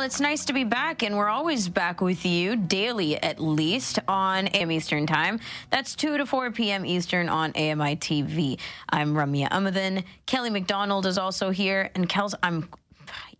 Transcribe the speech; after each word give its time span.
Well, 0.00 0.06
it's 0.06 0.18
nice 0.18 0.46
to 0.46 0.54
be 0.54 0.64
back, 0.64 1.02
and 1.02 1.18
we're 1.18 1.28
always 1.28 1.68
back 1.68 2.00
with 2.00 2.24
you 2.24 2.56
daily, 2.56 3.22
at 3.22 3.38
least, 3.38 3.98
on 4.08 4.46
AM 4.46 4.72
Eastern 4.72 5.06
Time. 5.06 5.38
That's 5.68 5.94
2 5.94 6.16
to 6.16 6.24
4 6.24 6.52
p.m. 6.52 6.86
Eastern 6.86 7.28
on 7.28 7.50
AMI 7.50 7.96
TV. 7.96 8.58
I'm 8.88 9.12
Ramya 9.12 9.50
Amuthan. 9.50 10.04
Kelly 10.24 10.48
McDonald 10.48 11.04
is 11.04 11.18
also 11.18 11.50
here, 11.50 11.90
and 11.94 12.08
Kel's, 12.08 12.34
I'm, 12.42 12.66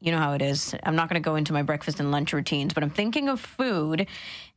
you 0.00 0.12
know 0.12 0.18
how 0.18 0.34
it 0.34 0.42
is. 0.42 0.74
I'm 0.82 0.94
not 0.96 1.08
going 1.08 1.14
to 1.14 1.24
go 1.24 1.36
into 1.36 1.54
my 1.54 1.62
breakfast 1.62 1.98
and 1.98 2.10
lunch 2.10 2.34
routines, 2.34 2.74
but 2.74 2.82
I'm 2.82 2.90
thinking 2.90 3.30
of 3.30 3.40
food, 3.40 4.06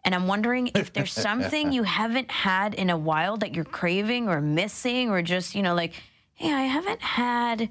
and 0.03 0.13
I'm 0.13 0.27
wondering 0.27 0.71
if 0.75 0.91
there's 0.91 1.13
something 1.29 1.71
you 1.71 1.83
haven't 1.83 2.29
had 2.29 2.73
in 2.73 2.89
a 2.89 2.97
while 2.97 3.37
that 3.37 3.55
you're 3.55 3.63
craving 3.63 4.27
or 4.27 4.41
missing, 4.41 5.09
or 5.09 5.21
just, 5.21 5.55
you 5.55 5.63
know, 5.63 5.73
like, 5.73 5.93
hey, 6.33 6.51
I 6.51 6.63
haven't 6.63 7.01
had 7.01 7.69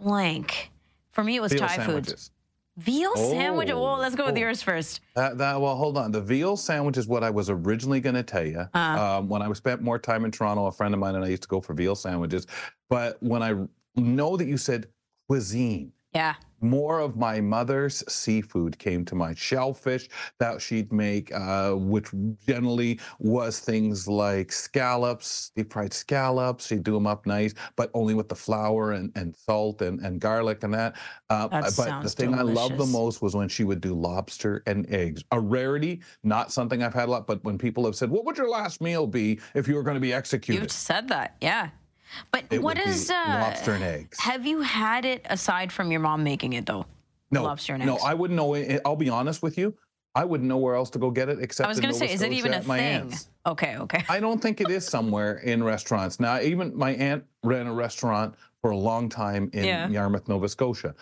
blank. 0.00 0.72
For 1.12 1.22
me, 1.22 1.36
it 1.36 1.40
was 1.40 1.54
Thai 1.54 1.76
sandwiches. 1.76 2.10
foods. 2.10 2.30
Veal 2.76 3.16
sandwich. 3.16 3.70
Oh, 3.70 3.86
Oh, 3.86 3.98
let's 3.98 4.14
go 4.14 4.26
with 4.26 4.36
oh. 4.36 4.40
yours 4.40 4.62
first. 4.62 5.00
That, 5.14 5.38
that 5.38 5.60
well, 5.60 5.76
hold 5.76 5.96
on. 5.96 6.12
The 6.12 6.20
veal 6.20 6.56
sandwich 6.56 6.98
is 6.98 7.06
what 7.06 7.24
I 7.24 7.30
was 7.30 7.48
originally 7.48 8.00
going 8.00 8.14
to 8.16 8.22
tell 8.22 8.44
you. 8.44 8.66
Uh-huh. 8.74 9.18
Um, 9.18 9.28
when 9.28 9.40
I 9.42 9.50
spent 9.54 9.80
more 9.80 9.98
time 9.98 10.24
in 10.24 10.30
Toronto, 10.30 10.66
a 10.66 10.72
friend 10.72 10.92
of 10.92 11.00
mine 11.00 11.14
and 11.14 11.24
I 11.24 11.28
used 11.28 11.42
to 11.42 11.48
go 11.48 11.60
for 11.60 11.72
veal 11.72 11.94
sandwiches. 11.94 12.46
But 12.90 13.16
when 13.22 13.42
I 13.42 13.54
know 13.96 14.36
that 14.36 14.46
you 14.46 14.58
said 14.58 14.88
cuisine, 15.28 15.92
Yeah. 16.16 16.34
more 16.62 17.00
of 17.00 17.16
my 17.16 17.38
mother's 17.40 18.02
seafood 18.10 18.78
came 18.78 19.04
to 19.04 19.14
my 19.14 19.34
Shellfish 19.34 20.08
that 20.40 20.60
she'd 20.60 20.90
make, 20.90 21.32
uh, 21.34 21.72
which 21.72 22.08
generally 22.46 22.98
was 23.18 23.60
things 23.60 24.08
like 24.08 24.50
scallops, 24.50 25.50
deep 25.54 25.70
fried 25.72 25.92
scallops. 25.92 26.66
She'd 26.66 26.82
do 26.82 26.94
them 26.94 27.06
up 27.06 27.26
nice, 27.26 27.52
but 27.76 27.90
only 27.92 28.14
with 28.14 28.28
the 28.30 28.34
flour 28.34 28.92
and, 28.92 29.12
and 29.16 29.36
salt 29.36 29.82
and, 29.82 30.00
and 30.00 30.18
garlic 30.18 30.64
and 30.64 30.72
that. 30.72 30.96
Uh, 31.28 31.48
That 31.48 31.74
but 31.76 32.02
the 32.02 32.08
thing 32.08 32.32
I 32.34 32.42
loved 32.42 32.78
the 32.78 32.86
most 32.86 33.20
was 33.20 33.36
when 33.36 33.48
she 33.48 33.64
would 33.64 33.82
do 33.82 33.94
lobster 33.94 34.62
and 34.66 34.88
eggs. 34.92 35.22
A 35.32 35.38
rarity, 35.40 36.00
not 36.24 36.50
something 36.50 36.82
I've 36.82 36.94
had 36.94 37.08
a 37.08 37.12
lot, 37.12 37.26
but 37.26 37.44
when 37.44 37.58
people 37.58 37.84
have 37.84 37.94
said, 37.94 38.10
What 38.10 38.24
would 38.24 38.38
your 38.38 38.48
last 38.48 38.80
meal 38.80 39.06
be 39.06 39.40
if 39.54 39.68
you 39.68 39.74
were 39.74 39.82
going 39.82 39.96
to 39.96 40.00
be 40.00 40.14
executed? 40.14 40.62
You've 40.62 40.72
said 40.72 41.08
that. 41.08 41.36
Yeah. 41.42 41.68
But 42.30 42.44
It 42.50 42.62
what 42.62 42.76
be 42.76 42.82
uh, 42.82 43.40
lobster 43.40 43.72
and 43.72 43.84
eggs. 43.84 44.18
Have 44.20 44.46
you 44.46 44.60
had 44.62 45.04
it 45.04 45.26
aside 45.28 45.72
from 45.72 45.90
your 45.90 46.00
mom 46.00 46.22
making 46.24 46.52
it 46.54 46.66
though? 46.66 46.86
no, 47.30 47.42
lobster 47.44 47.74
and 47.74 47.84
no, 47.84 47.94
eggs. 47.96 48.04
I 48.04 48.14
wouldn't 48.14 48.36
know. 48.36 48.54
it- 48.54 48.80
I'll 48.84 48.96
be 48.96 49.08
honest 49.08 49.42
with 49.42 49.58
you. 49.58 49.74
I 50.14 50.24
wouldn't 50.24 50.48
know 50.48 50.56
where 50.56 50.74
else 50.74 50.88
to 50.90 50.98
go 50.98 51.10
get 51.10 51.28
it 51.28 51.40
except 51.42 51.66
I 51.66 51.68
was 51.68 51.78
going 51.78 51.92
to 51.92 51.98
say, 51.98 52.10
is 52.10 52.22
it 52.22 52.32
even 52.32 52.54
a 52.54 52.62
thing? 52.62 52.70
aunt's. 52.80 53.28
Okay, 53.44 53.76
okay. 53.76 54.02
I 54.08 54.18
don't 54.18 54.40
think 54.40 54.62
it 54.62 54.70
is 54.70 54.86
somewhere 54.86 55.38
in 55.40 55.62
restaurants. 55.62 56.18
Now, 56.18 56.40
even 56.40 56.74
my 56.74 56.92
aunt 56.94 57.22
ran 57.44 57.66
a 57.66 57.74
restaurant 57.74 58.34
for 58.62 58.70
a 58.70 58.76
long 58.76 59.10
time 59.10 59.50
in 59.52 59.64
Yeah. 59.66 59.88
Yarmouth, 59.88 60.26
Nova 60.26 60.48
Scotia. 60.48 60.94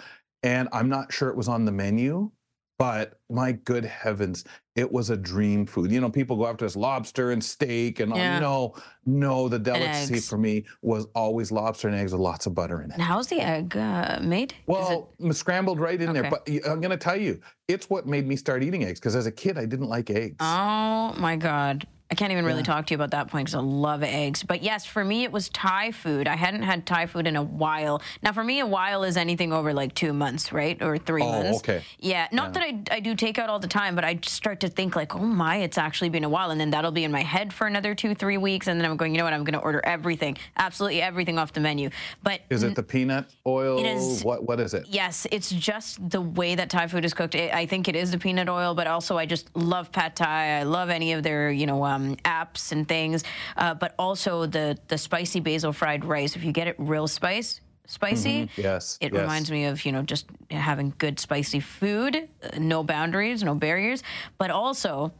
And 0.42 0.68
I'm 0.72 0.88
not 0.88 1.12
sure 1.12 1.28
it 1.28 1.36
was 1.36 1.46
on 1.46 1.64
the 1.64 1.70
menu, 1.70 2.32
but 2.76 3.20
my 3.30 3.52
good 3.52 3.84
heavens, 3.84 4.44
it 4.76 4.90
was 4.90 5.10
a 5.10 5.16
dream 5.16 5.66
food. 5.66 5.90
You 5.92 6.00
know, 6.00 6.10
people 6.10 6.36
go 6.36 6.46
after 6.46 6.64
this 6.64 6.74
lobster 6.74 7.30
and 7.30 7.42
steak 7.42 8.00
and 8.00 8.12
all. 8.12 8.18
Yeah. 8.18 8.40
no, 8.40 8.74
no, 9.06 9.48
the 9.48 9.58
delicacy 9.58 10.18
for 10.18 10.36
me 10.36 10.64
was 10.82 11.06
always 11.14 11.52
lobster 11.52 11.86
and 11.88 11.96
eggs 11.96 12.12
with 12.12 12.20
lots 12.20 12.46
of 12.46 12.54
butter 12.54 12.82
in 12.82 12.90
it. 12.90 12.94
And 12.94 13.02
how's 13.02 13.28
the 13.28 13.40
egg 13.40 13.76
uh, 13.76 14.18
made? 14.20 14.52
Is 14.52 14.58
it- 14.58 14.64
Well, 14.66 15.14
scrambled 15.30 15.78
right 15.78 16.00
in 16.00 16.12
there. 16.12 16.28
But 16.28 16.48
I'm 16.66 16.80
going 16.80 16.90
to 16.90 16.96
tell 16.96 17.20
you, 17.20 17.40
it's 17.68 17.88
what 17.88 18.06
made 18.06 18.26
me 18.26 18.34
start 18.36 18.62
eating 18.64 18.84
eggs 18.84 18.98
because 18.98 19.14
as 19.14 19.26
a 19.26 19.32
kid, 19.32 19.58
I 19.58 19.64
didn't 19.66 19.88
like 19.88 20.10
eggs. 20.10 20.36
Oh 20.40 21.14
my 21.18 21.36
God. 21.36 21.86
I 22.10 22.14
can't 22.16 22.30
even 22.32 22.44
really 22.44 22.58
Yeah. 22.58 22.64
talk 22.64 22.86
to 22.86 22.92
you 22.92 22.96
about 22.96 23.12
that 23.12 23.28
point 23.28 23.46
because 23.46 23.54
I 23.54 23.60
love 23.64 24.02
eggs. 24.02 24.42
But 24.42 24.62
yes, 24.62 24.84
for 24.84 25.02
me, 25.02 25.24
it 25.24 25.32
was 25.32 25.48
Thai 25.48 25.90
food. 25.90 26.28
I 26.28 26.36
hadn't 26.36 26.62
had 26.62 26.84
Thai 26.86 27.06
food 27.06 27.26
in 27.26 27.34
a 27.34 27.42
while. 27.42 28.02
Now, 28.22 28.32
for 28.32 28.44
me, 28.44 28.60
a 28.60 28.66
while 28.66 29.04
is 29.04 29.16
anything 29.16 29.52
over 29.54 29.72
like 29.72 29.94
two 29.94 30.12
months, 30.12 30.52
right? 30.52 30.80
Or 30.82 30.98
three 30.98 31.22
Oh, 31.22 31.42
months. 31.42 31.58
okay. 31.60 31.82
Yeah. 31.98 32.28
Not 32.30 32.52
that 32.54 32.62
I, 32.62 32.78
I 32.90 33.00
do 33.00 33.16
takeout 33.16 33.48
all 33.48 33.58
the 33.58 33.66
time, 33.68 33.94
but 33.94 34.04
I 34.04 34.18
start 34.22 34.60
to 34.60 34.68
think 34.68 34.94
like, 34.94 35.14
oh 35.16 35.18
my, 35.20 35.56
it's 35.56 35.78
actually 35.78 36.10
been 36.10 36.24
a 36.24 36.28
while. 36.28 36.50
And 36.50 36.60
then 36.60 36.70
that'll 36.70 36.92
be 36.92 37.04
in 37.04 37.10
my 37.10 37.22
head 37.22 37.52
for 37.54 37.66
another 37.66 37.94
two, 37.94 38.14
three 38.14 38.36
weeks. 38.38 38.66
And 38.68 38.78
then 38.78 38.88
I'm 38.88 38.96
going, 38.98 39.12
you 39.14 39.18
know 39.18 39.24
what? 39.24 39.32
I'm 39.32 39.42
going 39.42 39.58
to 39.58 39.64
order 39.64 39.80
everything, 39.82 40.36
absolutely 40.58 41.00
everything 41.00 41.38
off 41.38 41.54
the 41.54 41.60
menu. 41.60 41.88
But 42.22 42.42
is 42.50 42.62
it 42.64 42.74
the 42.76 42.82
peanut 42.82 43.30
oil? 43.46 43.78
It 43.78 43.86
is- 43.86 44.22
What 44.22 44.44
What 44.44 44.60
is 44.60 44.74
it? 44.74 44.86
Yes, 44.88 45.26
it's 45.32 45.50
just 45.50 46.06
the 46.10 46.20
way 46.20 46.54
that 46.54 46.68
Thai 46.68 46.86
food 46.86 47.04
is 47.06 47.14
cooked. 47.14 47.34
It, 47.34 47.52
I 47.52 47.64
think 47.66 47.88
it 47.88 47.96
is 47.96 48.10
the 48.10 48.18
peanut 48.18 48.48
oil, 48.50 48.74
but 48.74 48.86
also 48.86 49.16
I 49.16 49.24
just 49.24 49.48
love 49.56 49.90
pad 49.90 50.14
Thai. 50.14 50.58
I 50.60 50.62
love 50.64 50.90
any 50.90 51.14
of 51.14 51.22
their, 51.22 51.50
you 51.50 51.66
know, 51.66 51.82
um, 51.84 52.03
apps 52.24 52.72
and 52.72 52.86
things. 52.86 53.24
Uh, 53.56 53.74
but 53.74 53.94
also 53.98 54.46
the 54.46 54.76
the 54.88 54.98
spicy 54.98 55.40
basil 55.40 55.72
fried 55.72 56.04
rice. 56.04 56.36
If 56.36 56.44
you 56.44 56.52
get 56.52 56.66
it 56.68 56.76
real 56.78 57.08
spice, 57.08 57.60
spicy, 57.86 58.48
Yes. 58.56 58.98
it 59.00 59.12
yes. 59.12 59.20
reminds 59.20 59.50
me 59.50 59.64
of 59.66 59.84
you 59.84 59.92
know 59.92 60.02
just 60.02 60.26
having 60.50 60.94
good 60.98 61.18
spicy 61.18 61.60
food, 61.60 62.28
uh, 62.42 62.58
no 62.58 62.82
boundaries, 62.84 63.42
no 63.42 63.54
barriers. 63.54 64.02
But 64.38 64.50
also, 64.50 65.12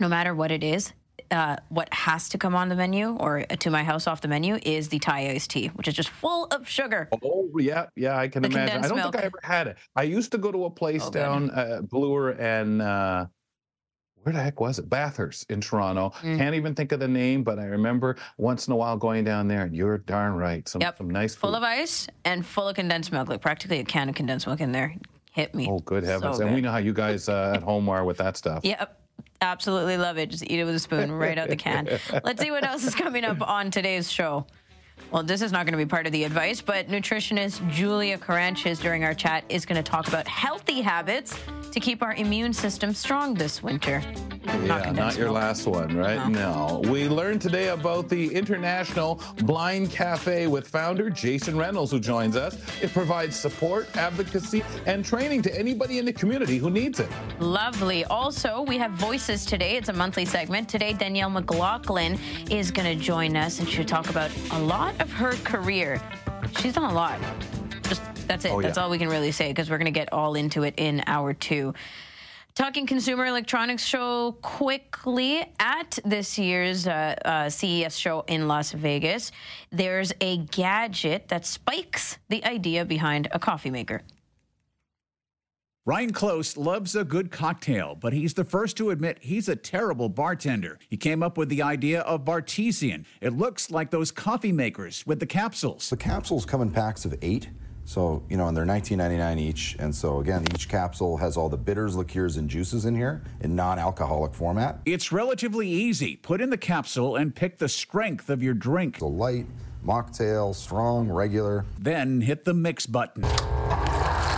no 0.00 0.08
matter 0.08 0.34
what 0.34 0.50
it 0.50 0.62
is. 0.64 0.92
Uh, 1.30 1.56
what 1.68 1.92
has 1.92 2.28
to 2.28 2.38
come 2.38 2.54
on 2.54 2.68
the 2.68 2.74
menu 2.76 3.16
or 3.16 3.42
to 3.44 3.70
my 3.70 3.82
house 3.82 4.06
off 4.06 4.20
the 4.20 4.28
menu 4.28 4.58
is 4.62 4.88
the 4.88 4.98
Thai 4.98 5.30
iced 5.30 5.50
tea, 5.50 5.68
which 5.68 5.88
is 5.88 5.94
just 5.94 6.10
full 6.10 6.44
of 6.46 6.68
sugar. 6.68 7.08
Oh 7.22 7.48
yeah, 7.58 7.86
yeah, 7.96 8.16
I 8.18 8.28
can 8.28 8.42
The 8.42 8.50
imagine. 8.50 8.84
I 8.84 8.88
don't 8.88 8.96
milk. 8.98 9.12
think 9.14 9.24
I 9.24 9.26
ever 9.26 9.40
had 9.42 9.66
it. 9.68 9.76
I 9.96 10.02
used 10.02 10.30
to 10.32 10.38
go 10.38 10.52
to 10.52 10.66
a 10.66 10.70
place 10.70 11.02
Oh, 11.06 11.10
down 11.10 11.50
uh, 11.50 11.80
Bloor 11.82 12.30
and 12.30 12.82
uh, 12.82 13.26
where 14.24 14.32
the 14.32 14.42
heck 14.42 14.58
was 14.58 14.78
it? 14.78 14.88
Bathurst 14.88 15.50
in 15.50 15.60
Toronto. 15.60 16.12
Mm. 16.22 16.38
Can't 16.38 16.54
even 16.54 16.74
think 16.74 16.92
of 16.92 17.00
the 17.00 17.08
name, 17.08 17.44
but 17.44 17.58
I 17.58 17.64
remember 17.66 18.16
once 18.38 18.66
in 18.66 18.72
a 18.72 18.76
while 18.76 18.96
going 18.96 19.22
down 19.24 19.48
there, 19.48 19.62
and 19.62 19.76
you're 19.76 19.98
darn 19.98 20.34
right, 20.34 20.66
some 20.68 20.80
Yep. 20.80 20.98
some 20.98 21.10
nice 21.10 21.34
food. 21.34 21.40
full 21.40 21.54
of 21.54 21.62
ice 21.62 22.06
and 22.24 22.44
full 22.44 22.68
of 22.68 22.74
condensed 22.74 23.12
milk, 23.12 23.28
like 23.28 23.40
practically 23.42 23.78
a 23.80 23.84
can 23.84 24.08
of 24.08 24.14
condensed 24.14 24.46
milk 24.46 24.60
in 24.60 24.72
there. 24.72 24.94
Hit 25.32 25.54
me. 25.54 25.68
oh, 25.68 25.80
good 25.80 26.04
heavens! 26.04 26.38
So 26.38 26.46
and 26.46 26.54
we 26.54 26.60
know 26.60 26.70
how 26.70 26.78
you 26.78 26.92
guys 26.92 27.28
uh, 27.28 27.52
at 27.56 27.62
home 27.62 27.88
are 27.88 28.04
with 28.04 28.18
that 28.18 28.36
stuff. 28.36 28.64
Yep. 28.64 29.00
Absolutely 29.40 29.98
love 29.98 30.16
it. 30.16 30.30
Just 30.30 30.44
eat 30.44 30.58
it 30.58 30.64
with 30.64 30.74
a 30.74 30.78
spoon 30.78 31.12
right 31.12 31.36
out 31.36 31.48
the 31.48 31.56
can. 31.56 31.86
Let's 32.24 32.40
see 32.40 32.50
what 32.50 32.64
else 32.64 32.84
is 32.84 32.94
coming 32.94 33.24
up 33.24 33.46
on 33.46 33.70
today's 33.70 34.10
show. 34.10 34.46
Well, 35.14 35.22
this 35.22 35.42
is 35.42 35.52
not 35.52 35.64
going 35.64 35.78
to 35.78 35.78
be 35.78 35.88
part 35.88 36.06
of 36.06 36.12
the 36.12 36.24
advice, 36.24 36.60
but 36.60 36.88
nutritionist 36.88 37.64
Julia 37.70 38.18
Karantjas 38.18 38.80
during 38.80 39.04
our 39.04 39.14
chat 39.14 39.44
is 39.48 39.64
going 39.64 39.80
to 39.80 39.88
talk 39.88 40.08
about 40.08 40.26
healthy 40.26 40.80
habits 40.80 41.38
to 41.70 41.78
keep 41.78 42.02
our 42.02 42.14
immune 42.14 42.52
system 42.52 42.92
strong 42.92 43.32
this 43.32 43.62
winter. 43.62 44.02
Yeah, 44.44 44.56
not 44.66 44.82
condensed 44.82 45.16
your 45.16 45.30
last 45.30 45.68
one, 45.68 45.96
right? 45.96 46.28
No. 46.28 46.82
We 46.86 47.08
learned 47.08 47.40
today 47.40 47.68
about 47.68 48.08
the 48.08 48.34
International 48.34 49.20
Blind 49.38 49.92
Cafe 49.92 50.48
with 50.48 50.66
founder 50.66 51.10
Jason 51.10 51.56
Reynolds, 51.56 51.92
who 51.92 52.00
joins 52.00 52.36
us. 52.36 52.56
It 52.82 52.92
provides 52.92 53.36
support, 53.36 53.96
advocacy, 53.96 54.64
and 54.84 55.04
training 55.04 55.42
to 55.42 55.58
anybody 55.58 55.98
in 55.98 56.04
the 56.04 56.12
community 56.12 56.58
who 56.58 56.70
needs 56.70 56.98
it. 56.98 57.08
Lovely. 57.38 58.04
Also, 58.06 58.62
we 58.62 58.78
have 58.78 58.90
Voices 58.92 59.46
today. 59.46 59.76
It's 59.76 59.88
a 59.88 59.92
monthly 59.92 60.24
segment. 60.24 60.68
Today, 60.68 60.92
Danielle 60.92 61.30
McLaughlin 61.30 62.18
is 62.50 62.72
going 62.72 62.98
to 62.98 63.02
join 63.02 63.36
us 63.36 63.60
and 63.60 63.68
she'll 63.68 63.84
talk 63.84 64.10
about 64.10 64.30
a 64.50 64.58
lot 64.58 64.83
of 65.00 65.10
her 65.12 65.32
career. 65.44 66.00
She's 66.60 66.74
done 66.74 66.90
a 66.90 66.94
lot. 66.94 67.18
Just 67.82 68.02
that's 68.26 68.44
it. 68.44 68.52
Oh, 68.52 68.60
yeah. 68.60 68.66
That's 68.66 68.78
all 68.78 68.90
we 68.90 68.98
can 68.98 69.08
really 69.08 69.32
say 69.32 69.48
because 69.48 69.70
we're 69.70 69.78
going 69.78 69.86
to 69.86 69.98
get 69.98 70.12
all 70.12 70.34
into 70.34 70.62
it 70.62 70.74
in 70.76 71.02
hour 71.06 71.34
two. 71.34 71.74
Talking 72.54 72.86
consumer 72.86 73.26
electronics 73.26 73.84
show 73.84 74.36
quickly 74.40 75.44
at 75.58 75.98
this 76.04 76.38
year's 76.38 76.86
uh, 76.86 77.16
uh, 77.24 77.50
CES 77.50 77.96
show 77.96 78.24
in 78.28 78.46
Las 78.46 78.70
Vegas. 78.70 79.32
There's 79.72 80.12
a 80.20 80.36
gadget 80.36 81.26
that 81.28 81.46
spikes 81.46 82.18
the 82.28 82.44
idea 82.44 82.84
behind 82.84 83.26
a 83.32 83.40
coffee 83.40 83.70
maker. 83.70 84.02
Ryan 85.86 86.12
Close 86.14 86.56
loves 86.56 86.96
a 86.96 87.04
good 87.04 87.30
cocktail, 87.30 87.94
but 87.94 88.14
he's 88.14 88.32
the 88.32 88.44
first 88.44 88.74
to 88.78 88.88
admit 88.88 89.18
he's 89.20 89.50
a 89.50 89.56
terrible 89.56 90.08
bartender. 90.08 90.78
He 90.88 90.96
came 90.96 91.22
up 91.22 91.36
with 91.36 91.50
the 91.50 91.60
idea 91.60 92.00
of 92.00 92.24
Bartesian. 92.24 93.04
It 93.20 93.34
looks 93.34 93.70
like 93.70 93.90
those 93.90 94.10
coffee 94.10 94.50
makers 94.50 95.04
with 95.06 95.20
the 95.20 95.26
capsules. 95.26 95.90
The 95.90 95.98
capsules 95.98 96.46
come 96.46 96.62
in 96.62 96.70
packs 96.70 97.04
of 97.04 97.14
eight. 97.20 97.50
So, 97.84 98.22
you 98.30 98.38
know, 98.38 98.48
and 98.48 98.56
they're 98.56 98.64
$19.99 98.64 99.38
each. 99.38 99.76
And 99.78 99.94
so, 99.94 100.20
again, 100.20 100.46
each 100.54 100.70
capsule 100.70 101.18
has 101.18 101.36
all 101.36 101.50
the 101.50 101.58
bitters, 101.58 101.94
liqueurs, 101.94 102.38
and 102.38 102.48
juices 102.48 102.86
in 102.86 102.94
here 102.94 103.22
in 103.42 103.54
non 103.54 103.78
alcoholic 103.78 104.32
format. 104.32 104.78
It's 104.86 105.12
relatively 105.12 105.68
easy. 105.68 106.16
Put 106.16 106.40
in 106.40 106.48
the 106.48 106.56
capsule 106.56 107.16
and 107.16 107.36
pick 107.36 107.58
the 107.58 107.68
strength 107.68 108.30
of 108.30 108.42
your 108.42 108.54
drink. 108.54 109.00
So, 109.00 109.08
light, 109.08 109.44
mocktail, 109.86 110.54
strong, 110.54 111.10
regular. 111.10 111.66
Then 111.78 112.22
hit 112.22 112.46
the 112.46 112.54
mix 112.54 112.86
button. 112.86 113.22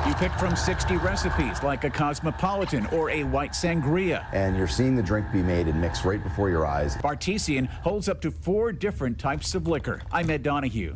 You 0.06 0.14
pick 0.14 0.31
from 0.35 0.55
60 0.55 0.99
recipes 0.99 1.64
like 1.64 1.82
a 1.82 1.91
cosmopolitan 1.91 2.87
or 2.87 3.11
a 3.11 3.25
white 3.25 3.50
sangria. 3.50 4.25
And 4.32 4.56
you're 4.56 4.69
seeing 4.69 4.94
the 4.94 5.03
drink 5.03 5.32
be 5.32 5.43
made 5.43 5.67
and 5.67 5.81
mixed 5.81 6.05
right 6.05 6.23
before 6.23 6.49
your 6.49 6.64
eyes. 6.64 6.97
Bartesian 6.99 7.67
holds 7.67 8.08
up 8.08 8.20
to 8.20 8.31
four 8.31 8.70
different 8.70 9.19
types 9.19 9.56
of 9.56 9.67
liquor. 9.67 10.00
I'm 10.12 10.31
Ed 10.31 10.44
Donahue. 10.44 10.94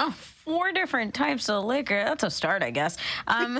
Oh, 0.00 0.10
four 0.10 0.72
different 0.72 1.14
types 1.14 1.48
of 1.48 1.64
liquor. 1.64 2.02
That's 2.04 2.24
a 2.24 2.30
start, 2.30 2.64
I 2.64 2.72
guess. 2.72 2.96
Um, 3.28 3.56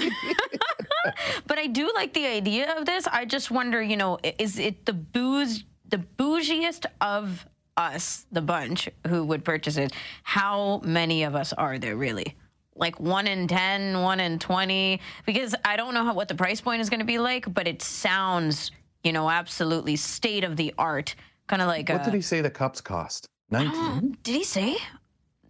but 1.46 1.56
I 1.56 1.68
do 1.68 1.92
like 1.94 2.12
the 2.12 2.26
idea 2.26 2.76
of 2.76 2.84
this. 2.84 3.06
I 3.06 3.26
just 3.26 3.52
wonder, 3.52 3.80
you 3.80 3.96
know, 3.96 4.18
is 4.40 4.58
it 4.58 4.86
the 4.86 4.92
booze, 4.92 5.62
the 5.88 5.98
bougiest 5.98 6.86
of 7.00 7.46
us, 7.76 8.26
the 8.32 8.42
bunch 8.42 8.88
who 9.06 9.22
would 9.22 9.44
purchase 9.44 9.76
it? 9.76 9.92
How 10.24 10.80
many 10.84 11.22
of 11.22 11.36
us 11.36 11.52
are 11.52 11.78
there 11.78 11.94
really? 11.94 12.34
Like 12.76 12.98
one 12.98 13.26
in 13.26 13.46
10, 13.46 14.00
one 14.02 14.20
in 14.20 14.38
20? 14.38 15.00
Because 15.26 15.54
I 15.64 15.76
don't 15.76 15.94
know 15.94 16.04
how, 16.04 16.14
what 16.14 16.28
the 16.28 16.34
price 16.34 16.60
point 16.60 16.80
is 16.80 16.90
going 16.90 17.00
to 17.00 17.06
be 17.06 17.18
like, 17.18 17.52
but 17.52 17.68
it 17.68 17.82
sounds, 17.82 18.70
you 19.02 19.12
know, 19.12 19.30
absolutely 19.30 19.96
state 19.96 20.44
of 20.44 20.56
the 20.56 20.74
art. 20.76 21.14
Kind 21.46 21.62
of 21.62 21.68
like 21.68 21.88
What 21.88 22.00
a, 22.02 22.04
did 22.04 22.14
he 22.14 22.20
say 22.20 22.40
the 22.40 22.50
cups 22.50 22.80
cost? 22.80 23.28
19? 23.50 24.18
Did 24.22 24.34
he 24.34 24.44
say? 24.44 24.76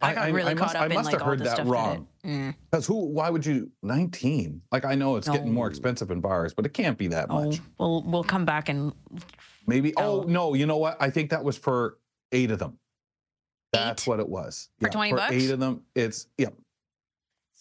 I 0.03 0.15
got 0.15 0.32
really 0.32 0.55
caught 0.55 0.67
must, 0.67 0.76
up 0.76 0.82
I 0.82 0.87
in 0.87 0.93
must 0.94 1.06
like 1.06 1.19
have 1.21 1.26
heard 1.26 1.38
that 1.41 1.65
wrong. 1.65 2.06
Mm. 2.26 2.55
Because 2.71 2.87
who? 2.87 3.06
Why 3.06 3.31
would 3.31 3.47
you? 3.47 3.70
19? 3.82 4.61
Like 4.70 4.85
I 4.85 4.94
know 4.94 5.17
it's 5.17 5.29
getting 5.29 5.53
more 5.53 5.67
expensive 5.67 6.11
in 6.11 6.20
bars, 6.20 6.53
but 6.53 6.67
it 6.67 6.75
can't 6.75 6.99
be 6.99 7.09
that 7.09 7.29
Oh, 7.31 7.44
much. 7.47 7.61
we'll 7.79 8.03
we'll 8.03 8.25
come 8.25 8.44
back 8.44 8.69
and 8.69 8.93
Maybe. 9.67 9.94
Oh 9.97 10.20
Oh. 10.20 10.25
no! 10.25 10.53
You 10.53 10.67
know 10.67 10.77
what? 10.77 10.99
I 11.00 11.09
think 11.09 11.31
that 11.31 11.43
was 11.43 11.56
for 11.56 11.97
eight 12.32 12.50
of 12.50 12.59
them. 12.59 12.79
That's 13.73 14.03
Eight? 14.03 14.11
what 14.11 14.20
it 14.20 14.29
was. 14.29 14.69
For 14.81 14.88
20 14.91 15.11
for 15.11 15.17
bucks? 15.17 15.32
Eight 15.32 15.50
of 15.50 15.59
them. 15.61 15.82
It's 15.94 16.27
yeah. 16.37 16.49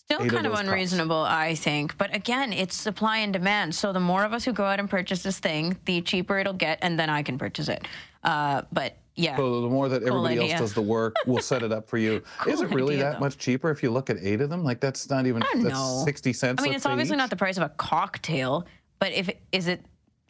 Still 0.05 0.21
Eight 0.23 0.31
kind 0.31 0.45
of 0.45 0.53
cups. 0.53 0.67
unreasonable, 0.67 1.21
I 1.23 1.55
think. 1.55 1.97
But 1.97 2.15
again, 2.15 2.53
it's 2.53 2.75
supply 2.75 3.17
and 3.19 3.31
demand. 3.33 3.73
So 3.75 3.93
the 3.93 3.99
more 3.99 4.23
of 4.23 4.33
us 4.33 4.43
who 4.43 4.53
go 4.53 4.65
out 4.65 4.79
and 4.79 4.89
purchase 4.89 5.23
this 5.23 5.39
thing, 5.39 5.77
the 5.85 6.01
cheaper 6.01 6.37
it'll 6.39 6.53
get, 6.53 6.79
and 6.81 6.99
then 6.99 7.09
I 7.09 7.23
can 7.23 7.37
purchase 7.37 7.67
it. 7.69 7.87
Uh, 8.23 8.63
but 8.71 8.97
yeah, 9.15 9.35
So 9.37 9.61
the 9.61 9.69
more 9.69 9.89
that 9.89 10.01
everybody 10.03 10.39
idea. 10.39 10.51
else 10.53 10.59
does 10.61 10.73
the 10.73 10.81
work, 10.81 11.15
we'll 11.25 11.41
set 11.41 11.61
it 11.63 11.71
up 11.71 11.87
for 11.87 11.97
you. 11.97 12.23
Is 12.47 12.61
it 12.61 12.69
really 12.71 12.95
idea, 12.95 13.05
that 13.05 13.13
though. 13.13 13.19
much 13.19 13.37
cheaper 13.37 13.69
if 13.69 13.83
you 13.83 13.91
look 13.91 14.09
at 14.09 14.17
eight 14.21 14.41
of 14.41 14.49
them? 14.49 14.63
Like 14.63 14.79
that's 14.79 15.09
not 15.09 15.25
even. 15.27 15.41
That's 15.53 15.63
know. 15.65 16.01
sixty 16.05 16.33
cents. 16.33 16.61
I 16.61 16.65
mean, 16.65 16.73
it's 16.73 16.85
obviously 16.85 17.15
each? 17.15 17.19
not 17.19 17.29
the 17.29 17.35
price 17.35 17.57
of 17.57 17.63
a 17.63 17.69
cocktail, 17.69 18.65
but 18.99 19.11
if 19.11 19.29
is 19.51 19.67
it 19.67 19.85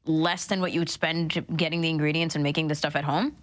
less 0.06 0.46
than 0.48 0.60
what 0.60 0.74
you 0.74 0.82
would 0.82 0.90
spend 0.90 1.46
getting 1.56 1.80
the 1.82 1.90
ingredients 1.90 2.36
and 2.36 2.44
making 2.44 2.68
the 2.68 2.76
stuff 2.76 2.96
at 2.98 3.04
home? 3.06 3.36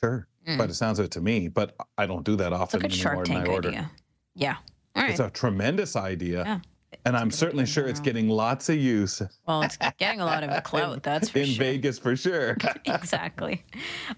Sure, 0.00 0.26
but 0.56 0.70
it 0.70 0.74
sounds 0.74 0.98
it 0.98 1.10
to 1.12 1.20
me. 1.20 1.48
But 1.48 1.76
I 1.98 2.06
don't 2.06 2.24
do 2.24 2.34
that 2.36 2.52
It's 2.52 2.60
often 2.60 2.82
a 2.82 2.84
anymore. 2.86 3.02
Shark 3.02 3.26
than 3.26 3.36
I 3.36 3.40
Tank 3.40 3.48
order. 3.50 3.68
idea. 3.68 3.90
Yeah. 4.34 4.56
All 4.96 5.02
right. 5.02 5.10
It's 5.10 5.20
a 5.20 5.30
tremendous 5.30 5.96
idea, 5.96 6.44
Yeah. 6.44 6.58
and 7.04 7.16
I'm 7.16 7.30
certainly 7.32 7.66
sure 7.66 7.86
it's 7.86 7.98
getting 8.00 8.28
lots 8.28 8.68
of 8.68 8.76
use 8.76 9.20
well, 9.46 9.62
it's 9.62 9.76
getting 9.98 10.20
a 10.20 10.24
lot 10.24 10.44
of 10.44 10.62
clout. 10.64 11.02
That's 11.02 11.28
for 11.30 11.40
in 11.40 11.46
sure. 11.46 11.64
Vegas 11.64 11.98
for 11.98 12.14
sure. 12.16 12.56
exactly. 12.86 13.64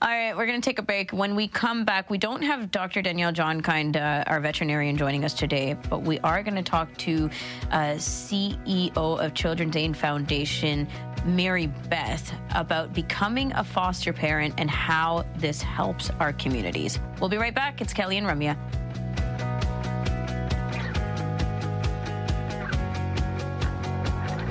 All 0.03 0.09
right, 0.09 0.37
we're 0.37 0.47
going 0.47 0.61
to 0.61 0.65
take 0.65 0.79
a 0.79 0.83
break. 0.83 1.13
When 1.13 1.35
we 1.35 1.49
come 1.49 1.85
back, 1.85 2.11
we 2.11 2.19
don't 2.19 2.43
have 2.43 2.71
Dr. 2.71 3.01
Danielle 3.01 3.33
Johnkind, 3.33 3.97
uh, 3.97 4.25
our 4.27 4.41
veterinarian, 4.41 4.97
joining 4.99 5.25
us 5.25 5.33
today, 5.35 5.77
but 5.89 6.03
we 6.03 6.19
are 6.21 6.43
going 6.43 6.57
to 6.57 6.63
talk 6.63 6.95
to 6.99 7.31
uh, 7.71 7.95
CEO 7.95 8.97
of 8.97 9.33
Children's 9.35 9.77
Aid 9.77 9.97
Foundation, 9.97 10.87
Mary 11.25 11.67
Beth, 11.89 12.31
about 12.55 12.93
becoming 12.93 13.51
a 13.55 13.65
foster 13.65 14.13
parent 14.13 14.55
and 14.59 14.71
how 14.71 15.25
this 15.39 15.63
helps 15.63 16.11
our 16.21 16.33
communities. 16.35 17.01
We'll 17.21 17.31
be 17.31 17.39
right 17.39 17.55
back. 17.55 17.81
It's 17.81 17.93
Kelly 17.95 18.19
and 18.19 18.27
Ramya. 18.27 18.57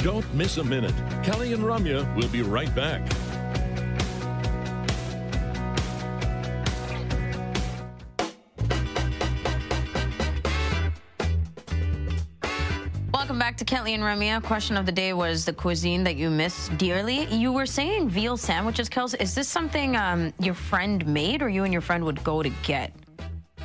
Don't 0.06 0.36
miss 0.36 0.58
a 0.58 0.64
minute. 0.64 0.94
Kelly 1.24 1.54
and 1.54 1.64
Ramya 1.64 2.16
will 2.16 2.28
be 2.28 2.44
right 2.44 2.70
back. 2.76 3.02
Welcome 13.12 13.40
back 13.40 13.58
to 13.58 13.66
Kelly 13.66 13.96
and 13.96 14.04
Ramya. 14.04 14.44
Question 14.44 14.78
of 14.78 14.86
the 14.86 14.92
day 14.92 15.14
was 15.14 15.44
the 15.44 15.54
cuisine 15.54 16.04
that 16.04 16.18
you 16.18 16.30
miss 16.30 16.70
dearly. 16.78 17.26
You 17.34 17.52
were 17.52 17.66
saying 17.66 18.10
veal 18.10 18.38
sandwiches, 18.38 18.88
Kels. 18.88 19.20
Is 19.20 19.34
this 19.34 19.48
something 19.48 19.98
um, 19.98 20.32
your 20.40 20.54
friend 20.54 21.04
made 21.08 21.42
or 21.42 21.50
you 21.50 21.64
and 21.64 21.74
your 21.74 21.82
friend 21.82 22.06
would 22.06 22.24
go 22.24 22.44
to 22.44 22.50
get? 22.62 22.94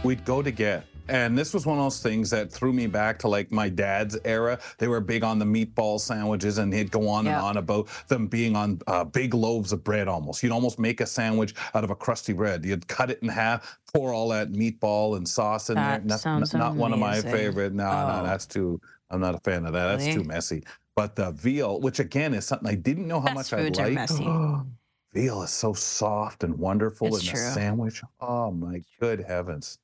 we'd 0.05 0.25
go 0.25 0.43
to 0.43 0.51
get. 0.51 0.85
And 1.11 1.37
this 1.37 1.53
was 1.53 1.67
one 1.67 1.77
of 1.79 1.85
those 1.85 2.01
things 2.01 2.31
that 2.31 2.53
threw 2.53 2.73
me 2.73 2.87
back 2.87 3.19
to 3.21 3.29
like 3.29 3.51
my 3.51 3.69
dad's 3.69 4.17
era. 4.25 4.59
They 4.79 4.87
were 4.89 5.01
big 5.01 5.25
on 5.25 5.39
the 5.39 5.45
meatball 5.45 5.99
sandwiches, 5.99 6.59
and 6.59 6.73
he'd 6.73 6.91
go 6.91 7.09
on 7.09 7.25
Yeah. 7.27 7.39
and 7.39 7.43
on 7.47 7.57
about 7.57 7.89
them 8.09 8.29
being 8.29 8.55
on 8.55 8.81
uh, 8.87 9.05
big 9.05 9.35
loaves 9.35 9.73
of 9.73 9.83
bread 9.83 10.07
almost. 10.09 10.43
You'd 10.43 10.53
almost 10.53 10.79
make 10.79 11.01
a 11.01 11.07
sandwich 11.07 11.55
out 11.75 11.83
of 11.85 11.91
a 11.91 11.97
crusty 11.97 12.33
bread. 12.33 12.65
You'd 12.65 12.87
cut 12.87 13.11
it 13.11 13.19
in 13.23 13.29
half, 13.29 13.79
pour 13.93 14.12
all 14.15 14.29
that 14.29 14.53
meatball 14.53 15.17
and 15.17 15.29
sauce 15.29 15.69
in 15.69 15.75
That 15.75 16.03
there. 16.03 16.09
Not, 16.11 16.21
sounds 16.21 16.55
not 16.55 16.75
one 16.77 16.93
of 16.93 16.99
my 17.01 17.21
favorite. 17.21 17.73
No, 17.75 17.85
Oh. 17.89 18.17
no, 18.21 18.27
that's 18.27 18.47
too. 18.47 18.81
I'm 19.11 19.21
not 19.21 19.35
a 19.35 19.39
fan 19.41 19.67
of 19.67 19.73
that. 19.73 19.87
That's 19.89 20.05
Really? 20.07 20.19
too 20.23 20.25
messy. 20.25 20.62
But 20.95 21.17
the 21.17 21.33
veal, 21.33 21.81
which 21.81 21.99
again 21.99 22.35
is 22.35 22.47
something 22.47 22.69
I 22.69 22.77
didn't 22.77 23.09
know 23.09 23.19
how 23.21 23.35
Best 23.35 23.35
much 23.35 23.53
I 23.53 23.65
foods 23.65 23.79
are 23.81 23.83
liked. 23.91 23.95
messy. 23.95 24.25
veal 25.12 25.43
is 25.43 25.51
so 25.51 25.73
soft 25.73 26.45
and 26.45 26.57
wonderful 26.57 27.09
It's 27.17 27.25
in 27.29 27.35
true. 27.35 27.41
a 27.49 27.51
sandwich. 27.53 28.03
Oh 28.21 28.53
my 28.53 28.83
good 29.01 29.21
heavens. 29.27 29.79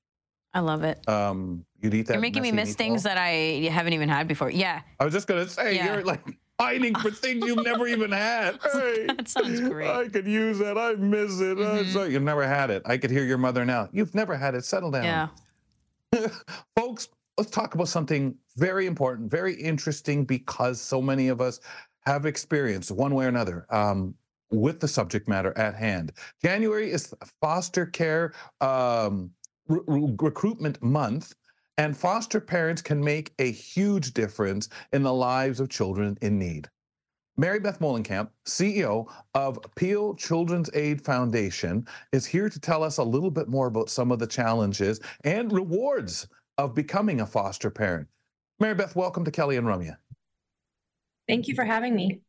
I 0.56 0.61
love 0.61 0.85
it. 0.85 1.06
Um, 1.06 1.67
you'd 1.82 1.93
eat 1.93 2.06
that. 2.06 2.14
You're 2.14 2.23
making 2.23 2.41
me 2.43 2.50
miss 2.50 2.75
things 2.75 3.03
that 3.03 3.19
I 3.19 3.69
haven't 3.70 3.93
even 3.93 4.08
had 4.08 4.26
before. 4.26 4.49
Yeah, 4.49 4.81
I 4.99 5.05
was 5.05 5.12
just 5.12 5.26
gonna 5.29 5.47
say 5.47 5.75
Yeah. 5.75 5.85
you're 5.97 6.03
like 6.03 6.23
pining 6.58 6.94
for 6.94 7.11
things 7.25 7.44
you've 7.47 7.62
never 7.62 7.87
even 7.87 8.11
had. 8.11 8.58
Hey, 8.73 9.05
that 9.06 9.29
sounds 9.29 9.61
great. 9.61 9.91
I 9.91 10.08
could 10.08 10.26
use 10.26 10.58
that. 10.61 10.79
I 10.79 10.94
miss 10.94 11.41
it. 11.43 11.58
Uh, 11.58 11.82
Mhm. 11.85 11.93
so 11.93 12.05
you've 12.05 12.23
never 12.23 12.47
had 12.49 12.70
it. 12.70 12.81
I 12.87 12.97
could 12.97 13.11
hear 13.11 13.23
your 13.23 13.37
mother 13.37 13.67
now. 13.67 13.91
You've 13.93 14.14
never 14.14 14.35
had 14.35 14.55
it. 14.55 14.64
Settle 14.64 14.91
down. 14.91 15.05
Yeah. 15.05 15.29
Folks, 16.79 17.09
let's 17.37 17.50
talk 17.50 17.75
about 17.75 17.88
something 17.88 18.35
very 18.56 18.87
important, 18.87 19.31
very 19.31 19.52
interesting 19.56 20.25
because 20.25 20.81
so 20.81 21.02
many 21.02 21.29
of 21.29 21.43
us 21.43 21.61
have 22.06 22.25
experienced 22.25 22.91
one 22.91 23.14
way 23.14 23.26
or 23.26 23.29
another 23.29 23.67
um, 23.69 24.14
with 24.50 24.81
the 24.81 24.88
subject 24.88 25.29
matter 25.29 25.52
at 25.59 25.75
hand. 25.75 26.12
January 26.43 26.91
is 26.91 27.12
foster 27.43 27.85
care 27.85 28.32
um, 28.62 29.31
re- 29.68 29.80
re- 29.86 30.14
recruitment 30.20 30.82
month. 30.82 31.34
And 31.78 31.96
foster 31.96 32.40
parents 32.40 32.80
can 32.80 33.04
make 33.04 33.34
a 33.38 33.50
huge 33.50 34.14
difference 34.14 34.70
in 34.92 35.02
the 35.02 35.12
lives 35.12 35.60
of 35.60 35.68
children 35.68 36.16
in 36.22 36.38
need. 36.38 36.70
Mary 37.38 37.60
Beth 37.60 37.80
Moellenkamp, 37.80 38.30
CEO 38.46 39.06
of 39.35 39.58
Peel 39.76 40.14
Children's 40.14 40.70
Aid 40.73 41.04
Foundation, 41.04 41.87
is 42.12 42.25
here 42.25 42.49
to 42.49 42.58
tell 42.58 42.82
us 42.82 42.96
a 42.96 43.04
little 43.04 43.30
bit 43.30 43.49
more 43.49 43.66
about 43.66 43.90
some 43.90 44.11
of 44.11 44.18
the 44.18 44.26
challenges 44.26 45.00
and 45.25 45.52
rewards 45.52 46.26
of 46.56 46.75
becoming 46.75 47.20
a 47.20 47.26
foster 47.26 47.70
parent. 47.70 48.08
Mary 48.58 48.75
Beth, 48.75 48.96
welcome 48.96 49.23
to 49.23 49.30
Kelly 49.30 49.58
and 49.58 49.66
Ramya. 49.66 49.99
Thank 51.28 51.46
you 51.46 51.54
for 51.54 51.64
having 51.64 51.94
me. 51.94 52.20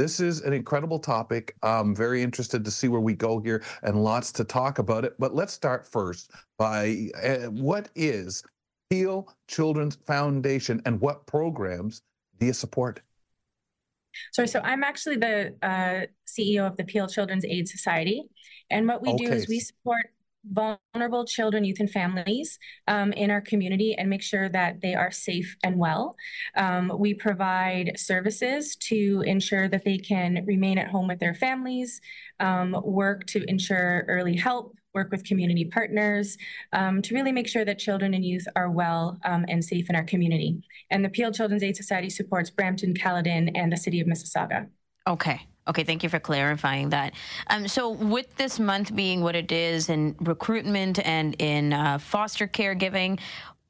This 0.00 0.18
is 0.18 0.40
an 0.40 0.54
incredible 0.54 0.98
topic. 0.98 1.54
I'm 1.62 1.94
very 1.94 2.22
interested 2.22 2.64
to 2.64 2.70
see 2.70 2.88
where 2.88 3.02
we 3.02 3.12
go 3.12 3.38
here 3.38 3.62
and 3.82 4.02
lots 4.02 4.32
to 4.32 4.44
talk 4.44 4.78
about 4.78 5.04
it. 5.04 5.12
But 5.18 5.34
let's 5.34 5.52
start 5.52 5.86
first 5.86 6.30
by 6.56 7.10
uh, 7.22 7.50
what 7.50 7.90
is 7.94 8.42
Peel 8.88 9.28
Children's 9.46 9.96
Foundation 10.06 10.80
and 10.86 10.98
what 11.02 11.26
programs 11.26 12.00
do 12.38 12.46
you 12.46 12.54
support? 12.54 13.02
Sorry, 14.32 14.48
so 14.48 14.60
I'm 14.60 14.82
actually 14.84 15.16
the 15.16 15.54
uh, 15.62 16.06
CEO 16.26 16.66
of 16.66 16.78
the 16.78 16.84
Peel 16.84 17.06
Children's 17.06 17.44
Aid 17.44 17.68
Society. 17.68 18.22
And 18.70 18.88
what 18.88 19.02
we 19.02 19.12
do 19.16 19.30
is 19.30 19.48
we 19.48 19.60
support 19.60 20.06
vulnerable 20.44 21.24
children, 21.24 21.64
youth, 21.64 21.80
and 21.80 21.90
families 21.90 22.58
um, 22.88 23.12
in 23.12 23.30
our 23.30 23.40
community 23.40 23.94
and 23.96 24.08
make 24.08 24.22
sure 24.22 24.48
that 24.48 24.80
they 24.80 24.94
are 24.94 25.10
safe 25.10 25.56
and 25.62 25.76
well. 25.76 26.16
Um, 26.56 26.92
we 26.98 27.14
provide 27.14 27.92
services 27.96 28.76
to 28.76 29.22
ensure 29.26 29.68
that 29.68 29.84
they 29.84 29.98
can 29.98 30.44
remain 30.46 30.78
at 30.78 30.88
home 30.88 31.08
with 31.08 31.18
their 31.18 31.34
families, 31.34 32.00
um, 32.40 32.76
work 32.84 33.26
to 33.26 33.44
ensure 33.48 34.04
early 34.08 34.36
help, 34.36 34.74
work 34.94 35.10
with 35.10 35.24
community 35.24 35.64
partners 35.64 36.36
um, 36.72 37.00
to 37.02 37.14
really 37.14 37.32
make 37.32 37.48
sure 37.48 37.64
that 37.64 37.78
children 37.78 38.14
and 38.14 38.24
youth 38.24 38.46
are 38.56 38.70
well 38.70 39.18
um, 39.24 39.44
and 39.48 39.64
safe 39.64 39.88
in 39.88 39.96
our 39.96 40.04
community. 40.04 40.60
And 40.90 41.04
the 41.04 41.08
Peel 41.08 41.30
Children's 41.30 41.62
Aid 41.62 41.76
Society 41.76 42.10
supports 42.10 42.50
Brampton, 42.50 42.94
Caledon, 42.94 43.50
and 43.50 43.72
the 43.72 43.76
city 43.76 44.00
of 44.00 44.06
Mississauga. 44.06 44.68
Okay. 45.06 45.46
Okay. 45.70 45.84
Thank 45.84 46.02
you 46.02 46.08
for 46.08 46.18
clarifying 46.18 46.90
that. 46.90 47.14
Um, 47.48 47.68
so, 47.68 47.90
with 47.90 48.34
this 48.36 48.58
month 48.58 48.94
being 48.94 49.20
what 49.20 49.36
it 49.36 49.52
is 49.52 49.88
in 49.88 50.16
recruitment 50.18 50.98
and 51.06 51.36
in 51.40 51.72
uh, 51.72 51.98
foster 51.98 52.48
caregiving, 52.48 53.20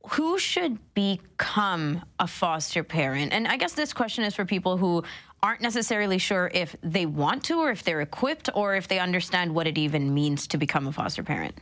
who 0.08 0.38
should 0.38 0.78
become 0.94 2.02
a 2.18 2.26
foster 2.26 2.82
parent? 2.82 3.34
And 3.34 3.46
I 3.46 3.58
guess 3.58 3.74
this 3.74 3.92
question 3.92 4.24
is 4.24 4.34
for 4.34 4.46
people 4.46 4.78
who 4.78 5.04
aren't 5.42 5.60
necessarily 5.60 6.16
sure 6.16 6.50
if 6.54 6.74
they 6.82 7.04
want 7.04 7.44
to 7.44 7.58
or 7.58 7.70
if 7.70 7.82
they're 7.82 8.00
equipped 8.00 8.48
or 8.54 8.74
if 8.76 8.88
they 8.88 8.98
understand 8.98 9.54
what 9.54 9.66
it 9.66 9.76
even 9.76 10.14
means 10.14 10.46
to 10.46 10.56
become 10.56 10.86
a 10.86 10.92
foster 10.92 11.22
parent. 11.22 11.54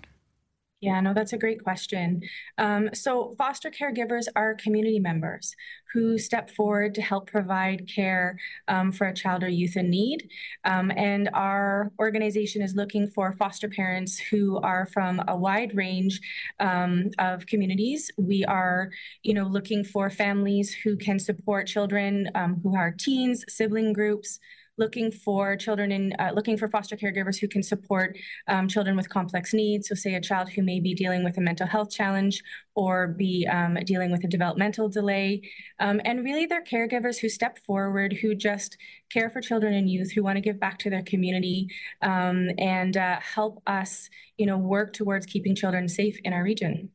Yeah, 0.81 1.01
no, 1.01 1.13
that's 1.13 1.33
a 1.33 1.39
great 1.39 1.65
question. 1.65 2.23
Um, 2.57 2.91
so, 2.95 3.35
foster 3.37 3.69
caregivers 3.69 4.29
are 4.37 4.55
community 4.55 5.01
members 5.01 5.57
who 5.93 6.19
step 6.19 6.51
forward 6.51 6.95
to 6.95 7.03
help 7.03 7.29
provide 7.29 7.89
care 7.93 8.39
um, 8.69 8.93
for 8.93 9.09
a 9.09 9.15
child 9.15 9.43
or 9.43 9.49
youth 9.49 9.77
in 9.77 9.91
need. 9.91 10.29
Um, 10.65 10.93
and 10.95 11.31
our 11.35 11.91
organization 11.99 12.63
is 12.63 12.77
looking 12.77 13.09
for 13.09 13.33
foster 13.33 13.69
parents 13.69 14.19
who 14.21 14.59
are 14.59 14.87
from 14.87 15.21
a 15.27 15.37
wide 15.37 15.75
range 15.75 16.21
um, 16.61 17.11
of 17.19 17.47
communities. 17.47 18.09
We 18.17 18.45
are, 18.45 18.91
you 19.25 19.35
know, 19.35 19.49
looking 19.49 19.83
for 19.83 20.11
families 20.11 20.73
who 20.73 20.97
can 20.97 21.19
support 21.19 21.67
children 21.67 22.29
um, 22.37 22.61
who 22.63 22.77
are 22.77 22.93
teens, 22.97 23.45
sibling 23.49 23.93
groups, 23.93 24.39
looking 24.79 25.11
for 25.11 25.57
children 25.57 25.93
in 25.93 26.13
uh, 26.19 26.31
looking 26.35 26.57
for 26.57 26.69
foster 26.69 26.97
caregivers 26.97 27.39
who 27.39 27.49
can 27.49 27.63
support 27.63 28.17
um, 28.47 28.69
children 28.69 28.97
with 28.97 29.09
complex 29.09 29.53
needs. 29.53 29.89
So, 29.89 29.95
say 29.95 30.15
a 30.15 30.21
child 30.21 30.49
who 30.49 30.63
may 30.63 30.81
be 30.81 30.95
dealing 30.95 31.25
with 31.25 31.37
a 31.39 31.41
mental 31.41 31.67
health 31.67 31.91
challenge 31.91 32.43
or 32.75 33.09
be 33.09 33.47
um, 33.51 33.77
dealing 33.85 34.11
with 34.11 34.25
a 34.25 34.29
developmental 34.29 34.89
delay, 34.89 35.43
um, 35.81 36.01
and 36.05 36.25
really 36.25 36.47
they're 36.47 36.65
caregivers 36.65 37.19
who 37.19 37.29
step 37.29 37.59
forward, 37.59 38.13
who 38.13 38.35
just 38.35 38.77
care 39.11 39.31
for 39.31 39.41
children 39.41 39.75
and 39.75 39.91
youth, 39.91 40.13
who 40.13 40.23
want 40.23 40.37
to 40.37 40.41
give 40.41 40.61
back 40.61 40.79
to 40.79 40.91
their 40.91 41.03
community 41.03 41.69
um, 42.03 42.49
and 42.59 42.97
uh, 42.97 43.19
help 43.21 43.63
us, 43.67 44.09
you 44.37 44.47
know, 44.47 44.59
work 44.59 44.93
towards 44.93 45.27
keeping 45.27 45.55
children 45.55 45.89
safe 45.89 46.19
in 46.25 46.33
our 46.33 46.43
region. 46.43 46.91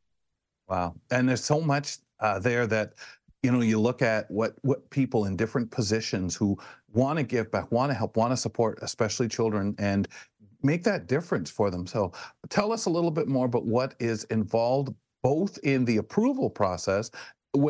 Wow, 0.67 0.95
and 1.11 1.27
there's 1.27 1.43
so 1.43 1.61
much 1.61 1.97
uh, 2.19 2.39
there 2.39 2.65
that 2.67 2.93
you 3.43 3.51
know 3.51 3.61
you 3.61 3.79
look 3.79 4.01
at 4.01 4.29
what 4.31 4.55
what 4.61 4.89
people 4.89 5.25
in 5.25 5.35
different 5.35 5.69
positions 5.69 6.35
who 6.35 6.57
want 6.93 7.17
to 7.19 7.23
give 7.23 7.51
back, 7.51 7.71
want 7.71 7.91
to 7.91 7.95
help, 7.95 8.17
want 8.17 8.31
to 8.31 8.37
support, 8.37 8.79
especially 8.81 9.27
children, 9.27 9.75
and 9.77 10.07
make 10.61 10.83
that 10.83 11.07
difference 11.07 11.49
for 11.49 11.69
them. 11.69 11.85
So 11.85 12.11
tell 12.49 12.71
us 12.71 12.85
a 12.85 12.89
little 12.89 13.11
bit 13.11 13.27
more 13.27 13.45
about 13.45 13.65
what 13.65 13.95
is 13.99 14.23
involved 14.25 14.93
both 15.21 15.57
in 15.63 15.85
the 15.85 15.97
approval 15.97 16.49
process 16.49 17.09
uh, 17.57 17.69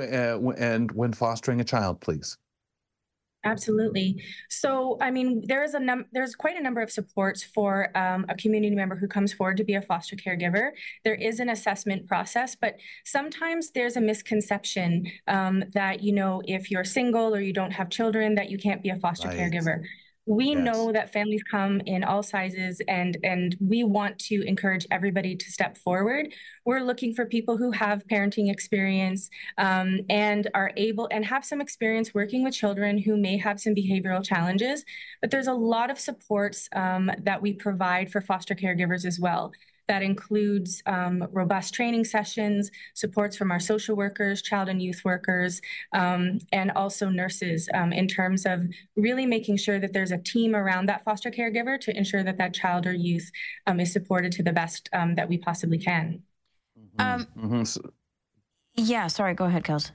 and 0.52 0.92
when 0.92 1.14
fostering 1.14 1.62
a 1.62 1.64
child, 1.64 2.02
please. 2.02 2.38
Absolutely. 3.46 4.24
So, 4.50 4.98
I 5.02 5.12
mean, 5.12 5.44
there 5.48 5.64
is 5.64 5.74
a 5.74 5.80
num- 5.80 6.06
there's 6.14 6.36
quite 6.36 6.56
a 6.56 6.62
number 6.62 6.82
of 6.82 6.90
supports 6.90 7.44
for 7.44 7.96
um, 7.98 8.26
a 8.30 8.36
community 8.36 8.76
member 8.76 8.96
who 8.96 9.08
comes 9.08 9.34
forward 9.34 9.58
to 9.58 9.64
be 9.64 9.76
a 9.76 9.82
foster 9.82 10.16
caregiver. 10.16 10.72
There 11.04 11.16
is 11.16 11.40
an 11.40 11.50
assessment 11.50 12.08
process, 12.08 12.56
but 12.56 12.78
sometimes 13.04 13.72
there's 13.72 13.98
a 13.98 14.02
misconception 14.02 15.12
um, 15.28 15.64
that 15.74 16.02
you 16.02 16.14
know 16.14 16.42
if 16.46 16.72
you're 16.72 16.86
single 16.86 17.36
or 17.36 17.42
you 17.42 17.54
don't 17.54 17.72
have 17.72 17.90
children 17.90 18.36
that 18.36 18.50
you 18.50 18.58
can't 18.58 18.82
be 18.82 18.90
a 18.90 18.98
foster 18.98 19.28
right. 19.28 19.38
caregiver 19.38 19.84
we 20.26 20.50
yes. 20.50 20.58
know 20.58 20.92
that 20.92 21.12
families 21.12 21.44
come 21.44 21.82
in 21.86 22.04
all 22.04 22.24
sizes 22.24 22.82
and 22.88 23.18
and 23.24 23.58
we 23.60 23.84
want 23.84 24.18
to 24.18 24.42
encourage 24.48 24.88
everybody 24.90 25.36
to 25.36 25.52
step 25.52 25.78
forward 25.78 26.32
we're 26.66 26.80
looking 26.80 27.14
for 27.14 27.26
people 27.26 27.58
who 27.58 27.72
have 27.72 28.08
parenting 28.08 28.50
experience 28.50 29.30
um, 29.58 30.00
and 30.10 30.50
are 30.54 30.72
able 30.78 31.10
and 31.12 31.26
have 31.26 31.44
some 31.44 31.60
experience 31.60 32.14
working 32.14 32.44
with 32.44 32.54
children 32.54 32.98
who 32.98 33.18
may 33.18 33.38
have 33.38 33.60
some 33.60 33.76
behavioral 33.76 34.24
challenges 34.24 34.86
but 35.22 35.30
there's 35.30 35.48
a 35.48 35.54
lot 35.54 35.92
of 35.92 36.00
supports 36.00 36.70
um, 36.74 37.12
that 37.24 37.42
we 37.42 37.52
provide 37.52 38.10
for 38.10 38.22
foster 38.22 38.56
caregivers 38.56 39.06
as 39.06 39.20
well 39.20 39.52
that 39.88 40.02
includes 40.02 40.82
um, 40.86 41.28
robust 41.32 41.74
training 41.74 42.06
sessions, 42.06 42.72
supports 42.94 43.36
from 43.36 43.52
our 43.52 43.60
social 43.60 43.96
workers, 43.96 44.42
child 44.42 44.70
and 44.70 44.82
youth 44.82 45.02
workers, 45.04 45.62
um, 45.94 46.40
and 46.52 46.72
also 46.72 47.10
nurses 47.10 47.70
um, 47.74 47.92
in 47.92 48.08
terms 48.08 48.46
of 48.46 48.64
really 48.96 49.26
making 49.26 49.58
sure 49.58 49.80
that 49.80 49.94
there's 49.94 50.12
a 50.12 50.18
team 50.18 50.56
around 50.56 50.88
that 50.88 51.04
foster 51.04 51.30
caregiver 51.30 51.80
to 51.80 51.96
ensure 51.98 52.24
that 52.24 52.38
that 52.38 52.54
child 52.54 52.86
or 52.86 52.94
youth 52.94 53.30
um, 53.68 53.80
is 53.80 53.92
supported 53.92 54.32
to 54.32 54.44
the 54.44 54.54
best 54.54 54.90
um, 54.94 55.16
that 55.16 55.28
we 55.28 55.38
possibly 55.38 55.78
can. 55.78 56.22
Mm-hmm. 56.98 57.46
mm-hmm. 57.46 57.64
So, 57.64 57.82
yeah, 58.76 59.08
sorry, 59.08 59.34
go 59.34 59.46
ahead, 59.46 59.64
Kels. 59.64 59.92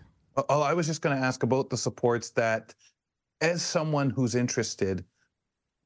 Oh, 0.49 0.63
I 0.63 0.73
was 0.73 0.87
just 0.87 1.03
going 1.03 1.19
to 1.19 1.23
ask 1.23 1.43
about 1.43 1.69
the 1.69 1.77
supports 1.77 2.31
that, 2.31 2.75
as 3.41 3.63
someone 3.63 4.11
who's 4.11 4.35
interested, 4.35 5.05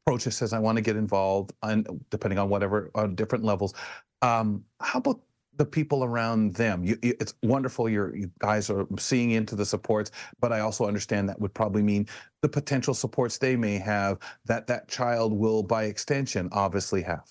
approaches 0.05 0.37
says 0.37 0.53
I 0.53 0.59
want 0.59 0.77
to 0.77 0.83
get 0.83 0.97
involved, 0.97 1.53
and 1.63 1.87
depending 2.11 2.39
on 2.39 2.49
whatever 2.49 2.91
on 2.95 3.15
different 3.15 3.45
levels. 3.45 3.75
Um, 4.21 4.65
how 4.81 4.99
about 4.99 5.21
the 5.57 5.65
people 5.65 6.05
around 6.05 6.55
them? 6.55 6.85
You, 6.85 6.99
you, 7.03 7.15
it's 7.21 7.35
wonderful 7.43 7.89
you 7.89 8.31
guys 8.39 8.71
are 8.71 8.87
seeing 8.99 9.31
into 9.31 9.55
the 9.55 9.67
supports, 9.67 10.11
but 10.41 10.53
I 10.53 10.61
also 10.61 10.87
understand 10.87 11.29
that 11.29 11.41
would 11.41 11.55
probably 11.55 11.83
mean 11.83 12.07
the 12.41 12.49
potential 12.49 12.95
supports 12.95 13.39
they 13.39 13.57
may 13.57 13.79
have 13.79 14.19
that 14.47 14.67
that 14.67 14.89
child 14.89 15.33
will, 15.33 15.63
by 15.63 15.85
extension, 15.85 16.49
obviously 16.53 17.03
have. 17.03 17.29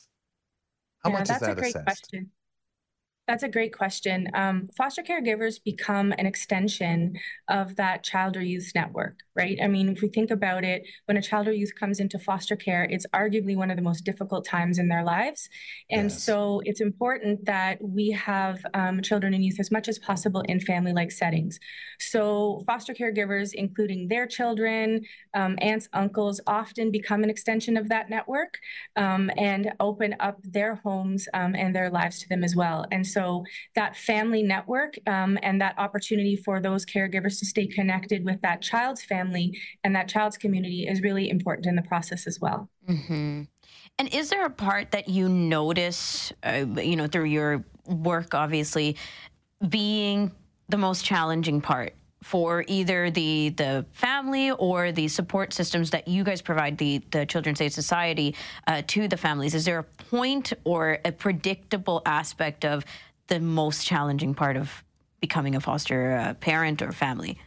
How 1.03 1.09
yeah, 1.09 1.17
much 1.17 1.29
is 1.29 1.39
that 1.39 1.59
assessed? 1.59 1.85
Question. 1.85 2.31
That's 3.27 3.43
a 3.43 3.49
great 3.49 3.73
question. 3.73 4.27
Um, 4.33 4.67
foster 4.75 5.03
caregivers 5.03 5.63
become 5.63 6.11
an 6.17 6.25
extension 6.25 7.17
of 7.47 7.75
that 7.75 8.03
child 8.03 8.35
or 8.35 8.41
youth 8.41 8.71
network, 8.73 9.19
right? 9.35 9.57
I 9.63 9.67
mean, 9.67 9.89
if 9.89 10.01
we 10.01 10.09
think 10.09 10.31
about 10.31 10.65
it, 10.65 10.83
when 11.05 11.17
a 11.17 11.21
child 11.21 11.47
or 11.47 11.53
youth 11.53 11.73
comes 11.79 11.99
into 11.99 12.17
foster 12.17 12.55
care, 12.55 12.83
it's 12.83 13.05
arguably 13.13 13.55
one 13.55 13.69
of 13.69 13.77
the 13.77 13.83
most 13.83 14.05
difficult 14.05 14.43
times 14.43 14.79
in 14.79 14.89
their 14.89 15.03
lives. 15.03 15.47
And 15.91 16.09
yes. 16.09 16.23
so 16.23 16.61
it's 16.65 16.81
important 16.81 17.45
that 17.45 17.77
we 17.81 18.09
have 18.11 18.65
um, 18.73 19.01
children 19.01 19.35
and 19.35 19.45
youth 19.45 19.59
as 19.59 19.71
much 19.71 19.87
as 19.87 19.99
possible 19.99 20.41
in 20.41 20.59
family 20.59 20.91
like 20.91 21.11
settings. 21.11 21.59
So 21.99 22.63
foster 22.65 22.93
caregivers, 22.93 23.53
including 23.53 24.07
their 24.07 24.25
children, 24.25 25.05
um, 25.35 25.57
aunts, 25.61 25.87
uncles, 25.93 26.41
often 26.47 26.89
become 26.91 27.23
an 27.23 27.29
extension 27.29 27.77
of 27.77 27.87
that 27.89 28.09
network 28.09 28.57
um, 28.95 29.29
and 29.37 29.71
open 29.79 30.15
up 30.19 30.39
their 30.43 30.75
homes 30.75 31.29
um, 31.35 31.55
and 31.55 31.73
their 31.75 31.91
lives 31.91 32.19
to 32.19 32.27
them 32.27 32.43
as 32.43 32.55
well. 32.55 32.85
And 32.91 33.05
so 33.11 33.43
that 33.75 33.95
family 33.95 34.43
network 34.43 34.97
um, 35.07 35.37
and 35.43 35.61
that 35.61 35.75
opportunity 35.77 36.35
for 36.35 36.61
those 36.61 36.85
caregivers 36.85 37.39
to 37.39 37.45
stay 37.45 37.67
connected 37.67 38.25
with 38.25 38.41
that 38.41 38.61
child's 38.61 39.03
family 39.03 39.57
and 39.83 39.95
that 39.95 40.07
child's 40.07 40.37
community 40.37 40.87
is 40.87 41.01
really 41.01 41.29
important 41.29 41.65
in 41.65 41.75
the 41.75 41.81
process 41.81 42.27
as 42.27 42.39
well. 42.39 42.69
Mm-hmm. 42.87 43.43
And 43.99 44.13
is 44.13 44.29
there 44.29 44.45
a 44.45 44.49
part 44.49 44.91
that 44.91 45.09
you 45.09 45.29
notice, 45.29 46.33
uh, 46.43 46.65
you 46.77 46.95
know, 46.95 47.07
through 47.07 47.25
your 47.25 47.63
work, 47.85 48.33
obviously, 48.33 48.95
being 49.67 50.31
the 50.69 50.77
most 50.77 51.05
challenging 51.05 51.61
part 51.61 51.93
for 52.23 52.63
either 52.67 53.09
the 53.09 53.49
the 53.49 53.85
family 53.93 54.51
or 54.51 54.91
the 54.91 55.07
support 55.07 55.53
systems 55.53 55.89
that 55.91 56.07
you 56.07 56.23
guys 56.23 56.41
provide 56.41 56.77
the 56.77 57.01
the 57.11 57.25
Children's 57.25 57.61
Aid 57.61 57.73
Society 57.73 58.35
uh, 58.67 58.81
to 58.87 59.07
the 59.07 59.17
families? 59.17 59.55
Is 59.55 59.65
there 59.65 59.79
a 59.79 59.83
point 59.83 60.53
or 60.63 60.99
a 61.03 61.11
predictable 61.11 62.01
aspect 62.05 62.65
of 62.65 62.85
the 63.27 63.39
most 63.39 63.85
challenging 63.85 64.33
part 64.33 64.57
of 64.57 64.83
becoming 65.19 65.55
a 65.55 65.59
foster 65.59 66.13
uh, 66.13 66.33
parent 66.35 66.81
or 66.81 66.91
family? 66.91 67.39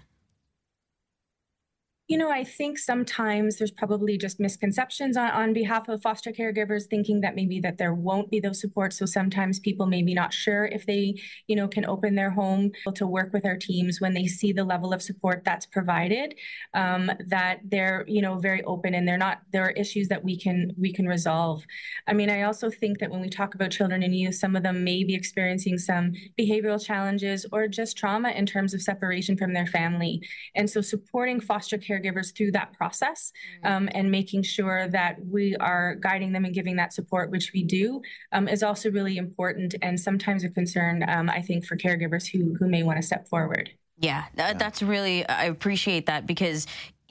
You 2.07 2.19
know, 2.19 2.31
I 2.31 2.45
think 2.45 2.77
sometimes 2.77 3.57
there's 3.57 3.71
probably 3.71 4.19
just 4.19 4.39
misconceptions 4.39 5.17
on, 5.17 5.31
on 5.31 5.55
behalf 5.55 5.89
of 5.89 6.03
foster 6.03 6.33
caregivers 6.33 6.83
thinking 6.85 7.23
that 7.23 7.35
maybe 7.35 7.61
that 7.61 7.79
there 7.79 7.95
won't 7.95 8.31
be 8.31 8.41
those 8.41 8.61
supports. 8.61 8.99
So 8.99 9.07
sometimes 9.07 9.59
people 9.59 9.87
may 9.87 10.03
be 10.03 10.13
not 10.13 10.31
sure 10.31 10.67
if 10.67 10.85
they, 10.85 11.15
you 11.47 11.57
know, 11.57 11.67
can 11.67 11.87
open 11.87 12.15
their 12.15 12.29
home 12.29 12.73
to 12.95 13.07
work 13.07 13.33
with 13.33 13.47
our 13.47 13.57
teams 13.57 14.03
when 14.03 14.13
they 14.13 14.27
see 14.27 14.53
the 14.53 14.65
level 14.65 14.93
of 14.93 15.01
support 15.01 15.45
that's 15.47 15.65
provided, 15.65 16.35
um, 16.75 17.11
that 17.27 17.61
they're, 17.65 18.05
you 18.07 18.21
know, 18.21 18.37
very 18.37 18.63
open 18.65 18.93
and 18.93 19.09
they're 19.09 19.17
not, 19.17 19.41
there 19.55 19.65
are 19.65 19.71
issues 19.71 20.09
that 20.09 20.23
we 20.23 20.39
can, 20.39 20.75
we 20.77 20.93
can 20.93 21.07
resolve. 21.07 21.65
I 22.07 22.13
mean, 22.13 22.29
I 22.29 22.43
also 22.43 22.69
think 22.69 22.99
that 22.99 23.11
when 23.11 23.23
we 23.23 23.31
talk 23.31 23.55
about 23.55 23.71
children 23.71 24.03
and 24.03 24.15
youth, 24.15 24.35
some 24.35 24.57
of 24.57 24.63
them 24.63 24.85
may 24.85 25.05
be 25.05 25.15
experiencing 25.15 25.79
some 25.79 26.13
behavioral 26.39 26.85
challenges 26.85 27.47
or 27.51 27.67
just 27.67 27.97
trauma 27.97 28.29
in 28.33 28.45
terms 28.45 28.75
of 28.75 28.83
separation 28.83 29.39
from 29.39 29.55
their 29.55 29.67
family. 29.67 30.21
And 30.55 30.69
so 30.69 30.83
supporting 30.83 31.41
foster 31.41 31.79
care 31.79 31.94
caregivers 31.95 32.35
through 32.37 32.53
that 32.53 32.73
process 32.73 33.33
mm-hmm. 33.65 33.73
um, 33.73 33.89
and 33.93 34.11
making 34.11 34.43
sure 34.43 34.89
that 34.89 35.17
we 35.27 35.57
are 35.57 35.97
guiding 35.97 36.33
them 36.33 36.45
and 36.45 36.55
giving 36.55 36.77
that 36.77 36.93
support, 36.93 37.31
which 37.31 37.53
we 37.53 37.63
do, 37.63 38.01
um, 38.33 38.49
is 38.49 38.63
also 38.63 38.91
really 38.91 39.17
important 39.17 39.75
and 39.83 39.99
sometimes 39.99 40.45
a 40.45 40.49
concern, 40.49 41.05
um, 41.09 41.31
I 41.31 41.43
think, 41.43 41.65
for 41.65 41.77
caregivers 41.77 42.27
who, 42.27 42.55
who 42.55 42.69
may 42.69 42.83
want 42.83 42.99
to 42.99 43.03
step 43.03 43.29
forward. 43.29 43.71
Yeah, 43.99 44.25
that, 44.35 44.59
that's 44.59 44.83
really, 44.83 45.27
I 45.29 45.45
appreciate 45.45 46.07
that 46.07 46.27
because 46.27 46.67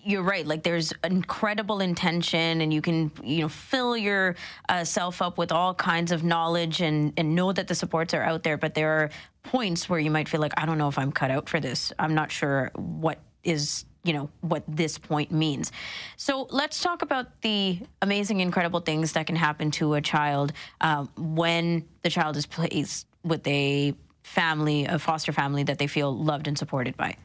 you're 0.06 0.24
right 0.24 0.46
like 0.46 0.64
there's 0.64 0.92
incredible 1.04 1.80
intention 1.80 2.62
and 2.62 2.74
you 2.74 2.82
can 2.82 3.12
you 3.24 3.42
know 3.42 3.48
fill 3.48 3.96
yourself 3.96 5.22
uh, 5.22 5.28
up 5.28 5.38
with 5.38 5.52
all 5.52 5.74
kinds 5.74 6.12
of 6.12 6.24
knowledge 6.24 6.82
and 6.82 7.14
and 7.18 7.36
know 7.36 7.54
that 7.54 7.68
the 7.68 7.76
supports 7.76 8.14
are 8.14 8.22
out 8.22 8.44
there 8.44 8.58
but 8.58 8.74
there 8.74 8.92
are 8.92 9.10
points 9.44 9.90
where 9.90 10.00
you 10.00 10.12
might 10.12 10.28
feel 10.28 10.42
like 10.42 10.54
i 10.58 10.66
don't 10.66 10.78
know 10.78 10.90
if 10.90 10.98
i'm 10.98 11.12
cut 11.12 11.32
out 11.32 11.48
for 11.48 11.60
this 11.60 11.94
i'm 12.00 12.14
not 12.14 12.32
sure 12.32 12.70
what 12.76 13.20
is 13.44 13.86
you 14.04 14.14
know 14.14 14.30
what 14.42 14.64
this 14.68 14.98
point 14.98 15.32
means. 15.32 15.72
So 16.18 16.48
let's 16.52 16.82
talk 16.82 17.02
about 17.02 17.42
the 17.42 17.80
amazing, 18.02 18.42
incredible 18.42 18.82
things 18.82 19.14
that 19.14 19.28
can 19.28 19.36
happen 19.36 19.72
to 19.72 19.94
a 19.96 20.02
child 20.02 20.54
um, 20.82 21.10
when 21.18 21.86
the 22.02 22.10
child 22.10 22.38
is 22.38 22.46
placed 22.46 23.08
with 23.24 23.46
a 23.48 23.94
family, 24.24 24.86
a 24.86 25.00
foster 25.00 25.32
family 25.32 25.64
that 25.64 25.78
they 25.78 25.88
feel 25.88 26.16
loved 26.16 26.48
and 26.48 26.58
supported 26.58 26.98
by. 26.98 27.16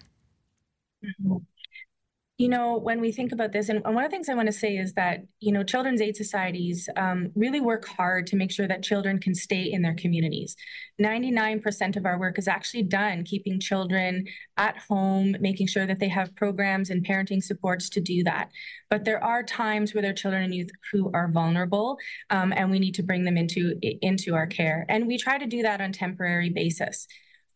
You 2.38 2.48
know, 2.48 2.78
when 2.78 3.00
we 3.00 3.10
think 3.10 3.32
about 3.32 3.50
this, 3.50 3.68
and 3.68 3.82
one 3.82 4.04
of 4.04 4.04
the 4.04 4.14
things 4.14 4.28
I 4.28 4.34
want 4.34 4.46
to 4.46 4.52
say 4.52 4.76
is 4.76 4.92
that, 4.92 5.24
you 5.40 5.50
know, 5.50 5.64
children's 5.64 6.00
aid 6.00 6.14
societies 6.14 6.88
um, 6.96 7.32
really 7.34 7.60
work 7.60 7.84
hard 7.88 8.28
to 8.28 8.36
make 8.36 8.52
sure 8.52 8.68
that 8.68 8.84
children 8.84 9.18
can 9.18 9.34
stay 9.34 9.64
in 9.64 9.82
their 9.82 9.96
communities. 9.96 10.54
99% 11.02 11.96
of 11.96 12.06
our 12.06 12.16
work 12.16 12.38
is 12.38 12.46
actually 12.46 12.84
done 12.84 13.24
keeping 13.24 13.58
children 13.58 14.24
at 14.56 14.76
home, 14.78 15.34
making 15.40 15.66
sure 15.66 15.84
that 15.84 15.98
they 15.98 16.06
have 16.06 16.36
programs 16.36 16.90
and 16.90 17.04
parenting 17.04 17.42
supports 17.42 17.88
to 17.88 18.00
do 18.00 18.22
that. 18.22 18.52
But 18.88 19.04
there 19.04 19.22
are 19.22 19.42
times 19.42 19.92
where 19.92 20.02
there 20.02 20.12
are 20.12 20.14
children 20.14 20.44
and 20.44 20.54
youth 20.54 20.70
who 20.92 21.10
are 21.12 21.26
vulnerable, 21.26 21.98
um, 22.30 22.52
and 22.56 22.70
we 22.70 22.78
need 22.78 22.94
to 22.94 23.02
bring 23.02 23.24
them 23.24 23.36
into, 23.36 23.74
into 24.00 24.36
our 24.36 24.46
care. 24.46 24.86
And 24.88 25.08
we 25.08 25.18
try 25.18 25.38
to 25.38 25.46
do 25.46 25.62
that 25.62 25.80
on 25.80 25.90
temporary 25.90 26.50
basis. 26.50 27.08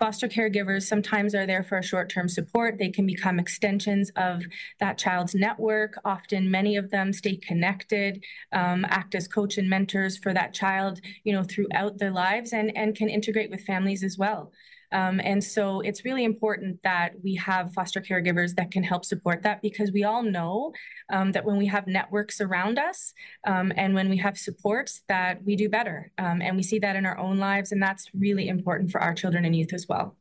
Foster 0.02 0.26
caregivers 0.26 0.82
sometimes 0.82 1.32
are 1.32 1.46
there 1.46 1.62
for 1.62 1.80
short 1.80 2.10
term 2.10 2.28
support. 2.28 2.76
They 2.76 2.90
can 2.90 3.06
become 3.06 3.38
extensions 3.38 4.10
of 4.16 4.42
that 4.80 4.98
child's 4.98 5.32
network. 5.32 5.94
Often, 6.04 6.50
many 6.50 6.74
of 6.74 6.90
them 6.90 7.12
stay 7.12 7.36
connected, 7.36 8.24
um, 8.50 8.84
act 8.88 9.14
as 9.14 9.28
coach 9.28 9.58
and 9.58 9.70
mentors 9.70 10.18
for 10.18 10.34
that 10.34 10.54
child, 10.54 11.00
you 11.22 11.32
know, 11.32 11.44
throughout 11.44 11.98
their 11.98 12.10
lives 12.10 12.52
and, 12.52 12.76
and 12.76 12.96
can 12.96 13.08
integrate 13.08 13.48
with 13.48 13.60
families 13.60 14.02
as 14.02 14.18
well. 14.18 14.50
Um, 14.92 15.20
and 15.24 15.42
so 15.42 15.80
it's 15.80 16.04
really 16.04 16.24
important 16.24 16.82
that 16.82 17.12
we 17.22 17.34
have 17.36 17.72
foster 17.72 18.00
caregivers 18.00 18.54
that 18.56 18.70
can 18.70 18.82
help 18.82 19.04
support 19.04 19.42
that 19.42 19.62
because 19.62 19.90
we 19.92 20.04
all 20.04 20.22
know 20.22 20.72
um, 21.10 21.32
that 21.32 21.44
when 21.44 21.56
we 21.56 21.66
have 21.66 21.86
networks 21.86 22.40
around 22.40 22.78
us 22.78 23.12
um, 23.46 23.72
and 23.76 23.94
when 23.94 24.08
we 24.08 24.16
have 24.18 24.38
supports 24.38 25.02
that 25.08 25.42
we 25.44 25.56
do 25.56 25.68
better. 25.68 26.12
Um, 26.18 26.42
and 26.42 26.56
we 26.56 26.62
see 26.62 26.78
that 26.80 26.96
in 26.96 27.06
our 27.06 27.18
own 27.18 27.38
lives. 27.38 27.72
And 27.72 27.82
that's 27.82 28.10
really 28.14 28.48
important 28.48 28.90
for 28.90 29.00
our 29.00 29.14
children 29.14 29.44
and 29.44 29.56
youth 29.56 29.72
as 29.72 29.86
well. 29.88 30.16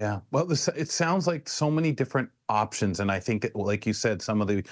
Yeah. 0.00 0.20
Well, 0.30 0.50
it 0.52 0.90
sounds 0.90 1.26
like 1.26 1.48
so 1.48 1.72
many 1.72 1.90
different 1.90 2.30
options. 2.48 3.00
And 3.00 3.10
I 3.10 3.18
think, 3.18 3.50
like 3.56 3.84
you 3.84 3.92
said, 3.92 4.22
some 4.22 4.40
of 4.40 4.46
the, 4.46 4.62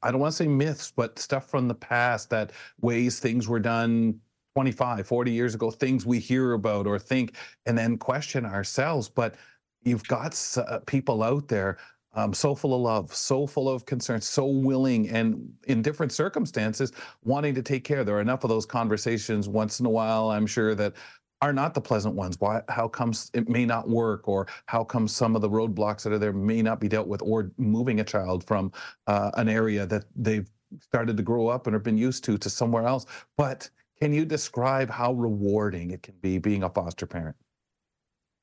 I 0.00 0.12
don't 0.12 0.20
want 0.20 0.32
to 0.32 0.36
say 0.36 0.46
myths, 0.46 0.92
but 0.94 1.18
stuff 1.18 1.50
from 1.50 1.66
the 1.66 1.74
past 1.74 2.30
that 2.30 2.52
ways 2.80 3.18
things 3.18 3.48
were 3.48 3.58
done 3.58 4.20
25, 4.54 5.06
40 5.06 5.30
years 5.30 5.54
ago, 5.54 5.70
things 5.70 6.04
we 6.04 6.18
hear 6.18 6.52
about 6.52 6.86
or 6.86 6.98
think, 6.98 7.36
and 7.66 7.76
then 7.76 7.96
question 7.96 8.44
ourselves. 8.44 9.08
But 9.08 9.36
you've 9.82 10.06
got 10.08 10.36
uh, 10.56 10.80
people 10.86 11.22
out 11.22 11.48
there 11.48 11.78
um, 12.14 12.34
so 12.34 12.54
full 12.54 12.74
of 12.74 12.80
love, 12.80 13.14
so 13.14 13.46
full 13.46 13.68
of 13.68 13.86
concern, 13.86 14.20
so 14.20 14.46
willing, 14.46 15.08
and 15.10 15.48
in 15.68 15.80
different 15.80 16.10
circumstances, 16.10 16.92
wanting 17.22 17.54
to 17.54 17.62
take 17.62 17.84
care. 17.84 18.02
There 18.02 18.16
are 18.16 18.20
enough 18.20 18.42
of 18.42 18.50
those 18.50 18.66
conversations 18.66 19.48
once 19.48 19.78
in 19.78 19.86
a 19.86 19.90
while, 19.90 20.30
I'm 20.30 20.46
sure, 20.46 20.74
that 20.74 20.94
are 21.40 21.52
not 21.52 21.72
the 21.72 21.80
pleasant 21.80 22.14
ones. 22.16 22.36
Why? 22.40 22.62
How 22.68 22.88
comes 22.88 23.30
it 23.32 23.48
may 23.48 23.64
not 23.64 23.88
work, 23.88 24.26
or 24.26 24.48
how 24.66 24.82
come 24.82 25.06
some 25.06 25.36
of 25.36 25.42
the 25.42 25.48
roadblocks 25.48 26.02
that 26.02 26.12
are 26.12 26.18
there 26.18 26.32
may 26.32 26.62
not 26.62 26.80
be 26.80 26.88
dealt 26.88 27.06
with, 27.06 27.22
or 27.22 27.52
moving 27.56 28.00
a 28.00 28.04
child 28.04 28.44
from 28.44 28.72
uh, 29.06 29.30
an 29.34 29.48
area 29.48 29.86
that 29.86 30.04
they've 30.16 30.50
started 30.80 31.16
to 31.16 31.22
grow 31.22 31.46
up 31.46 31.66
and 31.66 31.74
have 31.74 31.82
been 31.82 31.98
used 31.98 32.24
to 32.24 32.36
to 32.38 32.50
somewhere 32.50 32.86
else. 32.86 33.06
But 33.36 33.70
can 34.00 34.12
you 34.12 34.24
describe 34.24 34.90
how 34.90 35.12
rewarding 35.12 35.90
it 35.90 36.02
can 36.02 36.14
be 36.20 36.38
being 36.38 36.62
a 36.62 36.70
foster 36.70 37.06
parent? 37.06 37.36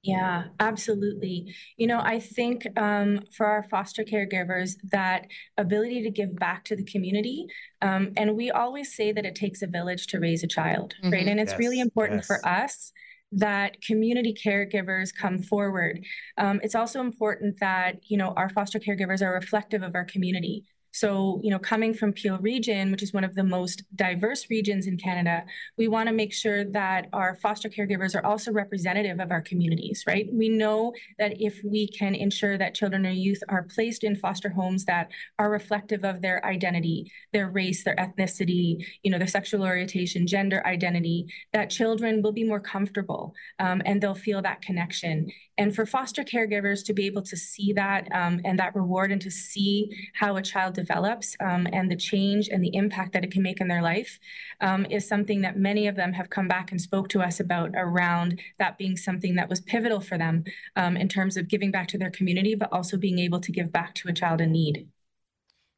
Yeah, 0.03 0.45
absolutely. 0.59 1.53
You 1.75 1.87
know, 1.87 1.99
I 1.99 2.19
think 2.19 2.65
um, 2.77 3.21
for 3.35 3.45
our 3.45 3.63
foster 3.63 4.03
caregivers, 4.03 4.75
that 4.91 5.27
ability 5.57 6.03
to 6.03 6.11
give 6.11 6.35
back 6.35 6.63
to 6.65 6.75
the 6.75 6.83
community, 6.85 7.47
um, 7.81 8.13
and 8.15 8.37
we 8.37 8.51
always 8.51 8.95
say 8.95 9.11
that 9.11 9.25
it 9.25 9.35
takes 9.35 9.61
a 9.61 9.67
village 9.67 10.07
to 10.07 10.19
raise 10.19 10.43
a 10.43 10.47
child, 10.47 10.93
mm-hmm. 11.01 11.11
right? 11.11 11.27
And 11.27 11.39
it's 11.39 11.51
yes, 11.53 11.59
really 11.59 11.79
important 11.79 12.19
yes. 12.19 12.27
for 12.27 12.47
us 12.47 12.91
that 13.33 13.81
community 13.81 14.33
caregivers 14.33 15.09
come 15.13 15.39
forward. 15.39 16.05
Um, 16.37 16.61
it's 16.63 16.75
also 16.75 17.01
important 17.01 17.59
that, 17.59 17.95
you 18.03 18.17
know, 18.17 18.33
our 18.37 18.47
foster 18.49 18.79
caregivers 18.79 19.21
are 19.21 19.33
reflective 19.33 19.83
of 19.83 19.95
our 19.95 20.05
community. 20.05 20.63
So, 20.91 21.39
you 21.44 21.51
know, 21.51 21.60
coming 21.60 21.94
from 21.94 22.13
Peel 22.13 22.38
Region, 22.39 22.91
which 22.91 23.03
is 23.03 23.13
one 23.13 23.24
of 23.24 23.36
the 23.36 23.44
most 23.44 23.84
diverse 23.96 24.50
regions 24.50 24.88
in 24.88 24.98
Canada, 24.98 25.44
we 25.77 25.88
want 25.88 26.08
to 26.08 26.13
make 26.13 26.34
sure 26.34 26.63
that 26.65 27.08
our 27.13 27.36
foster 27.36 27.70
caregivers 27.70 28.15
are 28.15 28.25
also 28.25 28.51
representative 28.51 29.20
of 29.20 29.32
our 29.32 29.41
communities, 29.41 30.03
right? 30.08 30.27
We 30.32 30.50
know 30.50 30.94
that 31.20 31.34
if 31.39 31.62
we 31.63 31.88
can 31.88 32.15
ensure 32.15 32.58
that 32.58 32.75
children 32.75 33.06
or 33.06 33.12
youth 33.12 33.41
are 33.50 33.63
placed 33.63 34.03
in 34.03 34.15
foster 34.15 34.50
homes 34.50 34.86
that 34.86 35.10
are 35.39 35.50
reflective 35.50 36.03
of 36.03 36.22
their 36.22 36.44
identity, 36.46 37.12
their 37.34 37.50
race, 37.50 37.84
their 37.84 37.96
ethnicity, 37.96 38.86
you 39.03 39.12
know, 39.12 39.17
their 39.17 39.27
sexual 39.27 39.63
orientation, 39.63 40.25
gender 40.25 40.66
identity, 40.66 41.25
that 41.53 41.70
children 41.70 42.22
will 42.22 42.31
be 42.31 42.44
more 42.44 42.59
comfortable 42.59 43.33
um, 43.59 43.81
and 43.85 44.01
they'll 44.01 44.16
feel 44.16 44.42
that 44.42 44.61
connection. 44.61 45.27
And 45.57 45.75
for 45.75 45.85
foster 45.85 46.24
caregivers 46.24 46.85
to 46.85 46.94
be 46.94 47.05
able 47.07 47.24
to 47.24 47.35
see 47.35 47.74
that 47.74 48.07
um, 48.14 48.40
and 48.46 48.59
that 48.59 48.75
reward 48.75 49.11
and 49.11 49.22
to 49.22 49.31
see 49.31 49.90
how 50.14 50.35
a 50.35 50.42
child 50.42 50.76
develops 50.77 51.35
um, 51.42 51.68
and 51.74 51.92
the 51.92 51.96
change 51.96 52.48
and 52.48 52.63
the 52.63 52.74
impact 52.74 53.11
that 53.13 53.25
it 53.25 53.31
can 53.31 53.42
make 53.42 53.59
in 53.59 53.68
their 53.68 53.81
life 53.81 54.20
um, 54.61 54.85
is 54.90 55.07
something 55.07 55.42
that 55.42 55.57
many 55.57 55.87
of 55.87 55.96
them 55.96 56.13
have 56.13 56.29
come 56.29 56.48
back 56.48 56.72
and 56.72 56.79
spoke 56.79 57.09
to 57.09 57.22
us 57.22 57.40
about 57.42 57.72
around 57.75 58.40
that 58.59 58.77
being 58.77 58.96
something 58.96 59.35
that 59.35 59.50
was 59.50 59.59
pivotal 59.61 60.00
for 60.00 60.18
them 60.18 60.44
um, 60.75 60.96
in 60.96 61.09
terms 61.09 61.35
of 61.35 61.50
giving 61.50 61.72
back 61.72 61.87
to 61.90 61.98
their 61.98 62.11
community, 62.11 62.55
but 62.55 62.72
also 62.72 62.96
being 62.96 63.20
able 63.20 63.42
to 63.42 63.51
give 63.51 63.72
back 63.72 63.94
to 63.96 64.07
a 64.07 64.13
child 64.13 64.40
in 64.40 64.51
need. 64.51 64.87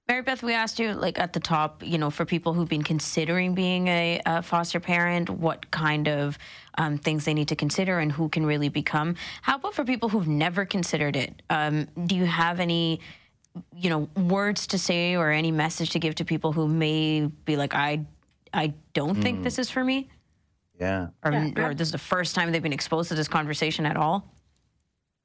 Mary 0.09 0.23
Beth, 0.23 0.41
we 0.41 0.55
asked 0.55 0.79
you, 0.79 0.93
like 0.93 1.19
at 1.19 1.33
the 1.33 1.39
top, 1.39 1.83
you 1.85 1.99
know, 1.99 2.09
for 2.09 2.25
people 2.25 2.55
who've 2.55 2.67
been 2.67 2.81
considering 2.81 3.53
being 3.53 3.87
a, 3.87 4.19
a 4.25 4.41
foster 4.41 4.79
parent, 4.79 5.29
what 5.29 5.69
kind 5.69 6.07
of 6.07 6.35
um, 6.79 6.97
things 6.97 7.25
they 7.25 7.33
need 7.35 7.47
to 7.49 7.55
consider 7.55 7.99
and 7.99 8.11
who 8.11 8.27
can 8.27 8.43
really 8.43 8.69
become. 8.69 9.15
How 9.43 9.57
about 9.57 9.75
for 9.75 9.85
people 9.85 10.09
who've 10.09 10.27
never 10.27 10.65
considered 10.65 11.15
it? 11.15 11.43
Um, 11.51 11.87
do 12.07 12.15
you 12.15 12.25
have 12.25 12.59
any, 12.59 13.01
you 13.75 13.89
know, 13.89 14.09
words 14.15 14.67
to 14.67 14.77
say 14.77 15.15
or 15.15 15.31
any 15.31 15.51
message 15.51 15.91
to 15.91 15.99
give 15.99 16.15
to 16.15 16.25
people 16.25 16.53
who 16.53 16.67
may 16.67 17.25
be 17.45 17.55
like, 17.55 17.73
I, 17.73 18.05
I 18.53 18.73
don't 18.93 19.17
mm. 19.17 19.21
think 19.21 19.43
this 19.43 19.59
is 19.59 19.69
for 19.69 19.83
me? 19.83 20.09
Yeah. 20.79 21.07
Or, 21.23 21.31
yeah. 21.31 21.51
or 21.57 21.73
this 21.73 21.89
is 21.89 21.91
the 21.91 21.97
first 21.97 22.35
time 22.35 22.51
they've 22.51 22.63
been 22.63 22.73
exposed 22.73 23.09
to 23.09 23.15
this 23.15 23.27
conversation 23.27 23.85
at 23.85 23.97
all? 23.97 24.33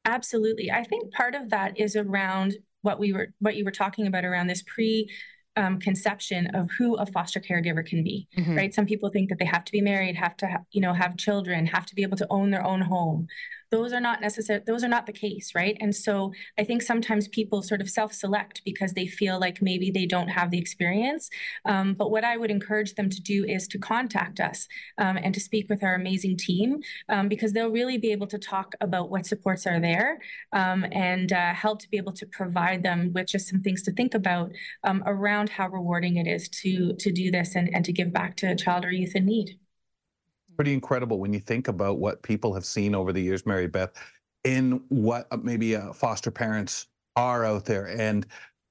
Absolutely. 0.04 0.70
I 0.70 0.84
think 0.84 1.12
part 1.12 1.34
of 1.34 1.50
that 1.50 1.78
is 1.78 1.96
around 1.96 2.56
what 2.84 2.98
we 2.98 3.12
were 3.12 3.28
what 3.40 3.56
you 3.56 3.64
were 3.64 3.70
talking 3.70 4.06
about 4.06 4.24
around 4.24 4.46
this 4.46 4.62
pre 4.62 5.10
um, 5.56 5.78
conception 5.78 6.48
of 6.48 6.68
who 6.76 6.96
a 6.96 7.06
foster 7.06 7.40
caregiver 7.40 7.84
can 7.87 8.02
be 8.02 8.28
mm-hmm. 8.37 8.56
right 8.56 8.74
some 8.74 8.87
people 8.87 9.08
think 9.08 9.28
that 9.28 9.38
they 9.38 9.44
have 9.44 9.64
to 9.64 9.72
be 9.72 9.80
married 9.80 10.16
have 10.16 10.37
to 10.37 10.48
ha- 10.48 10.64
you 10.72 10.80
know 10.80 10.92
have 10.92 11.16
children 11.16 11.64
have 11.64 11.87
to 11.87 11.94
be 11.94 12.02
able 12.02 12.16
to 12.16 12.26
own 12.28 12.50
their 12.50 12.64
own 12.66 12.80
home 12.80 13.28
those 13.74 13.92
are 13.92 14.00
not 14.08 14.20
necessary 14.20 14.60
those 14.66 14.84
are 14.84 14.94
not 14.96 15.06
the 15.06 15.12
case 15.12 15.52
right? 15.54 15.76
And 15.80 15.94
so 15.94 16.32
i 16.60 16.64
think 16.64 16.80
sometimes 16.82 17.28
people 17.28 17.62
sort 17.62 17.80
of 17.80 17.88
self-select 17.90 18.62
because 18.64 18.92
they 18.92 19.06
feel 19.06 19.37
like 19.44 19.62
maybe 19.70 19.90
they 19.90 20.06
don't 20.14 20.28
have 20.38 20.50
the 20.50 20.58
experience. 20.64 21.24
Um, 21.64 21.94
but 22.00 22.10
what 22.10 22.24
i 22.24 22.34
would 22.37 22.52
encourage 22.58 22.92
them 22.94 23.08
to 23.10 23.20
do 23.32 23.38
is 23.56 23.66
to 23.68 23.78
contact 23.78 24.37
us 24.40 24.58
um, 25.02 25.16
and 25.24 25.32
to 25.34 25.40
speak 25.48 25.66
with 25.68 25.82
our 25.87 25.94
amazing 25.94 26.37
team 26.37 26.68
um, 27.08 27.28
because 27.28 27.52
they'll 27.52 27.78
really 27.80 27.98
be 27.98 28.12
able 28.12 28.30
to 28.34 28.38
talk 28.38 28.74
about 28.80 29.10
what 29.10 29.26
supports 29.26 29.66
are 29.66 29.80
there 29.80 30.18
um, 30.52 30.84
and 30.92 31.32
uh, 31.32 31.52
help 31.54 31.80
to 31.80 31.90
be 31.90 31.96
able 31.96 32.12
to 32.20 32.26
provide 32.26 32.82
them 32.82 33.12
with 33.14 33.26
just 33.26 33.48
some 33.48 33.60
things 33.62 33.82
to 33.82 33.92
think 33.92 34.14
about 34.14 34.50
um, 34.84 35.02
around 35.06 35.48
how 35.48 35.66
rewarding 35.68 36.16
it 36.16 36.26
is 36.37 36.48
to 36.48 36.94
to 37.04 37.10
do 37.12 37.30
this 37.30 37.54
and, 37.58 37.66
and 37.74 37.84
to 37.84 37.92
give 37.92 38.12
back 38.12 38.37
to 38.37 38.46
a 38.46 38.56
child 38.64 38.84
or 38.84 38.92
youth 38.92 39.14
in 39.16 39.26
need 39.26 39.58
pretty 40.56 40.72
incredible 40.72 41.18
when 41.18 41.32
you 41.32 41.40
think 41.40 41.68
about 41.68 41.98
what 41.98 42.22
people 42.22 42.54
have 42.54 42.64
seen 42.64 42.94
over 42.94 43.12
the 43.12 43.20
years, 43.20 43.46
Mary 43.46 43.66
Beth, 43.66 43.92
in 44.44 44.82
what 44.88 45.26
uh, 45.30 45.38
maybe 45.42 45.76
uh, 45.76 45.92
foster 45.92 46.30
parents 46.30 46.86
are 47.16 47.44
out 47.44 47.64
there. 47.64 47.86
And 47.86 48.26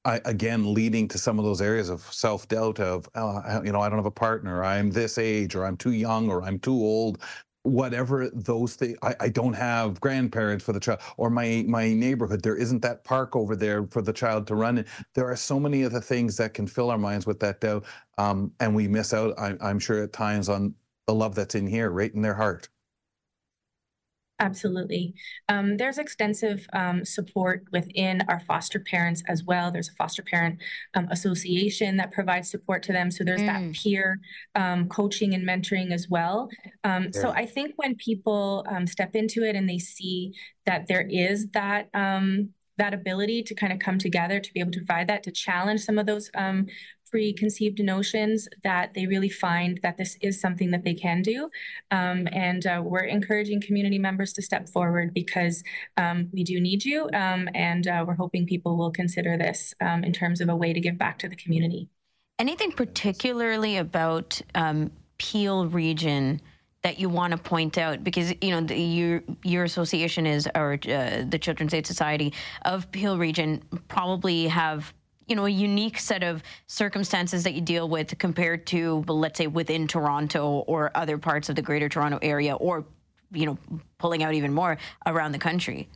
I, 0.06 0.19
again, 0.26 0.74
leading 0.74 1.08
to 1.10 1.17
some 1.17 1.39
of 1.39 1.46
those 1.46 1.62
areas 1.62 1.89
of 1.89 2.02
self 2.02 2.48
doubt 2.48 2.80
of, 2.80 3.08
uh, 3.15 3.62
you 3.63 3.72
know, 3.72 3.80
I 3.80 3.89
don't 3.89 4.00
have 4.00 4.06
a 4.06 4.12
partner, 4.12 4.63
I'm 4.63 4.91
this 4.91 5.17
age, 5.17 5.56
or 5.56 5.65
I'm 5.65 5.78
too 5.78 5.93
young, 5.93 6.30
or 6.30 6.43
I'm 6.43 6.60
too 6.60 6.74
old. 6.74 7.19
Whatever 7.65 8.30
those 8.34 8.76
things, 8.76 8.98
I, 9.02 9.15
I 9.22 9.30
don't 9.30 9.54
have 9.54 10.02
grandparents 10.02 10.65
for 10.65 10.74
the 10.74 10.82
child, 10.82 11.00
or 11.15 11.30
my 11.30 11.63
my 11.65 11.93
neighborhood. 11.93 12.43
There 12.43 12.58
isn't 12.58 12.82
that 12.82 13.06
park 13.06 13.38
over 13.38 13.56
there 13.56 13.88
for 13.88 14.02
the 14.02 14.12
child 14.12 14.48
to 14.48 14.56
run 14.56 14.80
in. 14.80 14.86
There 15.15 15.32
are 15.32 15.38
so 15.38 15.62
many 15.62 15.84
of 15.84 15.93
the 15.93 16.02
things 16.02 16.36
that 16.36 16.54
can 16.54 16.67
fill 16.67 16.89
our 16.91 16.98
minds 16.98 17.26
with 17.26 17.39
that 17.39 17.62
doubt, 17.62 17.86
um, 18.17 18.52
and 18.60 18.76
we 18.76 18.89
miss 18.89 19.13
out. 19.13 19.39
I, 19.39 19.56
I'm 19.62 19.80
sure 19.80 20.04
at 20.04 20.12
times 20.12 20.50
on 20.50 20.76
the 21.08 21.13
love 21.13 21.36
that's 21.36 21.56
in 21.56 21.68
here, 21.68 21.89
right 21.89 22.13
in 22.13 22.22
their 22.22 22.36
heart. 22.36 22.70
Absolutely. 24.39 25.13
Um, 25.48 25.78
there's 25.78 26.00
extensive 26.00 26.68
um, 26.74 27.06
support 27.06 27.63
within 27.72 28.24
our 28.28 28.39
foster 28.42 28.80
parents 28.80 29.24
as 29.28 29.44
well. 29.44 29.72
There's 29.72 29.89
a 29.89 29.94
foster 29.94 30.24
parent 30.24 30.60
um, 30.96 31.08
association 31.12 31.96
that 31.98 32.12
provides 32.12 32.50
support 32.50 32.84
to 32.84 32.92
them. 32.92 33.12
So 33.12 33.24
there's 33.24 33.42
mm. 33.42 33.46
that 33.46 33.74
peer 33.74 34.20
um, 34.56 34.89
coaching 34.89 35.34
and 35.34 35.48
mentoring 35.48 35.94
as 35.94 36.10
well. 36.10 36.50
Um, 36.84 37.04
yeah. 37.04 37.22
So 37.22 37.30
I 37.30 37.46
think 37.46 37.74
when 37.78 37.96
people 37.96 38.66
um, 38.70 38.88
step 38.88 39.16
into 39.16 39.44
it 39.44 39.56
and 39.56 39.70
they 39.70 39.80
see 39.80 40.34
that 40.66 40.88
there 40.88 41.08
is 41.10 41.48
that 41.54 41.89
that 42.80 42.94
ability 42.94 43.44
to 43.44 43.54
kind 43.54 43.72
of 43.72 43.78
come 43.78 44.00
together 44.00 44.39
to 44.39 44.54
be 44.54 44.60
able 44.60 44.72
to 44.72 44.80
provide 44.80 45.08
that 45.08 45.22
to 45.24 45.32
challenge 45.32 45.82
some 45.82 46.00
of 46.00 46.08
those 46.08 46.32
preconceived 47.13 47.80
notions 47.80 48.47
that 48.63 48.95
they 48.95 49.06
really 49.06 49.30
find 49.30 49.80
that 49.84 49.97
this 49.97 50.17
is 50.19 50.41
something 50.41 50.71
that 50.71 50.84
they 50.84 50.95
can 50.95 51.21
do. 51.21 51.47
Um, 51.91 52.28
and 52.32 52.65
uh, 52.65 52.82
we're 52.84 53.04
encouraging 53.04 53.62
community 53.62 53.99
members 53.99 54.34
to 54.34 54.41
step 54.41 54.67
forward 54.67 55.13
because 55.13 55.63
um, 55.95 56.30
we 56.34 56.43
do 56.43 56.60
need 56.60 56.84
you. 56.84 57.08
Um, 57.13 57.47
and 57.54 57.88
uh, 57.88 58.04
we're 58.08 58.15
hoping 58.15 58.47
people 58.47 58.78
will 58.78 58.89
consider 58.89 59.38
this 59.38 59.76
um, 59.80 60.04
in 60.04 60.12
terms 60.12 60.41
of 60.41 60.49
a 60.49 60.56
way 60.56 60.73
to 60.73 60.80
give 60.80 60.97
back 60.97 61.19
to 61.19 61.30
the 61.30 61.36
community. 61.36 61.88
Anything 62.39 62.71
particularly 62.71 63.78
about 63.78 64.41
um, 64.56 64.91
Peel 65.19 65.67
region? 65.67 66.41
that 66.82 66.99
you 66.99 67.08
want 67.08 67.32
to 67.32 67.38
point 67.38 67.78
out 67.78 68.04
because 68.04 68.34
you 68.41 68.52
know 68.52 68.60
the, 68.60 68.76
your 68.76 69.23
your 69.41 69.63
association 69.63 70.26
is 70.26 70.49
or 70.54 70.73
uh, 70.73 71.23
the 71.26 71.39
Children's 71.39 71.73
Aid 71.73 71.88
Society 71.88 72.34
of 72.65 72.91
Peel 72.91 73.17
Region 73.17 73.63
probably 73.88 74.47
have 74.47 74.93
you 75.28 75.36
know 75.36 75.46
a 75.46 75.50
unique 75.50 76.00
set 76.00 76.24
of 76.24 76.44
circumstances 76.68 77.44
that 77.44 77.54
you 77.54 77.62
deal 77.62 77.88
with 77.88 78.18
compared 78.18 78.66
to 78.68 79.04
let's 79.08 79.38
say 79.38 79.48
within 79.48 79.88
Toronto 79.88 80.64
or 80.68 80.92
other 80.96 81.18
parts 81.18 81.50
of 81.50 81.56
the 81.56 81.62
Greater 81.62 81.90
Toronto 81.90 82.20
area 82.22 82.56
or 82.56 82.86
you 83.32 83.46
know 83.46 83.58
pulling 83.98 84.24
out 84.24 84.34
even 84.34 84.54
more 84.54 84.78
around 85.06 85.32
the 85.32 85.40
country. 85.40 85.88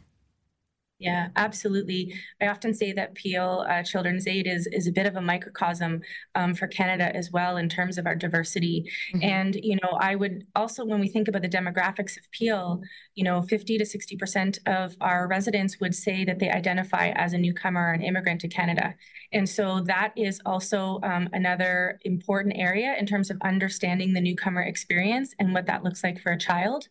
Yeah, 1.00 1.28
absolutely. 1.36 2.16
I 2.42 2.48
often 2.48 2.74
say 2.74 2.92
that 2.94 3.14
Peel 3.14 3.64
uh, 3.70 3.84
Children's 3.84 4.26
Aid 4.26 4.48
is 4.48 4.68
is 4.72 4.88
a 4.88 4.92
bit 4.92 5.06
of 5.06 5.16
a 5.16 5.22
microcosm 5.22 6.02
um, 6.34 6.56
for 6.56 6.66
Canada 6.66 7.16
as 7.16 7.30
well 7.32 7.58
in 7.58 7.70
terms 7.70 8.00
of 8.00 8.08
our 8.08 8.16
diversity. 8.16 8.90
Mm-hmm. 9.14 9.24
And 9.24 9.56
you 9.62 9.78
know, 9.84 9.92
I 10.00 10.16
would 10.16 10.46
also, 10.56 10.84
when 10.86 11.00
we 11.00 11.08
think 11.08 11.28
about 11.28 11.44
the 11.44 11.50
demographics 11.50 12.18
of 12.18 12.30
Peel, 12.32 12.82
you 13.14 13.24
know, 13.24 13.44
50 13.44 13.78
to 13.78 13.86
60 13.86 14.18
percent 14.18 14.60
of 14.66 14.96
our 15.00 15.28
residents 15.28 15.80
would 15.80 15.94
say 15.94 16.26
that 16.26 16.40
they 16.40 16.50
identify 16.50 17.10
as 17.10 17.34
a 17.34 17.38
newcomer 17.38 17.90
or 17.90 17.94
an 17.94 18.02
immigrant 18.02 18.42
to 18.42 18.48
Canada. 18.48 18.96
And 19.32 19.48
so 19.48 19.82
that 19.82 20.14
is 20.18 20.42
also 20.48 21.00
um, 21.04 21.30
another 21.32 22.00
important 22.06 22.56
area 22.58 22.96
in 22.98 23.06
terms 23.06 23.30
of 23.30 23.38
understanding 23.44 24.14
the 24.14 24.22
newcomer 24.22 24.62
experience 24.62 25.36
and 25.38 25.54
what 25.54 25.68
that 25.68 25.84
looks 25.84 26.04
like 26.04 26.20
for 26.20 26.32
a 26.32 26.40
child. 26.40 26.88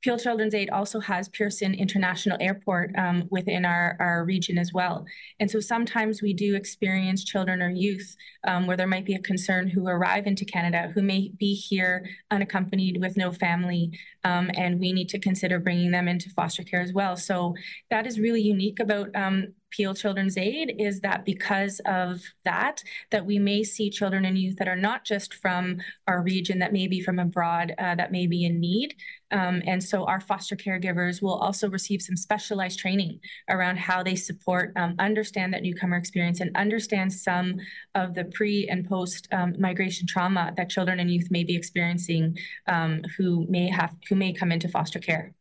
Peel 0.00 0.16
Children's 0.16 0.54
Aid 0.54 0.70
also 0.70 1.00
has 1.00 1.28
Pearson 1.28 1.74
International 1.74 2.36
Airport 2.40 2.96
um, 2.96 3.26
within 3.30 3.64
our, 3.64 3.96
our 3.98 4.24
region 4.24 4.56
as 4.56 4.72
well. 4.72 5.04
And 5.40 5.50
so 5.50 5.58
sometimes 5.58 6.22
we 6.22 6.32
do 6.32 6.54
experience 6.54 7.24
children 7.24 7.60
or 7.60 7.70
youth 7.70 8.14
um, 8.46 8.66
where 8.66 8.76
there 8.76 8.86
might 8.86 9.04
be 9.04 9.14
a 9.14 9.20
concern 9.20 9.66
who 9.66 9.88
arrive 9.88 10.26
into 10.26 10.44
Canada 10.44 10.92
who 10.94 11.02
may 11.02 11.32
be 11.38 11.54
here 11.54 12.08
unaccompanied 12.30 13.00
with 13.00 13.16
no 13.16 13.32
family. 13.32 13.90
Um, 14.22 14.50
and 14.54 14.78
we 14.78 14.92
need 14.92 15.08
to 15.10 15.18
consider 15.18 15.58
bringing 15.58 15.90
them 15.90 16.06
into 16.06 16.30
foster 16.30 16.62
care 16.62 16.80
as 16.80 16.92
well. 16.92 17.16
So 17.16 17.54
that 17.90 18.06
is 18.06 18.20
really 18.20 18.42
unique 18.42 18.78
about 18.78 19.08
um, 19.16 19.54
Peel 19.70 19.94
Children's 19.94 20.36
Aid 20.36 20.76
is 20.78 21.00
that 21.00 21.24
because 21.24 21.80
of 21.86 22.22
that, 22.44 22.82
that 23.10 23.24
we 23.24 23.38
may 23.38 23.62
see 23.62 23.90
children 23.90 24.24
and 24.24 24.38
youth 24.38 24.56
that 24.56 24.68
are 24.68 24.76
not 24.76 25.04
just 25.04 25.34
from 25.34 25.78
our 26.06 26.22
region, 26.22 26.58
that 26.58 26.72
may 26.72 26.86
be 26.86 27.00
from 27.00 27.18
abroad, 27.18 27.74
uh, 27.78 27.94
that 27.94 28.12
may 28.12 28.26
be 28.26 28.44
in 28.44 28.60
need. 28.60 28.94
Um, 29.30 29.62
and 29.66 29.82
so 29.82 30.04
our 30.04 30.20
foster 30.20 30.56
caregivers 30.56 31.20
will 31.20 31.34
also 31.34 31.68
receive 31.68 32.00
some 32.00 32.16
specialized 32.16 32.78
training 32.78 33.20
around 33.50 33.78
how 33.78 34.02
they 34.02 34.14
support, 34.14 34.72
um, 34.76 34.94
understand 34.98 35.52
that 35.52 35.62
newcomer 35.62 35.96
experience, 35.96 36.40
and 36.40 36.56
understand 36.56 37.12
some 37.12 37.56
of 37.94 38.14
the 38.14 38.24
pre 38.24 38.66
and 38.68 38.88
post 38.88 39.28
um, 39.32 39.54
migration 39.58 40.06
trauma 40.06 40.52
that 40.56 40.70
children 40.70 40.98
and 41.00 41.10
youth 41.10 41.30
may 41.30 41.44
be 41.44 41.54
experiencing 41.54 42.38
um, 42.66 43.02
who 43.16 43.46
may 43.48 43.68
have 43.68 43.94
who 44.08 44.14
may 44.14 44.32
come 44.32 44.50
into 44.50 44.68
foster 44.68 44.98
care. 44.98 45.34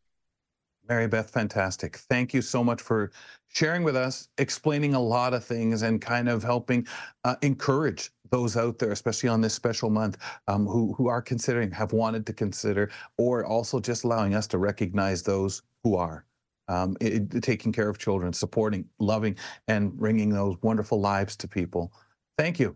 Mary 0.89 1.07
Beth, 1.07 1.29
fantastic. 1.29 1.97
Thank 1.97 2.33
you 2.33 2.41
so 2.41 2.63
much 2.63 2.81
for 2.81 3.11
sharing 3.49 3.83
with 3.83 3.95
us, 3.95 4.29
explaining 4.37 4.93
a 4.93 5.01
lot 5.01 5.33
of 5.33 5.43
things, 5.43 5.81
and 5.81 6.01
kind 6.01 6.29
of 6.29 6.43
helping 6.43 6.87
uh, 7.23 7.35
encourage 7.41 8.11
those 8.29 8.57
out 8.57 8.77
there, 8.79 8.91
especially 8.91 9.29
on 9.29 9.41
this 9.41 9.53
special 9.53 9.89
month, 9.89 10.17
um, 10.47 10.65
who 10.65 10.93
who 10.93 11.07
are 11.07 11.21
considering, 11.21 11.71
have 11.71 11.93
wanted 11.93 12.25
to 12.25 12.33
consider, 12.33 12.89
or 13.17 13.45
also 13.45 13.79
just 13.79 14.03
allowing 14.03 14.33
us 14.33 14.47
to 14.47 14.57
recognize 14.57 15.23
those 15.23 15.61
who 15.83 15.95
are. 15.95 16.25
Um, 16.69 16.97
it, 16.99 17.41
taking 17.41 17.71
care 17.71 17.87
of 17.87 17.97
children, 17.97 18.33
supporting, 18.33 18.85
loving, 18.99 19.37
and 19.69 19.93
bringing 19.93 20.29
those 20.29 20.57
wonderful 20.61 20.99
lives 20.99 21.37
to 21.37 21.47
people. 21.47 21.93
Thank 22.37 22.59
you. 22.59 22.75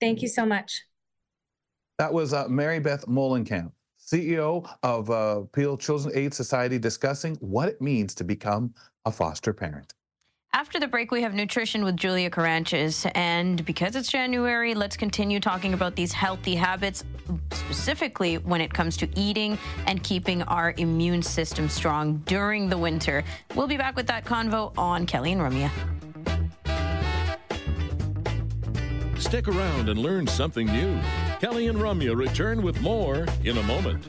Thank 0.00 0.22
you 0.22 0.28
so 0.28 0.46
much. 0.46 0.82
That 1.98 2.12
was 2.12 2.32
uh, 2.32 2.46
Mary 2.48 2.78
Beth 2.78 3.06
Moellenkamp. 3.06 3.72
CEO 4.06 4.68
of 4.82 5.10
uh, 5.10 5.40
Peel 5.52 5.76
Children's 5.76 6.16
Aid 6.16 6.32
Society, 6.32 6.78
discussing 6.78 7.36
what 7.36 7.68
it 7.68 7.80
means 7.80 8.14
to 8.14 8.24
become 8.24 8.72
a 9.04 9.10
foster 9.10 9.52
parent. 9.52 9.94
After 10.52 10.80
the 10.80 10.88
break, 10.88 11.10
we 11.10 11.20
have 11.20 11.34
nutrition 11.34 11.84
with 11.84 11.96
Julia 11.96 12.30
Karantjas. 12.30 13.10
And 13.14 13.62
because 13.66 13.94
it's 13.94 14.10
January, 14.10 14.74
let's 14.74 14.96
continue 14.96 15.38
talking 15.38 15.74
about 15.74 15.94
these 15.96 16.12
healthy 16.12 16.54
habits, 16.54 17.04
specifically 17.50 18.38
when 18.38 18.62
it 18.62 18.72
comes 18.72 18.96
to 18.98 19.18
eating 19.18 19.58
and 19.86 20.02
keeping 20.02 20.42
our 20.44 20.72
immune 20.78 21.20
system 21.20 21.68
strong 21.68 22.22
during 22.24 22.70
the 22.70 22.78
winter. 22.78 23.22
We'll 23.54 23.66
be 23.66 23.76
back 23.76 23.96
with 23.96 24.06
that 24.06 24.24
convo 24.24 24.72
on 24.78 25.04
Kelly 25.04 25.32
and 25.32 25.42
Ramya. 25.42 25.70
Stick 29.20 29.48
around 29.48 29.90
and 29.90 29.98
learn 29.98 30.26
something 30.26 30.66
new. 30.68 30.98
Kelly 31.40 31.66
and 31.68 31.78
Ramya 31.78 32.16
return 32.16 32.62
with 32.62 32.80
more 32.80 33.26
in 33.44 33.58
a 33.58 33.62
moment. 33.64 34.08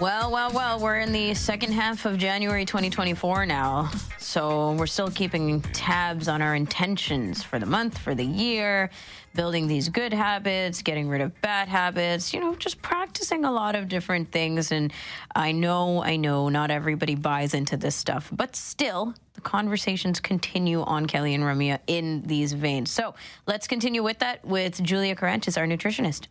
Well, 0.00 0.32
well, 0.32 0.50
well, 0.52 0.80
we're 0.80 0.98
in 0.98 1.12
the 1.12 1.32
second 1.34 1.74
half 1.74 2.06
of 2.06 2.18
January 2.18 2.64
2024 2.64 3.46
now. 3.46 3.88
So 4.32 4.72
we're 4.78 4.86
still 4.86 5.10
keeping 5.10 5.60
tabs 5.60 6.26
on 6.26 6.40
our 6.40 6.54
intentions 6.54 7.42
for 7.42 7.58
the 7.58 7.66
month, 7.66 7.98
for 7.98 8.14
the 8.14 8.24
year, 8.24 8.88
building 9.34 9.66
these 9.66 9.90
good 9.90 10.14
habits, 10.14 10.80
getting 10.80 11.06
rid 11.06 11.20
of 11.20 11.38
bad 11.42 11.68
habits, 11.68 12.32
you 12.32 12.40
know, 12.40 12.54
just 12.54 12.80
practicing 12.80 13.44
a 13.44 13.52
lot 13.52 13.76
of 13.76 13.90
different 13.90 14.32
things. 14.32 14.72
And 14.72 14.90
I 15.34 15.52
know, 15.52 16.02
I 16.02 16.16
know 16.16 16.48
not 16.48 16.70
everybody 16.70 17.14
buys 17.14 17.52
into 17.52 17.76
this 17.76 17.94
stuff, 17.94 18.30
but 18.32 18.56
still, 18.56 19.12
the 19.34 19.42
conversations 19.42 20.18
continue 20.18 20.80
on 20.80 21.04
Kelly 21.04 21.34
and 21.34 21.44
Ramya 21.44 21.80
in 21.86 22.22
these 22.22 22.54
veins. 22.54 22.90
So 22.90 23.14
let's 23.46 23.66
continue 23.66 24.02
with 24.02 24.20
that 24.20 24.42
with 24.46 24.82
Julia 24.82 25.14
Karantjas, 25.14 25.58
our 25.58 25.66
nutritionist. 25.66 26.28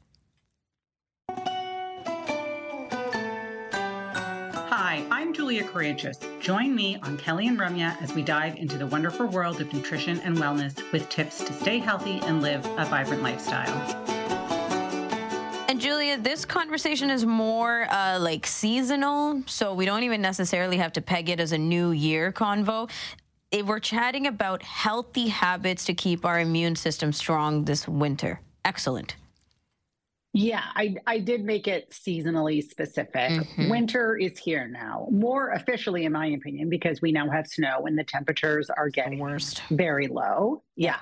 Hi, 4.91 5.05
I'm 5.09 5.33
Julia 5.33 5.63
Karantjas. 5.63 6.19
Join 6.41 6.75
me 6.75 6.97
on 7.01 7.15
Kelly 7.15 7.47
and 7.47 7.57
Ramya 7.57 8.01
as 8.01 8.13
we 8.13 8.21
dive 8.21 8.57
into 8.57 8.77
the 8.77 8.85
wonderful 8.85 9.25
world 9.25 9.61
of 9.61 9.71
nutrition 9.71 10.19
and 10.19 10.35
wellness 10.35 10.91
with 10.91 11.07
tips 11.07 11.37
to 11.45 11.53
stay 11.53 11.77
healthy 11.79 12.19
and 12.23 12.41
live 12.41 12.65
a 12.77 12.83
vibrant 12.83 13.23
lifestyle. 13.23 13.73
And 15.69 15.79
Julia, 15.79 16.17
this 16.17 16.43
conversation 16.43 17.09
is 17.09 17.25
more 17.25 17.87
uh, 17.89 18.19
like 18.19 18.45
seasonal, 18.45 19.41
so 19.45 19.73
we 19.73 19.85
don't 19.85 20.03
even 20.03 20.21
necessarily 20.21 20.75
have 20.75 20.91
to 20.91 21.01
peg 21.01 21.29
it 21.29 21.39
as 21.39 21.53
a 21.53 21.57
new 21.57 21.91
year 21.91 22.33
convo. 22.33 22.91
We're 23.63 23.79
chatting 23.79 24.27
about 24.27 24.61
healthy 24.61 25.29
habits 25.29 25.85
to 25.85 25.93
keep 25.93 26.25
our 26.25 26.41
immune 26.41 26.75
system 26.75 27.13
strong 27.13 27.63
this 27.63 27.87
winter. 27.87 28.41
Excellent. 28.65 29.15
Yeah, 30.33 30.63
I 30.75 30.95
I 31.05 31.19
did 31.19 31.43
make 31.43 31.67
it 31.67 31.89
seasonally 31.89 32.63
specific. 32.63 33.31
Mm-hmm. 33.31 33.69
Winter 33.69 34.15
is 34.15 34.37
here 34.37 34.67
now, 34.67 35.07
more 35.11 35.51
officially, 35.51 36.05
in 36.05 36.13
my 36.13 36.27
opinion, 36.27 36.69
because 36.69 37.01
we 37.01 37.11
now 37.11 37.29
have 37.29 37.47
snow 37.47 37.85
and 37.85 37.97
the 37.97 38.05
temperatures 38.05 38.69
are 38.69 38.89
getting 38.89 39.19
worst. 39.19 39.61
very 39.71 40.07
low. 40.07 40.63
Yeah, 40.77 40.99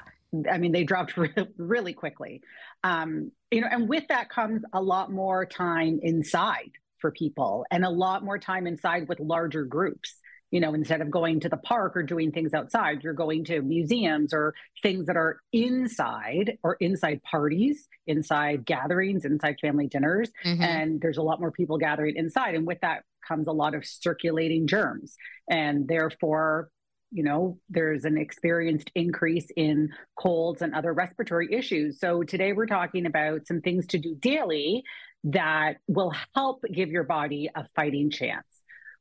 I 0.52 0.58
mean 0.58 0.72
they 0.72 0.84
dropped 0.84 1.16
re- 1.18 1.34
really 1.58 1.94
quickly. 1.94 2.42
Um, 2.84 3.32
you 3.52 3.62
know, 3.62 3.68
and 3.72 3.88
with 3.88 4.08
that 4.08 4.30
comes 4.30 4.64
a 4.74 4.82
lot 4.82 5.12
more 5.12 5.46
time 5.46 6.00
inside 6.02 6.72
for 6.98 7.12
people, 7.12 7.66
and 7.70 7.86
a 7.86 7.90
lot 7.90 8.24
more 8.24 8.40
time 8.40 8.66
inside 8.66 9.08
with 9.08 9.20
larger 9.20 9.64
groups 9.64 10.19
you 10.52 10.60
know, 10.60 10.74
instead 10.74 11.02
of 11.02 11.12
going 11.12 11.40
to 11.42 11.50
the 11.50 11.58
park 11.58 11.96
or 11.96 12.04
doing 12.04 12.32
things 12.32 12.54
outside, 12.54 13.04
you're 13.04 13.14
going 13.14 13.44
to 13.46 13.62
museums 13.62 14.34
or 14.34 14.54
things 14.82 15.06
that 15.06 15.16
are 15.16 15.40
inside 15.54 16.58
or 16.64 16.76
inside 16.80 17.22
parties, 17.24 17.88
inside 18.08 18.66
gatherings, 18.66 19.26
inside 19.26 19.58
family 19.62 19.88
dinners. 19.88 20.32
Mm-hmm. 20.46 20.62
And 20.62 21.02
there's 21.02 21.18
a 21.18 21.22
lot 21.22 21.40
more 21.40 21.52
people 21.52 21.78
gathering 21.78 22.16
inside. 22.16 22.56
And 22.56 22.66
with 22.66 22.80
that 22.82 23.04
comes 23.28 23.48
a 23.48 23.52
lot 23.52 23.76
of 23.76 23.86
circulating 23.86 24.66
germs. 24.66 25.16
And 25.50 25.88
therefore, 25.88 26.70
you 27.12 27.24
know, 27.24 27.60
there's 27.70 28.06
an 28.06 28.18
experienced 28.18 28.92
increase 28.96 29.48
in 29.56 29.90
colds 30.18 30.62
and 30.62 30.74
other 30.74 30.94
respiratory 30.94 31.54
issues. 31.54 32.00
So 32.00 32.24
today 32.24 32.54
we're 32.54 32.68
talking 32.68 33.06
about 33.06 33.48
some 33.48 33.62
things 33.62 33.88
to 33.88 34.00
do 34.00 34.16
daily 34.16 34.84
that 35.26 35.78
will 35.88 36.14
help 36.36 36.64
give 36.72 36.90
your 36.90 37.04
body 37.04 37.50
a 37.54 37.66
fighting 37.76 38.10
chance 38.10 38.46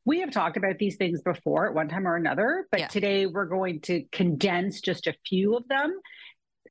we 0.09 0.21
have 0.21 0.31
talked 0.31 0.57
about 0.57 0.79
these 0.79 0.97
things 0.97 1.21
before 1.21 1.67
at 1.67 1.75
one 1.75 1.87
time 1.87 2.09
or 2.09 2.17
another, 2.17 2.67
but 2.71 2.81
yeah. 2.81 2.87
today 2.89 3.27
we're 3.27 3.45
going 3.45 3.79
to 3.83 4.05
condense 4.11 4.81
just 4.81 5.07
a 5.07 5.15
few 5.27 5.55
of 5.55 5.69
them 5.69 6.01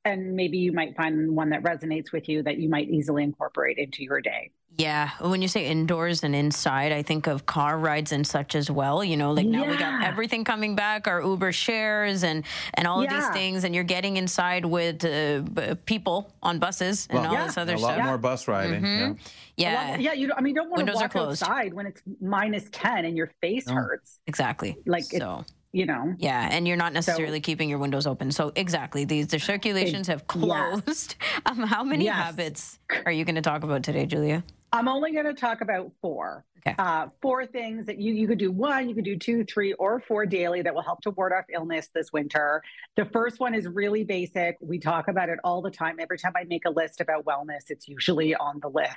and 0.04 0.34
maybe 0.34 0.58
you 0.58 0.72
might 0.72 0.96
find 0.96 1.36
one 1.36 1.50
that 1.50 1.62
resonates 1.62 2.12
with 2.12 2.28
you 2.28 2.42
that 2.42 2.58
you 2.58 2.68
might 2.68 2.88
easily 2.88 3.22
incorporate 3.22 3.78
into 3.78 4.02
your 4.02 4.20
day. 4.20 4.50
Yeah, 4.78 5.10
when 5.20 5.42
you 5.42 5.48
say 5.48 5.66
indoors 5.66 6.22
and 6.22 6.36
inside, 6.36 6.92
I 6.92 7.02
think 7.02 7.26
of 7.26 7.46
car 7.46 7.76
rides 7.76 8.12
and 8.12 8.24
such 8.24 8.54
as 8.54 8.70
well. 8.70 9.02
You 9.02 9.16
know, 9.16 9.32
like 9.32 9.44
now 9.44 9.66
we 9.66 9.76
got 9.76 10.04
everything 10.04 10.44
coming 10.44 10.76
back, 10.76 11.08
our 11.08 11.20
Uber 11.20 11.50
shares 11.50 12.22
and 12.22 12.44
and 12.74 12.86
all 12.86 13.02
of 13.02 13.10
these 13.10 13.28
things, 13.30 13.64
and 13.64 13.74
you're 13.74 13.82
getting 13.82 14.16
inside 14.18 14.64
with 14.64 15.04
uh, 15.04 15.40
b- 15.40 15.74
people 15.84 16.32
on 16.44 16.60
buses 16.60 17.08
and 17.10 17.18
Well, 17.18 17.36
all 17.36 17.44
this 17.46 17.58
other 17.58 17.76
stuff. 17.76 17.80
a 17.80 17.86
lot 17.86 17.94
stuff. 17.96 18.06
more 18.06 18.18
bus 18.18 18.46
riding. 18.46 18.82
Mhm. 18.82 19.18
Yeah. 19.56 19.72
A 19.72 19.74
lot- 19.90 20.00
Yeah, 20.00 20.12
yeah. 20.12 20.12
You. 20.12 20.32
I 20.36 20.40
mean, 20.42 20.54
you 20.54 20.60
don't 20.62 20.70
want 20.70 20.78
to 20.78 20.84
Windows 20.84 21.02
are 21.02 21.10
walk 21.12 21.16
outside 21.16 21.74
when 21.74 21.86
it's 21.86 22.00
minus 22.20 22.68
ten 22.70 23.04
and 23.04 23.16
your 23.16 23.32
face 23.40 23.66
No. 23.66 23.74
hurts. 23.74 24.20
exactly. 24.28 24.76
Like 24.86 25.02
so. 25.02 25.40
it's, 25.40 25.52
you 25.72 25.86
know. 25.86 26.14
Yeah, 26.18 26.48
and 26.52 26.68
you're 26.68 26.76
not 26.76 26.92
necessarily 26.92 27.40
keeping 27.40 27.68
your 27.68 27.80
windows 27.80 28.06
open. 28.06 28.30
So 28.30 28.52
exactly, 28.54 29.04
these 29.04 29.26
the 29.26 29.40
circulations 29.40 30.06
have 30.06 30.20
yes. 30.20 30.26
closed. 30.28 31.16
Um, 31.46 31.64
how 31.64 31.82
many 31.82 32.04
Yes. 32.04 32.14
habits 32.14 32.78
are 33.06 33.10
you 33.12 33.24
going 33.24 33.34
to 33.34 33.42
talk 33.42 33.64
about 33.64 33.82
today, 33.82 34.06
Julia? 34.06 34.44
I'm 34.72 34.88
only 34.88 35.12
going 35.12 35.24
to 35.26 35.34
talk 35.34 35.60
about 35.60 35.92
four. 36.02 36.44
Okay. 36.58 36.74
Uh, 36.78 37.06
four 37.22 37.46
things 37.46 37.86
that 37.86 37.98
you 37.98 38.12
you 38.12 38.26
could 38.26 38.38
do 38.38 38.50
one, 38.50 38.88
you 38.88 38.94
could 38.94 39.04
do 39.04 39.16
two, 39.16 39.44
three, 39.44 39.72
or 39.74 40.00
four 40.00 40.26
daily 40.26 40.60
that 40.62 40.74
will 40.74 40.82
help 40.82 41.00
to 41.02 41.10
ward 41.10 41.32
off 41.32 41.44
illness 41.52 41.88
this 41.94 42.12
winter. 42.12 42.62
The 42.96 43.04
first 43.06 43.40
one 43.40 43.54
is 43.54 43.66
really 43.66 44.04
basic. 44.04 44.56
We 44.60 44.78
talk 44.78 45.08
about 45.08 45.28
it 45.28 45.38
all 45.44 45.62
the 45.62 45.70
time. 45.70 45.98
Every 46.00 46.18
time 46.18 46.32
I 46.36 46.44
make 46.44 46.64
a 46.66 46.70
list 46.70 47.00
about 47.00 47.24
wellness, 47.24 47.70
it's 47.70 47.88
usually 47.88 48.34
on 48.34 48.58
the 48.60 48.68
list. 48.68 48.96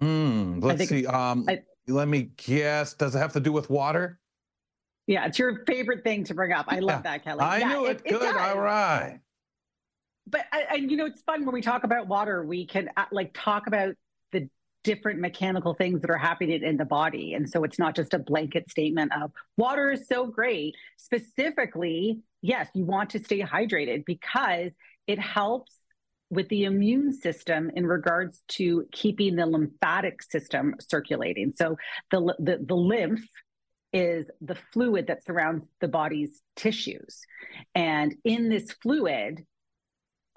Hmm, 0.00 0.60
let's 0.60 0.78
think- 0.78 0.90
see. 0.90 1.06
Um, 1.06 1.44
I- 1.48 1.62
let 1.88 2.06
me 2.06 2.30
guess. 2.36 2.94
Does 2.94 3.14
it 3.14 3.18
have 3.18 3.32
to 3.32 3.40
do 3.40 3.50
with 3.52 3.68
water? 3.70 4.20
Yeah, 5.06 5.24
it's 5.26 5.38
your 5.38 5.64
favorite 5.64 6.04
thing 6.04 6.24
to 6.24 6.34
bring 6.34 6.52
up. 6.52 6.66
I 6.68 6.80
love 6.80 6.98
Yeah. 6.98 7.12
that, 7.12 7.24
Kelly. 7.24 7.40
I 7.40 7.58
Yeah, 7.58 7.68
knew 7.68 7.86
it. 7.86 8.04
Good. 8.04 8.20
does. 8.20 8.34
All 8.36 8.60
right. 8.60 9.20
but 10.30 10.42
I, 10.52 10.64
I, 10.70 10.74
you 10.74 10.96
know 10.98 11.06
it's 11.06 11.22
fun 11.22 11.46
when 11.46 11.54
we 11.54 11.62
talk 11.62 11.84
about 11.84 12.06
water 12.06 12.44
we 12.44 12.66
can 12.66 12.90
uh, 12.98 13.06
like 13.10 13.30
talk 13.32 13.66
about 13.66 13.88
the 13.88 13.96
different 14.84 15.20
mechanical 15.20 15.74
things 15.74 16.00
that 16.00 16.10
are 16.10 16.18
happening 16.18 16.62
in 16.62 16.76
the 16.76 16.84
body. 16.84 17.34
And 17.34 17.48
so 17.48 17.64
it's 17.64 17.78
not 17.78 17.96
just 17.96 18.14
a 18.14 18.18
blanket 18.18 18.70
statement 18.70 19.12
of 19.20 19.32
water 19.56 19.90
is 19.90 20.06
so 20.08 20.26
great. 20.26 20.74
Specifically 20.96 22.20
yes 22.42 22.68
you 22.74 22.84
want 22.84 23.10
to 23.10 23.18
stay 23.18 23.40
hydrated 23.40 24.04
because 24.04 24.70
it 25.06 25.18
helps 25.18 25.78
with 26.30 26.48
the 26.48 26.64
immune 26.64 27.12
system 27.12 27.70
in 27.74 27.86
regards 27.86 28.42
to 28.48 28.86
keeping 28.92 29.36
the 29.36 29.46
lymphatic 29.46 30.22
system 30.22 30.74
circulating. 30.78 31.52
So 31.56 31.76
the 32.10 32.34
the, 32.38 32.64
the 32.66 32.74
lymph 32.74 33.26
is 33.92 34.26
the 34.42 34.56
fluid 34.72 35.06
that 35.06 35.24
surrounds 35.24 35.64
the 35.80 35.88
body's 35.88 36.42
tissues. 36.56 37.22
And 37.74 38.14
in 38.24 38.50
this 38.50 38.70
fluid 38.82 39.46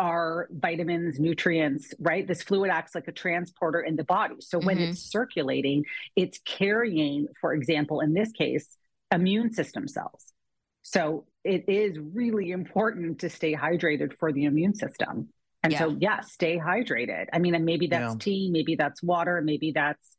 are 0.02 0.48
vitamins, 0.52 1.20
nutrients, 1.20 1.94
right? 2.00 2.28
This 2.28 2.42
fluid 2.42 2.72
acts 2.72 2.96
like 2.96 3.08
a 3.08 3.12
transporter 3.12 3.82
in 3.82 3.96
the 3.96 4.04
body. 4.04 4.34
So 4.40 4.58
when 4.58 4.80
Mhm. 4.80 4.90
it's 4.90 5.00
circulating, 5.00 5.86
it's 6.16 6.40
carrying, 6.40 7.28
for 7.40 7.54
example, 7.54 8.00
in 8.00 8.14
this 8.14 8.32
case, 8.32 8.68
immune 9.14 9.54
system 9.54 9.88
cells. 9.88 10.34
So 10.82 11.28
it 11.44 11.70
is 11.70 12.00
really 12.00 12.50
important 12.50 13.20
to 13.20 13.30
stay 13.30 13.54
hydrated 13.54 14.18
for 14.18 14.34
the 14.34 14.46
immune 14.46 14.74
system. 14.74 15.30
And 15.62 15.72
so, 15.76 15.96
yeah, 16.00 16.22
stay 16.22 16.58
hydrated. 16.58 17.28
I 17.32 17.38
mean, 17.38 17.54
and 17.54 17.64
maybe 17.64 17.86
that's 17.86 18.14
Yeah. 18.16 18.20
tea, 18.20 18.50
maybe 18.52 18.74
that's 18.74 19.04
water, 19.04 19.40
maybe 19.44 19.72
that's, 19.72 20.18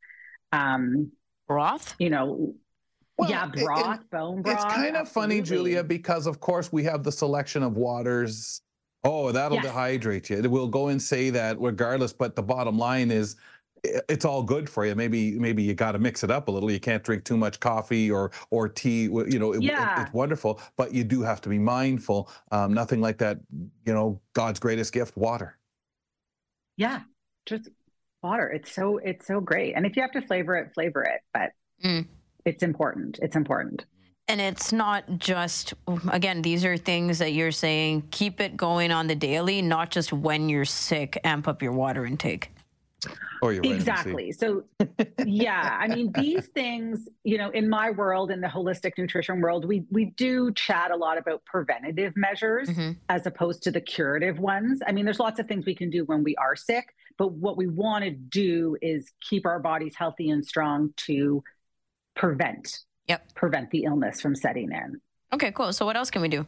um, 0.53 1.11
Broth? 1.45 1.95
you 1.99 2.09
know, 2.09 2.55
Well, 3.17 3.29
yeah, 3.29 3.49
it- 3.49 3.59
it- 3.59 3.65
broth, 3.65 4.09
bone 4.09 4.41
broth. 4.41 4.55
It's 4.55 4.73
kind 4.73 4.95
of 4.95 5.09
funny. 5.09 5.41
Julia, 5.41 5.83
because 5.83 6.25
of 6.25 6.39
course 6.39 6.71
we 6.71 6.85
have 6.85 7.03
the 7.03 7.11
selection 7.11 7.61
of 7.63 7.75
waters. 7.75 8.61
Oh, 9.03 9.31
that'll 9.31 9.57
Yes. 9.57 9.65
dehydrate 9.67 10.29
you. 10.29 10.49
We'll 10.49 10.67
go 10.67 10.87
and 10.87 11.01
say 11.01 11.29
that 11.31 11.59
regardless, 11.59 12.13
but 12.13 12.35
the 12.35 12.43
bottom 12.43 12.77
line 12.77 13.11
is 13.11 13.35
it's 14.07 14.23
all 14.23 14.41
good 14.43 14.69
for 14.69 14.85
you. 14.85 14.95
Maybe 14.95 15.37
maybe 15.37 15.61
you 15.61 15.73
got 15.73 15.91
to 15.91 15.99
mix 15.99 16.23
it 16.23 16.31
up 16.31 16.47
a 16.47 16.51
little. 16.51 16.71
You 16.71 16.79
can't 16.79 17.03
drink 17.03 17.25
too 17.25 17.35
much 17.35 17.59
coffee 17.59 18.09
or 18.09 18.31
or 18.49 18.69
tea. 18.69 19.03
You 19.03 19.39
know, 19.39 19.51
it- 19.53 19.61
it- 19.63 19.73
it's 20.03 20.13
wonderful, 20.13 20.61
but 20.77 20.93
you 20.93 21.03
do 21.03 21.21
have 21.21 21.41
to 21.41 21.49
be 21.49 21.59
mindful. 21.59 22.29
Um, 22.51 22.73
nothing 22.73 23.01
like 23.01 23.17
that. 23.17 23.39
You 23.85 23.93
know, 23.93 24.21
God's 24.31 24.59
greatest 24.61 24.93
gift, 24.93 25.17
water. 25.17 25.57
Yeah, 26.77 27.01
just 27.45 27.67
water. 28.21 28.47
It's 28.49 28.71
so 28.71 28.99
it's 28.99 29.27
so 29.27 29.41
great. 29.41 29.73
And 29.75 29.85
if 29.85 29.97
you 29.97 30.01
have 30.01 30.13
to 30.13 30.21
flavor 30.21 30.55
it, 30.55 30.73
flavor 30.73 31.03
it. 31.03 31.19
But 31.33 31.51
Mm. 31.83 32.07
it's 32.45 32.63
important. 32.63 33.19
It's 33.21 33.35
important. 33.35 33.85
And 34.27 34.39
it's 34.39 34.71
not 34.71 35.03
just, 35.17 35.73
again, 36.11 36.41
these 36.41 36.63
are 36.63 36.77
things 36.77 37.19
that 37.19 37.33
you're 37.33 37.51
saying, 37.51 38.07
keep 38.11 38.39
it 38.39 38.55
going 38.55 38.91
on 38.91 39.07
the 39.07 39.15
daily, 39.15 39.61
not 39.61 39.91
just 39.91 40.13
when 40.13 40.47
you're 40.47 40.63
sick, 40.65 41.19
amp 41.25 41.47
up 41.47 41.61
your 41.61 41.73
water 41.73 42.05
intake. 42.05 42.49
Or 43.41 43.51
your. 43.51 43.65
Exactly. 43.65 44.31
So 44.31 44.63
yeah, 45.25 45.77
I 45.77 45.89
mean 45.89 46.13
these 46.13 46.47
things, 46.47 47.09
you 47.25 47.37
know, 47.37 47.49
in 47.49 47.69
my 47.69 47.89
world, 47.91 48.31
in 48.31 48.39
the 48.39 48.47
holistic 48.47 48.93
nutrition 48.97 49.41
world, 49.41 49.65
we 49.65 49.83
we 49.91 50.05
do 50.11 50.53
chat 50.53 50.91
a 50.91 50.95
lot 50.95 51.17
about 51.17 51.43
preventative 51.43 52.15
measures 52.15 52.69
Mhm. 52.69 52.95
as 53.09 53.25
opposed 53.25 53.61
to 53.63 53.71
the 53.71 53.81
curative 53.81 54.39
ones. 54.39 54.81
I 54.87 54.93
mean, 54.93 55.03
there's 55.03 55.19
lots 55.19 55.41
of 55.41 55.49
things 55.49 55.65
we 55.65 55.75
can 55.75 55.89
do 55.89 56.05
when 56.05 56.23
we 56.23 56.37
are 56.37 56.55
sick, 56.55 56.95
but 57.17 57.33
what 57.33 57.57
we 57.57 57.67
want 57.67 58.05
to 58.05 58.11
do 58.11 58.77
is 58.81 59.11
keep 59.19 59.45
our 59.45 59.59
bodies 59.59 59.95
healthy 59.97 60.29
and 60.29 60.45
strong 60.45 60.93
to 61.07 61.43
prevent 62.15 62.79
Yep. 63.07 63.35
prevent 63.35 63.69
the 63.71 63.83
illness 63.83 64.21
from 64.21 64.35
setting 64.35 64.71
in. 64.71 65.01
Okay, 65.33 65.51
cool. 65.51 65.73
So 65.73 65.85
what 65.85 65.97
else 65.97 66.09
can 66.09 66.21
we 66.21 66.29
do? 66.29 66.45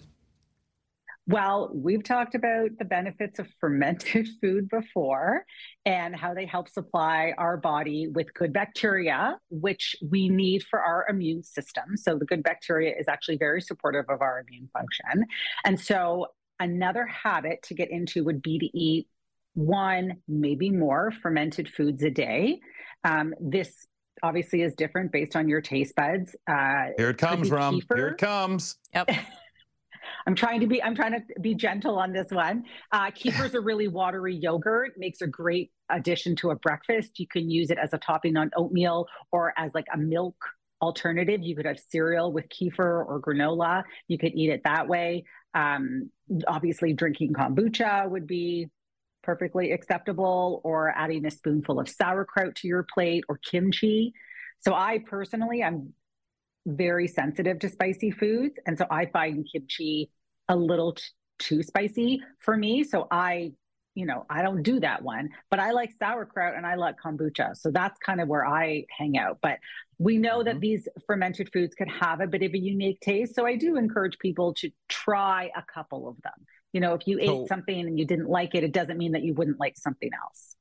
Well, 1.27 1.71
we've 1.73 2.03
talked 2.03 2.35
about 2.35 2.69
the 2.77 2.85
benefits 2.85 3.39
of 3.39 3.47
fermented 3.59 4.27
food 4.41 4.69
before 4.69 5.45
and 5.83 6.15
how 6.15 6.35
they 6.35 6.45
help 6.45 6.69
supply 6.69 7.33
our 7.39 7.57
body 7.57 8.07
with 8.07 8.31
good 8.35 8.53
bacteria, 8.53 9.39
which 9.49 9.95
we 10.07 10.29
need 10.29 10.63
for 10.69 10.79
our 10.79 11.05
immune 11.09 11.41
system. 11.41 11.97
So, 11.97 12.19
the 12.19 12.25
good 12.25 12.43
bacteria 12.43 12.93
is 12.97 13.07
actually 13.07 13.37
very 13.37 13.61
supportive 13.61 14.05
of 14.07 14.21
our 14.21 14.39
immune 14.47 14.69
function. 14.71 15.25
And 15.63 15.79
so, 15.79 16.27
another 16.59 17.07
habit 17.07 17.63
to 17.63 17.73
get 17.73 17.89
into 17.89 18.23
would 18.23 18.43
be 18.43 18.59
to 18.59 18.77
eat 18.77 19.07
one, 19.55 20.17
maybe 20.27 20.69
more 20.69 21.11
fermented 21.23 21.69
foods 21.69 22.03
a 22.03 22.11
day. 22.11 22.59
Um, 23.03 23.33
this 23.39 23.87
obviously 24.25 24.63
is 24.63 24.73
different 24.75 25.11
based 25.11 25.35
on 25.35 25.47
your 25.47 25.61
taste 25.61 25.95
buds. 25.95 26.35
Uh, 26.47 26.87
Here 26.97 27.11
it 27.11 27.17
comes, 27.17 27.49
be 27.49 27.55
Rum. 27.55 27.81
Here 27.95 28.07
it 28.09 28.17
comes. 28.17 28.77
Yep. 28.93 29.09
I'm 30.27 30.35
trying 30.35 30.59
to 30.61 30.67
be 30.67 30.81
I'm 30.81 30.95
trying 30.95 31.13
to 31.13 31.21
be 31.39 31.53
gentle 31.53 31.97
on 31.97 32.11
this 32.11 32.27
one. 32.31 32.63
Uh, 32.91 33.11
Kefir's 33.11 33.53
a 33.53 33.61
really 33.61 33.87
watery 33.87 34.35
yogurt. 34.35 34.93
Makes 34.97 35.21
a 35.21 35.27
great 35.27 35.71
addition 35.89 36.35
to 36.37 36.49
a 36.49 36.55
breakfast. 36.55 37.19
You 37.19 37.27
can 37.27 37.49
use 37.49 37.69
it 37.69 37.77
as 37.77 37.93
a 37.93 37.99
topping 37.99 38.35
on 38.35 38.49
oatmeal 38.55 39.07
or 39.31 39.53
as 39.57 39.71
like 39.75 39.85
a 39.93 39.97
milk 39.97 40.35
alternative. 40.81 41.41
You 41.43 41.55
could 41.55 41.65
have 41.65 41.79
cereal 41.79 42.31
with 42.31 42.49
kefir 42.49 43.05
or 43.05 43.21
granola. 43.21 43.83
You 44.07 44.17
could 44.17 44.33
eat 44.33 44.49
it 44.49 44.61
that 44.63 44.87
way. 44.87 45.25
Um, 45.53 46.09
obviously, 46.47 46.93
drinking 46.93 47.33
kombucha 47.33 48.09
would 48.09 48.25
be 48.25 48.69
perfectly 49.25 49.71
acceptable, 49.71 50.61
or 50.63 50.93
adding 50.95 51.25
a 51.25 51.31
spoonful 51.31 51.79
of 51.79 51.89
sauerkraut 51.89 52.55
to 52.55 52.67
your 52.67 52.85
plate 52.93 53.23
or 53.27 53.39
kimchi. 53.39 54.13
So 54.59 54.73
I 54.73 54.99
personally, 55.05 55.63
I'm 55.63 55.93
very 56.65 57.07
sensitive 57.07 57.59
to 57.59 57.69
spicy 57.69 58.11
foods. 58.11 58.55
And 58.65 58.77
so 58.77 58.85
I 58.89 59.07
find 59.07 59.47
kimchi 59.51 60.09
a 60.47 60.55
little 60.55 60.93
t- 60.93 61.03
too 61.39 61.63
spicy 61.63 62.21
for 62.39 62.55
me. 62.55 62.83
So 62.83 63.07
I, 63.11 63.51
you 63.93 64.05
know, 64.05 64.25
I 64.29 64.41
don't 64.41 64.63
do 64.63 64.79
that 64.79 65.01
one, 65.01 65.29
but 65.49 65.59
I 65.59 65.71
like 65.71 65.91
sauerkraut 65.97 66.55
and 66.55 66.65
I 66.65 66.75
like 66.75 66.95
kombucha. 67.03 67.55
So 67.55 67.71
that's 67.71 67.97
kind 67.99 68.21
of 68.21 68.27
where 68.27 68.45
I 68.45 68.85
hang 68.97 69.17
out. 69.17 69.39
But 69.41 69.59
we 69.97 70.17
know 70.17 70.43
that 70.43 70.55
mm-hmm. 70.55 70.59
these 70.59 70.87
fermented 71.07 71.49
foods 71.53 71.75
could 71.75 71.89
have 71.89 72.19
a 72.19 72.27
bit 72.27 72.43
of 72.43 72.53
a 72.53 72.57
unique 72.57 72.99
taste. 73.01 73.35
So 73.35 73.45
I 73.45 73.55
do 73.55 73.77
encourage 73.77 74.17
people 74.19 74.53
to 74.55 74.69
try 74.89 75.51
a 75.55 75.63
couple 75.73 76.07
of 76.07 76.15
them. 76.23 76.45
You 76.75 76.81
know, 76.81 76.93
if 76.93 77.07
you 77.07 77.25
So- 77.25 77.43
ate 77.43 77.47
something 77.47 77.79
and 77.79 77.97
you 77.97 78.03
didn't 78.03 78.27
like 78.27 78.53
it, 78.53 78.61
it 78.65 78.73
doesn't 78.73 78.97
mean 78.97 79.13
that 79.13 79.23
you 79.23 79.33
wouldn't 79.33 79.61
like 79.61 79.77
something 79.77 80.09
else. 80.21 80.57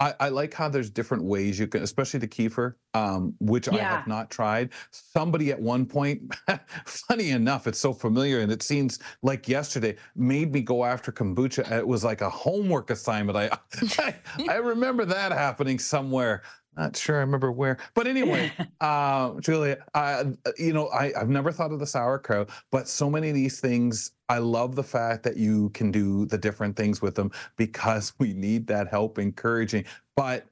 I, 0.00 0.14
I 0.18 0.28
like 0.30 0.54
how 0.54 0.70
there's 0.70 0.88
different 0.88 1.24
ways 1.24 1.58
you 1.58 1.66
can, 1.66 1.82
especially 1.82 2.20
the 2.20 2.28
kefir, 2.28 2.74
um, 2.94 3.34
which 3.38 3.68
I 3.68 3.76
have 3.76 4.06
not 4.06 4.30
tried. 4.30 4.70
Somebody 4.92 5.50
at 5.50 5.60
one 5.60 5.84
point, 5.84 6.34
funny 6.86 7.30
enough, 7.32 7.66
it's 7.66 7.80
so 7.80 7.92
familiar 7.92 8.40
and 8.40 8.50
it 8.50 8.62
seems 8.62 8.98
like 9.22 9.46
yesterday 9.46 9.96
made 10.16 10.54
me 10.54 10.62
go 10.62 10.86
after 10.86 11.12
kombucha. 11.12 11.70
It 11.70 11.86
was 11.86 12.02
like 12.02 12.22
a 12.22 12.30
homework 12.30 12.88
assignment. 12.88 13.36
I 13.36 13.50
I, 13.98 14.14
I 14.48 14.56
remember 14.56 15.04
that 15.04 15.32
happening 15.32 15.78
somewhere. 15.78 16.44
Not 16.78 16.96
sure 16.96 17.16
I 17.16 17.20
remember 17.20 17.50
where, 17.52 17.76
but 17.94 18.06
anyway, 18.06 18.52
uh, 18.80 19.38
Julia, 19.40 19.84
uh, 19.94 20.24
you 20.56 20.72
know, 20.72 20.86
I, 20.88 21.12
I've 21.14 21.28
never 21.28 21.50
thought 21.50 21.72
of 21.72 21.80
the 21.80 21.86
sauerkraut, 21.86 22.50
but 22.70 22.88
so 22.88 23.10
many 23.10 23.28
of 23.30 23.34
these 23.34 23.60
things, 23.60 24.12
I 24.28 24.38
love 24.38 24.74
the 24.74 24.82
fact 24.82 25.22
that 25.22 25.36
you 25.36 25.70
can 25.70 25.90
do 25.90 26.26
the 26.26 26.38
different 26.38 26.76
things 26.76 27.00
with 27.00 27.14
them 27.14 27.30
because 27.56 28.12
we 28.18 28.34
need 28.34 28.66
that 28.66 28.88
help 28.88 29.18
encouraging. 29.18 29.84
But 30.16 30.46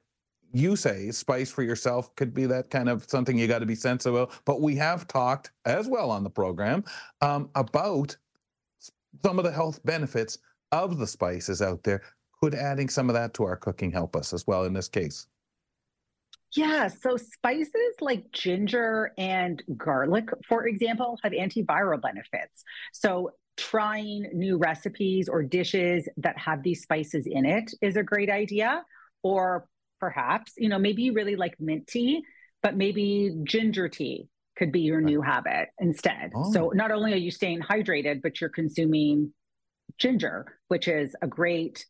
you 0.53 0.75
say 0.75 1.11
spice 1.11 1.51
for 1.51 1.61
yourself 1.61 2.15
could 2.15 2.33
be 2.33 2.45
that 2.45 2.69
kind 2.69 2.89
of 2.89 3.07
something 3.09 3.37
you 3.37 3.47
got 3.47 3.59
to 3.59 3.65
be 3.65 3.75
sensible. 3.75 4.31
But 4.45 4.61
we 4.61 4.75
have 4.77 5.07
talked 5.07 5.51
as 5.65 5.87
well 5.87 6.09
on 6.09 6.23
the 6.23 6.29
program 6.29 6.83
um, 7.21 7.49
about 7.55 8.15
some 9.23 9.37
of 9.37 9.45
the 9.45 9.51
health 9.51 9.83
benefits 9.83 10.39
of 10.71 10.97
the 10.97 11.07
spices 11.07 11.61
out 11.61 11.83
there, 11.83 12.01
could 12.41 12.55
adding 12.55 12.89
some 12.89 13.09
of 13.09 13.13
that 13.13 13.33
to 13.35 13.43
our 13.43 13.55
cooking 13.55 13.91
help 13.91 14.15
us 14.15 14.33
as 14.33 14.45
well 14.45 14.63
in 14.65 14.73
this 14.73 14.87
case? 14.87 15.27
Yeah, 16.53 16.87
so 16.87 17.17
spices 17.17 17.95
like 17.99 18.31
ginger 18.31 19.11
and 19.17 19.61
garlic, 19.75 20.29
for 20.47 20.67
example, 20.67 21.19
have 21.23 21.33
antiviral 21.33 22.01
benefits. 22.01 22.63
So 22.93 23.31
trying 23.57 24.29
new 24.33 24.57
recipes 24.57 25.27
or 25.27 25.43
dishes 25.43 26.07
that 26.17 26.37
have 26.37 26.63
these 26.63 26.81
spices 26.81 27.27
in 27.27 27.45
it 27.45 27.71
is 27.81 27.97
a 27.97 28.03
great 28.03 28.29
idea. 28.29 28.83
Or 29.23 29.67
perhaps, 29.99 30.53
you 30.57 30.69
know, 30.69 30.77
maybe 30.79 31.01
you 31.03 31.13
really 31.13 31.35
like 31.35 31.55
mint 31.59 31.87
tea, 31.87 32.21
but 32.61 32.77
maybe 32.77 33.35
ginger 33.43 33.89
tea 33.89 34.29
could 34.57 34.71
be 34.71 34.81
your 34.81 34.97
right. 34.97 35.05
new 35.05 35.21
habit 35.21 35.69
instead. 35.79 36.31
Oh. 36.35 36.51
So 36.51 36.71
not 36.73 36.91
only 36.91 37.13
are 37.13 37.17
you 37.17 37.31
staying 37.31 37.61
hydrated, 37.61 38.21
but 38.21 38.39
you're 38.39 38.49
consuming 38.49 39.33
ginger, 39.97 40.45
which 40.67 40.87
is 40.87 41.15
a 41.21 41.27
great 41.27 41.85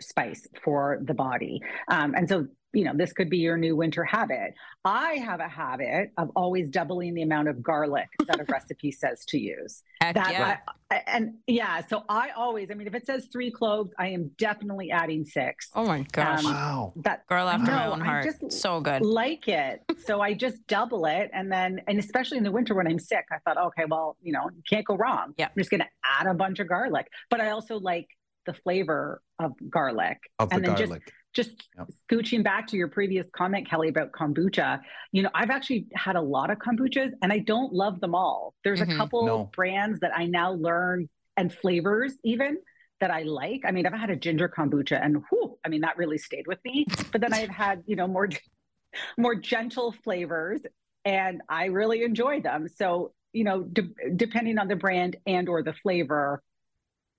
spice 0.00 0.46
for 0.62 1.00
the 1.02 1.14
body. 1.14 1.60
Um, 1.88 2.14
and 2.14 2.28
so 2.28 2.46
you 2.76 2.84
know, 2.84 2.92
this 2.94 3.14
could 3.14 3.30
be 3.30 3.38
your 3.38 3.56
new 3.56 3.74
winter 3.74 4.04
habit. 4.04 4.52
I 4.84 5.14
have 5.14 5.40
a 5.40 5.48
habit 5.48 6.12
of 6.18 6.30
always 6.36 6.68
doubling 6.68 7.14
the 7.14 7.22
amount 7.22 7.48
of 7.48 7.62
garlic 7.62 8.08
that 8.26 8.38
a 8.38 8.44
recipe 8.44 8.92
says 8.92 9.24
to 9.28 9.38
use. 9.38 9.82
Heck 10.02 10.14
that 10.14 10.30
yeah. 10.30 10.58
I, 10.90 11.02
and 11.06 11.36
yeah, 11.46 11.80
so 11.86 12.04
I 12.06 12.30
always, 12.36 12.70
I 12.70 12.74
mean, 12.74 12.86
if 12.86 12.94
it 12.94 13.06
says 13.06 13.28
three 13.32 13.50
cloves, 13.50 13.92
I 13.98 14.08
am 14.08 14.30
definitely 14.36 14.90
adding 14.90 15.24
six. 15.24 15.70
Oh 15.74 15.86
my 15.86 16.04
gosh. 16.12 16.44
Um, 16.44 16.52
wow. 16.52 16.92
That 16.96 17.26
girl 17.26 17.48
after 17.48 17.70
no, 17.70 17.76
my 17.76 17.86
own 17.86 18.00
heart. 18.02 18.24
Just 18.24 18.52
so 18.52 18.80
good. 18.80 19.00
Like 19.00 19.48
it. 19.48 19.82
so 20.04 20.20
I 20.20 20.34
just 20.34 20.66
double 20.66 21.06
it. 21.06 21.30
And 21.32 21.50
then, 21.50 21.80
and 21.88 21.98
especially 21.98 22.36
in 22.36 22.44
the 22.44 22.52
winter 22.52 22.74
when 22.74 22.86
I'm 22.86 22.98
sick, 22.98 23.24
I 23.32 23.38
thought, 23.38 23.56
okay, 23.68 23.84
well, 23.88 24.18
you 24.20 24.32
know, 24.32 24.50
you 24.54 24.62
can't 24.68 24.84
go 24.84 24.96
wrong. 24.96 25.32
Yeah. 25.38 25.46
I'm 25.46 25.54
just 25.56 25.70
going 25.70 25.80
to 25.80 25.88
add 26.04 26.26
a 26.26 26.34
bunch 26.34 26.58
of 26.58 26.68
garlic. 26.68 27.08
But 27.30 27.40
I 27.40 27.50
also 27.50 27.80
like 27.80 28.08
the 28.44 28.52
flavor 28.52 29.22
of 29.38 29.52
garlic. 29.70 30.18
Of 30.38 30.50
the 30.50 30.56
and 30.56 30.64
then 30.64 30.74
garlic. 30.76 31.02
Just, 31.06 31.16
just 31.36 31.68
yep. 31.76 31.88
scooching 32.10 32.42
back 32.42 32.66
to 32.68 32.78
your 32.78 32.88
previous 32.88 33.26
comment, 33.36 33.68
Kelly, 33.68 33.88
about 33.88 34.10
kombucha, 34.10 34.80
you 35.12 35.22
know, 35.22 35.28
I've 35.34 35.50
actually 35.50 35.86
had 35.94 36.16
a 36.16 36.20
lot 36.20 36.50
of 36.50 36.58
kombuchas 36.58 37.12
and 37.22 37.30
I 37.30 37.40
don't 37.40 37.74
love 37.74 38.00
them 38.00 38.14
all. 38.14 38.54
There's 38.64 38.80
mm-hmm. 38.80 38.92
a 38.92 38.96
couple 38.96 39.26
no. 39.26 39.50
brands 39.54 40.00
that 40.00 40.16
I 40.16 40.24
now 40.24 40.52
learn 40.52 41.10
and 41.36 41.52
flavors 41.52 42.14
even 42.24 42.56
that 43.00 43.10
I 43.10 43.24
like. 43.24 43.60
I 43.66 43.70
mean, 43.70 43.86
I've 43.86 43.92
had 43.92 44.08
a 44.08 44.16
ginger 44.16 44.48
kombucha 44.48 44.98
and 45.04 45.22
whew, 45.28 45.58
I 45.62 45.68
mean, 45.68 45.82
that 45.82 45.98
really 45.98 46.16
stayed 46.16 46.46
with 46.46 46.58
me. 46.64 46.86
But 47.12 47.20
then 47.20 47.34
I've 47.34 47.50
had, 47.50 47.84
you 47.86 47.96
know, 47.96 48.08
more 48.08 48.30
more 49.18 49.34
gentle 49.34 49.92
flavors 50.04 50.62
and 51.04 51.42
I 51.50 51.66
really 51.66 52.02
enjoy 52.02 52.40
them. 52.40 52.66
So, 52.74 53.12
you 53.34 53.44
know, 53.44 53.62
de- 53.62 53.92
depending 54.16 54.58
on 54.58 54.68
the 54.68 54.76
brand 54.76 55.16
and 55.26 55.50
or 55.50 55.62
the 55.62 55.74
flavor, 55.74 56.42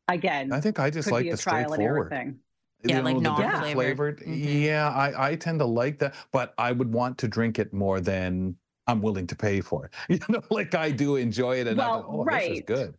again, 0.08 0.51
I 0.51 0.60
think 0.60 0.80
I 0.80 0.89
just 0.89 1.12
like 1.12 1.30
the 1.30 1.38
straightforward. 1.38 2.10
thing 2.10 2.39
yeah, 2.83 2.97
know, 2.97 3.03
like 3.03 3.17
non-flavored. 3.17 3.73
flavored. 3.73 4.19
Mm-hmm. 4.19 4.63
Yeah, 4.63 4.89
I, 4.89 5.31
I 5.31 5.35
tend 5.35 5.59
to 5.59 5.65
like 5.65 5.99
that, 5.99 6.15
but 6.31 6.53
I 6.57 6.71
would 6.71 6.91
want 6.91 7.17
to 7.19 7.27
drink 7.27 7.59
it 7.59 7.73
more 7.73 7.99
than 7.99 8.55
I'm 8.85 9.01
willing 9.01 9.27
to 9.27 9.35
pay 9.35 9.61
for 9.61 9.85
it. 9.85 9.93
You 10.09 10.19
know, 10.29 10.41
like 10.49 10.75
I 10.75 10.91
do 10.91 11.15
enjoy 11.15 11.59
it, 11.59 11.67
and 11.67 11.77
well, 11.77 11.93
I 11.93 12.01
go, 12.01 12.07
oh, 12.09 12.23
right. 12.23 12.49
this 12.49 12.59
is 12.59 12.63
good. 12.65 12.95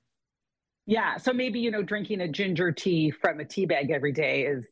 Yeah, 0.86 1.16
so 1.16 1.32
maybe 1.32 1.60
you 1.60 1.70
know, 1.70 1.82
drinking 1.82 2.22
a 2.22 2.28
ginger 2.28 2.72
tea 2.72 3.10
from 3.10 3.40
a 3.40 3.44
tea 3.44 3.66
bag 3.66 3.90
every 3.90 4.12
day 4.12 4.46
is 4.46 4.66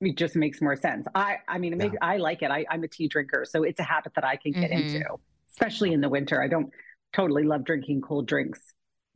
it 0.00 0.16
just 0.16 0.36
makes 0.36 0.60
more 0.60 0.76
sense. 0.76 1.06
I 1.14 1.38
I 1.48 1.58
mean, 1.58 1.78
yeah. 1.80 1.90
I 2.02 2.18
like 2.18 2.42
it. 2.42 2.50
I, 2.50 2.64
I'm 2.70 2.84
a 2.84 2.88
tea 2.88 3.08
drinker, 3.08 3.44
so 3.48 3.62
it's 3.62 3.80
a 3.80 3.84
habit 3.84 4.12
that 4.14 4.24
I 4.24 4.36
can 4.36 4.52
get 4.52 4.70
mm-hmm. 4.70 4.96
into, 4.96 5.06
especially 5.50 5.92
in 5.92 6.00
the 6.00 6.08
winter. 6.08 6.42
I 6.42 6.48
don't 6.48 6.70
totally 7.12 7.44
love 7.44 7.64
drinking 7.64 8.02
cold 8.02 8.26
drinks 8.26 8.60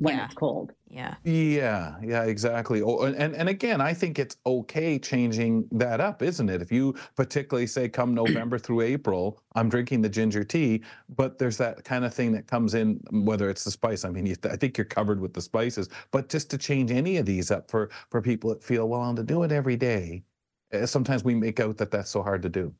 when 0.00 0.16
yeah. 0.16 0.24
it's 0.24 0.34
cold. 0.34 0.72
Yeah. 0.88 1.14
Yeah, 1.24 1.96
yeah, 2.02 2.24
exactly. 2.24 2.80
Oh, 2.80 3.02
and 3.02 3.36
and 3.36 3.48
again, 3.48 3.82
I 3.82 3.92
think 3.92 4.18
it's 4.18 4.36
okay 4.46 4.98
changing 4.98 5.68
that 5.72 6.00
up, 6.00 6.22
isn't 6.22 6.48
it? 6.48 6.62
If 6.62 6.72
you 6.72 6.94
particularly 7.16 7.66
say 7.66 7.88
come 7.88 8.14
November 8.14 8.58
through 8.58 8.80
April, 8.80 9.42
I'm 9.54 9.68
drinking 9.68 10.00
the 10.00 10.08
ginger 10.08 10.42
tea, 10.42 10.82
but 11.14 11.38
there's 11.38 11.58
that 11.58 11.84
kind 11.84 12.06
of 12.06 12.14
thing 12.14 12.32
that 12.32 12.46
comes 12.46 12.72
in, 12.72 13.00
whether 13.10 13.50
it's 13.50 13.62
the 13.62 13.70
spice. 13.70 14.06
I 14.06 14.10
mean, 14.10 14.24
you, 14.24 14.36
I 14.44 14.56
think 14.56 14.78
you're 14.78 14.86
covered 14.86 15.20
with 15.20 15.34
the 15.34 15.42
spices, 15.42 15.90
but 16.10 16.30
just 16.30 16.50
to 16.50 16.58
change 16.58 16.90
any 16.90 17.18
of 17.18 17.26
these 17.26 17.50
up 17.50 17.70
for 17.70 17.90
for 18.08 18.22
people 18.22 18.48
that 18.50 18.64
feel 18.64 18.88
well, 18.88 19.02
I'm 19.02 19.16
to 19.16 19.22
do 19.22 19.42
it 19.42 19.52
every 19.52 19.76
day. 19.76 20.24
Eh, 20.72 20.86
sometimes 20.86 21.24
we 21.24 21.34
make 21.34 21.60
out 21.60 21.76
that 21.76 21.90
that's 21.90 22.10
so 22.10 22.22
hard 22.22 22.40
to 22.42 22.48
do. 22.48 22.74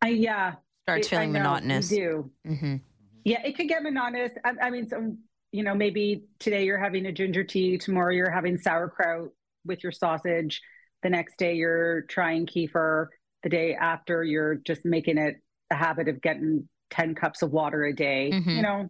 I 0.00 0.08
yeah. 0.08 0.54
Starts 0.84 1.08
feeling 1.08 1.32
know, 1.32 1.40
monotonous. 1.40 1.88
do. 1.88 2.30
Mm-hmm. 2.46 2.76
Yeah, 3.24 3.42
it 3.42 3.56
could 3.56 3.68
get 3.68 3.82
monotonous. 3.82 4.32
I, 4.44 4.52
I 4.62 4.70
mean, 4.70 4.88
so 4.88 5.16
you 5.54 5.62
know, 5.62 5.72
maybe 5.72 6.24
today 6.40 6.64
you're 6.64 6.76
having 6.76 7.06
a 7.06 7.12
ginger 7.12 7.44
tea, 7.44 7.78
tomorrow 7.78 8.12
you're 8.12 8.28
having 8.28 8.58
sauerkraut 8.58 9.30
with 9.64 9.84
your 9.84 9.92
sausage, 9.92 10.60
the 11.04 11.08
next 11.08 11.38
day 11.38 11.54
you're 11.54 12.02
trying 12.08 12.44
kefir, 12.44 13.06
the 13.44 13.48
day 13.48 13.72
after 13.72 14.24
you're 14.24 14.56
just 14.56 14.84
making 14.84 15.16
it 15.16 15.36
a 15.70 15.76
habit 15.76 16.08
of 16.08 16.20
getting 16.20 16.68
10 16.90 17.14
cups 17.14 17.42
of 17.42 17.52
water 17.52 17.84
a 17.84 17.94
day, 17.94 18.32
mm-hmm. 18.34 18.50
you 18.50 18.62
know, 18.62 18.88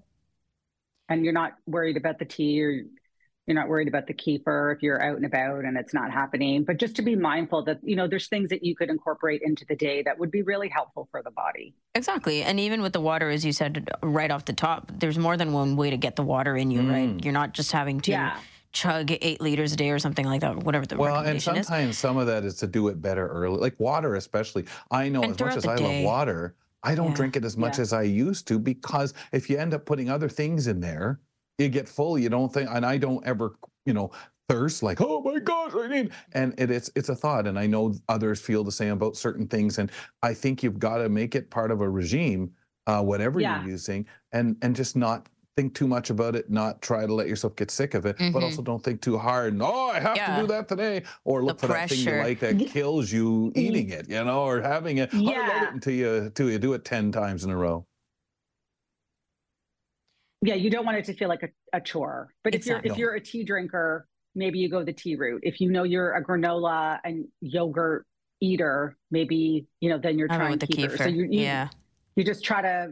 and 1.10 1.22
you're 1.22 1.34
not 1.34 1.52
worried 1.66 1.98
about 1.98 2.18
the 2.18 2.24
tea 2.24 2.62
or 2.62 2.84
you're 3.46 3.54
not 3.54 3.68
worried 3.68 3.88
about 3.88 4.06
the 4.06 4.14
kefir 4.14 4.74
if 4.74 4.82
you're 4.82 5.02
out 5.02 5.16
and 5.16 5.26
about 5.26 5.64
and 5.64 5.76
it's 5.76 5.92
not 5.92 6.10
happening 6.10 6.64
but 6.64 6.78
just 6.78 6.96
to 6.96 7.02
be 7.02 7.14
mindful 7.14 7.62
that 7.62 7.78
you 7.82 7.96
know 7.96 8.06
there's 8.06 8.28
things 8.28 8.50
that 8.50 8.62
you 8.62 8.74
could 8.74 8.88
incorporate 8.88 9.42
into 9.42 9.64
the 9.66 9.76
day 9.76 10.02
that 10.02 10.18
would 10.18 10.30
be 10.30 10.42
really 10.42 10.68
helpful 10.68 11.08
for 11.10 11.22
the 11.22 11.30
body 11.30 11.74
exactly 11.94 12.42
and 12.42 12.58
even 12.58 12.82
with 12.82 12.92
the 12.92 13.00
water 13.00 13.30
as 13.30 13.44
you 13.44 13.52
said 13.52 13.88
right 14.02 14.30
off 14.30 14.44
the 14.44 14.52
top 14.52 14.90
there's 14.98 15.18
more 15.18 15.36
than 15.36 15.52
one 15.52 15.76
way 15.76 15.90
to 15.90 15.96
get 15.96 16.16
the 16.16 16.22
water 16.22 16.56
in 16.56 16.70
you 16.70 16.80
mm. 16.80 16.90
right 16.90 17.24
you're 17.24 17.32
not 17.32 17.52
just 17.52 17.72
having 17.72 18.00
to 18.00 18.12
yeah. 18.12 18.38
chug 18.72 19.10
eight 19.10 19.40
liters 19.40 19.72
a 19.72 19.76
day 19.76 19.90
or 19.90 19.98
something 19.98 20.26
like 20.26 20.40
that 20.40 20.56
whatever 20.58 20.86
the 20.86 20.96
well 20.96 21.24
and 21.24 21.40
sometimes 21.42 21.90
is. 21.90 21.98
some 21.98 22.16
of 22.16 22.26
that 22.26 22.44
is 22.44 22.56
to 22.56 22.66
do 22.66 22.88
it 22.88 23.00
better 23.00 23.28
early 23.28 23.58
like 23.58 23.78
water 23.78 24.14
especially 24.16 24.64
i 24.90 25.08
know 25.08 25.22
and 25.22 25.32
as 25.32 25.40
much 25.40 25.56
as 25.56 25.66
i 25.66 25.76
day. 25.76 26.02
love 26.02 26.04
water 26.04 26.54
I 26.86 26.94
don't 26.94 27.08
yeah. 27.08 27.14
drink 27.14 27.36
it 27.36 27.46
as 27.46 27.56
much 27.56 27.78
yeah. 27.78 27.82
as 27.82 27.92
I 27.94 28.02
used 28.02 28.46
to 28.48 28.58
because 28.58 29.14
if 29.32 29.48
you 29.48 29.56
end 29.56 29.72
up 29.72 29.86
putting 29.86 30.10
other 30.10 30.28
things 30.28 30.66
in 30.66 30.80
there, 30.80 31.18
you 31.58 31.68
get 31.68 31.88
full. 31.88 32.18
You 32.18 32.28
don't 32.28 32.52
think, 32.52 32.68
and 32.70 32.84
I 32.84 32.98
don't 32.98 33.24
ever, 33.26 33.56
you 33.86 33.94
know, 33.94 34.10
thirst 34.48 34.82
like, 34.82 35.00
oh 35.00 35.22
my 35.22 35.38
gosh, 35.38 35.72
I 35.74 35.88
need. 35.88 36.10
And 36.32 36.54
it, 36.58 36.70
it's 36.70 36.90
it's 36.94 37.08
a 37.08 37.14
thought, 37.14 37.46
and 37.46 37.58
I 37.58 37.66
know 37.66 37.94
others 38.08 38.40
feel 38.40 38.64
the 38.64 38.72
same 38.72 38.92
about 38.92 39.16
certain 39.16 39.46
things. 39.46 39.78
And 39.78 39.90
I 40.22 40.34
think 40.34 40.62
you've 40.62 40.78
got 40.78 40.98
to 40.98 41.08
make 41.08 41.34
it 41.34 41.50
part 41.50 41.70
of 41.70 41.80
a 41.80 41.88
regime, 41.88 42.50
uh, 42.86 43.02
whatever 43.02 43.40
yeah. 43.40 43.60
you're 43.60 43.70
using, 43.70 44.06
and 44.32 44.56
and 44.62 44.74
just 44.74 44.96
not 44.96 45.28
think 45.56 45.72
too 45.72 45.86
much 45.86 46.10
about 46.10 46.34
it, 46.34 46.50
not 46.50 46.82
try 46.82 47.06
to 47.06 47.14
let 47.14 47.28
yourself 47.28 47.54
get 47.54 47.70
sick 47.70 47.94
of 47.94 48.06
it, 48.06 48.16
mm-hmm. 48.18 48.32
but 48.32 48.42
also 48.42 48.60
don't 48.60 48.82
think 48.82 49.00
too 49.00 49.16
hard. 49.16 49.56
oh, 49.62 49.90
I 49.90 50.00
have 50.00 50.16
yeah. 50.16 50.34
to 50.34 50.42
do 50.42 50.48
that 50.48 50.68
today, 50.68 51.04
or 51.24 51.44
look 51.44 51.58
the 51.58 51.68
for 51.68 51.74
pressure. 51.74 51.94
that 51.94 52.04
thing 52.04 52.14
you 52.14 52.22
like 52.22 52.40
that 52.40 52.58
kills 52.72 53.12
you 53.12 53.52
eating 53.54 53.90
it, 53.90 54.08
you 54.08 54.22
know, 54.24 54.42
or 54.42 54.60
having 54.60 54.98
it. 54.98 55.12
Yeah. 55.12 55.68
it 55.68 55.74
until 55.74 55.94
you 55.94 56.14
until 56.14 56.50
you 56.50 56.58
do 56.58 56.72
it 56.72 56.84
ten 56.84 57.12
times 57.12 57.44
in 57.44 57.50
a 57.50 57.56
row 57.56 57.86
yeah, 60.44 60.54
you 60.54 60.70
don't 60.70 60.84
want 60.84 60.98
it 60.98 61.04
to 61.06 61.14
feel 61.14 61.28
like 61.28 61.42
a, 61.42 61.76
a 61.76 61.80
chore. 61.80 62.34
But 62.42 62.54
if 62.54 62.66
you're 62.66 62.80
if 62.84 62.98
you're 62.98 63.14
a 63.14 63.20
tea 63.20 63.44
drinker, 63.44 64.06
maybe 64.34 64.58
you 64.58 64.68
go 64.68 64.84
the 64.84 64.92
tea 64.92 65.16
route. 65.16 65.40
If 65.42 65.60
you 65.60 65.70
know 65.70 65.84
you're 65.84 66.12
a 66.12 66.22
granola 66.22 67.00
and 67.04 67.26
yogurt 67.40 68.06
eater, 68.40 68.96
maybe 69.10 69.66
you 69.80 69.88
know 69.88 69.98
then 69.98 70.18
you're 70.18 70.30
I 70.30 70.36
trying 70.36 70.58
the 70.58 70.66
kefir. 70.66 70.90
kefir. 70.90 70.98
So 70.98 71.06
you, 71.06 71.22
you 71.24 71.40
yeah 71.40 71.68
you 72.16 72.24
just 72.24 72.44
try 72.44 72.62
to 72.62 72.90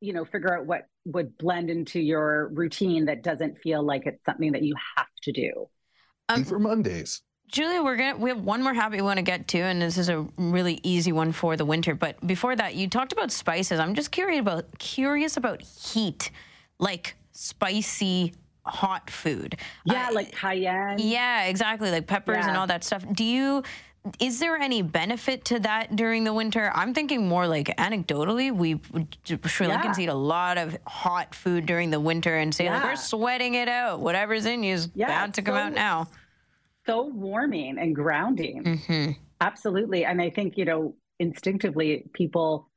you 0.00 0.12
know 0.12 0.24
figure 0.24 0.56
out 0.56 0.66
what 0.66 0.86
would 1.06 1.36
blend 1.36 1.68
into 1.68 2.00
your 2.00 2.48
routine 2.48 3.06
that 3.06 3.22
doesn't 3.22 3.58
feel 3.58 3.82
like 3.82 4.06
it's 4.06 4.24
something 4.24 4.52
that 4.52 4.62
you 4.62 4.74
have 4.96 5.08
to 5.24 5.32
do. 5.32 5.68
Um, 6.28 6.44
for 6.44 6.58
Mondays. 6.58 7.22
Julia, 7.48 7.82
we're 7.82 7.96
gonna 7.96 8.16
we 8.16 8.30
have 8.30 8.40
one 8.40 8.62
more 8.62 8.72
habit 8.72 8.96
we 8.96 9.02
want 9.02 9.18
to 9.18 9.22
get 9.22 9.48
to, 9.48 9.58
and 9.58 9.82
this 9.82 9.98
is 9.98 10.08
a 10.08 10.26
really 10.38 10.80
easy 10.82 11.12
one 11.12 11.32
for 11.32 11.56
the 11.56 11.64
winter. 11.64 11.94
But 11.94 12.24
before 12.26 12.56
that, 12.56 12.74
you 12.74 12.88
talked 12.88 13.12
about 13.12 13.30
spices. 13.30 13.78
I'm 13.80 13.94
just 13.94 14.10
curious 14.12 14.40
about 14.40 14.78
curious 14.78 15.36
about 15.36 15.60
heat 15.60 16.30
like 16.84 17.16
spicy 17.32 18.34
hot 18.66 19.10
food. 19.10 19.56
Yeah, 19.84 20.08
uh, 20.10 20.14
like 20.14 20.32
cayenne. 20.32 20.98
Yeah, 20.98 21.44
exactly, 21.44 21.90
like 21.90 22.06
peppers 22.06 22.36
yeah. 22.38 22.48
and 22.48 22.56
all 22.56 22.66
that 22.66 22.84
stuff. 22.84 23.04
Do 23.12 23.24
you 23.24 23.62
is 24.20 24.38
there 24.38 24.56
any 24.56 24.82
benefit 24.82 25.46
to 25.46 25.58
that 25.60 25.96
during 25.96 26.24
the 26.24 26.34
winter? 26.34 26.70
I'm 26.74 26.92
thinking 26.92 27.26
more 27.26 27.48
like 27.48 27.68
anecdotally, 27.78 28.54
we 28.54 28.78
Sri 29.24 29.66
Lankans 29.66 29.96
yeah. 29.96 30.04
eat 30.04 30.08
a 30.08 30.14
lot 30.14 30.58
of 30.58 30.76
hot 30.86 31.34
food 31.34 31.64
during 31.64 31.90
the 31.90 32.00
winter 32.00 32.36
and 32.36 32.54
say 32.54 32.64
yeah. 32.64 32.74
like 32.74 32.84
we're 32.84 32.96
sweating 32.96 33.54
it 33.54 33.68
out. 33.68 34.00
Whatever's 34.00 34.44
in 34.44 34.62
you 34.62 34.74
is 34.74 34.90
yeah, 34.94 35.08
bound 35.08 35.34
to 35.34 35.42
come 35.42 35.54
so, 35.54 35.60
out 35.60 35.72
now. 35.72 36.08
So 36.86 37.04
warming 37.04 37.78
and 37.78 37.94
grounding. 37.94 38.62
Mm-hmm. 38.62 39.12
Absolutely, 39.40 40.04
and 40.04 40.20
I 40.20 40.28
think 40.28 40.58
you 40.58 40.66
know 40.66 40.94
instinctively 41.18 42.04
people 42.12 42.68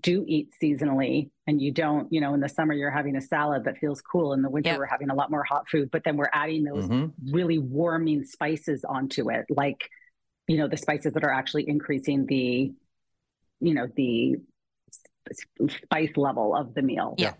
do 0.00 0.24
eat 0.26 0.48
seasonally 0.62 1.30
and 1.46 1.60
you 1.60 1.70
don't, 1.70 2.10
you 2.12 2.20
know, 2.20 2.32
in 2.34 2.40
the 2.40 2.48
summer 2.48 2.72
you're 2.72 2.90
having 2.90 3.16
a 3.16 3.20
salad 3.20 3.64
that 3.64 3.76
feels 3.78 4.00
cool. 4.00 4.32
In 4.32 4.42
the 4.42 4.48
winter 4.48 4.70
yep. 4.70 4.78
we're 4.78 4.86
having 4.86 5.10
a 5.10 5.14
lot 5.14 5.30
more 5.30 5.44
hot 5.44 5.68
food, 5.68 5.90
but 5.90 6.02
then 6.04 6.16
we're 6.16 6.30
adding 6.32 6.64
those 6.64 6.86
mm-hmm. 6.86 7.32
really 7.32 7.58
warming 7.58 8.24
spices 8.24 8.84
onto 8.84 9.30
it, 9.30 9.44
like, 9.50 9.88
you 10.48 10.56
know, 10.56 10.66
the 10.66 10.76
spices 10.76 11.12
that 11.12 11.24
are 11.24 11.32
actually 11.32 11.68
increasing 11.68 12.26
the, 12.26 12.72
you 13.60 13.74
know, 13.74 13.86
the 13.96 14.36
spice 15.68 16.16
level 16.16 16.56
of 16.56 16.74
the 16.74 16.82
meal. 16.82 17.14
Yeah. 17.18 17.34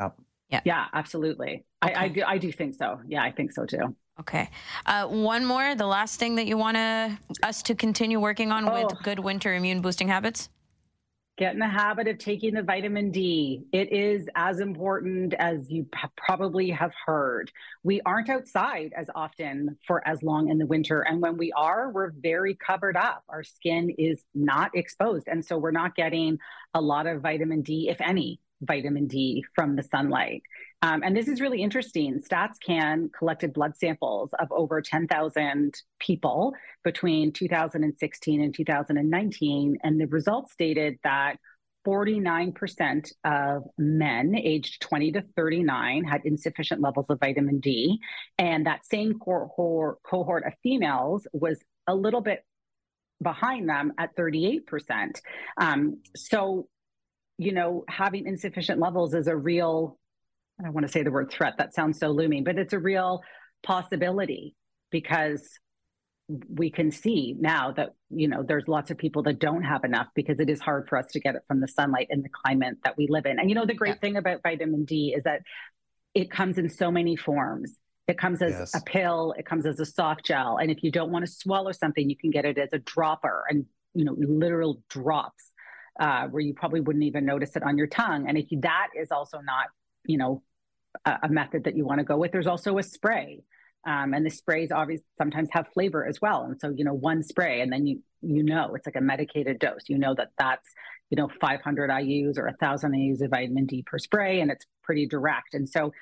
Yep. 0.00 0.16
Yeah. 0.48 0.60
Yeah, 0.64 0.86
absolutely. 0.92 1.64
Okay. 1.84 1.94
I, 1.94 2.04
I 2.04 2.08
do 2.08 2.22
I 2.26 2.38
do 2.38 2.50
think 2.50 2.74
so. 2.74 3.00
Yeah, 3.06 3.22
I 3.22 3.30
think 3.30 3.52
so 3.52 3.66
too. 3.66 3.94
Okay. 4.18 4.50
Uh, 4.84 5.06
one 5.06 5.44
more, 5.46 5.74
the 5.74 5.86
last 5.86 6.18
thing 6.18 6.34
that 6.34 6.46
you 6.46 6.56
want 6.56 6.76
to, 6.76 7.18
us 7.42 7.62
to 7.62 7.74
continue 7.74 8.20
working 8.20 8.52
on 8.52 8.68
oh. 8.68 8.72
with 8.72 9.02
good 9.02 9.18
winter 9.18 9.54
immune 9.54 9.80
boosting 9.80 10.08
habits? 10.08 10.50
Get 11.40 11.54
in 11.54 11.58
the 11.58 11.66
habit 11.66 12.06
of 12.06 12.18
taking 12.18 12.52
the 12.52 12.62
vitamin 12.62 13.10
D. 13.10 13.64
It 13.72 13.90
is 13.94 14.28
as 14.34 14.60
important 14.60 15.32
as 15.38 15.70
you 15.70 15.86
probably 16.18 16.68
have 16.68 16.92
heard. 17.06 17.50
We 17.82 18.02
aren't 18.02 18.28
outside 18.28 18.92
as 18.94 19.08
often 19.14 19.78
for 19.86 20.06
as 20.06 20.22
long 20.22 20.50
in 20.50 20.58
the 20.58 20.66
winter. 20.66 21.00
And 21.00 21.22
when 21.22 21.38
we 21.38 21.50
are, 21.52 21.90
we're 21.92 22.10
very 22.10 22.54
covered 22.56 22.94
up. 22.94 23.24
Our 23.30 23.42
skin 23.42 23.88
is 23.96 24.22
not 24.34 24.72
exposed. 24.74 25.28
And 25.28 25.42
so 25.42 25.56
we're 25.56 25.70
not 25.70 25.96
getting 25.96 26.38
a 26.74 26.80
lot 26.82 27.06
of 27.06 27.22
vitamin 27.22 27.62
D, 27.62 27.88
if 27.88 28.02
any, 28.02 28.38
vitamin 28.62 29.06
D 29.06 29.44
from 29.54 29.76
the 29.76 29.82
sunlight. 29.82 30.42
Um, 30.82 31.02
and 31.02 31.16
this 31.16 31.28
is 31.28 31.40
really 31.40 31.62
interesting. 31.62 32.20
StatsCan 32.20 33.12
collected 33.12 33.52
blood 33.52 33.76
samples 33.76 34.30
of 34.38 34.48
over 34.50 34.80
10,000 34.80 35.74
people 35.98 36.54
between 36.84 37.32
2016 37.32 38.40
and 38.40 38.54
2019. 38.54 39.78
And 39.82 40.00
the 40.00 40.06
results 40.06 40.52
stated 40.52 40.98
that 41.04 41.36
49% 41.86 43.12
of 43.24 43.64
men 43.78 44.34
aged 44.36 44.82
20 44.82 45.12
to 45.12 45.24
39 45.36 46.04
had 46.04 46.22
insufficient 46.24 46.80
levels 46.80 47.06
of 47.08 47.18
vitamin 47.20 47.60
D. 47.60 47.98
And 48.38 48.66
that 48.66 48.84
same 48.86 49.18
cohort, 49.18 50.02
cohort 50.02 50.46
of 50.46 50.52
females 50.62 51.26
was 51.32 51.62
a 51.86 51.94
little 51.94 52.20
bit 52.20 52.44
behind 53.22 53.68
them 53.68 53.92
at 53.98 54.16
38%. 54.16 55.20
Um, 55.58 56.00
so, 56.16 56.68
you 57.40 57.52
know, 57.52 57.84
having 57.88 58.26
insufficient 58.26 58.78
levels 58.78 59.14
is 59.14 59.26
a 59.26 59.34
real 59.34 59.98
I 60.60 60.64
don't 60.64 60.74
want 60.74 60.86
to 60.86 60.92
say 60.92 61.02
the 61.02 61.10
word 61.10 61.30
threat, 61.30 61.54
that 61.56 61.74
sounds 61.74 61.98
so 61.98 62.08
looming, 62.08 62.44
but 62.44 62.58
it's 62.58 62.74
a 62.74 62.78
real 62.78 63.22
possibility 63.62 64.54
because 64.90 65.48
we 66.54 66.70
can 66.70 66.92
see 66.92 67.34
now 67.40 67.72
that 67.72 67.94
you 68.10 68.28
know 68.28 68.44
there's 68.46 68.68
lots 68.68 68.90
of 68.90 68.98
people 68.98 69.22
that 69.22 69.40
don't 69.40 69.62
have 69.62 69.84
enough 69.84 70.06
because 70.14 70.38
it 70.38 70.48
is 70.48 70.60
hard 70.60 70.86
for 70.88 70.98
us 70.98 71.06
to 71.06 71.18
get 71.18 71.34
it 71.34 71.42
from 71.48 71.60
the 71.60 71.66
sunlight 71.66 72.06
and 72.10 72.22
the 72.22 72.28
climate 72.28 72.76
that 72.84 72.96
we 72.96 73.08
live 73.08 73.26
in 73.26 73.40
and 73.40 73.48
you 73.48 73.56
know 73.56 73.66
the 73.66 73.74
great 73.74 73.96
yeah. 73.96 74.00
thing 74.00 74.16
about 74.16 74.40
vitamin 74.44 74.84
d 74.84 75.12
is 75.16 75.24
that 75.24 75.40
it 76.14 76.30
comes 76.30 76.56
in 76.56 76.70
so 76.70 76.88
many 76.88 77.16
forms 77.16 77.74
it 78.06 78.16
comes 78.16 78.42
as 78.42 78.52
yes. 78.52 78.74
a 78.76 78.80
pill 78.82 79.34
it 79.36 79.44
comes 79.44 79.66
as 79.66 79.80
a 79.80 79.84
soft 79.84 80.24
gel 80.24 80.56
and 80.58 80.70
if 80.70 80.84
you 80.84 80.92
don't 80.92 81.10
want 81.10 81.26
to 81.26 81.32
swallow 81.32 81.72
something 81.72 82.08
you 82.08 82.16
can 82.16 82.30
get 82.30 82.44
it 82.44 82.58
as 82.58 82.68
a 82.72 82.78
dropper 82.78 83.42
and 83.48 83.66
you 83.94 84.04
know 84.04 84.14
literal 84.16 84.80
drops 84.88 85.49
uh, 86.00 86.26
where 86.28 86.40
you 86.40 86.54
probably 86.54 86.80
wouldn't 86.80 87.04
even 87.04 87.24
notice 87.24 87.54
it 87.54 87.62
on 87.62 87.78
your 87.78 87.86
tongue 87.86 88.28
and 88.28 88.36
if 88.36 88.46
that 88.62 88.88
is 89.00 89.12
also 89.12 89.38
not 89.40 89.66
you 90.04 90.18
know 90.18 90.42
a, 91.04 91.18
a 91.24 91.28
method 91.28 91.64
that 91.64 91.76
you 91.76 91.84
want 91.84 91.98
to 91.98 92.04
go 92.04 92.16
with. 92.16 92.32
There's 92.32 92.46
also 92.46 92.78
a 92.78 92.82
spray. 92.82 93.42
Um, 93.86 94.12
and 94.12 94.26
the 94.26 94.30
sprays 94.30 94.70
obviously 94.70 95.06
sometimes 95.16 95.48
have 95.52 95.66
flavor 95.72 96.06
as 96.06 96.20
well. 96.20 96.44
And 96.44 96.60
so, 96.60 96.68
you 96.68 96.84
know, 96.84 96.92
one 96.92 97.22
spray 97.22 97.62
and 97.62 97.72
then 97.72 97.86
you, 97.86 98.02
you 98.20 98.42
know, 98.42 98.74
it's 98.74 98.86
like 98.86 98.96
a 98.96 99.00
medicated 99.00 99.58
dose. 99.58 99.88
You 99.88 99.96
know 99.96 100.14
that 100.14 100.28
that's, 100.38 100.68
you 101.08 101.16
know, 101.16 101.30
500 101.40 101.88
IUs 101.88 102.36
or 102.36 102.44
1,000 102.44 102.92
IUs 102.92 103.22
of 103.22 103.30
vitamin 103.30 103.64
D 103.64 103.82
per 103.82 103.98
spray, 103.98 104.40
and 104.40 104.50
it's 104.50 104.66
pretty 104.82 105.06
direct. 105.06 105.54
And 105.54 105.68
so, 105.68 105.92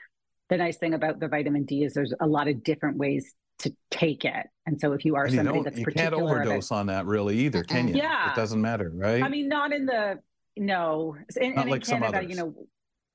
the 0.50 0.56
nice 0.56 0.78
thing 0.78 0.94
about 0.94 1.20
the 1.20 1.28
vitamin 1.28 1.64
D 1.64 1.84
is 1.84 1.94
there's 1.94 2.14
a 2.20 2.26
lot 2.26 2.48
of 2.48 2.64
different 2.64 2.96
ways 2.96 3.34
to 3.60 3.74
take 3.90 4.24
it. 4.24 4.46
And 4.66 4.80
so, 4.80 4.92
if 4.92 5.04
you 5.04 5.16
are 5.16 5.24
and 5.24 5.34
somebody 5.34 5.62
that's 5.62 5.78
you 5.78 5.86
can't 5.86 6.14
overdose 6.14 6.70
on 6.70 6.86
that 6.86 7.06
really 7.06 7.38
either, 7.38 7.62
can 7.64 7.88
you? 7.88 7.96
Yeah, 7.96 8.30
it 8.30 8.36
doesn't 8.36 8.60
matter, 8.60 8.92
right? 8.94 9.22
I 9.22 9.28
mean, 9.28 9.48
not 9.48 9.72
in 9.72 9.86
the 9.86 10.20
no, 10.56 11.16
in, 11.36 11.54
not 11.54 11.66
in 11.66 11.70
like 11.70 11.86
Canada, 11.86 12.24
you 12.24 12.36
know, 12.36 12.54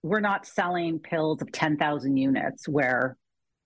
we're 0.02 0.20
not 0.20 0.46
selling 0.46 1.00
pills 1.00 1.41
of 1.41 1.52
10,000 1.52 2.18
units 2.18 2.68
where 2.68 3.18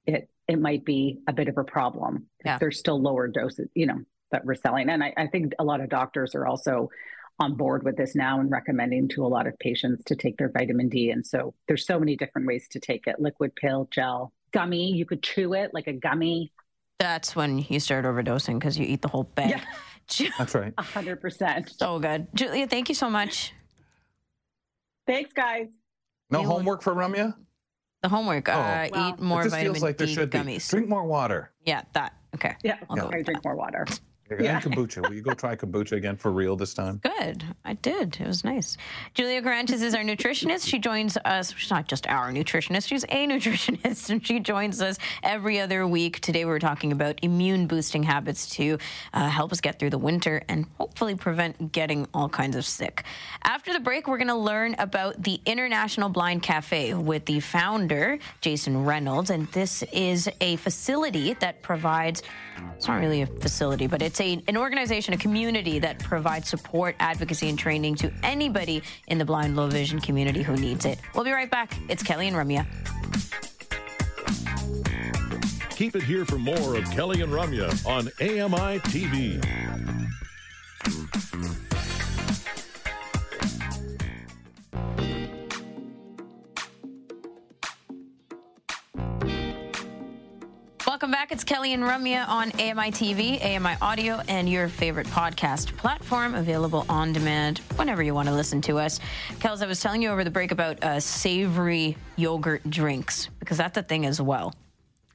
it 0.05 0.29
it 0.47 0.59
might 0.59 0.85
be 0.85 1.19
a 1.27 1.33
bit 1.33 1.49
of 1.49 1.57
a 1.57 1.63
problem. 1.63 2.27
Yeah. 2.45 2.57
There's 2.57 2.79
still 2.79 3.01
lower 3.01 3.27
doses, 3.27 3.67
you 3.75 3.85
know, 3.85 3.99
that 4.31 4.45
we're 4.45 4.55
selling. 4.55 4.89
And 4.89 5.03
I, 5.03 5.13
I 5.17 5.27
think 5.27 5.53
a 5.59 5.63
lot 5.63 5.81
of 5.81 5.89
doctors 5.89 6.35
are 6.35 6.47
also 6.47 6.89
on 7.39 7.55
board 7.55 7.83
with 7.83 7.97
this 7.97 8.15
now 8.15 8.39
and 8.39 8.49
recommending 8.49 9.09
to 9.09 9.25
a 9.25 9.27
lot 9.27 9.45
of 9.45 9.59
patients 9.59 10.03
to 10.05 10.15
take 10.15 10.37
their 10.37 10.49
vitamin 10.49 10.87
D. 10.89 11.11
And 11.11 11.25
so 11.25 11.53
there's 11.67 11.85
so 11.85 11.99
many 11.99 12.15
different 12.15 12.47
ways 12.47 12.67
to 12.71 12.79
take 12.79 13.07
it 13.07 13.19
liquid 13.19 13.55
pill, 13.55 13.89
gel, 13.91 14.33
gummy. 14.53 14.93
You 14.93 15.05
could 15.05 15.21
chew 15.21 15.53
it 15.53 15.71
like 15.73 15.87
a 15.87 15.93
gummy. 15.93 16.51
That's 16.99 17.35
when 17.35 17.59
you 17.69 17.79
start 17.79 18.05
overdosing 18.05 18.59
because 18.59 18.77
you 18.77 18.85
eat 18.85 19.01
the 19.01 19.07
whole 19.07 19.23
bag. 19.23 19.61
Yeah. 20.19 20.29
That's 20.37 20.55
right. 20.55 20.75
100%. 20.75 21.77
So 21.77 21.99
good. 21.99 22.27
Julia, 22.33 22.67
thank 22.67 22.89
you 22.89 22.95
so 22.95 23.09
much. 23.09 23.53
Thanks, 25.05 25.31
guys. 25.31 25.67
No 26.31 26.41
you 26.41 26.47
homework 26.47 26.81
for 26.81 26.93
Ramya? 26.95 27.35
The 28.01 28.09
homework. 28.09 28.49
Oh. 28.49 28.53
Uh, 28.53 28.89
well, 28.91 29.09
eat 29.09 29.19
more 29.19 29.43
vitamin 29.43 29.73
feels 29.73 29.83
like 29.83 29.97
there 29.97 30.07
D 30.07 30.13
should 30.13 30.31
gummies. 30.31 30.69
Be. 30.71 30.77
Drink 30.77 30.89
more 30.89 31.05
water. 31.05 31.51
Yeah, 31.65 31.83
that. 31.93 32.13
Okay. 32.35 32.55
Yeah, 32.63 32.77
I'll 32.89 32.97
yeah. 32.97 33.21
drink 33.23 33.43
more 33.43 33.55
water. 33.55 33.85
Yeah. 34.29 34.61
And 34.63 34.63
kombucha. 34.63 35.07
Will 35.07 35.15
you 35.15 35.21
go 35.21 35.33
try 35.33 35.55
kombucha 35.55 35.93
again 35.93 36.15
for 36.15 36.31
real 36.31 36.55
this 36.55 36.73
time? 36.73 36.99
Good. 37.03 37.43
I 37.65 37.73
did. 37.73 38.17
It 38.19 38.27
was 38.27 38.43
nice. 38.43 38.77
Julia 39.13 39.41
Karantjas 39.41 39.81
is 39.81 39.95
our 39.95 40.03
nutritionist. 40.03 40.67
She 40.67 40.79
joins 40.79 41.17
us. 41.25 41.53
She's 41.55 41.69
not 41.69 41.87
just 41.87 42.07
our 42.07 42.31
nutritionist, 42.31 42.87
she's 42.87 43.03
a 43.05 43.07
nutritionist, 43.27 44.09
and 44.09 44.25
she 44.25 44.39
joins 44.39 44.81
us 44.81 44.97
every 45.23 45.59
other 45.59 45.87
week. 45.87 46.19
Today 46.19 46.45
we're 46.45 46.59
talking 46.59 46.91
about 46.91 47.19
immune 47.21 47.67
boosting 47.67 48.03
habits 48.03 48.49
to 48.51 48.77
uh, 49.13 49.27
help 49.29 49.51
us 49.51 49.61
get 49.61 49.79
through 49.79 49.91
the 49.91 49.97
winter 49.97 50.43
and 50.47 50.65
hopefully 50.77 51.15
prevent 51.15 51.71
getting 51.71 52.07
all 52.13 52.29
kinds 52.29 52.55
of 52.55 52.65
sick. 52.65 53.03
After 53.43 53.73
the 53.73 53.79
break, 53.79 54.07
we're 54.07 54.17
going 54.17 54.27
to 54.27 54.35
learn 54.35 54.75
about 54.79 55.21
the 55.21 55.39
International 55.45 56.09
Blind 56.09 56.43
Cafe 56.43 56.93
with 56.93 57.25
the 57.25 57.39
founder, 57.39 58.19
Jason 58.41 58.85
Reynolds. 58.85 59.29
And 59.29 59.47
this 59.49 59.83
is 59.91 60.29
a 60.41 60.55
facility 60.57 61.33
that 61.35 61.61
provides, 61.61 62.23
it's 62.75 62.87
not 62.87 62.99
really 62.99 63.21
a 63.21 63.27
facility, 63.27 63.87
but 63.87 64.01
it's 64.01 64.16
it's 64.19 64.47
a, 64.47 64.49
an 64.49 64.57
organization, 64.57 65.13
a 65.13 65.17
community 65.17 65.79
that 65.79 65.99
provides 65.99 66.49
support, 66.49 66.95
advocacy, 66.99 67.49
and 67.49 67.59
training 67.59 67.95
to 67.95 68.11
anybody 68.23 68.81
in 69.07 69.17
the 69.17 69.25
blind, 69.25 69.55
low 69.55 69.67
vision 69.67 69.99
community 69.99 70.41
who 70.41 70.55
needs 70.55 70.85
it. 70.85 70.99
We'll 71.13 71.23
be 71.23 71.31
right 71.31 71.49
back. 71.49 71.77
It's 71.87 72.01
Kelly 72.01 72.27
and 72.27 72.35
Ramya. 72.35 72.65
Keep 75.69 75.95
it 75.95 76.03
here 76.03 76.25
for 76.25 76.39
more 76.39 76.75
of 76.75 76.89
Kelly 76.91 77.21
and 77.21 77.31
Ramya 77.31 77.85
on 77.85 78.07
AMI 78.19 78.79
TV. 78.79 79.43
Welcome 90.97 91.11
back. 91.11 91.31
It's 91.31 91.43
Kelly 91.43 91.73
and 91.73 91.83
Ramya 91.83 92.27
on 92.27 92.49
AMI 92.53 92.89
TV, 92.89 93.39
AMI 93.39 93.75
Audio, 93.83 94.19
and 94.27 94.49
your 94.49 94.67
favorite 94.67 95.05
podcast 95.05 95.77
platform, 95.77 96.33
available 96.33 96.87
on 96.89 97.13
demand 97.13 97.59
whenever 97.75 98.01
you 98.01 98.15
want 98.15 98.27
to 98.29 98.33
listen 98.33 98.61
to 98.61 98.79
us. 98.79 98.99
Kels, 99.33 99.61
I 99.61 99.67
was 99.67 99.79
telling 99.79 100.01
you 100.01 100.09
over 100.09 100.23
the 100.23 100.31
break 100.31 100.51
about 100.51 100.83
uh, 100.83 100.99
savory 100.99 101.97
yogurt 102.15 102.67
drinks, 102.67 103.29
because 103.37 103.57
that's 103.57 103.77
a 103.77 103.83
thing 103.83 104.07
as 104.07 104.19
well. 104.19 104.55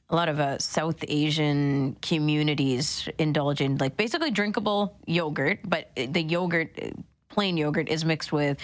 A 0.09 0.15
lot 0.15 0.29
of 0.29 0.39
uh, 0.39 0.57
South 0.57 1.03
Asian 1.05 1.97
communities 2.01 3.09
indulge 3.17 3.59
in 3.59 3.77
like 3.77 3.97
basically 3.97 4.31
drinkable 4.31 4.95
yogurt, 5.05 5.59
but 5.65 5.91
the 5.97 6.21
yogurt, 6.21 6.79
plain 7.27 7.57
yogurt, 7.57 7.89
is 7.89 8.05
mixed 8.05 8.31
with 8.31 8.57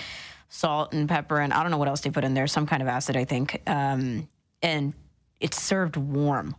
salt 0.48 0.94
and 0.94 1.10
pepper, 1.10 1.42
and 1.42 1.52
I 1.52 1.64
don't 1.64 1.72
know 1.72 1.80
what 1.80 1.90
else 1.90 2.00
they 2.00 2.12
put 2.12 2.24
in 2.24 2.34
there, 2.34 2.48
some 2.48 2.66
kind 2.66 2.82
of 2.82 2.88
acid, 2.88 3.18
I 3.18 3.26
think. 3.26 3.62
Um, 3.68 4.30
and 4.62 4.94
it's 5.42 5.62
served 5.62 5.98
warm 5.98 6.56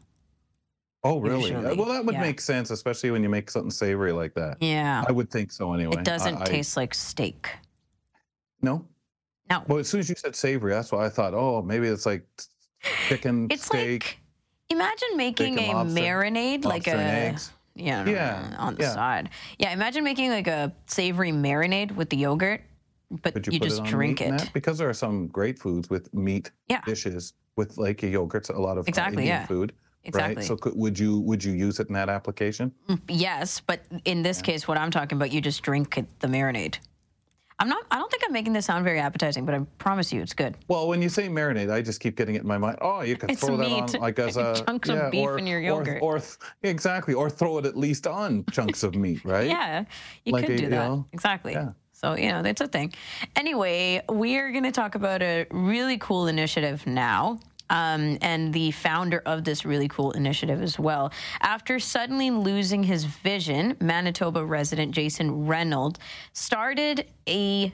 Oh, 1.03 1.19
really? 1.19 1.55
Uh, 1.55 1.61
Usually. 1.61 1.77
Well, 1.77 1.89
that 1.89 2.05
would 2.05 2.15
yeah. 2.15 2.21
make 2.21 2.41
sense, 2.41 2.71
especially 2.71 3.11
when 3.11 3.23
you 3.23 3.29
make 3.29 3.51
something 3.51 3.71
savory 3.71 4.13
like 4.13 4.35
that. 4.35 4.59
Yeah. 4.61 5.03
I 5.09 5.13
would 5.13 5.31
think 5.31 5.51
so 5.51 5.73
anyway. 5.73 5.97
It 5.97 6.05
doesn't 6.05 6.37
I, 6.37 6.45
taste 6.45 6.77
like 6.77 6.93
steak. 6.93 7.51
No? 8.61 8.87
No. 9.49 9.65
Well, 9.67 9.79
as 9.79 9.89
soon 9.89 10.01
as 10.01 10.09
you 10.09 10.15
said 10.15 10.37
savory, 10.37 10.73
that's 10.73 10.93
why 10.93 11.07
I 11.07 11.09
thought, 11.09 11.33
oh, 11.33 11.63
maybe 11.63 11.89
it's 11.89 12.05
like 12.05 12.27
chicken, 13.09 13.47
it's 13.51 13.65
steak. 13.65 14.03
Like, 14.03 14.19
imagine 14.69 15.17
making 15.17 15.59
a 15.59 15.73
lobster, 15.73 16.01
marinade, 16.01 16.65
like 16.65 16.87
a. 16.87 17.37
Yeah, 17.77 18.05
yeah, 18.05 18.57
on 18.59 18.75
the 18.75 18.83
yeah. 18.83 18.93
side. 18.93 19.31
Yeah, 19.59 19.73
imagine 19.73 20.05
making 20.05 20.31
like 20.31 20.49
a 20.49 20.73
savory 20.87 21.33
marinade 21.33 21.93
with 21.93 22.11
the 22.11 22.17
yogurt, 22.17 22.63
but 23.23 23.47
you, 23.47 23.55
you 23.55 23.61
just 23.61 23.85
drink 23.85 24.21
it. 24.21 24.51
Because 24.53 24.77
there 24.77 24.89
are 24.89 24.95
some 24.95 25.29
great 25.29 25.59
foods 25.59 25.89
with 25.89 26.13
meat 26.13 26.51
yeah. 26.69 26.83
dishes 26.85 27.33
with 27.57 27.79
like 27.79 27.99
yogurts, 27.99 28.55
a 28.55 28.61
lot 28.61 28.77
of 28.77 28.85
uh, 28.85 28.89
exactly, 28.89 29.23
Indian 29.23 29.41
yeah. 29.41 29.47
food 29.47 29.73
Exactly. 30.05 30.37
Right? 30.37 30.45
So 30.45 30.57
could, 30.57 30.77
would 30.77 30.99
you 30.99 31.21
would 31.21 31.45
you 31.45 31.53
use 31.53 31.79
it 31.79 31.89
in 31.89 31.95
that 31.95 32.09
application? 32.09 32.73
Mm, 32.89 33.01
yes, 33.09 33.61
but 33.61 33.81
in 34.05 34.23
this 34.23 34.39
yeah. 34.39 34.45
case, 34.45 34.67
what 34.67 34.79
I'm 34.79 34.91
talking 34.91 35.17
about, 35.17 35.33
you 35.33 35.41
just 35.41 35.63
drink 35.63 35.95
the 36.21 36.27
marinade. 36.27 36.79
I'm 37.59 37.69
not. 37.69 37.85
I 37.91 37.99
don't 37.99 38.11
think 38.11 38.23
I'm 38.27 38.33
making 38.33 38.55
this 38.55 38.65
sound 38.65 38.85
very 38.85 38.99
appetizing, 38.99 39.45
but 39.45 39.55
I 39.55 39.59
promise 39.77 40.11
you, 40.11 40.23
it's 40.23 40.33
good. 40.33 40.57
Well, 40.69 40.89
when 40.89 41.03
you 41.03 41.11
say 41.11 41.29
marinade, 41.29 41.71
I 41.71 41.83
just 41.83 42.01
keep 42.01 42.17
getting 42.17 42.35
it 42.35 42.41
in 42.41 42.49
my 42.49 42.57
mind. 42.57 42.79
Oh, 42.81 43.03
you 43.03 43.17
could 43.17 43.31
it's 43.31 43.45
throw 43.45 43.59
meat. 43.59 43.89
that 43.89 43.97
on 43.97 44.01
like 44.01 44.19
as 44.19 44.37
a 44.39 44.65
chunks 44.67 44.89
yeah, 44.89 45.07
of 45.07 45.13
beef 45.13 45.21
or, 45.21 45.39
in 45.39 45.47
your 45.47 45.61
yogurt, 45.61 46.01
or, 46.01 46.17
or 46.17 46.23
exactly, 46.63 47.13
or 47.13 47.29
throw 47.29 47.59
it 47.59 47.67
at 47.67 47.77
least 47.77 48.07
on 48.07 48.47
chunks 48.51 48.83
of 48.83 48.95
meat, 48.95 49.23
right? 49.27 49.47
Yeah, 49.47 49.85
you 50.25 50.33
like 50.33 50.47
could 50.47 50.55
a, 50.55 50.59
do 50.59 50.69
that. 50.71 50.71
know, 50.71 51.07
exactly. 51.13 51.53
Yeah. 51.53 51.73
So, 51.93 52.15
you 52.15 52.31
know, 52.31 52.43
that's 52.43 52.63
a 52.63 52.67
thing. 52.67 52.95
Anyway, 53.37 54.01
we're 54.09 54.53
going 54.53 54.65
to 54.65 54.73
talk 54.73 54.95
about 54.95 55.21
a 55.21 55.47
really 55.51 55.99
cool 55.99 56.29
initiative 56.29 56.87
now 56.87 57.39
um, 57.71 58.19
and 58.21 58.53
the 58.53 58.71
founder 58.73 59.23
of 59.25 59.45
this 59.45 59.65
really 59.65 59.89
cool 59.89 60.11
initiative 60.13 60.61
as 60.61 60.79
well. 60.79 61.13
After 61.41 61.79
suddenly 61.79 62.31
losing 62.31 62.83
his 62.83 63.05
vision, 63.05 63.77
Manitoba 63.81 64.45
resident 64.45 64.93
Jason 64.93 65.47
Reynolds 65.47 65.99
started 66.33 67.07
a 67.27 67.73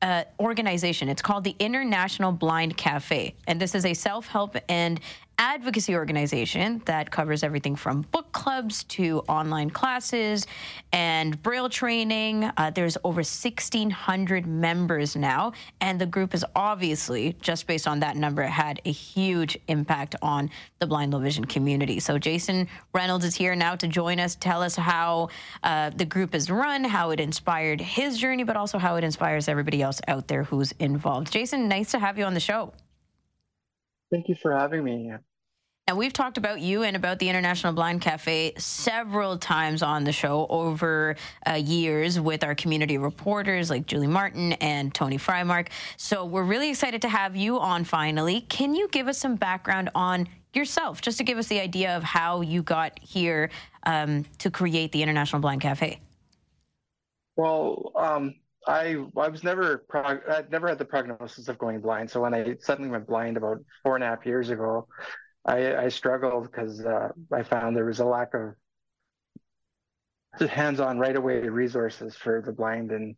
uh, 0.00 0.24
organization. 0.38 1.08
It's 1.08 1.22
called 1.22 1.44
the 1.44 1.56
International 1.58 2.30
Blind 2.30 2.76
Cafe. 2.76 3.34
And 3.46 3.60
this 3.60 3.74
is 3.74 3.84
a 3.84 3.94
self 3.94 4.28
help 4.28 4.56
and 4.68 5.00
advocacy 5.38 5.94
organization 5.94 6.82
that 6.84 7.10
covers 7.10 7.44
everything 7.44 7.76
from 7.76 8.02
book 8.10 8.30
clubs 8.32 8.82
to 8.84 9.20
online 9.28 9.70
classes 9.70 10.46
and 10.92 11.40
braille 11.42 11.68
training. 11.68 12.44
Uh, 12.56 12.70
there's 12.74 12.96
over 13.04 13.18
1,600 13.18 14.46
members 14.46 15.14
now, 15.14 15.52
and 15.80 16.00
the 16.00 16.06
group 16.06 16.32
has 16.32 16.44
obviously, 16.56 17.36
just 17.40 17.66
based 17.66 17.86
on 17.86 18.00
that 18.00 18.16
number, 18.16 18.42
had 18.42 18.80
a 18.84 18.90
huge 18.90 19.56
impact 19.68 20.16
on 20.22 20.50
the 20.80 20.86
blind 20.86 21.12
low 21.12 21.20
vision 21.20 21.44
community. 21.44 22.00
So 22.00 22.18
Jason 22.18 22.66
Reynolds 22.92 23.24
is 23.24 23.36
here 23.36 23.54
now 23.54 23.76
to 23.76 23.86
join 23.86 24.18
us, 24.18 24.34
tell 24.34 24.62
us 24.62 24.74
how 24.74 25.28
uh, 25.62 25.90
the 25.90 26.04
group 26.04 26.34
is 26.34 26.50
run, 26.50 26.82
how 26.82 27.10
it 27.10 27.20
inspired 27.20 27.80
his 27.80 28.18
journey, 28.18 28.42
but 28.42 28.56
also 28.56 28.78
how 28.78 28.96
it 28.96 29.04
inspires 29.04 29.48
everybody 29.48 29.82
else 29.82 30.00
out 30.08 30.26
there 30.26 30.42
who's 30.42 30.72
involved. 30.80 31.32
Jason, 31.32 31.68
nice 31.68 31.92
to 31.92 31.98
have 31.98 32.18
you 32.18 32.24
on 32.24 32.34
the 32.34 32.40
show. 32.40 32.72
Thank 34.10 34.28
you 34.28 34.36
for 34.40 34.56
having 34.56 34.84
me. 34.84 35.12
And 35.88 35.96
we've 35.96 36.12
talked 36.12 36.36
about 36.36 36.60
you 36.60 36.82
and 36.82 36.96
about 36.96 37.18
the 37.18 37.30
International 37.30 37.72
Blind 37.72 38.02
Cafe 38.02 38.52
several 38.58 39.38
times 39.38 39.82
on 39.82 40.04
the 40.04 40.12
show 40.12 40.46
over 40.50 41.16
uh, 41.48 41.54
years 41.54 42.20
with 42.20 42.44
our 42.44 42.54
community 42.54 42.98
reporters 42.98 43.70
like 43.70 43.86
Julie 43.86 44.06
Martin 44.06 44.52
and 44.54 44.94
Toni 44.94 45.16
Freimark. 45.16 45.68
So 45.96 46.26
we're 46.26 46.44
really 46.44 46.68
excited 46.68 47.00
to 47.02 47.08
have 47.08 47.36
you 47.36 47.58
on 47.58 47.84
finally. 47.84 48.42
Can 48.42 48.74
you 48.74 48.88
give 48.88 49.08
us 49.08 49.16
some 49.16 49.36
background 49.36 49.88
on 49.94 50.28
yourself, 50.52 51.00
just 51.00 51.16
to 51.18 51.24
give 51.24 51.38
us 51.38 51.46
the 51.46 51.58
idea 51.58 51.96
of 51.96 52.02
how 52.02 52.42
you 52.42 52.62
got 52.62 52.98
here 53.00 53.48
um, 53.84 54.26
to 54.38 54.50
create 54.50 54.92
the 54.92 55.02
International 55.02 55.40
Blind 55.40 55.62
Cafe? 55.62 56.00
Well, 57.36 57.92
um, 57.96 58.34
I 58.68 58.96
I 59.16 59.28
was 59.28 59.42
never 59.42 59.78
prog- 59.88 60.28
I 60.28 60.44
never 60.50 60.68
had 60.68 60.78
the 60.78 60.84
prognosis 60.84 61.48
of 61.48 61.58
going 61.58 61.80
blind. 61.80 62.10
So 62.10 62.20
when 62.20 62.34
I 62.34 62.56
suddenly 62.60 62.90
went 62.90 63.06
blind 63.06 63.38
about 63.38 63.58
four 63.82 63.94
and 63.94 64.04
a 64.04 64.08
half 64.08 64.26
years 64.26 64.50
ago, 64.50 64.86
I, 65.44 65.74
I 65.74 65.88
struggled 65.88 66.44
because 66.44 66.84
uh, 66.84 67.08
I 67.32 67.42
found 67.42 67.74
there 67.74 67.86
was 67.86 68.00
a 68.00 68.04
lack 68.04 68.34
of 68.34 68.54
hands-on 70.50 70.98
right-away 70.98 71.48
resources 71.48 72.14
for 72.14 72.42
the 72.44 72.52
blind, 72.52 72.92
and 72.92 73.16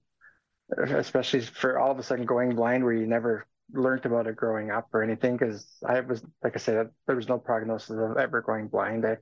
especially 0.79 1.41
for 1.41 1.81
all 1.81 1.91
of 1.91 1.99
a 1.99 2.03
sudden 2.05 2.25
going 2.25 2.55
blind, 2.55 2.85
where 2.85 2.93
you 2.93 3.07
never 3.09 3.47
learned 3.73 4.07
about 4.07 4.29
it 4.29 4.37
growing 4.37 4.71
up 4.71 4.89
or 4.93 5.03
anything. 5.03 5.37
Because 5.37 5.67
I 5.85 5.99
was, 6.01 6.23
like 6.45 6.55
I 6.55 6.61
said, 6.61 6.91
there 7.09 7.17
was 7.17 7.29
no 7.29 7.39
prognosis 7.39 7.91
of 7.91 8.17
ever 8.17 8.41
going 8.41 8.69
blind. 8.69 9.05
I, 9.05 9.17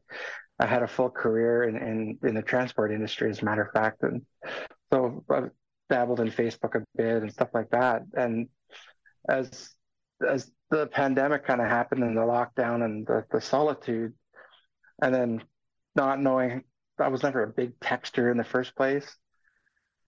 I 0.58 0.66
had 0.66 0.82
a 0.82 0.88
full 0.88 1.08
career 1.08 1.64
in, 1.64 1.76
in, 1.76 2.18
in 2.22 2.34
the 2.34 2.42
transport 2.42 2.92
industry, 2.92 3.30
as 3.30 3.40
a 3.40 3.44
matter 3.46 3.62
of 3.62 3.72
fact, 3.72 4.02
and 4.02 4.22
so 4.92 5.24
I 5.30 5.44
dabbled 5.88 6.20
in 6.20 6.30
Facebook 6.30 6.74
a 6.74 6.84
bit 6.96 7.22
and 7.22 7.32
stuff 7.32 7.48
like 7.54 7.70
that. 7.70 8.02
And 8.14 8.48
as 9.28 9.74
as 10.26 10.50
the 10.70 10.86
pandemic 10.86 11.46
kind 11.46 11.60
of 11.60 11.68
happened 11.68 12.02
and 12.02 12.16
the 12.16 12.22
lockdown 12.22 12.84
and 12.84 13.06
the, 13.06 13.24
the 13.30 13.40
solitude, 13.40 14.12
and 15.00 15.14
then 15.14 15.42
not 15.94 16.20
knowing 16.20 16.64
I 16.98 17.08
was 17.08 17.22
never 17.22 17.42
a 17.42 17.48
big 17.48 17.78
texter 17.80 18.30
in 18.30 18.36
the 18.36 18.44
first 18.44 18.74
place, 18.74 19.16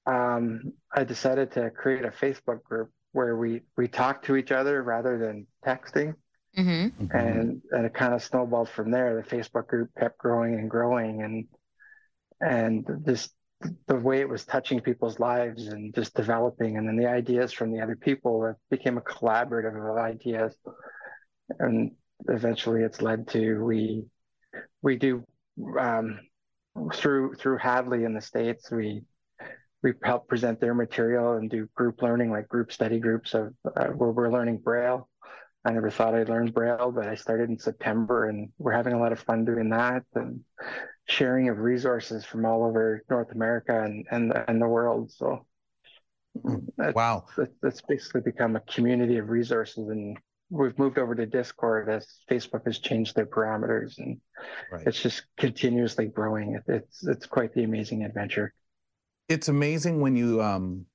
um, 0.06 0.72
I 0.92 1.04
decided 1.04 1.52
to 1.52 1.70
create 1.70 2.04
a 2.04 2.10
Facebook 2.10 2.62
group 2.62 2.90
where 3.12 3.36
we 3.36 3.62
we 3.76 3.88
talk 3.88 4.22
to 4.24 4.36
each 4.36 4.52
other 4.52 4.82
rather 4.82 5.18
than 5.18 5.46
texting. 5.64 6.14
Mm-hmm. 6.58 7.16
And 7.16 7.62
and 7.70 7.86
it 7.86 7.94
kind 7.94 8.12
of 8.12 8.24
snowballed 8.24 8.68
from 8.68 8.90
there. 8.90 9.22
The 9.22 9.36
Facebook 9.36 9.68
group 9.68 9.90
kept 9.98 10.18
growing 10.18 10.54
and 10.54 10.68
growing, 10.68 11.22
and 11.22 11.46
and 12.40 12.84
this 13.04 13.30
the 13.86 13.96
way 13.96 14.20
it 14.20 14.28
was 14.28 14.44
touching 14.44 14.80
people's 14.80 15.18
lives 15.18 15.68
and 15.68 15.94
just 15.94 16.14
developing. 16.14 16.76
And 16.76 16.88
then 16.88 16.96
the 16.96 17.08
ideas 17.08 17.52
from 17.52 17.72
the 17.72 17.80
other 17.80 17.96
people 17.96 18.44
it 18.46 18.56
became 18.70 18.96
a 18.96 19.02
collaborative 19.02 19.90
of 19.90 19.98
ideas. 19.98 20.54
And 21.58 21.92
eventually 22.28 22.82
it's 22.82 23.02
led 23.02 23.28
to 23.28 23.64
we 23.64 24.04
we 24.82 24.96
do 24.96 25.24
um, 25.78 26.20
through 26.94 27.34
through 27.34 27.58
hadley 27.58 28.04
in 28.04 28.14
the 28.14 28.20
states 28.20 28.70
we 28.70 29.02
we 29.82 29.92
help 30.04 30.28
present 30.28 30.60
their 30.60 30.74
material 30.74 31.34
and 31.34 31.50
do 31.50 31.68
group 31.74 32.02
learning 32.02 32.30
like 32.30 32.48
group 32.48 32.72
study 32.72 32.98
groups 32.98 33.34
of 33.34 33.54
uh, 33.76 33.86
where 33.86 34.10
we're 34.10 34.32
learning 34.32 34.58
braille 34.58 35.08
i 35.64 35.70
never 35.70 35.90
thought 35.90 36.14
i'd 36.14 36.28
learn 36.28 36.50
braille 36.50 36.90
but 36.90 37.06
i 37.06 37.14
started 37.14 37.48
in 37.50 37.58
september 37.58 38.28
and 38.28 38.50
we're 38.58 38.72
having 38.72 38.94
a 38.94 38.98
lot 38.98 39.12
of 39.12 39.20
fun 39.20 39.44
doing 39.44 39.70
that 39.70 40.04
and 40.14 40.40
sharing 41.10 41.48
of 41.48 41.58
resources 41.58 42.24
from 42.24 42.46
all 42.46 42.64
over 42.64 43.02
North 43.10 43.32
America 43.32 43.82
and 43.82 44.06
and, 44.10 44.32
and 44.48 44.62
the 44.62 44.68
world. 44.68 45.10
So 45.10 45.46
that, 46.76 46.94
wow, 46.94 47.26
that, 47.36 47.50
that's 47.60 47.82
basically 47.82 48.20
become 48.22 48.56
a 48.56 48.60
community 48.60 49.18
of 49.18 49.28
resources, 49.28 49.88
and 49.88 50.16
we've 50.48 50.78
moved 50.78 50.98
over 50.98 51.14
to 51.14 51.26
Discord 51.26 51.88
as 51.88 52.06
Facebook 52.30 52.64
has 52.66 52.78
changed 52.78 53.16
their 53.16 53.26
parameters, 53.26 53.98
and 53.98 54.20
right. 54.70 54.86
it's 54.86 55.02
just 55.02 55.24
continuously 55.36 56.06
growing. 56.06 56.54
It, 56.54 56.62
it's 56.68 57.06
it's 57.06 57.26
quite 57.26 57.52
the 57.52 57.64
amazing 57.64 58.04
adventure. 58.04 58.54
It's 59.28 59.48
amazing 59.48 60.00
when 60.00 60.16
you 60.16 60.42
um 60.42 60.86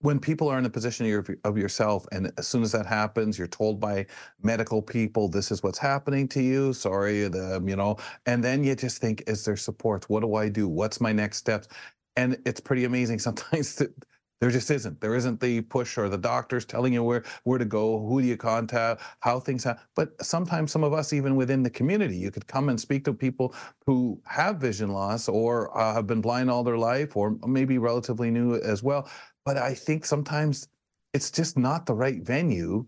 when 0.00 0.18
people 0.18 0.48
are 0.48 0.58
in 0.58 0.64
a 0.64 0.70
position 0.70 1.12
of, 1.12 1.28
of, 1.44 1.58
yourself 1.58 2.06
and 2.12 2.30
as 2.38 2.46
soon 2.46 2.62
as 2.62 2.72
that 2.72 2.86
happens 2.86 3.36
you're 3.38 3.48
told 3.48 3.80
by 3.80 4.06
medical 4.42 4.80
people 4.80 5.28
this 5.28 5.50
is 5.50 5.62
what's 5.62 5.78
happening 5.78 6.28
to 6.28 6.42
you. 6.42 6.72
Sorry 6.72 7.28
the 7.28 7.62
you 7.66 7.76
know 7.76 7.96
and 8.26 8.42
then 8.42 8.62
you 8.62 8.74
just 8.74 9.00
think 9.00 9.24
is 9.26 9.44
there 9.44 9.56
support? 9.56 10.08
What 10.08 10.20
do 10.20 10.34
i 10.34 10.48
do? 10.48 10.68
What's 10.68 11.00
my 11.00 11.12
next 11.12 11.38
steps? 11.38 11.68
And 12.16 12.38
it's 12.46 12.60
pretty 12.60 12.84
amazing 12.84 13.18
sometimes 13.28 13.74
that 13.76 13.92
there 14.40 14.50
just 14.50 14.70
isn't. 14.70 15.00
There 15.00 15.16
isn't 15.16 15.40
the 15.40 15.62
push 15.62 15.98
or 15.98 16.08
the 16.08 16.18
doctors 16.18 16.64
telling 16.64 16.92
you 16.92 17.02
where 17.02 17.24
where 17.42 17.58
to 17.58 17.64
go 17.64 18.06
who 18.06 18.22
do 18.22 18.28
you 18.28 18.36
contact 18.36 19.02
how 19.20 19.40
things 19.40 19.64
happen 19.64 19.82
but 19.96 20.10
sometimes 20.24 20.70
some 20.70 20.84
of 20.84 20.92
us 20.92 21.12
even 21.12 21.34
within 21.34 21.62
the 21.62 21.70
community 21.70 22.16
you 22.16 22.30
could 22.30 22.46
come 22.46 22.68
and 22.68 22.80
speak 22.80 23.04
to 23.04 23.12
people 23.12 23.54
who 23.84 24.20
have 24.26 24.58
vision 24.58 24.90
loss 24.90 25.28
or 25.28 25.76
uh, 25.76 25.92
have 25.92 26.06
been 26.06 26.20
blind 26.20 26.48
all 26.50 26.62
their 26.62 26.78
life 26.78 27.16
or 27.16 27.36
maybe 27.46 27.78
relatively 27.78 28.30
new 28.30 28.54
as 28.56 28.82
well 28.82 29.08
but 29.48 29.56
I 29.56 29.72
think 29.72 30.04
sometimes 30.04 30.68
it's 31.14 31.30
just 31.30 31.56
not 31.56 31.86
the 31.86 31.94
right 31.94 32.20
venue 32.20 32.84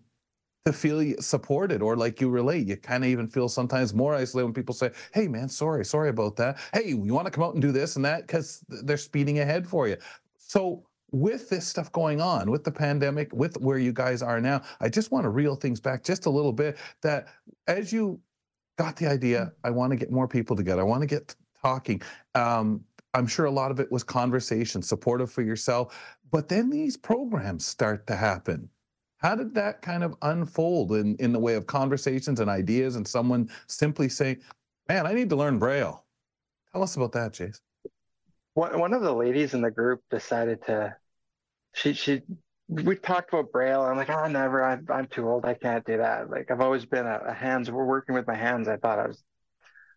to 0.67 0.75
feel 0.75 1.15
supported 1.19 1.81
or 1.81 1.97
like 1.97 2.21
you 2.21 2.29
relate. 2.29 2.69
You 2.69 2.77
kind 2.77 3.03
of 3.03 3.09
even 3.09 3.29
feel 3.29 3.49
sometimes 3.49 3.95
more 3.95 4.15
isolated 4.15 4.45
when 4.45 4.53
people 4.53 4.75
say, 4.75 4.91
Hey, 5.15 5.27
man, 5.27 5.49
sorry, 5.49 5.87
sorry 5.87 6.11
about 6.11 6.37
that. 6.37 6.59
Hey, 6.75 6.89
you 6.89 7.15
want 7.15 7.25
to 7.25 7.31
come 7.31 7.45
out 7.45 7.55
and 7.55 7.63
do 7.63 7.73
this 7.73 7.97
and 7.97 8.05
that? 8.05 8.27
Because 8.27 8.63
they're 8.69 8.99
speeding 8.99 9.39
ahead 9.39 9.67
for 9.67 9.89
you. 9.89 9.97
So, 10.37 10.85
with 11.13 11.49
this 11.49 11.67
stuff 11.67 11.91
going 11.93 12.21
on, 12.21 12.51
with 12.51 12.63
the 12.63 12.71
pandemic, 12.71 13.33
with 13.33 13.57
where 13.57 13.79
you 13.79 13.95
guys 13.95 14.21
are 14.21 14.39
now, 14.39 14.61
I 14.83 14.91
just 14.91 15.11
want 15.11 15.25
to 15.25 15.31
reel 15.31 15.57
things 15.57 15.81
back 15.81 16.05
just 16.05 16.27
a 16.27 16.31
little 16.31 16.53
bit. 16.53 16.77
That 17.01 17.29
as 17.69 17.91
you 17.91 18.21
got 18.77 18.97
the 18.97 19.07
idea, 19.07 19.51
I 19.65 19.71
want 19.71 19.93
to 19.93 19.97
get 19.97 20.13
more 20.13 20.29
people 20.29 20.57
together, 20.57 20.83
I 20.83 20.85
want 20.85 21.01
to 21.01 21.07
get 21.07 21.35
talking. 21.63 22.03
Um, 22.35 22.85
I'm 23.15 23.27
sure 23.27 23.47
a 23.47 23.51
lot 23.51 23.71
of 23.71 23.81
it 23.81 23.91
was 23.91 24.05
conversation, 24.05 24.83
supportive 24.83 25.31
for 25.31 25.43
yourself. 25.43 25.97
But 26.31 26.49
then 26.49 26.71
these 26.71 26.97
programs 26.97 27.65
start 27.65 28.07
to 28.07 28.17
happen. 28.17 28.69
How 29.19 29.35
did 29.35 29.55
that 29.55 29.83
kind 29.83 30.03
of 30.03 30.15
unfold 30.23 30.93
in, 30.93 31.17
in 31.17 31.33
the 31.33 31.39
way 31.39 31.55
of 31.55 31.67
conversations 31.67 32.41
and 32.41 32.49
ideas 32.49 32.97
and 32.97 33.07
someone 33.07 33.51
simply 33.67 34.09
saying, 34.09 34.39
man, 34.89 35.07
I 35.07 35.13
need 35.13 35.29
to 35.31 35.37
learn 35.37 35.59
Braille? 35.59 36.05
Tell 36.73 36.83
us 36.83 36.97
about 36.97 37.13
that, 37.13 37.33
Jace. 37.33 37.61
One, 38.55 38.93
of 38.93 39.03
the 39.03 39.13
ladies 39.13 39.55
in 39.55 39.61
the 39.61 39.71
group 39.71 40.01
decided 40.11 40.65
to, 40.67 40.95
she, 41.75 41.93
she, 41.93 42.23
we 42.69 42.97
talked 42.97 43.33
about 43.33 43.53
Braille. 43.53 43.83
I'm 43.83 43.97
like, 43.97 44.11
oh, 44.11 44.29
never. 44.29 44.63
I'm, 44.63 44.87
I'm 44.91 45.07
too 45.07 45.29
old. 45.29 45.45
I 45.45 45.55
can't 45.55 45.85
do 45.85 45.99
that. 45.99 46.31
Like, 46.31 46.51
I've 46.51 46.61
always 46.61 46.85
been 46.85 47.07
a, 47.07 47.21
a 47.27 47.33
hands, 47.33 47.71
we're 47.71 47.85
working 47.85 48.15
with 48.15 48.27
my 48.27 48.35
hands. 48.35 48.69
I 48.69 48.77
thought 48.77 48.99
I 48.99 49.07
was 49.07 49.23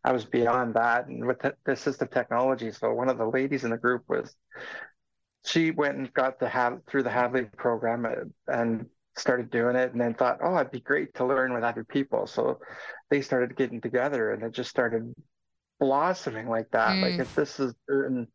I 0.04 0.12
was 0.12 0.26
beyond 0.26 0.74
that 0.74 1.08
and 1.08 1.26
with 1.26 1.40
the, 1.40 1.56
the 1.66 1.74
assistive 1.74 2.12
technology. 2.12 2.72
So 2.72 2.94
one 2.94 3.10
of 3.10 3.18
the 3.18 3.26
ladies 3.26 3.64
in 3.64 3.70
the 3.70 3.78
group 3.78 4.04
was 4.10 4.36
she 5.46 5.72
went 5.72 5.98
and 5.98 6.14
got 6.14 6.40
the 6.40 6.48
have 6.48 6.80
through 6.88 7.04
the 7.04 7.10
Hadley 7.10 7.46
program 7.58 8.06
uh, 8.06 8.52
and 8.52 8.86
started 9.16 9.52
doing 9.52 9.76
it 9.76 9.92
and 9.92 10.02
then 10.02 10.14
thought, 10.14 10.40
oh, 10.42 10.56
it'd 10.58 10.72
be 10.72 10.80
great 10.80 11.14
to 11.16 11.26
learn 11.26 11.54
with 11.54 11.64
other 11.64 11.84
people. 11.84 12.26
So 12.28 12.60
they 13.10 13.22
started 13.22 13.56
getting 13.56 13.82
together 13.82 14.32
and 14.32 14.44
it 14.44 14.54
just 14.54 14.70
started 14.70 15.14
blossoming 15.80 16.48
like 16.48 16.70
that. 16.72 16.92
Mm. 16.92 17.02
Like 17.02 17.20
if 17.20 17.36
this 17.36 17.60
is 17.60 17.74
and 17.88 18.28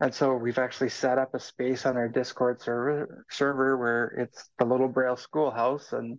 and 0.00 0.14
so 0.14 0.34
we've 0.34 0.58
actually 0.58 0.90
set 0.90 1.18
up 1.18 1.34
a 1.34 1.40
space 1.40 1.86
on 1.86 1.96
our 1.96 2.08
Discord 2.08 2.60
server 2.60 3.24
server 3.30 3.76
where 3.76 4.06
it's 4.18 4.50
the 4.58 4.64
little 4.64 4.88
Braille 4.88 5.16
schoolhouse 5.16 5.92
and 5.92 6.18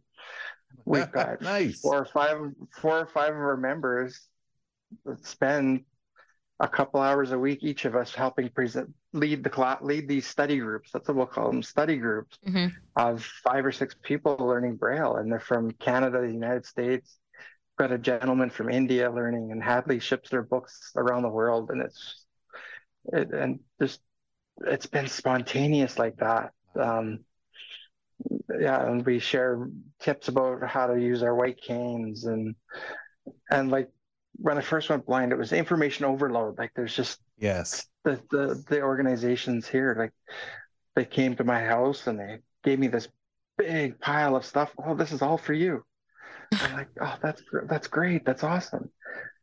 we've 0.85 1.11
got 1.11 1.41
nice. 1.41 1.79
four 1.79 1.99
or 1.99 2.05
five 2.05 2.37
four 2.81 2.99
or 2.99 3.07
five 3.07 3.29
of 3.29 3.39
our 3.39 3.57
members 3.57 4.27
spend 5.21 5.83
a 6.59 6.67
couple 6.67 6.99
hours 6.99 7.31
a 7.31 7.39
week 7.39 7.59
each 7.61 7.85
of 7.85 7.95
us 7.95 8.13
helping 8.13 8.49
present 8.49 8.91
lead 9.13 9.43
the 9.43 9.49
class 9.49 9.79
lead 9.81 10.07
these 10.07 10.25
study 10.25 10.57
groups 10.57 10.89
that's 10.91 11.07
what 11.07 11.17
we'll 11.17 11.25
call 11.25 11.51
them 11.51 11.61
study 11.61 11.97
groups 11.97 12.37
mm-hmm. 12.47 12.67
of 12.95 13.23
five 13.43 13.65
or 13.65 13.71
six 13.71 13.95
people 14.01 14.35
learning 14.37 14.75
braille 14.75 15.17
and 15.17 15.31
they're 15.31 15.39
from 15.39 15.71
canada 15.71 16.21
the 16.21 16.27
united 16.27 16.65
states 16.65 17.19
got 17.77 17.91
a 17.91 17.97
gentleman 17.97 18.49
from 18.49 18.69
India 18.69 19.09
learning, 19.09 19.51
and 19.51 19.63
Hadley 19.63 19.99
ships 19.99 20.29
their 20.29 20.41
books 20.41 20.91
around 20.95 21.21
the 21.21 21.29
world, 21.29 21.69
and 21.69 21.81
it's 21.81 22.25
it, 23.13 23.31
and 23.31 23.59
just 23.79 24.01
it's 24.65 24.87
been 24.87 25.07
spontaneous 25.07 25.97
like 25.97 26.17
that. 26.17 26.51
Um, 26.77 27.19
yeah, 28.59 28.83
and 28.87 29.05
we 29.05 29.19
share 29.19 29.69
tips 29.99 30.27
about 30.27 30.67
how 30.67 30.87
to 30.87 30.99
use 30.99 31.21
our 31.21 31.35
white 31.35 31.61
canes, 31.61 32.25
and 32.25 32.55
and 33.49 33.69
like 33.69 33.89
when 34.37 34.57
I 34.57 34.61
first 34.61 34.89
went 34.89 35.05
blind, 35.05 35.31
it 35.31 35.37
was 35.37 35.51
information 35.53 36.05
overload. 36.05 36.57
Like 36.57 36.71
there's 36.75 36.95
just 36.95 37.19
yes, 37.37 37.87
the 38.03 38.21
the 38.31 38.63
the 38.69 38.81
organizations 38.81 39.67
here, 39.67 39.95
like 39.97 40.13
they 40.95 41.05
came 41.05 41.35
to 41.35 41.43
my 41.43 41.63
house 41.63 42.07
and 42.07 42.19
they 42.19 42.39
gave 42.63 42.79
me 42.79 42.87
this 42.87 43.07
big 43.57 43.99
pile 43.99 44.35
of 44.35 44.45
stuff. 44.45 44.71
Oh, 44.83 44.95
this 44.95 45.11
is 45.11 45.21
all 45.21 45.37
for 45.37 45.53
you. 45.53 45.83
I'm 46.53 46.73
like, 46.73 46.87
oh, 47.01 47.15
that's 47.21 47.41
that's 47.67 47.87
great. 47.87 48.25
That's 48.25 48.43
awesome. 48.43 48.89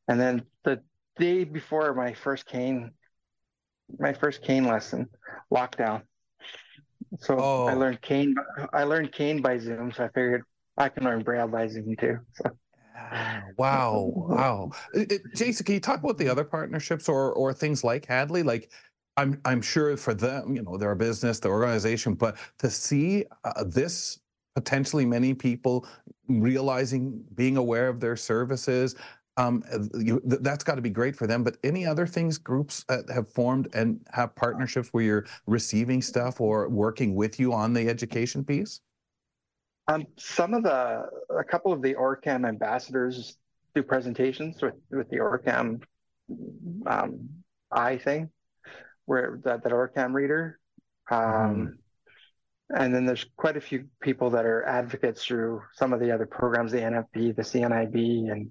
And 0.08 0.20
then 0.20 0.44
the 0.64 0.80
day 1.18 1.44
before 1.44 1.94
my 1.94 2.14
first 2.14 2.46
cane, 2.46 2.90
my 3.98 4.12
first 4.12 4.42
cane 4.42 4.64
lesson, 4.64 5.08
lockdown. 5.52 6.02
So 7.20 7.36
oh. 7.38 7.66
I 7.66 7.74
learned 7.74 8.00
cane. 8.00 8.34
I 8.72 8.84
learned 8.84 9.12
cane 9.12 9.42
by 9.42 9.58
Zoom. 9.58 9.92
So 9.92 10.04
I 10.04 10.08
figured 10.08 10.42
I 10.76 10.88
can 10.88 11.04
learn 11.04 11.22
Braille 11.22 11.48
by 11.48 11.68
Zoom 11.68 11.94
too. 11.96 12.18
So. 12.34 12.50
Wow, 13.56 14.12
wow. 14.14 14.70
Jason, 15.34 15.64
can 15.64 15.74
you 15.74 15.80
talk 15.80 16.02
about 16.02 16.18
the 16.18 16.28
other 16.28 16.44
partnerships 16.44 17.08
or 17.08 17.32
or 17.32 17.52
things 17.52 17.84
like 17.84 18.06
Hadley? 18.06 18.42
Like, 18.42 18.70
I'm 19.16 19.40
I'm 19.44 19.62
sure 19.62 19.96
for 19.96 20.14
them, 20.14 20.54
you 20.56 20.62
know, 20.62 20.76
their 20.76 20.94
business, 20.94 21.38
the 21.40 21.48
organization, 21.48 22.14
but 22.14 22.36
to 22.58 22.70
see 22.70 23.24
uh, 23.44 23.64
this 23.64 24.20
potentially 24.54 25.04
many 25.04 25.34
people 25.34 25.86
realizing, 26.28 27.22
being 27.34 27.56
aware 27.56 27.88
of 27.88 28.00
their 28.00 28.16
services, 28.16 28.94
um, 29.36 29.64
you, 29.98 30.20
that's 30.24 30.62
got 30.62 30.76
to 30.76 30.82
be 30.82 30.90
great 30.90 31.16
for 31.16 31.26
them. 31.26 31.42
But 31.42 31.56
any 31.64 31.84
other 31.84 32.06
things 32.06 32.38
groups 32.38 32.84
have 32.88 33.28
formed 33.28 33.68
and 33.74 34.00
have 34.12 34.34
partnerships 34.36 34.88
where 34.92 35.04
you're 35.04 35.26
receiving 35.46 36.00
stuff 36.02 36.40
or 36.40 36.68
working 36.68 37.14
with 37.16 37.40
you 37.40 37.52
on 37.52 37.72
the 37.72 37.88
education 37.88 38.44
piece? 38.44 38.80
Um, 39.86 40.06
some 40.16 40.54
of 40.54 40.62
the, 40.62 41.06
a 41.36 41.44
couple 41.44 41.72
of 41.72 41.82
the 41.82 41.94
OrCam 41.94 42.48
ambassadors 42.48 43.36
do 43.74 43.82
presentations 43.82 44.62
with, 44.62 44.74
with 44.90 45.10
the 45.10 45.18
OrCam 45.18 45.82
um, 46.86 47.28
I 47.70 47.98
thing, 47.98 48.30
where 49.04 49.40
that, 49.44 49.62
that 49.64 49.72
OrCam 49.72 50.14
reader. 50.14 50.58
Um, 51.10 51.18
mm. 51.18 51.72
And 52.70 52.94
then 52.94 53.04
there's 53.04 53.26
quite 53.36 53.58
a 53.58 53.60
few 53.60 53.88
people 54.00 54.30
that 54.30 54.46
are 54.46 54.64
advocates 54.64 55.22
through 55.22 55.62
some 55.74 55.92
of 55.92 56.00
the 56.00 56.12
other 56.12 56.26
programs, 56.26 56.72
the 56.72 56.78
NFB, 56.78 57.36
the 57.36 57.42
CNIB, 57.42 58.32
and 58.32 58.50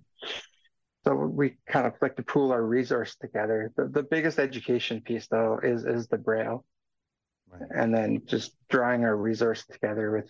so 1.06 1.16
we 1.16 1.58
kind 1.68 1.86
of 1.86 1.94
like 2.02 2.16
to 2.16 2.24
pool 2.24 2.52
our 2.52 2.64
resource 2.64 3.16
together. 3.16 3.74
The, 3.76 3.88
the 3.88 4.04
biggest 4.04 4.40
education 4.40 5.02
piece, 5.02 5.28
though, 5.28 5.60
is 5.62 5.84
is 5.86 6.08
the 6.08 6.18
Braille, 6.18 6.64
right. 7.50 7.70
and 7.76 7.94
then 7.94 8.22
just 8.26 8.56
drawing 8.70 9.04
our 9.04 9.16
resource 9.16 9.66
together 9.66 10.12
with 10.12 10.30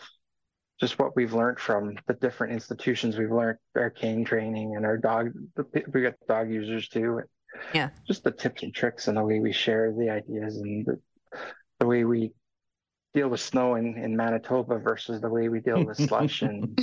just 0.83 0.99
what 0.99 1.15
we've 1.15 1.33
learned 1.33 1.59
from 1.59 1.95
the 2.07 2.13
different 2.15 2.51
institutions. 2.51 3.17
We've 3.17 3.31
learned 3.31 3.57
our 3.77 3.89
cane 3.89 4.25
training 4.25 4.75
and 4.75 4.85
our 4.85 4.97
dog. 4.97 5.31
We 5.93 6.01
got 6.01 6.15
dog 6.27 6.51
users 6.51 6.89
too. 6.89 7.21
Yeah. 7.73 7.89
Just 8.05 8.25
the 8.25 8.31
tips 8.31 8.63
and 8.63 8.75
tricks 8.75 9.07
and 9.07 9.15
the 9.15 9.23
way 9.23 9.39
we 9.39 9.53
share 9.53 9.93
the 9.97 10.09
ideas 10.09 10.57
and 10.57 10.85
the, 10.85 10.99
the 11.79 11.85
way 11.85 12.03
we 12.03 12.33
deal 13.13 13.29
with 13.29 13.39
snow 13.39 13.75
in, 13.75 13.97
in 13.97 14.17
Manitoba 14.17 14.77
versus 14.77 15.21
the 15.21 15.29
way 15.29 15.47
we 15.47 15.61
deal 15.61 15.85
with 15.85 15.95
slush 15.95 16.41
and 16.41 16.77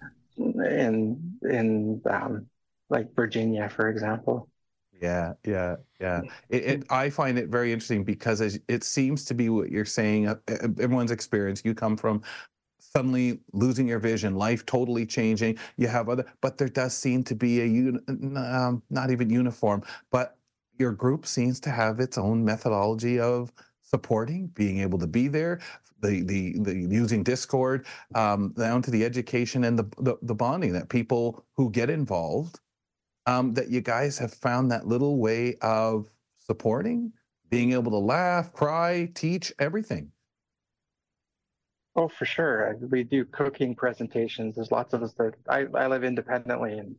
in 0.36 1.38
in 1.48 2.02
um, 2.10 2.46
like 2.90 3.14
Virginia, 3.14 3.68
for 3.68 3.88
example. 3.88 4.48
Yeah, 5.00 5.34
yeah, 5.44 5.76
yeah. 6.00 6.22
It, 6.48 6.64
it, 6.64 6.84
I 6.90 7.10
find 7.10 7.38
it 7.38 7.48
very 7.48 7.72
interesting 7.72 8.02
because 8.02 8.40
it 8.40 8.82
seems 8.82 9.24
to 9.26 9.34
be 9.34 9.50
what 9.50 9.70
you're 9.70 9.84
saying. 9.84 10.26
Uh, 10.26 10.36
everyone's 10.80 11.12
experience. 11.12 11.62
You 11.64 11.74
come 11.74 11.96
from 11.96 12.22
suddenly 12.96 13.38
losing 13.52 13.86
your 13.86 13.98
vision, 13.98 14.36
life 14.36 14.64
totally 14.64 15.04
changing. 15.04 15.58
You 15.76 15.86
have 15.86 16.08
other, 16.08 16.24
but 16.40 16.56
there 16.56 16.68
does 16.68 16.96
seem 16.96 17.22
to 17.24 17.34
be 17.34 17.60
a 17.60 17.92
um, 18.38 18.82
not 18.88 19.10
even 19.10 19.28
uniform, 19.28 19.82
but 20.10 20.38
your 20.78 20.92
group 20.92 21.26
seems 21.26 21.60
to 21.60 21.70
have 21.70 22.00
its 22.00 22.16
own 22.16 22.42
methodology 22.42 23.20
of 23.20 23.52
supporting, 23.82 24.46
being 24.48 24.80
able 24.80 24.98
to 24.98 25.06
be 25.06 25.28
there, 25.28 25.60
the 26.00 26.22
the, 26.22 26.58
the 26.60 26.74
using 26.74 27.22
Discord, 27.22 27.84
um, 28.14 28.54
down 28.56 28.80
to 28.80 28.90
the 28.90 29.04
education 29.04 29.64
and 29.64 29.78
the, 29.78 29.84
the, 29.98 30.16
the 30.22 30.34
bonding 30.34 30.72
that 30.72 30.88
people 30.88 31.44
who 31.54 31.70
get 31.70 31.90
involved, 31.90 32.60
um, 33.26 33.52
that 33.52 33.68
you 33.68 33.82
guys 33.82 34.16
have 34.16 34.32
found 34.32 34.70
that 34.70 34.86
little 34.86 35.18
way 35.18 35.56
of 35.60 36.08
supporting, 36.38 37.12
being 37.50 37.72
able 37.72 37.90
to 37.90 37.98
laugh, 37.98 38.54
cry, 38.54 39.10
teach, 39.14 39.52
everything. 39.58 40.10
Oh, 41.96 42.08
for 42.08 42.26
sure. 42.26 42.76
We 42.90 43.04
do 43.04 43.24
cooking 43.24 43.74
presentations. 43.74 44.54
There's 44.54 44.70
lots 44.70 44.92
of 44.92 45.02
us 45.02 45.14
that 45.14 45.32
I, 45.48 45.64
I 45.74 45.86
live 45.86 46.04
independently, 46.04 46.78
and 46.78 46.94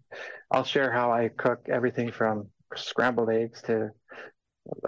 I'll 0.49 0.63
share 0.63 0.91
how 0.91 1.11
I 1.11 1.29
cook 1.29 1.67
everything 1.69 2.11
from 2.11 2.47
scrambled 2.75 3.29
eggs 3.29 3.61
to 3.63 3.91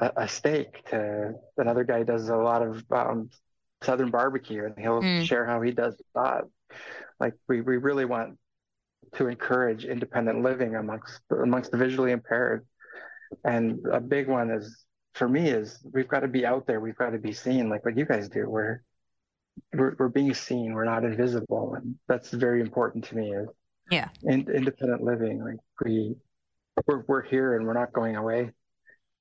a, 0.02 0.12
a 0.18 0.28
steak 0.28 0.84
to 0.90 1.36
another 1.58 1.84
guy 1.84 2.04
does 2.04 2.30
a 2.30 2.36
lot 2.36 2.64
of 2.64 2.84
um, 2.92 3.30
southern 3.84 4.10
barbecue, 4.10 4.66
and 4.66 4.74
he'll 4.80 5.02
mm. 5.02 5.24
share 5.24 5.46
how 5.46 5.62
he 5.62 5.72
does 5.72 5.96
that. 6.16 6.46
Like 7.20 7.36
we, 7.48 7.62
we 7.62 7.78
really 7.78 8.06
want 8.06 8.38
to 9.14 9.28
encourage 9.28 9.86
independent 9.86 10.42
living 10.42 10.76
amongst 10.76 11.22
amongst 11.32 11.70
the 11.70 11.78
visually 11.78 12.12
impaired, 12.12 12.66
and 13.46 13.80
a 13.92 14.00
big 14.00 14.28
one 14.28 14.50
is 14.50 14.86
for 15.14 15.30
me 15.30 15.50
is 15.50 15.80
we've 15.94 16.08
got 16.08 16.22
to 16.22 16.28
be 16.28 16.48
out 16.48 16.66
there. 16.66 16.80
We've 16.80 16.98
got 16.98 17.12
to 17.12 17.20
be 17.20 17.32
seen, 17.32 17.70
like 17.70 17.86
what 17.86 17.96
you 17.96 18.06
guys 18.06 18.28
do. 18.28 18.50
Where 18.50 18.84
we're, 19.74 19.96
we're 19.98 20.10
being 20.10 20.34
seen 20.34 20.74
we're 20.74 20.86
not 20.86 21.04
invisible 21.04 21.76
and 21.76 21.96
that's 22.08 22.30
very 22.32 22.62
important 22.62 23.04
to 23.04 23.16
me 23.16 23.32
is 23.32 23.48
yeah. 23.92 24.10
in, 24.24 24.48
independent 24.50 25.04
living 25.04 25.44
like 25.44 25.58
we 25.84 26.16
we're, 26.88 27.04
we're 27.08 27.22
here 27.22 27.56
and 27.56 27.66
we're 27.66 27.74
not 27.74 27.92
going 27.94 28.16
away 28.16 28.52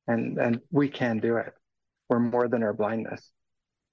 and 0.09 0.39
and 0.39 0.61
we 0.71 0.89
can 0.89 1.19
do 1.19 1.37
it. 1.37 1.55
We're 2.09 2.19
more 2.19 2.49
than 2.49 2.63
our 2.63 2.73
blindness. 2.73 3.31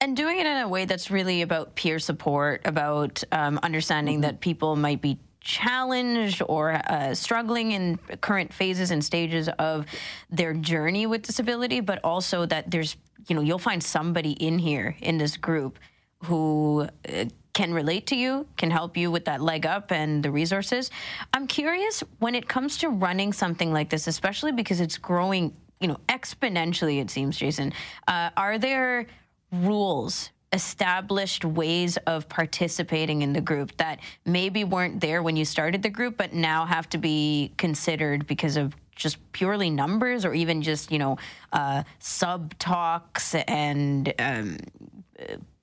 And 0.02 0.16
doing 0.16 0.39
it 0.39 0.46
in 0.46 0.58
a 0.58 0.68
way 0.68 0.86
that's 0.86 1.12
really 1.12 1.41
about 1.41 1.76
peer 1.76 2.00
support 2.00 2.62
about 2.66 3.24
um, 3.32 3.60
understanding 3.64 4.16
mm-hmm. 4.16 4.22
that 4.24 4.39
people 4.39 4.76
might 4.76 5.02
be 5.02 5.20
challenged 5.41 6.41
or 6.48 6.82
uh, 6.89 7.14
struggling 7.14 7.74
in 7.74 7.98
current 8.22 8.52
phases 8.52 8.89
and 8.89 9.04
stages 9.04 9.48
of 9.60 9.86
their 10.32 10.56
journey 10.56 11.06
with 11.06 11.22
disability 11.22 11.80
but 11.82 12.00
also 12.04 12.48
that 12.48 12.72
there's 12.72 12.98
you 13.28 13.36
know 13.36 13.43
you'll 13.43 13.60
find 13.60 13.84
somebody 13.84 14.32
in 14.32 14.58
here 14.58 14.96
in 15.02 15.20
this 15.20 15.38
group 15.38 15.78
who 16.26 16.88
uh, 17.07 17.26
can 17.53 17.73
relate 17.73 18.07
to 18.07 18.15
you, 18.15 18.45
can 18.57 18.69
help 18.69 18.97
you 18.97 19.09
with 19.09 19.26
that 19.26 19.41
leg 19.41 19.65
up 19.65 19.91
and 19.91 20.21
the 20.21 20.30
resources. 20.30 20.91
I'm 21.34 21.47
curious 21.47 22.03
when 22.19 22.36
it 22.36 22.47
comes 22.47 22.78
to 22.80 22.89
running 22.89 23.32
something 23.32 23.71
like 23.71 23.89
this, 23.89 24.07
especially 24.07 24.51
because 24.51 24.82
it's 24.82 24.97
growing, 24.97 25.55
you 25.80 25.88
know, 25.88 25.97
exponentially. 26.09 27.01
It 27.01 27.09
seems, 27.09 27.38
Jason. 27.38 27.73
Uh, 28.07 28.30
are 28.36 28.57
there 28.57 29.07
rules? 29.51 30.30
Established 30.51 31.43
ways 31.43 31.97
of 32.07 32.30
participating 32.30 33.21
in 33.21 33.34
the 33.34 33.41
group 33.41 33.76
that 33.78 33.99
maybe 34.26 34.63
weren't 34.63 35.01
there 35.01 35.21
when 35.23 35.36
you 35.36 35.43
started 35.43 35.82
the 35.82 35.89
group, 35.89 36.17
but 36.17 36.34
now 36.34 36.65
have 36.65 36.88
to 36.89 36.97
be 36.97 37.51
considered 37.57 38.28
because 38.28 38.55
of 38.55 38.76
just 38.95 39.17
purely 39.34 39.69
numbers 39.69 40.23
or 40.23 40.34
even 40.34 40.61
just 40.61 40.91
you 40.91 40.99
know 40.99 41.17
uh, 41.51 41.84
sub 41.99 42.57
talks 42.57 43.36
and 43.36 44.13
um, 44.19 44.57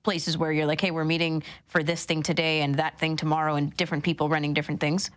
places 0.03 0.37
where 0.37 0.51
you're 0.51 0.65
like, 0.65 0.81
hey, 0.81 0.91
we're 0.91 1.05
meeting 1.05 1.43
for 1.67 1.83
this 1.83 2.05
thing 2.05 2.23
today 2.23 2.61
and 2.61 2.75
that 2.75 2.99
thing 2.99 3.15
tomorrow, 3.15 3.55
and 3.55 3.75
different 3.77 4.03
people 4.03 4.29
running 4.29 4.53
different 4.53 4.79
things? 4.79 5.09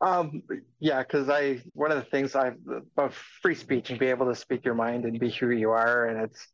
Um, 0.00 0.42
yeah, 0.78 1.00
because 1.00 1.28
I 1.28 1.60
one 1.72 1.90
of 1.90 1.98
the 1.98 2.04
things 2.04 2.36
I 2.36 2.52
about 2.96 3.12
free 3.14 3.54
speech 3.54 3.90
and 3.90 3.98
be 3.98 4.06
able 4.06 4.26
to 4.26 4.34
speak 4.34 4.64
your 4.64 4.74
mind 4.74 5.04
and 5.04 5.18
be 5.18 5.30
who 5.30 5.50
you 5.50 5.70
are, 5.70 6.06
and 6.06 6.20
it's 6.22 6.46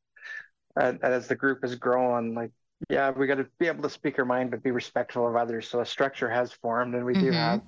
and, 0.77 0.99
and 1.03 1.13
as 1.13 1.29
the 1.29 1.35
group 1.35 1.61
has 1.63 1.75
grown, 1.75 2.35
like 2.35 2.53
yeah, 2.89 3.11
we 3.11 3.27
got 3.27 3.37
to 3.37 3.47
be 3.59 3.67
able 3.67 3.83
to 3.83 3.91
speak 3.91 4.19
our 4.19 4.25
mind 4.25 4.51
but 4.51 4.63
be 4.63 4.71
respectful 4.71 5.29
of 5.29 5.37
others. 5.37 5.69
So 5.69 5.81
a 5.81 5.87
structure 5.87 6.29
has 6.29 6.53
formed, 6.53 6.95
and 6.95 7.05
we 7.05 7.15
mm-hmm. 7.15 7.27
do 7.27 7.33
have 7.33 7.63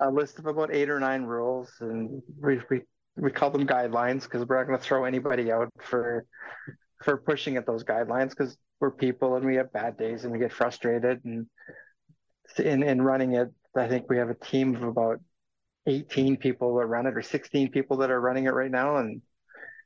a 0.00 0.10
list 0.10 0.38
of 0.38 0.46
about 0.46 0.74
eight 0.74 0.90
or 0.90 0.98
nine 0.98 1.22
rules, 1.22 1.70
and 1.80 2.20
we 2.40 2.60
we 2.68 2.82
we 3.16 3.30
call 3.30 3.50
them 3.50 3.66
guidelines 3.66 4.22
because 4.22 4.46
we're 4.46 4.58
not 4.58 4.66
going 4.66 4.78
to 4.78 4.84
throw 4.84 5.04
anybody 5.04 5.52
out 5.52 5.68
for 5.80 6.24
for 7.04 7.16
pushing 7.16 7.56
at 7.56 7.66
those 7.66 7.84
guidelines 7.84 8.30
because 8.30 8.56
we're 8.80 8.90
people 8.90 9.36
and 9.36 9.44
we 9.44 9.56
have 9.56 9.72
bad 9.72 9.96
days 9.96 10.24
and 10.24 10.32
we 10.32 10.38
get 10.38 10.52
frustrated 10.52 11.24
and 11.24 11.46
in 12.58 12.82
in 12.82 13.00
running 13.00 13.34
it 13.34 13.48
i 13.76 13.86
think 13.88 14.08
we 14.10 14.18
have 14.18 14.30
a 14.30 14.34
team 14.34 14.74
of 14.74 14.82
about 14.82 15.20
18 15.86 16.36
people 16.36 16.76
that 16.76 16.86
run 16.86 17.06
it 17.06 17.16
or 17.16 17.22
16 17.22 17.70
people 17.70 17.98
that 17.98 18.10
are 18.10 18.20
running 18.20 18.44
it 18.44 18.54
right 18.54 18.70
now. 18.70 18.96
And 18.96 19.22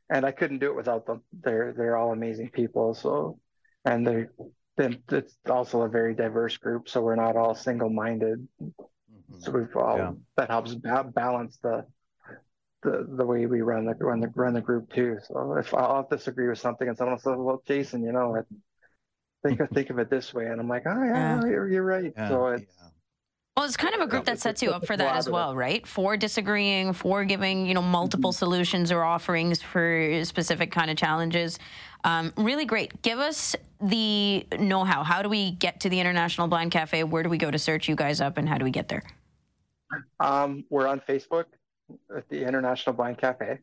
and 0.09 0.25
i 0.25 0.31
couldn't 0.31 0.61
do 0.61 0.67
it 0.67 0.77
without 0.77 1.07
them. 1.07 1.23
They're 1.43 1.75
they're 1.77 1.97
all 1.97 2.13
amazing 2.13 2.51
people. 2.51 2.95
So 2.95 3.39
and 3.85 4.07
they're 4.07 4.33
then 4.77 5.03
it's 5.11 5.37
also 5.49 5.83
a 5.83 5.89
very 5.89 6.15
diverse 6.15 6.57
group. 6.59 6.89
So 6.89 7.01
we're 7.01 7.17
not 7.17 7.37
all 7.37 7.55
single-minded. 7.55 8.47
Mm-hmm. 8.63 9.39
So 9.39 9.51
we've 9.53 9.75
all 9.77 9.97
Yeah. 9.97 10.13
that 10.37 10.51
helps 10.51 10.75
ba- 10.75 11.11
balance 11.15 11.59
the 11.63 11.87
the 12.83 13.07
the 13.09 13.25
way 13.25 13.47
we 13.47 13.63
run 13.63 13.87
the 13.87 13.95
run 13.95 14.21
the 14.21 14.29
run 14.35 14.55
the 14.55 14.61
group 14.61 14.93
too. 14.93 15.19
So 15.27 15.57
if 15.59 15.73
I'll 15.75 16.07
disagree 16.09 16.49
with 16.49 16.59
something 16.59 16.89
and 16.89 16.97
someone 16.97 17.19
says, 17.19 17.35
"Well, 17.37 17.63
Jason, 17.67 18.03
you 18.05 18.13
know, 18.13 18.37
I 18.37 18.41
think 19.47 19.61
of 19.61 19.71
think 19.71 19.91
of 19.91 19.99
it 19.99 20.11
this 20.11 20.33
way," 20.35 20.47
and 20.47 20.61
I'm 20.61 20.69
like, 20.69 20.85
"Oh 20.87 21.03
yeah, 21.03 21.41
Yeah. 21.41 21.47
you're, 21.47 21.69
you're 21.69 21.83
right." 21.83 22.13
Yeah, 22.17 22.29
So 22.29 22.47
it's 22.49 22.73
Well, 23.57 23.65
it's 23.65 23.77
kind 23.77 23.95
of 23.95 24.03
a 24.03 24.07
group 24.07 24.27
that 24.27 24.39
sets 24.39 24.63
you 24.63 24.71
up 24.71 24.87
for 24.87 24.97
that 24.97 25.17
as 25.17 25.31
well, 25.31 25.57
right? 25.57 25.87
For 25.87 26.17
disagreeing, 26.17 26.93
for 26.93 27.25
giving 27.25 27.67
you 27.67 27.75
know 27.75 27.83
multiple 27.83 28.33
solutions 28.33 28.93
or 28.93 29.03
offerings 29.03 29.63
for 29.63 30.23
specific 30.25 30.71
kind 30.71 30.91
of 30.91 30.97
challenges. 30.97 31.59
Um, 32.05 32.33
really 32.37 32.67
great. 32.67 33.03
Give 33.03 33.19
us 33.19 33.57
the 33.81 34.47
know-how. 34.59 35.03
How 35.03 35.23
do 35.23 35.29
we 35.29 35.53
get 35.53 35.81
to 35.81 35.89
the 35.89 35.99
International 35.99 36.47
Blind 36.47 36.71
Cafe? 36.71 37.03
Where 37.03 37.23
do 37.23 37.29
we 37.29 37.39
go 37.39 37.51
to 37.51 37.59
search 37.59 37.89
you 37.89 37.97
guys 37.97 38.21
up, 38.21 38.37
and 38.39 38.49
how 38.49 38.59
do 38.59 38.65
we 38.65 38.71
get 38.71 38.89
there? 38.89 39.03
Um, 40.21 40.65
we're 40.71 40.87
on 40.87 41.01
Facebook 41.01 41.47
at 42.17 42.29
the 42.29 42.45
International 42.45 42.95
Blind 42.95 43.19
Cafe. 43.19 43.59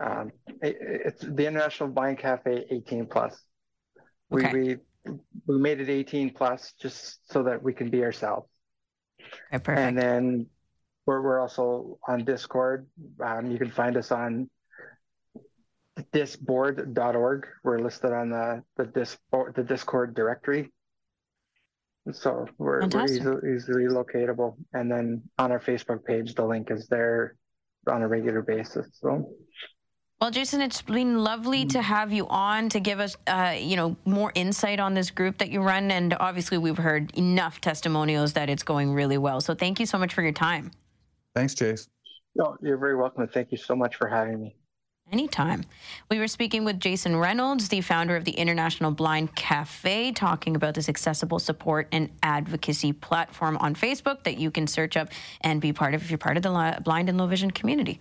Um, 0.00 0.32
it, 0.62 0.76
it's 0.80 1.20
the 1.22 1.46
International 1.46 1.88
Blind 1.88 2.18
Cafe 2.18 2.64
18 2.70 3.06
plus. 3.06 3.40
We, 4.30 4.44
Okay. 4.44 4.52
we 4.52 4.76
we 5.46 5.58
made 5.58 5.80
it 5.80 5.88
18 5.88 6.34
plus 6.34 6.74
just 6.80 7.20
so 7.32 7.44
that 7.44 7.62
we 7.62 7.72
can 7.72 7.88
be 7.88 8.04
ourselves. 8.04 8.46
Okay, 9.20 9.62
perfect. 9.62 9.78
And 9.78 9.96
then 9.98 10.46
we're 11.06 11.22
we're 11.22 11.40
also 11.40 11.98
on 12.06 12.24
Discord. 12.24 12.86
Um, 13.24 13.50
you 13.50 13.58
can 13.58 13.70
find 13.70 13.96
us 13.96 14.12
on 14.12 14.50
disboard.org. 16.12 17.46
We're 17.64 17.78
listed 17.78 18.12
on 18.12 18.30
the 18.30 18.62
the 18.76 18.84
dis 18.86 19.16
the 19.54 19.64
Discord 19.64 20.14
directory. 20.14 20.72
So 22.12 22.46
we're, 22.58 22.86
we're 22.86 23.04
easily, 23.04 23.54
easily 23.54 23.84
locatable. 23.84 24.56
And 24.72 24.90
then 24.90 25.22
on 25.38 25.52
our 25.52 25.60
Facebook 25.60 26.04
page, 26.04 26.34
the 26.34 26.44
link 26.44 26.70
is 26.70 26.86
there 26.88 27.36
on 27.88 28.02
a 28.02 28.08
regular 28.08 28.42
basis. 28.42 28.86
So 29.00 29.30
Well, 30.20 30.30
Jason, 30.30 30.60
it's 30.60 30.82
been 30.82 31.22
lovely 31.22 31.64
to 31.66 31.80
have 31.80 32.12
you 32.12 32.26
on 32.28 32.68
to 32.70 32.80
give 32.80 32.98
us, 33.00 33.16
uh, 33.26 33.54
you 33.58 33.76
know, 33.76 33.96
more 34.04 34.32
insight 34.34 34.80
on 34.80 34.94
this 34.94 35.10
group 35.10 35.38
that 35.38 35.50
you 35.50 35.60
run, 35.60 35.90
and 35.90 36.14
obviously 36.18 36.58
we've 36.58 36.76
heard 36.76 37.16
enough 37.16 37.60
testimonials 37.60 38.32
that 38.32 38.50
it's 38.50 38.62
going 38.62 38.92
really 38.92 39.18
well. 39.18 39.40
So 39.40 39.54
thank 39.54 39.78
you 39.78 39.86
so 39.86 39.98
much 39.98 40.14
for 40.14 40.22
your 40.22 40.32
time. 40.32 40.70
Thanks, 41.34 41.54
Chase. 41.54 41.88
no, 42.34 42.56
you're 42.60 42.78
very 42.78 42.96
welcome. 42.96 43.28
Thank 43.28 43.52
you 43.52 43.58
so 43.58 43.76
much 43.76 43.96
for 43.96 44.08
having 44.08 44.40
me. 44.42 44.56
Anytime. 45.10 45.64
We 46.10 46.18
were 46.18 46.28
speaking 46.28 46.64
with 46.64 46.80
Jason 46.80 47.16
Reynolds, 47.16 47.68
the 47.68 47.80
founder 47.80 48.14
of 48.14 48.24
the 48.24 48.32
International 48.32 48.90
Blind 48.90 49.34
Cafe, 49.34 50.12
talking 50.12 50.54
about 50.54 50.74
this 50.74 50.88
accessible 50.88 51.38
support 51.38 51.88
and 51.92 52.10
advocacy 52.22 52.92
platform 52.92 53.56
on 53.56 53.74
Facebook 53.74 54.24
that 54.24 54.36
you 54.36 54.50
can 54.50 54.66
search 54.66 54.98
up 54.98 55.08
and 55.40 55.62
be 55.62 55.72
part 55.72 55.94
of 55.94 56.02
if 56.02 56.10
you're 56.10 56.18
part 56.18 56.36
of 56.36 56.42
the 56.42 56.80
blind 56.84 57.08
and 57.08 57.16
low 57.16 57.26
vision 57.26 57.50
community. 57.50 58.00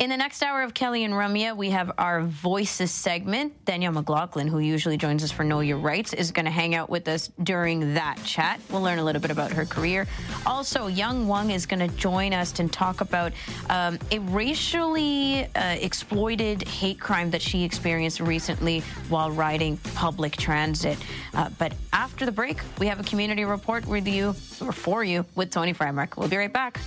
In 0.00 0.10
the 0.10 0.16
next 0.16 0.42
hour 0.42 0.62
of 0.62 0.74
Kelly 0.74 1.04
and 1.04 1.14
Ramya, 1.14 1.56
we 1.56 1.70
have 1.70 1.92
our 1.98 2.22
Voices 2.22 2.90
segment. 2.90 3.64
Danielle 3.64 3.92
McLaughlin, 3.92 4.48
who 4.48 4.58
usually 4.58 4.96
joins 4.96 5.22
us 5.22 5.30
for 5.30 5.44
Know 5.44 5.60
Your 5.60 5.78
Rights, 5.78 6.12
is 6.12 6.32
going 6.32 6.46
to 6.46 6.50
hang 6.50 6.74
out 6.74 6.90
with 6.90 7.06
us 7.06 7.30
during 7.44 7.94
that 7.94 8.18
chat. 8.24 8.60
We'll 8.70 8.82
learn 8.82 8.98
a 8.98 9.04
little 9.04 9.22
bit 9.22 9.30
about 9.30 9.52
her 9.52 9.64
career. 9.64 10.08
Also, 10.46 10.88
Yang 10.88 11.28
Wang 11.28 11.50
is 11.52 11.64
going 11.64 11.78
to 11.78 11.96
join 11.96 12.32
us 12.32 12.58
and 12.58 12.72
talk 12.72 13.02
about 13.02 13.34
um, 13.70 14.00
a 14.10 14.18
racially 14.18 15.46
uh, 15.54 15.76
exploited 15.80 16.66
hate 16.66 16.98
crime 16.98 17.30
that 17.30 17.40
she 17.40 17.62
experienced 17.62 18.18
recently 18.18 18.80
while 19.08 19.30
riding 19.30 19.76
public 19.94 20.36
transit. 20.36 20.98
Uh, 21.34 21.50
but 21.56 21.72
after 21.92 22.26
the 22.26 22.32
break, 22.32 22.58
we 22.80 22.88
have 22.88 22.98
a 22.98 23.04
community 23.04 23.44
report 23.44 23.86
with 23.86 24.08
you, 24.08 24.34
or 24.60 24.72
for 24.72 25.04
you, 25.04 25.24
with 25.36 25.52
Toni 25.52 25.72
Freimark. 25.72 26.16
We'll 26.16 26.28
be 26.28 26.36
right 26.36 26.52
back. 26.52 26.80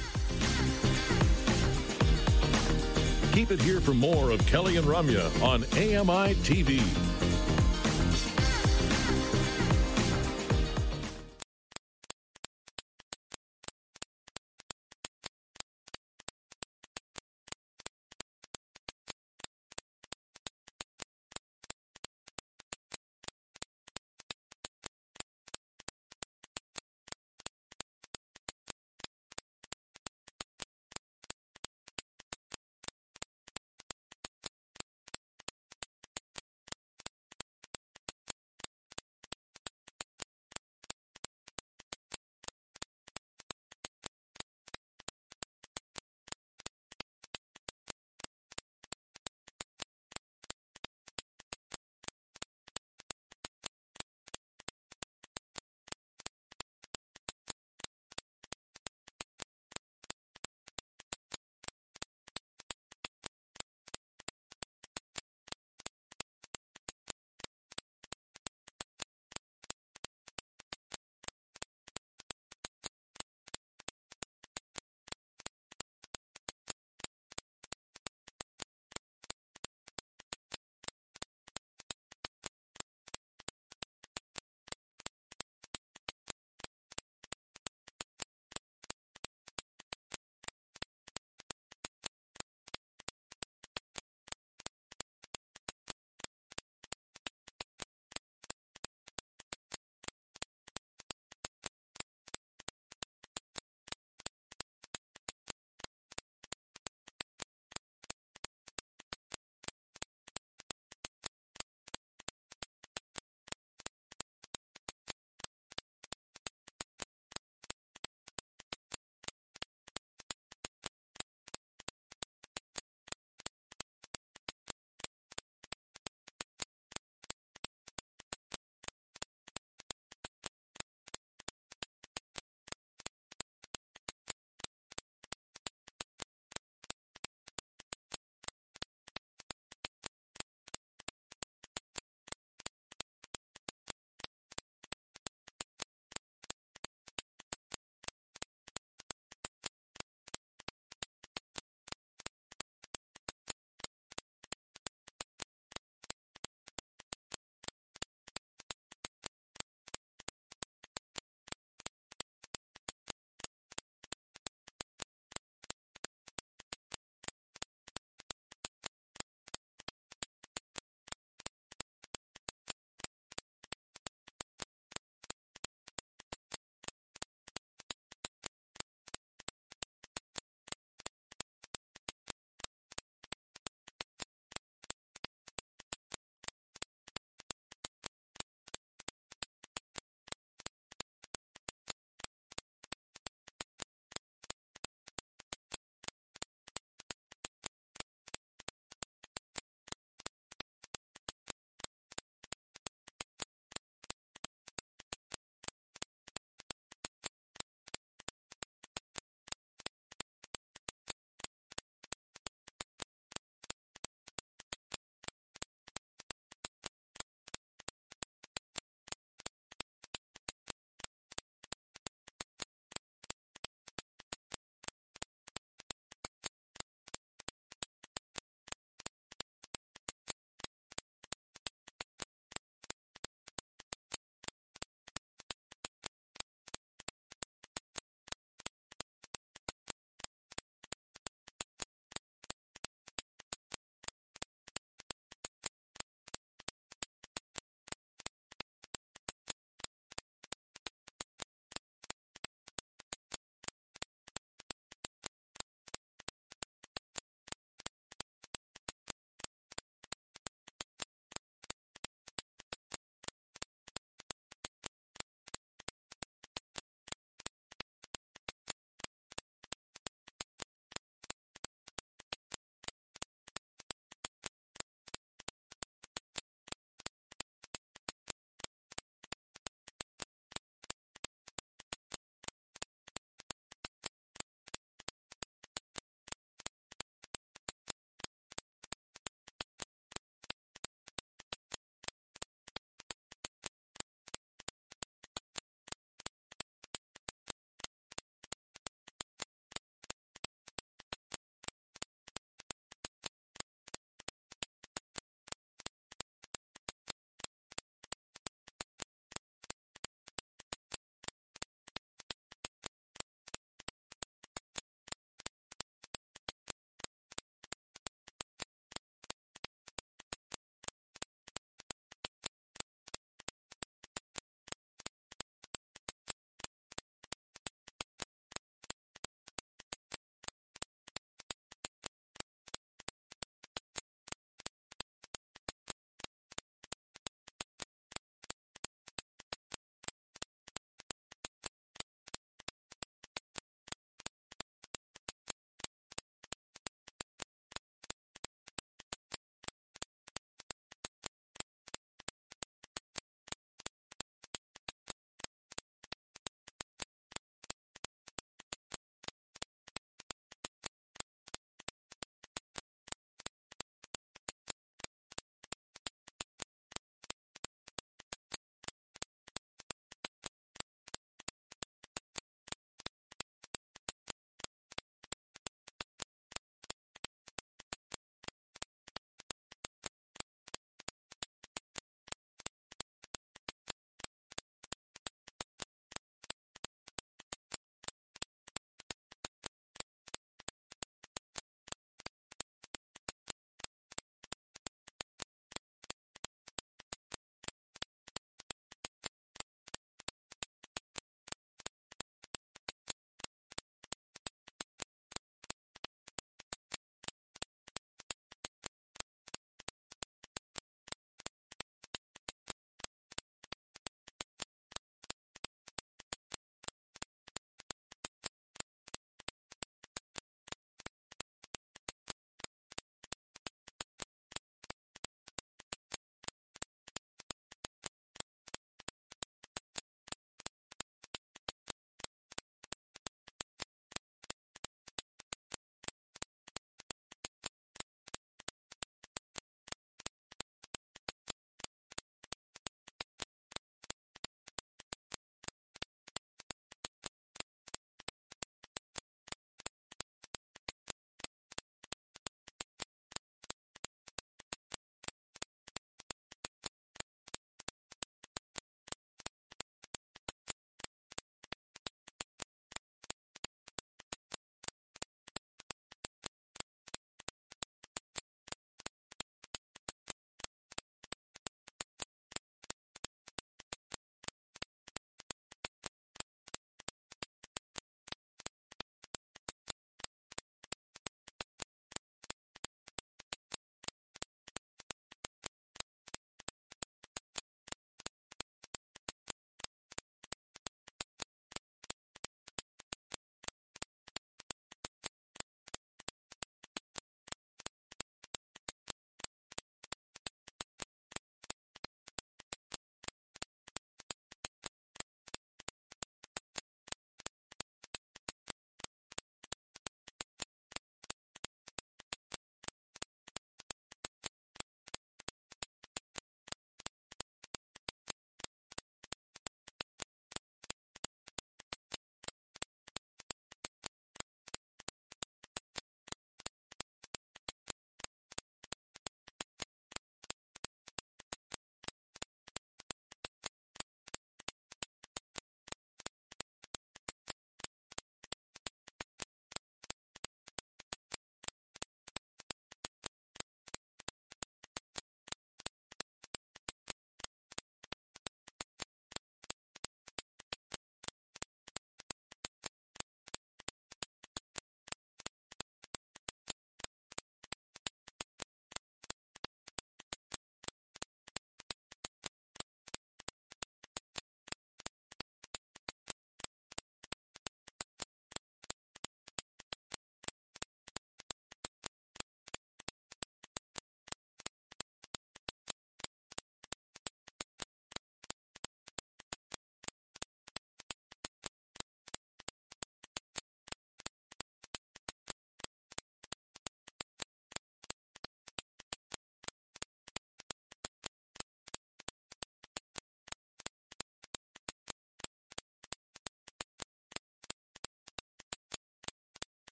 Keep 3.37 3.51
it 3.51 3.61
here 3.61 3.79
for 3.79 3.93
more 3.93 4.31
of 4.31 4.43
Kelly 4.47 4.77
and 4.77 4.87
Ramya 4.87 5.43
on 5.43 5.63
AMI 5.75 6.33
TV. 6.41 6.81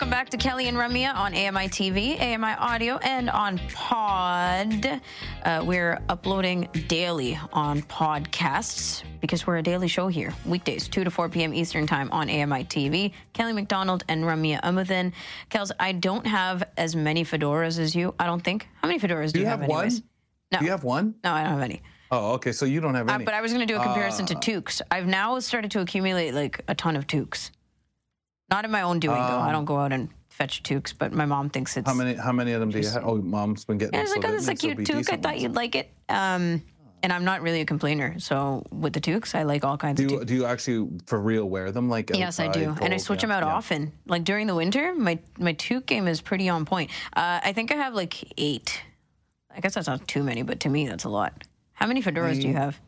Welcome 0.00 0.12
back 0.12 0.30
to 0.30 0.38
Kelly 0.38 0.66
and 0.66 0.78
Ramya 0.78 1.14
on 1.14 1.34
AMI 1.34 1.68
TV, 1.68 2.18
AMI 2.18 2.54
Audio, 2.58 2.96
and 3.02 3.28
on 3.28 3.58
Pod. 3.74 4.98
Uh, 5.42 5.62
we're 5.66 6.00
uploading 6.08 6.66
daily 6.88 7.38
on 7.52 7.82
podcasts 7.82 9.02
because 9.20 9.46
we're 9.46 9.58
a 9.58 9.62
daily 9.62 9.88
show 9.88 10.08
here, 10.08 10.32
weekdays, 10.46 10.88
2 10.88 11.04
to 11.04 11.10
4 11.10 11.28
p.m. 11.28 11.52
Eastern 11.52 11.86
Time 11.86 12.10
on 12.12 12.30
AMI 12.30 12.64
TV. 12.64 13.12
Kelly 13.34 13.52
McDonald 13.52 14.04
and 14.08 14.24
Ramya 14.24 14.62
Amuthan. 14.62 15.12
Kels, 15.50 15.70
I 15.78 15.92
don't 15.92 16.26
have 16.26 16.64
as 16.78 16.96
many 16.96 17.22
fedoras 17.22 17.78
as 17.78 17.94
you, 17.94 18.14
I 18.18 18.24
don't 18.24 18.42
think. 18.42 18.66
How 18.80 18.88
many 18.88 18.98
fedoras 18.98 19.32
do, 19.34 19.40
you 19.40 19.44
you 19.44 19.50
have 19.50 19.66
one? 19.66 19.90
No. 20.50 20.60
Do 20.60 20.64
you 20.64 20.70
have 20.70 20.82
one? 20.82 21.14
No, 21.22 21.32
I 21.34 21.42
don't 21.42 21.52
have 21.52 21.60
any. 21.60 21.82
Oh, 22.10 22.32
okay. 22.32 22.52
So 22.52 22.64
you 22.64 22.80
don't 22.80 22.94
have 22.94 23.06
Uh, 23.10 23.16
any. 23.16 23.24
but 23.26 23.34
I 23.34 23.42
was 23.42 23.52
going 23.52 23.66
to 23.66 23.70
do 23.70 23.78
a 23.78 23.82
comparison 23.82 24.24
to 24.26 24.34
Uh, 24.36 24.40
toques. 24.40 24.80
I've 24.90 25.06
now 25.06 25.38
started 25.40 25.70
to 25.72 25.80
accumulate 25.80 26.32
like 26.32 26.62
a 26.68 26.74
ton 26.74 26.96
of 26.96 27.06
toques. 27.06 27.50
Not 28.50 28.64
in 28.64 28.70
my 28.70 28.82
own 28.82 29.00
doing 29.00 29.16
though. 29.22 29.38
I 29.38 29.46
Um, 29.46 29.52
don't 29.52 29.64
go 29.64 29.78
out 29.78 29.92
and 29.92 30.08
fetch 30.28 30.62
toques, 30.62 30.92
but 30.92 31.12
my 31.12 31.26
mom 31.26 31.50
thinks 31.50 31.76
it's. 31.76 31.88
How 31.88 31.94
many? 31.94 32.14
How 32.14 32.32
many 32.32 32.52
of 32.52 32.60
them 32.60 32.70
do 32.70 32.78
you 32.80 32.88
have? 32.88 33.04
Oh, 33.04 33.16
mom's 33.16 33.64
been 33.64 33.78
getting. 33.78 33.94
Yeah, 33.94 34.00
I 34.00 34.02
was 34.02 34.10
like, 34.12 34.24
oh, 34.24 34.30
this 34.32 34.42
is 34.42 34.48
a 34.48 34.54
cute 34.54 34.84
toque. 34.84 35.10
I 35.12 35.16
thought 35.16 35.38
you'd 35.40 35.54
like 35.54 35.74
it. 35.74 35.90
Um, 36.08 36.62
and 37.02 37.12
I'm 37.14 37.24
not 37.24 37.40
really 37.40 37.62
a 37.62 37.64
complainer. 37.64 38.18
So 38.18 38.62
with 38.70 38.92
the 38.92 39.00
toques, 39.00 39.34
I 39.34 39.44
like 39.44 39.64
all 39.64 39.78
kinds 39.78 39.98
Do 39.98 40.04
of 40.04 40.10
you, 40.10 40.16
toques. 40.18 40.28
do 40.28 40.34
you 40.34 40.44
actually 40.44 40.88
for 41.06 41.18
real 41.20 41.46
wear 41.48 41.70
them? 41.72 41.88
Like 41.88 42.10
Yes, 42.12 42.38
I 42.40 42.48
do, 42.48 42.76
and 42.82 42.92
I 42.92 42.96
switch 42.98 43.22
Yeah, 43.22 43.28
them 43.28 43.30
out 43.42 43.42
yeah. 43.46 43.54
often. 43.54 43.92
Like 44.06 44.24
during 44.24 44.46
the 44.46 44.54
winter, 44.54 44.94
my 44.94 45.18
my 45.38 45.52
toque 45.52 45.86
game 45.86 46.06
is 46.08 46.20
pretty 46.20 46.48
on 46.48 46.64
point. 46.66 46.90
Uh, 47.14 47.40
I 47.42 47.52
think 47.52 47.72
I 47.72 47.76
have 47.76 47.94
like 47.94 48.32
eight. 48.36 48.82
I 49.54 49.60
guess 49.60 49.74
that's 49.74 49.86
not 49.86 50.06
too 50.06 50.22
many, 50.22 50.42
but 50.42 50.60
to 50.60 50.68
me, 50.68 50.86
that's 50.86 51.04
a 51.04 51.08
lot. 51.08 51.44
How 51.72 51.86
many 51.86 52.02
fedoras 52.02 52.40
do 52.40 52.48
you 52.48 52.54
have? 52.54 52.78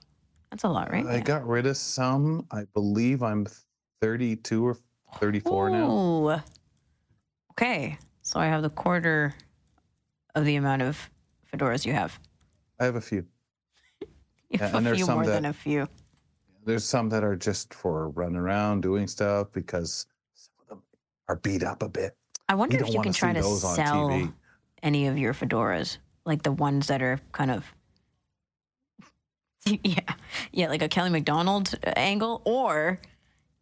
That's 0.50 0.64
a 0.64 0.68
lot, 0.68 0.92
right? 0.92 1.06
I 1.06 1.20
got 1.20 1.46
rid 1.46 1.66
of 1.66 1.76
some. 1.78 2.46
I 2.52 2.64
believe 2.74 3.22
I'm 3.22 3.46
32 4.02 4.66
or 4.66 4.76
34 5.16 5.70
now. 5.70 5.90
Ooh. 5.90 6.36
Okay, 7.52 7.98
so 8.22 8.40
I 8.40 8.46
have 8.46 8.62
the 8.62 8.70
quarter 8.70 9.34
of 10.34 10.44
the 10.44 10.56
amount 10.56 10.82
of 10.82 11.10
fedoras 11.52 11.84
you 11.84 11.92
have. 11.92 12.18
I 12.80 12.84
have 12.86 12.96
a 12.96 13.00
few. 13.00 13.26
You 14.50 14.58
Yeah, 14.58 14.66
have 14.66 14.74
and 14.74 14.88
a 14.88 14.96
few 14.96 15.06
more 15.06 15.26
than 15.26 15.46
a 15.46 15.52
few. 15.52 15.88
There's 16.66 16.84
some 16.84 17.08
that 17.08 17.24
are 17.24 17.34
just 17.36 17.72
for 17.72 18.10
running 18.10 18.36
around 18.36 18.82
doing 18.82 19.06
stuff 19.06 19.48
because 19.50 20.06
some 20.34 20.52
of 20.60 20.68
them 20.68 20.82
are 21.28 21.36
beat 21.36 21.62
up 21.62 21.82
a 21.82 21.88
bit. 21.88 22.14
I 22.50 22.54
wonder 22.54 22.76
You 22.76 22.84
if 22.84 22.92
you 22.92 23.00
can 23.00 23.14
try 23.14 23.32
to 23.32 23.42
sell 23.42 24.30
any 24.82 25.06
of 25.06 25.16
your 25.16 25.32
fedoras, 25.32 25.96
like 26.26 26.42
the 26.42 26.52
ones 26.52 26.88
that 26.88 27.00
are 27.02 27.18
kind 27.32 27.50
of. 27.50 27.64
Yeah, 29.84 30.00
yeah, 30.50 30.68
like 30.68 30.82
a 30.82 30.88
Kelly 30.88 31.10
McDonald 31.10 31.74
angle, 31.96 32.42
or 32.44 33.00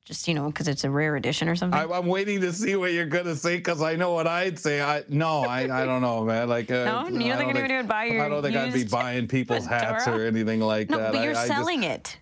just 0.05 0.27
you 0.27 0.35
know 0.35 0.47
because 0.47 0.69
it's 0.69 0.85
a 0.85 0.91
rare 0.91 1.17
edition 1.17 1.49
or 1.49 1.57
something. 1.57 1.79
I, 1.79 1.85
I'm 1.85 2.07
waiting 2.07 2.41
to 2.41 2.53
see 2.53 2.77
what 2.77 2.93
you're 2.93 3.07
gonna 3.07 3.37
say 3.37 3.57
because 3.57 3.83
I 3.83 3.97
know 3.97 4.13
what 4.13 4.27
I'd 4.27 4.59
say. 4.59 4.81
I 4.83 5.05
no, 5.09 5.41
I, 5.43 5.83
I 5.83 5.87
don't 5.87 6.03
know, 6.03 6.25
man. 6.25 6.49
Like 6.49 6.71
uh, 6.71 6.85
No? 6.85 7.09
You 7.09 7.19
don't 7.19 7.33
I 7.33 7.37
think 7.37 7.51
anybody 7.51 7.77
would 7.77 7.89
buy 7.89 8.05
your 8.05 8.25
I 8.25 8.29
don't 8.29 8.43
think 8.43 8.57
I'd 8.57 8.73
be 8.73 8.85
buying 8.85 9.29
people's 9.29 9.67
hats 9.67 10.09
or 10.09 10.25
anything 10.27 10.61
like 10.61 10.91
no, 10.91 10.99
that. 10.99 11.13
but 11.13 11.23
you're 11.23 11.33
I 11.33 11.35
just- 11.35 11.49
selling 11.49 11.85
it 11.85 12.19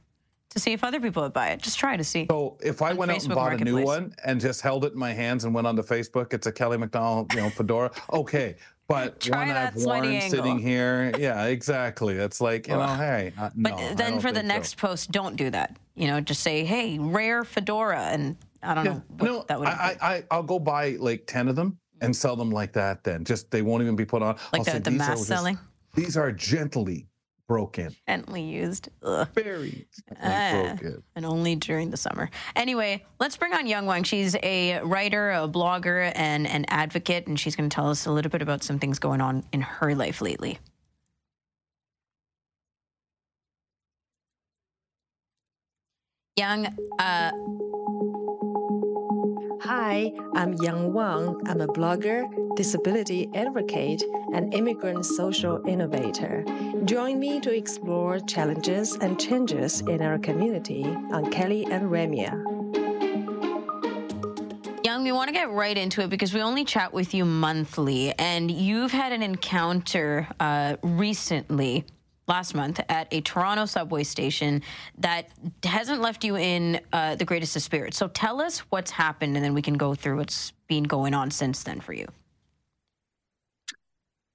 to 0.50 0.58
see 0.58 0.72
if 0.72 0.82
other 0.82 1.00
people 1.00 1.22
would 1.22 1.32
buy 1.32 1.48
it. 1.48 1.60
Just 1.62 1.78
try 1.78 1.96
to 1.96 2.04
see. 2.04 2.26
So 2.30 2.56
if 2.62 2.80
I 2.82 2.90
on 2.90 2.96
went 2.96 3.10
out 3.10 3.22
and 3.22 3.32
Facebook 3.32 3.34
bought 3.34 3.60
a 3.60 3.64
new 3.64 3.82
one 3.84 4.14
and 4.24 4.40
just 4.40 4.60
held 4.62 4.84
it 4.84 4.92
in 4.94 4.98
my 4.98 5.12
hands 5.12 5.44
and 5.44 5.54
went 5.54 5.66
onto 5.66 5.82
Facebook, 5.82 6.32
it's 6.32 6.46
a 6.46 6.52
Kelly 6.52 6.78
McDonald, 6.78 7.32
you 7.34 7.40
know, 7.40 7.50
fedora. 7.50 7.90
Okay, 8.12 8.56
but 8.88 9.20
Try 9.20 9.46
one 9.48 9.56
I've 9.56 9.76
worn 9.76 10.20
sitting 10.22 10.58
here, 10.58 11.12
yeah, 11.18 11.44
exactly. 11.46 12.14
It's 12.16 12.40
like 12.40 12.68
you 12.68 12.74
know, 12.74 12.86
hey, 12.86 13.32
uh, 13.38 13.50
But 13.54 13.76
no, 13.76 13.94
then 13.94 14.18
for 14.20 14.32
the 14.32 14.40
think 14.40 14.50
so. 14.50 14.56
next 14.56 14.76
post, 14.78 15.10
don't 15.10 15.36
do 15.36 15.50
that. 15.50 15.76
You 15.94 16.06
know, 16.08 16.20
just 16.20 16.42
say, 16.42 16.64
"Hey, 16.64 16.98
rare 16.98 17.44
fedora," 17.44 18.00
and 18.10 18.36
I 18.62 18.74
don't 18.74 18.84
Yeah, 18.86 18.92
know. 18.94 19.02
What 19.18 19.26
no, 19.26 19.44
that 19.48 19.58
would 19.58 19.68
I, 19.68 19.96
I, 20.00 20.08
I, 20.14 20.24
I'll 20.30 20.42
go 20.42 20.58
buy 20.58 20.96
like 20.98 21.24
ten 21.26 21.48
of 21.48 21.56
them 21.56 21.78
and 22.00 22.14
sell 22.14 22.36
them 22.36 22.50
like 22.50 22.72
that. 22.74 23.04
Then 23.04 23.24
just 23.24 23.50
they 23.50 23.62
won't 23.62 23.82
even 23.82 23.96
be 23.96 24.04
put 24.06 24.22
on. 24.22 24.36
like 24.52 24.60
I'll 24.60 24.64
the, 24.64 24.70
say, 24.70 24.78
the 24.78 24.90
"These 24.90 25.00
are 25.00 25.08
mass 25.08 25.18
just- 25.18 25.28
selling, 25.28 25.58
These 25.94 26.16
are 26.16 26.32
gently 26.32 27.07
broken, 27.48 27.96
gently 28.06 28.42
used, 28.42 28.90
Ugh. 29.02 29.26
very 29.34 29.88
Ah, 30.22 30.76
broken. 30.78 31.02
and 31.16 31.24
only 31.26 31.56
during 31.56 31.90
the 31.90 31.96
summer. 31.96 32.30
Anyway, 32.54 33.04
let's 33.18 33.36
bring 33.36 33.54
on 33.54 33.66
Yang 33.66 33.86
Wang. 33.86 34.02
She's 34.04 34.36
a 34.42 34.80
writer, 34.82 35.30
a 35.32 35.48
blogger, 35.48 36.12
and 36.14 36.46
an 36.46 36.66
advocate, 36.68 37.26
and 37.26 37.40
she's 37.40 37.56
going 37.56 37.68
to 37.68 37.74
tell 37.74 37.88
us 37.90 38.06
a 38.06 38.12
little 38.12 38.30
bit 38.30 38.42
about 38.42 38.62
some 38.62 38.78
things 38.78 38.98
going 38.98 39.20
on 39.22 39.42
in 39.52 39.62
her 39.62 39.94
life 39.94 40.20
lately. 40.20 40.58
Yang, 46.36 46.76
uh, 47.00 47.30
Hi, 49.68 50.14
I'm 50.34 50.54
Yang 50.62 50.94
Wang. 50.94 51.42
I'm 51.46 51.60
a 51.60 51.66
blogger, 51.66 52.24
disability 52.56 53.28
advocate, 53.34 54.02
and 54.32 54.54
immigrant 54.54 55.04
social 55.04 55.60
innovator. 55.68 56.42
Join 56.86 57.20
me 57.20 57.38
to 57.40 57.54
explore 57.54 58.18
challenges 58.18 58.96
and 58.96 59.20
changes 59.20 59.82
in 59.82 60.00
our 60.00 60.18
community 60.20 60.84
on 61.12 61.30
Kelly 61.30 61.66
and 61.66 61.90
Ramya. 61.90 62.32
Yang, 64.86 65.02
we 65.04 65.12
want 65.12 65.28
to 65.28 65.34
get 65.34 65.50
right 65.50 65.76
into 65.76 66.00
it 66.00 66.08
because 66.08 66.32
we 66.32 66.40
only 66.40 66.64
chat 66.64 66.94
with 66.94 67.12
you 67.12 67.26
monthly, 67.26 68.18
and 68.18 68.50
you've 68.50 68.92
had 68.92 69.12
an 69.12 69.22
encounter 69.22 70.26
uh, 70.40 70.76
recently, 70.82 71.84
last 72.28 72.54
month, 72.54 72.80
at 72.88 73.08
a 73.10 73.20
Toronto 73.20 73.66
subway 73.66 74.04
station 74.04 74.62
that 74.98 75.28
hasn't 75.64 76.00
left 76.00 76.24
you 76.24 76.36
in 76.36 76.80
uh, 76.92 77.16
the 77.16 77.24
greatest 77.24 77.56
of 77.56 77.62
spirits. 77.62 77.96
So 77.96 78.08
tell 78.08 78.40
us 78.40 78.60
what's 78.70 78.90
happened, 78.90 79.36
and 79.36 79.44
then 79.44 79.54
we 79.54 79.62
can 79.62 79.74
go 79.74 79.94
through 79.94 80.18
what's 80.18 80.52
been 80.68 80.84
going 80.84 81.14
on 81.14 81.30
since 81.30 81.62
then 81.62 81.80
for 81.80 81.92
you. 81.92 82.06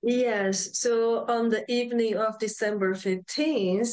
Yes, 0.02 0.78
so 0.78 1.26
on 1.30 1.50
the 1.50 1.64
evening 1.72 2.18
of 2.18 2.38
December 2.38 2.94
15th, 2.94 3.92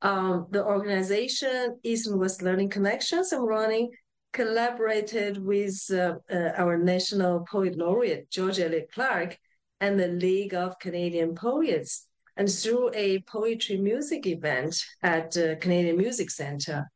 um, 0.00 0.46
the 0.50 0.64
organization 0.64 1.78
East 1.82 2.06
and 2.06 2.18
West 2.18 2.40
Learning 2.40 2.70
Connections 2.70 3.32
I'm 3.32 3.44
running 3.44 3.90
collaborated 4.32 5.44
with 5.44 5.78
uh, 5.92 6.14
uh, 6.30 6.52
our 6.56 6.78
national 6.78 7.40
poet 7.50 7.76
laureate, 7.76 8.30
George 8.30 8.60
Elliott 8.60 8.90
Clarke, 8.92 9.36
and 9.80 9.98
the 9.98 10.08
League 10.08 10.54
of 10.54 10.78
Canadian 10.78 11.34
Poets, 11.34 12.06
and 12.40 12.50
through 12.50 12.90
a 12.94 13.20
poetry 13.36 13.76
music 13.76 14.26
event 14.26 14.82
at 15.02 15.30
the 15.32 15.58
Canadian 15.60 15.98
Music 15.98 16.30
Center. 16.30 16.90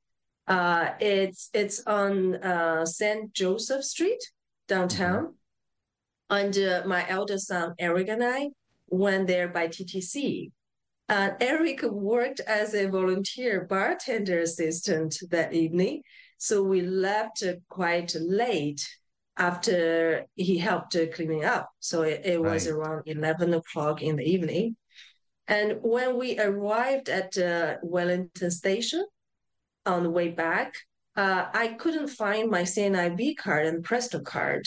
Uh, 0.49 0.92
it's 1.01 1.51
it's 1.53 1.86
on 1.86 2.36
uh, 2.36 2.86
St. 2.86 3.30
Joseph 3.34 3.84
Street 3.84 4.22
downtown. 4.68 5.34
And 6.30 6.57
uh, 6.57 6.82
my 6.86 7.07
eldest 7.11 7.49
son, 7.49 7.74
Eric, 7.78 8.09
and 8.09 8.24
I 8.24 8.49
went 8.88 9.26
there 9.26 9.49
by 9.49 9.68
TTC. 9.68 10.51
Uh, 11.11 11.30
Eric 11.40 11.82
worked 11.82 12.40
as 12.40 12.72
a 12.72 12.88
volunteer 12.88 13.66
bartender 13.68 14.38
assistant 14.38 15.18
that 15.30 15.53
evening. 15.53 16.01
So 16.38 16.62
we 16.62 16.80
left 16.80 17.45
quite 17.68 18.16
late 18.18 18.82
after 19.36 20.24
he 20.36 20.57
helped 20.57 20.97
cleaning 21.14 21.45
up. 21.45 21.68
So 21.80 22.01
it, 22.01 22.22
it 22.24 22.40
was 22.42 22.66
Right. 22.66 22.74
around 22.74 23.03
11 23.05 23.53
o'clock 23.53 24.01
in 24.03 24.16
the 24.16 24.24
evening. 24.24 24.76
And 25.47 25.78
when 25.82 26.18
we 26.18 26.38
arrived 26.38 27.09
at 27.09 27.36
uh, 27.36 27.76
Wellesley 27.82 28.51
Station 28.51 29.05
on 29.84 30.03
the 30.03 30.11
way 30.11 30.28
back, 30.28 30.74
uh, 31.16 31.47
I 31.53 31.68
couldn't 31.68 32.09
find 32.09 32.51
my 32.51 32.62
CNIB 32.62 33.36
card 33.36 33.66
and 33.66 33.84
Presto 33.84 34.20
card 34.20 34.66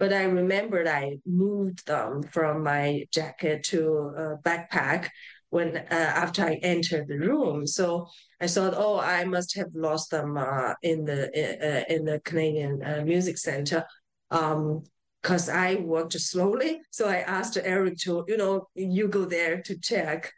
but 0.00 0.14
I 0.14 0.24
remembered 0.24 0.88
I 0.88 1.18
moved 1.26 1.86
them 1.86 2.22
from 2.22 2.64
my 2.64 3.06
jacket 3.12 3.62
to 3.64 4.14
a 4.16 4.36
backpack 4.38 5.10
when 5.50 5.76
uh, 5.76 5.84
after 5.90 6.42
I 6.42 6.54
entered 6.62 7.06
the 7.06 7.18
room. 7.18 7.66
So 7.66 8.08
I 8.40 8.46
thought, 8.46 8.72
oh, 8.74 8.98
I 8.98 9.24
must 9.24 9.54
have 9.56 9.68
lost 9.74 10.10
them 10.10 10.38
uh, 10.38 10.72
in 10.82 11.04
the 11.04 11.24
uh, 11.28 11.94
in 11.94 12.06
the 12.06 12.18
Canadian 12.20 12.82
uh, 12.82 13.02
Music 13.04 13.36
Center. 13.36 13.84
Um, 14.30 14.84
because 15.22 15.48
I 15.48 15.76
worked 15.76 16.14
slowly, 16.14 16.80
so 16.90 17.08
I 17.08 17.18
asked 17.18 17.58
Eric 17.62 17.98
to, 17.98 18.24
you 18.26 18.36
know, 18.36 18.68
you 18.74 19.08
go 19.08 19.24
there 19.24 19.60
to 19.62 19.78
check, 19.78 20.32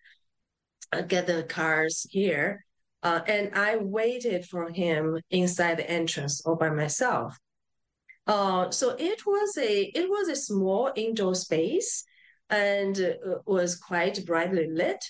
uh, 0.92 1.02
get 1.02 1.26
the 1.26 1.44
cars 1.44 2.06
here, 2.10 2.64
uh, 3.02 3.20
and 3.26 3.54
I 3.54 3.76
waited 3.76 4.44
for 4.46 4.70
him 4.70 5.20
inside 5.30 5.78
the 5.78 5.90
entrance 5.90 6.40
all 6.44 6.56
by 6.56 6.70
myself. 6.70 7.38
Uh, 8.26 8.70
so 8.70 8.90
it 8.98 9.26
was 9.26 9.58
a 9.58 9.82
it 9.94 10.08
was 10.08 10.28
a 10.28 10.36
small 10.36 10.92
indoor 10.94 11.34
space 11.34 12.04
and 12.50 13.00
uh, 13.00 13.38
was 13.46 13.76
quite 13.76 14.24
brightly 14.24 14.68
lit 14.70 15.04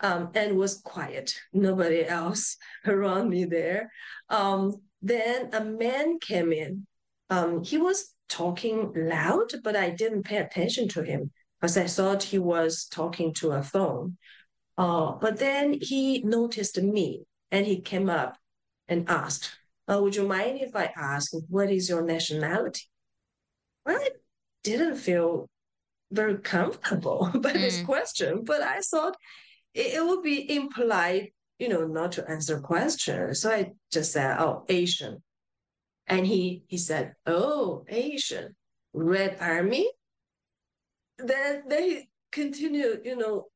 um, 0.00 0.30
and 0.34 0.56
was 0.56 0.80
quiet. 0.80 1.34
Nobody 1.52 2.04
else 2.06 2.56
around 2.86 3.30
me 3.30 3.44
there. 3.44 3.90
Um, 4.28 4.76
then 5.00 5.50
a 5.52 5.64
man 5.64 6.18
came 6.20 6.52
in. 6.52 6.86
Um, 7.30 7.64
he 7.64 7.78
was 7.78 8.14
talking 8.32 8.92
loud, 8.96 9.52
but 9.62 9.76
I 9.76 9.90
didn't 9.90 10.24
pay 10.24 10.38
attention 10.38 10.88
to 10.88 11.02
him 11.02 11.30
because 11.60 11.76
I 11.76 11.86
thought 11.86 12.22
he 12.22 12.38
was 12.38 12.86
talking 12.86 13.34
to 13.34 13.52
a 13.52 13.62
phone. 13.62 14.16
Uh, 14.78 15.12
but 15.12 15.38
then 15.38 15.78
he 15.80 16.22
noticed 16.22 16.80
me 16.80 17.24
and 17.50 17.66
he 17.66 17.80
came 17.80 18.08
up 18.08 18.38
and 18.88 19.08
asked, 19.08 19.50
uh, 19.86 20.00
would 20.00 20.16
you 20.16 20.26
mind 20.26 20.60
if 20.60 20.74
I 20.74 20.90
ask 20.96 21.32
what 21.50 21.70
is 21.70 21.90
your 21.90 22.02
nationality? 22.02 22.88
I 23.86 24.10
didn't 24.64 24.96
feel 24.96 25.48
very 26.10 26.38
comfortable 26.38 27.30
by 27.46 27.52
this 27.52 27.80
Mm. 27.80 27.86
question, 27.86 28.44
but 28.44 28.62
I 28.62 28.80
thought 28.80 29.16
it, 29.74 29.94
it 29.96 30.06
would 30.06 30.22
be 30.22 30.54
impolite, 30.56 31.34
you 31.58 31.68
know, 31.68 31.86
not 31.86 32.12
to 32.12 32.30
answer 32.30 32.60
questions. 32.60 33.42
So 33.42 33.50
I 33.50 33.72
just 33.92 34.12
said, 34.12 34.38
"Oh, 34.38 34.64
Asian," 34.68 35.22
and 36.06 36.26
he 36.26 36.64
he 36.66 36.78
said, 36.78 37.14
"Oh, 37.26 37.84
Asian, 37.88 38.56
Red 38.92 39.38
Army." 39.40 39.90
Then 41.18 41.62
they 41.68 41.88
he 41.88 42.08
continued, 42.32 43.02
you 43.04 43.16
know, 43.16 43.46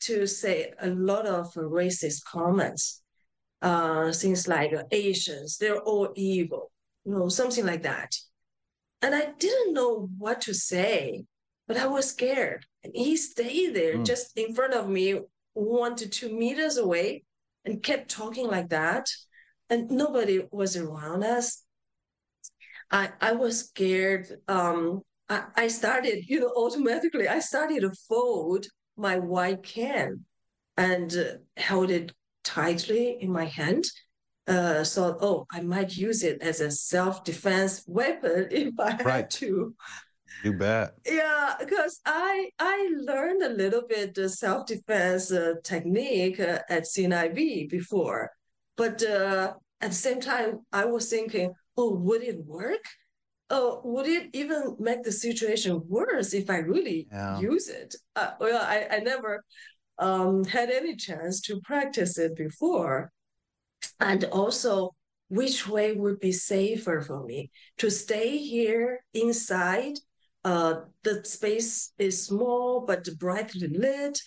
to 0.00 0.26
say 0.26 0.72
a 0.80 0.88
lot 0.90 1.26
of 1.26 1.52
racist 1.54 2.24
comments, 2.24 3.02
uh, 3.62 4.12
things 4.12 4.46
like 4.48 4.74
uh, 4.74 4.82
Asians, 4.90 5.56
they're 5.56 5.80
all 5.80 6.12
evil, 6.16 6.70
you 7.04 7.12
know, 7.12 7.28
something 7.28 7.64
like 7.64 7.82
that. 7.82 8.14
And 9.00 9.14
I 9.14 9.32
didn't 9.38 9.74
know 9.74 10.08
what 10.18 10.42
to 10.42 10.54
say, 10.54 11.24
but 11.68 11.76
I 11.76 11.86
was 11.86 12.10
scared. 12.10 12.66
And 12.82 12.92
he 12.94 13.16
stayed 13.16 13.74
there 13.74 13.98
Mm. 13.98 14.04
just 14.04 14.36
in 14.36 14.54
front 14.54 14.74
of 14.74 14.88
me, 14.88 15.20
one 15.54 15.96
to 15.96 16.08
two 16.08 16.36
meters 16.36 16.76
away, 16.76 17.24
and 17.64 17.82
kept 17.82 18.10
talking 18.10 18.46
like 18.48 18.68
that. 18.70 19.08
And 19.70 19.90
nobody 19.90 20.46
was 20.50 20.76
around 20.76 21.24
us. 21.24 21.63
I, 22.90 23.10
I 23.20 23.32
was 23.32 23.60
scared. 23.68 24.28
Um, 24.48 25.02
I, 25.28 25.44
I 25.56 25.68
started, 25.68 26.24
you 26.28 26.40
know, 26.40 26.52
automatically, 26.56 27.28
I 27.28 27.40
started 27.40 27.80
to 27.80 27.92
fold 28.08 28.66
my 28.96 29.18
white 29.18 29.62
can 29.62 30.24
and 30.76 31.14
uh, 31.16 31.24
held 31.56 31.90
it 31.90 32.12
tightly 32.44 33.18
in 33.20 33.32
my 33.32 33.44
hand. 33.46 33.84
Uh, 34.46 34.84
so, 34.84 35.16
oh, 35.20 35.46
I 35.50 35.62
might 35.62 35.96
use 35.96 36.22
it 36.22 36.42
as 36.42 36.60
a 36.60 36.70
self-defense 36.70 37.84
weapon 37.86 38.48
if 38.50 38.78
I 38.78 38.90
had 38.90 39.06
Right. 39.06 39.30
to. 39.30 39.74
You 40.44 40.52
bet. 40.52 40.94
Yeah, 41.06 41.54
because 41.58 42.00
I 42.04 42.50
I 42.58 42.90
learned 42.98 43.42
a 43.42 43.48
little 43.48 43.82
bit 43.88 44.14
the 44.14 44.28
self-defense 44.28 45.32
uh, 45.32 45.54
technique 45.62 46.40
uh, 46.40 46.60
at 46.68 46.84
CNIB 46.84 47.68
before, 47.70 48.30
but 48.76 49.02
uh, 49.02 49.54
at 49.80 49.90
the 49.90 49.96
same 49.96 50.20
time, 50.20 50.60
I 50.72 50.84
was 50.84 51.08
thinking, 51.08 51.54
oh, 51.76 51.94
would 51.94 52.22
it 52.22 52.44
work? 52.46 52.84
Oh, 53.50 53.80
would 53.84 54.06
it 54.06 54.30
even 54.32 54.76
make 54.78 55.02
the 55.02 55.12
situation 55.12 55.82
worse 55.88 56.32
if 56.34 56.48
I 56.50 56.58
really 56.58 57.08
Yeah. 57.10 57.40
use 57.40 57.68
it? 57.68 57.94
Uh, 58.16 58.32
well, 58.40 58.62
I, 58.62 58.86
I 58.90 58.98
never 59.00 59.44
um, 59.98 60.44
had 60.44 60.70
any 60.70 60.96
chance 60.96 61.40
to 61.42 61.60
practice 61.60 62.18
it 62.18 62.36
before. 62.36 63.12
And 64.00 64.24
also, 64.24 64.94
which 65.28 65.68
way 65.68 65.92
would 65.92 66.20
be 66.20 66.32
safer 66.32 67.00
for 67.00 67.24
me 67.24 67.50
to 67.78 67.90
stay 67.90 68.38
here 68.38 69.00
inside? 69.12 69.94
Uh, 70.44 70.74
the 71.02 71.24
space 71.24 71.92
is 71.98 72.26
small 72.26 72.84
but 72.86 73.08
brightly 73.18 73.68
lit. 73.68 74.20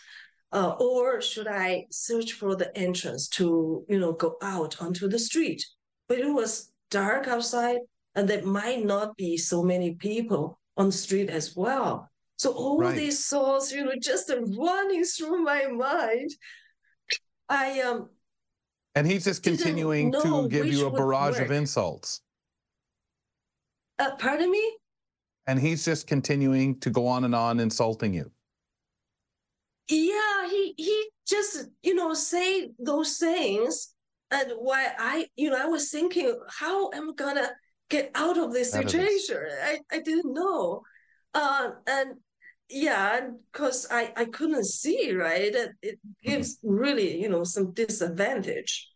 Uh, 0.51 0.75
or 0.79 1.21
should 1.21 1.47
I 1.47 1.85
search 1.91 2.33
for 2.33 2.55
the 2.55 2.75
entrance 2.77 3.27
to, 3.29 3.85
you 3.89 3.99
know, 3.99 4.13
go 4.13 4.37
out 4.41 4.81
onto 4.81 5.09
the 5.09 5.19
street? 5.19 5.65
But 6.07 6.19
it 6.19 6.33
was 6.33 6.71
dark 6.89 7.27
outside, 7.27 7.79
and 8.15 8.27
there 8.27 8.43
might 8.43 8.83
not 8.85 9.15
be 9.17 9.37
so 9.37 9.63
many 9.63 9.95
people 9.95 10.59
on 10.75 10.87
the 10.87 10.91
street 10.91 11.29
as 11.29 11.55
well. 11.55 12.09
So 12.37 12.51
all 12.53 12.79
Right. 12.79 12.95
these 12.95 13.27
thoughts, 13.27 13.71
you 13.71 13.83
know, 13.83 13.93
just 13.99 14.31
running 14.57 15.03
through 15.03 15.43
my 15.43 15.67
mind. 15.67 16.29
I 17.49 17.81
um 17.81 18.09
And 18.95 19.07
he's 19.07 19.23
just 19.23 19.43
continuing 19.43 20.11
to 20.11 20.47
give 20.49 20.67
you 20.67 20.85
a 20.85 20.91
barrage 20.91 21.39
of 21.39 21.51
insults. 21.51 22.21
uh, 23.99 24.15
pardon 24.17 24.51
me? 24.51 24.77
And 25.47 25.59
he's 25.59 25.83
just 25.85 26.07
continuing 26.07 26.79
to 26.81 26.89
go 26.89 27.07
on 27.07 27.23
and 27.23 27.33
on 27.33 27.59
insulting 27.59 28.13
you. 28.13 28.31
Yeah, 29.89 30.49
he 30.49 30.73
he 30.77 31.09
just 31.25 31.69
you 31.81 31.95
know 31.95 32.13
say 32.13 32.71
those 32.77 33.17
things, 33.17 33.95
and 34.31 34.51
why 34.59 34.87
I 34.97 35.27
you 35.35 35.49
know 35.49 35.57
I 35.61 35.65
was 35.67 35.89
thinking 35.89 36.37
how 36.49 36.91
am 36.91 37.09
I 37.11 37.13
gonna 37.15 37.49
get 37.89 38.11
out 38.15 38.37
of 38.37 38.51
this 38.53 38.73
Out 38.73 38.85
of 38.85 38.91
this. 38.93 39.27
situation? 39.27 39.37
I 39.63 39.79
I 39.91 39.99
didn't 39.99 40.33
know, 40.33 40.81
uh, 41.33 41.71
and 41.87 42.15
yeah, 42.69 43.29
because 43.51 43.87
I 43.91 44.11
I 44.15 44.25
couldn't 44.25 44.65
see 44.65 45.13
right. 45.13 45.53
It, 45.55 45.71
it 45.81 45.99
gives 46.23 46.59
really 46.63 47.21
you 47.21 47.29
know 47.29 47.43
some 47.43 47.73
disadvantage. 47.73 48.89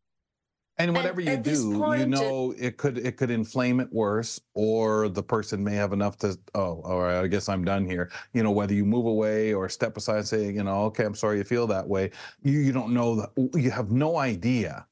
And 0.78 0.90
And 0.90 0.96
whatever 0.96 1.22
you 1.22 1.38
do, 1.38 1.70
you 1.70 1.76
point, 1.78 2.02
it- 2.02 2.08
know 2.10 2.54
it 2.58 2.78
could 2.78 2.98
it 2.98 3.16
could 3.18 3.30
inflame 3.30 3.80
it 3.80 3.92
worse, 3.94 4.40
or 4.56 5.10
the 5.10 5.22
person 5.22 5.64
may 5.64 5.76
have 5.76 5.94
enough 5.94 6.18
to 6.20 6.38
oh, 6.56 6.82
all 6.84 7.00
right, 7.02 7.22
I 7.22 7.28
guess 7.28 7.50
I'm 7.50 7.64
done 7.64 7.86
here. 7.86 8.10
You 8.34 8.42
know, 8.42 8.52
whether 8.52 8.74
you 8.74 8.84
move 8.86 9.06
away 9.06 9.54
or 9.54 9.70
step 9.70 9.96
aside 9.98 10.18
and 10.18 10.28
say, 10.28 10.52
you 10.52 10.64
know, 10.64 10.86
okay, 10.86 11.06
I'm 11.06 11.14
sorry 11.16 11.38
you 11.38 11.44
feel 11.44 11.68
that 11.68 11.88
way. 11.88 12.12
You 12.42 12.60
you 12.60 12.72
don't 12.72 12.94
know 12.94 13.16
that 13.16 13.32
you 13.54 13.70
have 13.70 13.92
no 13.92 14.18
idea 14.18 14.88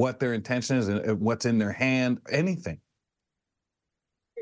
what 0.00 0.18
their 0.18 0.32
intention 0.32 0.78
is 0.78 0.88
and 0.88 1.10
uh, 1.10 1.14
what's 1.14 1.44
in 1.44 1.58
their 1.58 1.72
hand, 1.72 2.20
anything. 2.30 2.80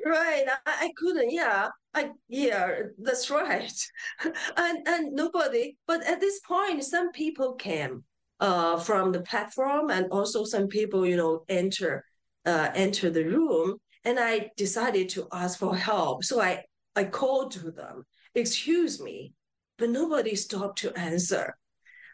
Right, 0.07 0.45
I, 0.65 0.87
I 0.87 0.93
couldn't. 0.97 1.33
Yeah, 1.33 1.67
I 1.93 2.11
yeah, 2.29 2.83
that's 3.03 3.29
right. 3.29 3.73
and 4.57 4.87
and 4.87 5.13
nobody. 5.13 5.77
But 5.89 6.05
at 6.05 6.21
this 6.21 6.39
point, 6.47 6.85
some 6.85 7.11
people 7.11 7.55
came 7.55 8.05
uh 8.39 8.79
from 8.79 9.11
the 9.11 9.23
platform, 9.23 9.91
and 9.91 10.07
also 10.13 10.45
some 10.45 10.69
people, 10.69 11.05
you 11.05 11.17
know, 11.17 11.45
enter 11.49 12.05
uh 12.47 12.71
enter 12.77 13.11
the 13.11 13.25
room, 13.25 13.79
and 14.05 14.17
I 14.21 14.51
decided 14.57 15.09
to 15.11 15.27
ask 15.33 15.59
for 15.59 15.75
help. 15.75 16.23
So 16.23 16.41
I 16.41 16.63
I 16.95 17.03
called 17.03 17.51
to 17.53 17.73
them, 17.73 18.05
excuse 18.37 19.03
me, 19.03 19.33
but 19.77 19.91
nobody 19.91 20.37
stopped 20.37 20.79
to 20.83 20.97
answer. 20.97 21.57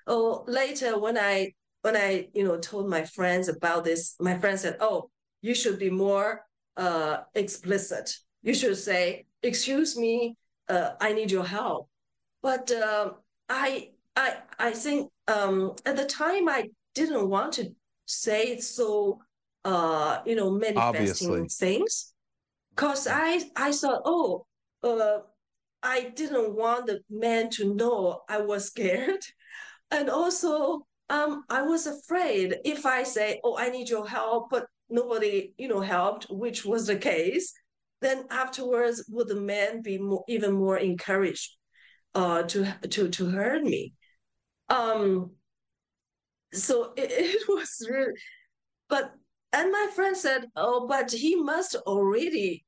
Oh, 0.07 0.45
later 0.47 0.99
when 0.99 1.19
I 1.19 1.53
when 1.85 1.97
I 1.97 2.29
you 2.33 2.45
know 2.45 2.57
told 2.59 2.89
my 2.89 3.05
friends 3.05 3.49
about 3.49 3.85
this, 3.85 4.17
my 4.19 4.39
friend 4.39 4.59
said, 4.59 4.79
"Oh, 4.81 5.11
you 5.43 5.55
should 5.55 5.79
be 5.79 5.91
more 5.91 6.41
uh, 6.79 7.19
explicit. 7.35 8.11
You 8.43 8.55
should 8.55 8.79
say, 8.79 9.27
"Excuse 9.43 9.95
me, 9.95 10.37
uh, 10.69 10.93
I 10.99 11.13
need 11.13 11.31
your 11.31 11.45
help." 11.45 11.91
But 12.43 12.73
um, 12.73 13.17
I 13.51 13.91
I 14.17 14.39
I 14.59 14.71
think 14.71 15.11
um, 15.29 15.75
at 15.85 15.97
the 15.97 16.07
time 16.07 16.49
I 16.49 16.71
didn't 16.95 17.29
want 17.29 17.53
to 17.55 17.71
say 18.07 18.59
so 18.61 19.21
uh, 19.67 20.23
you 20.25 20.37
know 20.37 20.51
manifesting 20.51 21.29
Obviously. 21.29 21.49
things 21.49 22.15
because 22.71 23.07
I 23.07 23.43
I 23.57 23.73
thought, 23.73 24.01
oh, 24.07 24.47
uh, 24.83 25.19
I 25.83 26.13
didn't 26.17 26.55
want 26.57 26.87
the 26.87 27.01
man 27.11 27.51
to 27.51 27.75
know 27.75 28.23
I 28.29 28.39
was 28.41 28.67
scared. 28.67 29.21
And 29.91 30.09
also, 30.11 30.87
um, 31.15 31.45
I 31.49 31.63
was 31.63 31.87
afraid 31.87 32.57
if 32.65 32.85
I 32.85 33.05
say, 33.05 33.41
"Oh, 33.45 33.57
I 33.57 33.69
need 33.69 33.89
your 33.89 34.07
help," 34.07 34.51
but 34.51 34.67
nobody, 34.89 35.55
you 35.57 35.69
know, 35.69 35.81
helped, 35.81 36.27
which 36.29 36.65
was 36.65 36.87
the 36.87 36.97
case, 36.97 37.53
then 38.01 38.27
afterwards, 38.31 39.05
would 39.09 39.29
the 39.29 39.41
man 39.41 39.81
be 39.83 39.99
more, 39.99 40.25
even 40.29 40.53
more 40.55 40.77
encouraged, 40.79 41.57
uh, 42.15 42.43
to 42.45 42.67
to 42.91 43.09
to 43.09 43.27
hurt 43.31 43.63
me? 43.63 43.95
Um, 44.69 45.33
so 46.53 46.93
it, 46.97 47.11
it 47.13 47.49
was 47.49 47.87
really, 47.89 48.15
but 48.89 49.13
and 49.53 49.71
my 49.71 49.89
friend 49.95 50.17
said, 50.17 50.47
"Oh, 50.57 50.89
but 50.89 51.13
he 51.13 51.37
must 51.37 51.77
already 51.77 52.65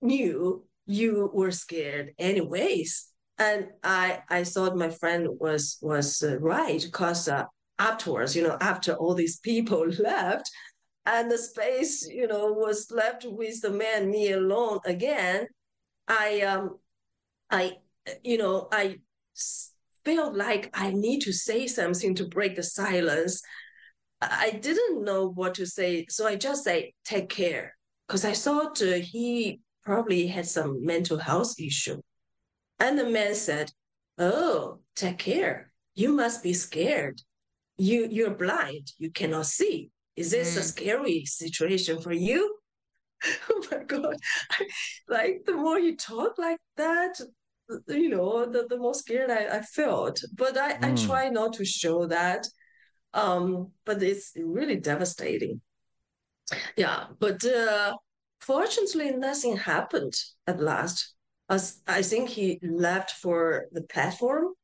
knew 0.00 0.64
you 0.86 1.30
were 1.32 1.52
scared 1.52 2.14
anyways." 2.18 3.11
And 3.38 3.68
I 3.82 4.22
I 4.28 4.44
thought 4.44 4.76
my 4.76 4.90
friend 4.90 5.28
was 5.40 5.78
was 5.80 6.22
uh, 6.22 6.38
right 6.38 6.82
because 6.82 7.28
uh, 7.28 7.44
afterwards, 7.78 8.36
you 8.36 8.42
know, 8.42 8.56
after 8.60 8.94
all 8.94 9.14
these 9.14 9.38
people 9.40 9.86
left, 9.98 10.50
and 11.06 11.30
the 11.30 11.38
space, 11.38 12.06
you 12.06 12.26
know, 12.26 12.52
was 12.52 12.90
left 12.90 13.24
with 13.24 13.60
the 13.60 13.70
man 13.70 14.10
me 14.10 14.32
alone 14.32 14.80
again. 14.84 15.46
I 16.08 16.40
um, 16.42 16.78
I 17.50 17.78
you 18.22 18.38
know 18.38 18.68
I 18.72 18.98
felt 20.04 20.34
like 20.34 20.70
I 20.74 20.92
need 20.92 21.20
to 21.20 21.32
say 21.32 21.66
something 21.66 22.14
to 22.16 22.26
break 22.26 22.56
the 22.56 22.62
silence. 22.62 23.42
I 24.20 24.50
didn't 24.62 25.04
know 25.04 25.28
what 25.30 25.54
to 25.54 25.66
say, 25.66 26.06
so 26.08 26.26
I 26.26 26.36
just 26.36 26.64
say 26.64 26.94
take 27.04 27.28
care 27.28 27.76
because 28.06 28.24
I 28.24 28.32
thought 28.32 28.80
uh, 28.82 28.94
he 28.94 29.60
probably 29.84 30.28
had 30.28 30.46
some 30.46 30.84
mental 30.84 31.18
health 31.18 31.54
issue. 31.58 32.00
And 32.82 32.98
the 32.98 33.06
man 33.08 33.34
said, 33.34 33.72
"Oh, 34.18 34.80
take 34.94 35.18
care. 35.18 35.72
You 35.94 36.12
must 36.12 36.42
be 36.42 36.52
scared. 36.52 37.22
You 37.78 38.06
you're 38.10 38.34
blind. 38.44 38.92
You 38.98 39.10
cannot 39.10 39.46
see. 39.46 39.90
Is 40.16 40.32
this 40.32 40.56
a 40.56 40.60
Mm. 40.60 40.64
scary 40.64 41.24
situation 41.24 42.02
for 42.02 42.12
you?" 42.12 42.58
oh 43.50 43.64
my 43.70 43.84
god! 43.84 44.16
like 45.08 45.44
the 45.46 45.54
more 45.54 45.78
you 45.78 45.96
talk 45.96 46.38
like 46.38 46.60
that, 46.76 47.20
you 47.88 48.08
know, 48.10 48.46
the, 48.46 48.66
the 48.68 48.76
more 48.78 48.94
scared 48.94 49.30
I, 49.30 49.58
I 49.58 49.62
felt. 49.62 50.20
But 50.34 50.58
I, 50.58 50.72
I 50.82 50.90
Mm. 50.92 51.06
try 51.06 51.28
not 51.30 51.54
to 51.54 51.64
show 51.64 52.06
that. 52.06 52.46
Um, 53.14 53.72
but 53.84 54.02
it's 54.02 54.32
really 54.36 54.76
devastating. 54.76 55.60
Yeah, 56.76 57.06
but 57.20 57.44
uh, 57.44 57.96
fortunately, 58.40 59.12
nothing 59.12 59.56
happened 59.56 60.14
at 60.46 60.60
last. 60.60 61.14
As 61.52 61.82
I 61.86 62.00
think 62.02 62.30
he 62.30 62.58
left 62.62 63.10
for 63.12 63.66
the 63.72 63.82
platform 63.82 64.54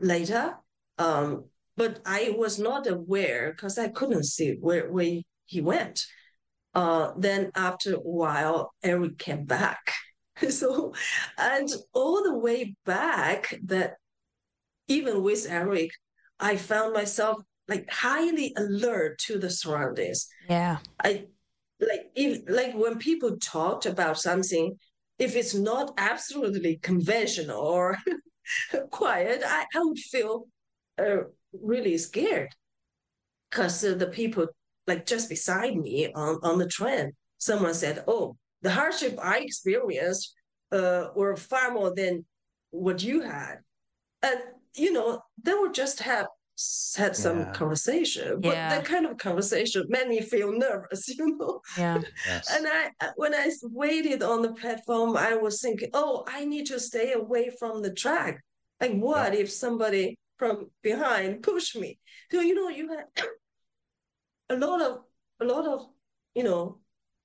later. 0.00 0.56
Um, 0.98 1.44
but 1.76 2.00
I 2.06 2.34
was 2.36 2.58
not 2.58 2.86
aware 2.86 3.52
because 3.52 3.78
I 3.78 3.88
couldn't 3.88 4.24
see 4.24 4.56
where, 4.60 4.90
where 4.90 5.20
he 5.44 5.60
went. 5.60 6.04
Uh, 6.74 7.12
then 7.16 7.50
after 7.54 7.94
a 7.94 7.98
while, 7.98 8.72
Eric 8.82 9.18
came 9.18 9.44
back. 9.44 9.92
so, 10.48 10.94
and 11.36 11.68
all 11.92 12.22
the 12.22 12.38
way 12.38 12.74
back, 12.86 13.54
that 13.64 13.96
even 14.88 15.22
with 15.22 15.46
Eric, 15.48 15.90
I 16.40 16.56
found 16.56 16.94
myself 16.94 17.42
like 17.68 17.90
highly 17.90 18.54
alert 18.56 19.18
to 19.26 19.38
the 19.38 19.50
surroundings. 19.50 20.26
Yeah. 20.48 20.78
I 21.02 21.26
like 21.80 22.10
if 22.14 22.42
like 22.48 22.74
when 22.74 22.98
people 22.98 23.36
talked 23.38 23.86
about 23.86 24.18
something, 24.18 24.78
if 25.22 25.36
it's 25.36 25.54
not 25.54 25.94
absolutely 25.98 26.76
conventional 26.82 27.60
or 27.60 27.96
quiet, 28.90 29.42
I, 29.46 29.64
I 29.74 29.78
would 29.78 29.98
feel 29.98 30.46
uh, 30.98 31.24
really 31.52 31.96
scared. 31.98 32.50
Because 33.50 33.84
uh, 33.84 33.94
the 33.94 34.06
people 34.06 34.48
like 34.86 35.06
just 35.06 35.28
beside 35.28 35.76
me 35.76 36.12
on, 36.12 36.38
on 36.42 36.58
the 36.58 36.66
train, 36.66 37.12
someone 37.38 37.74
said, 37.74 38.02
"Oh, 38.08 38.36
the 38.62 38.70
hardship 38.70 39.18
I 39.22 39.38
experienced 39.38 40.34
uh, 40.72 41.08
were 41.14 41.36
far 41.36 41.72
more 41.72 41.94
than 41.94 42.24
what 42.70 43.02
you 43.02 43.20
had," 43.20 43.58
and 44.22 44.40
you 44.74 44.92
know 44.92 45.20
they 45.42 45.54
would 45.54 45.74
just 45.74 46.00
have 46.00 46.26
had 46.96 47.16
some 47.16 47.40
yeah. 47.40 47.52
conversation, 47.52 48.40
but 48.40 48.54
yeah. 48.54 48.68
that 48.68 48.84
kind 48.84 49.06
of 49.06 49.16
conversation 49.18 49.84
made 49.88 50.08
me 50.08 50.20
feel 50.20 50.52
nervous, 50.52 51.08
you 51.16 51.36
know. 51.36 51.60
Yeah. 51.78 52.00
Yes. 52.26 52.54
And 52.54 52.66
I, 52.66 52.90
uh, 53.00 53.10
when 53.16 53.34
I 53.34 53.50
waited 53.62 54.22
on 54.22 54.42
the 54.42 54.52
platform, 54.52 55.16
I 55.16 55.34
was 55.34 55.60
thinking, 55.60 55.90
"Oh, 55.94 56.24
I 56.26 56.44
need 56.44 56.66
to 56.66 56.80
stay 56.80 57.12
away 57.12 57.50
from 57.58 57.82
the 57.82 57.92
track. 57.92 58.42
Like, 58.80 58.92
what 58.92 59.32
yeah. 59.32 59.40
if 59.40 59.50
somebody 59.50 60.18
from 60.38 60.70
behind 60.82 61.42
pushed 61.42 61.76
me?" 61.76 61.98
So 62.30 62.40
you 62.40 62.54
know, 62.54 62.68
you 62.68 62.88
had 62.88 63.06
a 64.50 64.56
lot 64.56 64.80
of 64.82 65.02
a 65.40 65.44
lot 65.44 65.66
of 65.66 65.86
you 66.34 66.44
know 66.44 66.80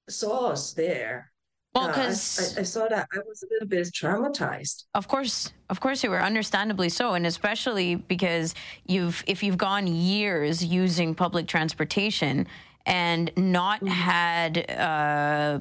sauce 0.10 0.74
there. 0.74 1.32
Well, 1.78 1.88
because 1.88 2.56
uh, 2.56 2.58
I, 2.58 2.62
I, 2.62 2.64
saw 2.64 2.88
that 2.88 3.08
I 3.14 3.20
was 3.28 3.44
a 3.44 3.48
little 3.52 3.68
bit 3.68 3.88
traumatized. 3.88 4.86
Of 4.96 5.08
course, 5.08 5.54
of 5.70 5.80
course, 5.80 6.04
you 6.04 6.10
were 6.10 6.22
understandably 6.22 6.90
so, 6.90 7.14
and 7.14 7.26
especially 7.26 7.96
because 7.96 8.56
you've 8.86 9.24
if 9.28 9.44
you've 9.44 9.58
gone 9.58 9.88
years 9.88 10.64
using 10.64 11.14
public 11.14 11.48
transportation 11.48 12.48
and 12.88 13.32
not 13.36 13.80
mm-hmm. 13.82 13.88
had 13.90 14.72
uh, 14.72 15.60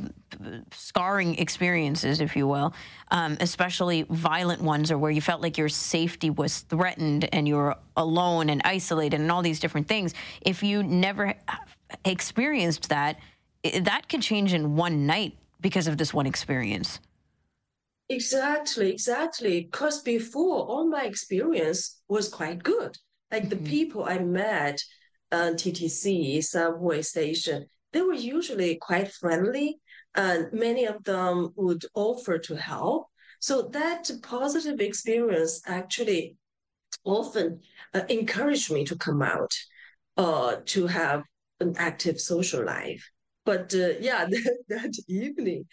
scarring 0.70 1.34
experiences, 1.38 2.20
if 2.20 2.36
you 2.36 2.46
will, 2.46 2.72
um, 3.10 3.36
especially 3.40 4.06
violent 4.08 4.62
ones 4.62 4.92
or 4.92 4.96
where 4.98 5.10
you 5.10 5.20
felt 5.20 5.42
like 5.42 5.58
your 5.58 5.68
safety 5.68 6.30
was 6.30 6.60
threatened 6.60 7.28
and 7.32 7.48
you 7.48 7.56
were 7.56 7.76
alone 7.96 8.48
and 8.48 8.62
isolated 8.64 9.20
and 9.20 9.30
all 9.30 9.42
these 9.42 9.58
different 9.58 9.88
things. 9.88 10.14
If 10.40 10.62
you 10.62 10.84
never 10.84 11.34
experienced 12.04 12.88
that, 12.90 13.18
that 13.80 14.08
could 14.08 14.22
change 14.22 14.54
in 14.54 14.76
one 14.76 15.06
night 15.06 15.36
because 15.60 15.86
of 15.86 15.98
this 15.98 16.12
one 16.14 16.26
experience. 16.26 17.00
Exactly, 18.08 18.90
exactly. 18.90 19.62
Because 19.62 20.02
before, 20.02 20.64
all 20.66 20.88
my 20.88 21.04
experience 21.04 22.00
was 22.08 22.28
quite 22.28 22.62
good. 22.62 22.96
Like 23.32 23.48
the 23.48 23.56
mm-hmm. 23.56 23.66
people 23.66 24.04
I 24.04 24.18
met 24.18 24.80
uh, 25.32 25.52
TTC, 25.54 26.42
subway 26.44 27.02
station, 27.02 27.66
they 27.92 28.02
were 28.02 28.14
usually 28.14 28.76
quite 28.76 29.12
friendly, 29.12 29.78
and 30.14 30.52
many 30.52 30.84
of 30.84 31.02
them 31.04 31.52
would 31.56 31.84
offer 31.94 32.38
to 32.38 32.54
help. 32.54 33.06
So 33.40 33.62
that 33.72 34.10
positive 34.22 34.80
experience 34.80 35.60
actually 35.66 36.36
often 37.04 37.60
uh, 37.94 38.02
encouraged 38.08 38.72
me 38.72 38.84
to 38.84 38.96
come 38.96 39.22
out, 39.22 39.52
uh, 40.16 40.56
to 40.66 40.86
have 40.86 41.22
an 41.60 41.74
active 41.76 42.20
social 42.20 42.64
life. 42.64 43.10
But 43.46 43.74
uh, 43.74 43.94
yeah, 44.00 44.26
that, 44.30 44.58
that, 44.68 44.94
evening 45.08 45.64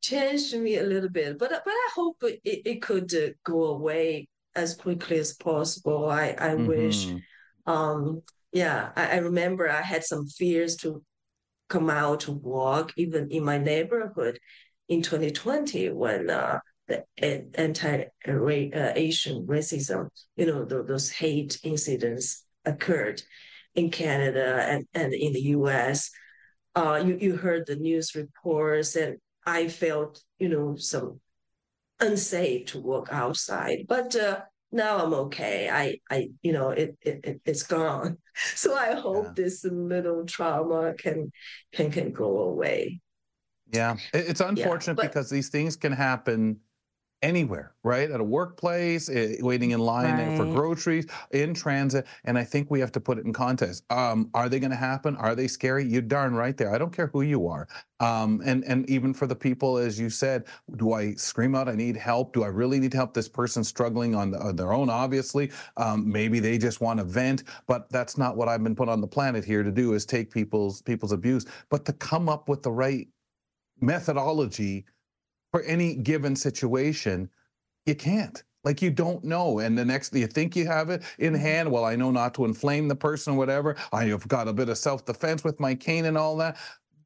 changed 0.00 0.56
me 0.56 0.76
a 0.76 0.84
little 0.84 1.10
bit. 1.10 1.38
But 1.38 1.50
but 1.50 1.72
I 1.72 1.88
hope 1.96 2.22
it, 2.22 2.40
it 2.44 2.82
could 2.82 3.12
uh, 3.12 3.30
go 3.44 3.64
away 3.64 4.28
as 4.54 4.76
quickly 4.76 5.18
as 5.18 5.34
possible. 5.34 6.08
I 6.08 6.36
I 6.38 6.50
mm-hmm. 6.50 6.66
wish. 6.66 7.08
Um, 7.66 8.22
yeah, 8.52 8.90
I, 8.94 9.08
I 9.08 9.16
remember 9.16 9.68
I 9.68 9.82
had 9.82 10.04
some 10.04 10.28
fears 10.28 10.76
to 10.76 11.02
come 11.68 11.90
out 11.90 12.20
to 12.20 12.32
walk, 12.32 12.92
even 12.96 13.30
in 13.32 13.42
my 13.42 13.58
neighborhood 13.58 14.38
in 14.88 15.02
2020 15.02 15.90
when 15.90 16.30
uh, 16.30 16.58
the 16.88 17.04
anti-Asian 17.56 19.36
uh, 19.36 19.52
racism, 19.52 20.08
you 20.36 20.46
know, 20.46 20.64
those 20.64 21.10
hate 21.10 21.58
incidents 21.62 22.44
occurred 22.64 23.22
in 23.74 23.90
Canada 23.90 24.64
and, 24.68 24.86
and 24.94 25.14
in 25.14 25.32
the 25.32 25.40
US. 25.40 26.10
Uh, 26.74 27.02
you, 27.04 27.16
you 27.20 27.36
heard 27.36 27.66
the 27.66 27.76
news 27.76 28.14
reports 28.14 28.96
and 28.96 29.18
I 29.46 29.68
felt, 29.68 30.22
you 30.38 30.48
know, 30.48 30.76
some 30.76 31.20
unsafe 32.00 32.66
to 32.66 32.80
walk 32.80 33.08
outside. 33.12 33.86
But 33.88 34.16
uh, 34.16 34.40
now 34.72 35.04
I'm 35.04 35.14
okay. 35.14 35.70
I, 35.70 36.00
I, 36.10 36.30
you 36.42 36.52
know, 36.52 36.70
it, 36.70 36.96
it, 37.02 37.20
it 37.24 37.40
it's 37.44 37.62
gone. 37.62 38.18
So 38.56 38.74
I 38.74 38.94
hope 38.94 39.26
yeah. 39.26 39.32
this 39.36 39.64
little 39.64 40.26
trauma 40.26 40.94
can, 40.94 41.30
can, 41.72 41.92
can 41.92 42.10
go 42.10 42.40
away. 42.40 43.00
Yeah, 43.72 43.96
it's 44.12 44.40
unfortunate 44.40 44.94
yeah, 44.94 45.04
but, 45.04 45.12
because 45.12 45.30
these 45.30 45.50
things 45.50 45.76
can 45.76 45.92
happen 45.92 46.58
anywhere, 47.24 47.72
right? 47.82 48.10
At 48.10 48.20
a 48.20 48.24
workplace, 48.24 49.08
eh, 49.08 49.36
waiting 49.40 49.70
in 49.70 49.80
line 49.80 50.18
right. 50.18 50.36
for 50.36 50.44
groceries, 50.44 51.06
in 51.30 51.54
transit. 51.54 52.06
And 52.24 52.38
I 52.38 52.44
think 52.44 52.70
we 52.70 52.78
have 52.80 52.92
to 52.92 53.00
put 53.00 53.18
it 53.18 53.24
in 53.24 53.32
context. 53.32 53.82
Um, 53.90 54.30
are 54.34 54.50
they 54.50 54.60
going 54.60 54.70
to 54.70 54.76
happen? 54.76 55.16
Are 55.16 55.34
they 55.34 55.48
scary? 55.48 55.86
You 55.86 56.02
darn 56.02 56.34
right 56.34 56.54
there. 56.54 56.72
I 56.74 56.76
don't 56.76 56.92
care 56.92 57.06
who 57.06 57.22
you 57.22 57.48
are. 57.48 57.66
Um, 58.00 58.42
and 58.44 58.62
and 58.64 58.88
even 58.90 59.14
for 59.14 59.26
the 59.26 59.34
people, 59.34 59.78
as 59.78 59.98
you 59.98 60.10
said, 60.10 60.44
do 60.76 60.92
I 60.92 61.14
scream 61.14 61.54
out? 61.54 61.66
I 61.68 61.74
need 61.74 61.96
help. 61.96 62.34
Do 62.34 62.44
I 62.44 62.48
really 62.48 62.78
need 62.78 62.92
help? 62.92 63.14
This 63.14 63.28
person's 63.28 63.68
struggling 63.68 64.14
on, 64.14 64.30
the, 64.30 64.38
on 64.40 64.56
their 64.56 64.74
own. 64.74 64.90
Obviously, 64.90 65.50
um, 65.78 66.10
maybe 66.10 66.40
they 66.40 66.58
just 66.58 66.82
want 66.82 66.98
to 66.98 67.04
vent, 67.04 67.44
but 67.66 67.88
that's 67.90 68.18
not 68.18 68.36
what 68.36 68.48
I've 68.48 68.62
been 68.62 68.76
put 68.76 68.90
on 68.90 69.00
the 69.00 69.06
planet 69.06 69.44
here 69.44 69.62
to 69.62 69.70
do. 69.70 69.94
Is 69.94 70.04
take 70.04 70.30
people's 70.30 70.82
people's 70.82 71.12
abuse, 71.12 71.46
but 71.70 71.86
to 71.86 71.94
come 71.94 72.28
up 72.28 72.50
with 72.50 72.62
the 72.62 72.72
right 72.72 73.08
methodology 73.80 74.84
for 75.54 75.62
any 75.62 75.94
given 75.94 76.34
situation, 76.34 77.30
you 77.86 77.94
can't. 77.94 78.42
Like 78.64 78.82
you 78.82 78.90
don't 78.90 79.22
know. 79.22 79.60
And 79.60 79.78
the 79.78 79.84
next, 79.84 80.12
you 80.12 80.26
think 80.26 80.56
you 80.56 80.66
have 80.66 80.90
it 80.90 81.04
in 81.20 81.32
mm-hmm. 81.32 81.42
hand. 81.42 81.70
Well, 81.70 81.84
I 81.84 81.94
know 81.94 82.10
not 82.10 82.34
to 82.34 82.44
inflame 82.44 82.88
the 82.88 82.96
person 82.96 83.34
or 83.34 83.36
whatever. 83.36 83.76
I 83.92 84.06
have 84.06 84.26
got 84.26 84.48
a 84.48 84.52
bit 84.52 84.68
of 84.68 84.76
self 84.76 85.04
defense 85.04 85.44
with 85.44 85.60
my 85.60 85.76
cane 85.76 86.06
and 86.06 86.18
all 86.18 86.36
that. 86.38 86.56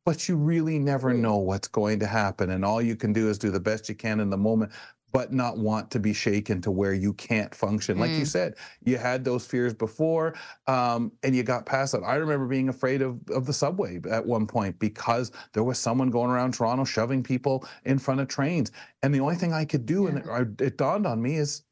But 0.06 0.30
you 0.30 0.36
really 0.36 0.78
never 0.78 1.12
know 1.12 1.36
what's 1.36 1.68
going 1.68 2.00
to 2.00 2.06
happen. 2.06 2.48
And 2.48 2.64
all 2.64 2.80
you 2.80 2.96
can 2.96 3.12
do 3.12 3.28
is 3.28 3.36
do 3.36 3.50
the 3.50 3.60
best 3.60 3.86
you 3.86 3.94
can 3.94 4.18
in 4.18 4.30
the 4.30 4.38
moment 4.38 4.72
but 5.12 5.32
not 5.32 5.58
want 5.58 5.90
to 5.90 5.98
be 5.98 6.12
shaken 6.12 6.60
to 6.62 6.70
where 6.70 6.92
you 6.92 7.12
can't 7.14 7.54
function. 7.54 7.98
Like 7.98 8.10
you 8.10 8.22
mm. 8.22 8.26
said, 8.26 8.54
you 8.84 8.98
had 8.98 9.24
those 9.24 9.46
fears 9.46 9.72
before 9.72 10.34
um, 10.66 11.12
and 11.22 11.34
you 11.34 11.42
got 11.42 11.66
past 11.66 11.94
it. 11.94 12.02
I 12.04 12.16
remember 12.16 12.46
being 12.46 12.68
afraid 12.68 13.02
of, 13.02 13.18
of 13.30 13.46
the 13.46 13.52
subway 13.52 14.00
at 14.10 14.24
one 14.24 14.46
point 14.46 14.78
because 14.78 15.32
there 15.52 15.64
was 15.64 15.78
someone 15.78 16.10
going 16.10 16.30
around 16.30 16.54
Toronto 16.54 16.84
shoving 16.84 17.22
people 17.22 17.66
in 17.84 17.98
front 17.98 18.20
of 18.20 18.28
trains. 18.28 18.70
And 19.02 19.14
the 19.14 19.20
only 19.20 19.36
thing 19.36 19.52
I 19.52 19.64
could 19.64 19.86
do, 19.86 20.04
yeah. 20.04 20.20
and 20.38 20.60
it, 20.60 20.64
it 20.64 20.76
dawned 20.76 21.06
on 21.06 21.22
me, 21.22 21.36
is 21.36 21.62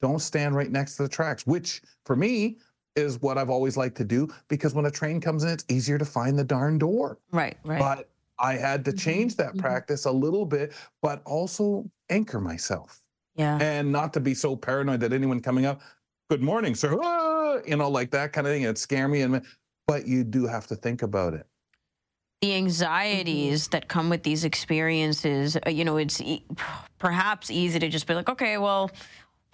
don't 0.00 0.20
stand 0.20 0.54
right 0.54 0.70
next 0.70 0.96
to 0.96 1.02
the 1.02 1.08
tracks, 1.08 1.46
which 1.46 1.82
for 2.04 2.16
me, 2.16 2.58
is 2.94 3.20
what 3.20 3.36
I've 3.36 3.50
always 3.50 3.76
liked 3.76 3.96
to 3.98 4.04
do 4.04 4.26
because 4.48 4.74
when 4.74 4.86
a 4.86 4.90
train 4.90 5.20
comes 5.20 5.44
in, 5.44 5.50
it's 5.50 5.66
easier 5.68 5.98
to 5.98 6.04
find 6.04 6.38
the 6.38 6.44
darn 6.44 6.78
door. 6.78 7.18
Right, 7.30 7.58
right. 7.62 7.78
But 7.78 8.08
I 8.38 8.54
had 8.54 8.84
to 8.86 8.90
mm-hmm, 8.90 8.98
change 8.98 9.36
that 9.36 9.50
mm-hmm. 9.50 9.60
practice 9.60 10.04
a 10.04 10.12
little 10.12 10.44
bit, 10.44 10.72
but 11.02 11.22
also 11.24 11.90
anchor 12.10 12.40
myself. 12.40 13.02
Yeah. 13.34 13.58
And 13.60 13.92
not 13.92 14.12
to 14.14 14.20
be 14.20 14.34
so 14.34 14.56
paranoid 14.56 15.00
that 15.00 15.12
anyone 15.12 15.40
coming 15.40 15.66
up, 15.66 15.82
good 16.30 16.42
morning, 16.42 16.74
sir, 16.74 16.98
ah, 17.02 17.58
you 17.66 17.76
know, 17.76 17.88
like 17.88 18.10
that 18.12 18.32
kind 18.32 18.46
of 18.46 18.52
thing. 18.52 18.62
It'd 18.62 18.78
scare 18.78 19.08
me. 19.08 19.22
And 19.22 19.42
but 19.86 20.06
you 20.06 20.24
do 20.24 20.46
have 20.46 20.66
to 20.68 20.76
think 20.76 21.02
about 21.02 21.34
it. 21.34 21.46
The 22.42 22.54
anxieties 22.54 23.64
mm-hmm. 23.64 23.70
that 23.70 23.88
come 23.88 24.10
with 24.10 24.22
these 24.22 24.44
experiences, 24.44 25.56
uh, 25.66 25.70
you 25.70 25.84
know, 25.84 25.96
it's 25.96 26.20
e- 26.20 26.44
perhaps 26.98 27.50
easy 27.50 27.78
to 27.78 27.88
just 27.88 28.06
be 28.06 28.14
like, 28.14 28.28
okay, 28.28 28.58
well, 28.58 28.90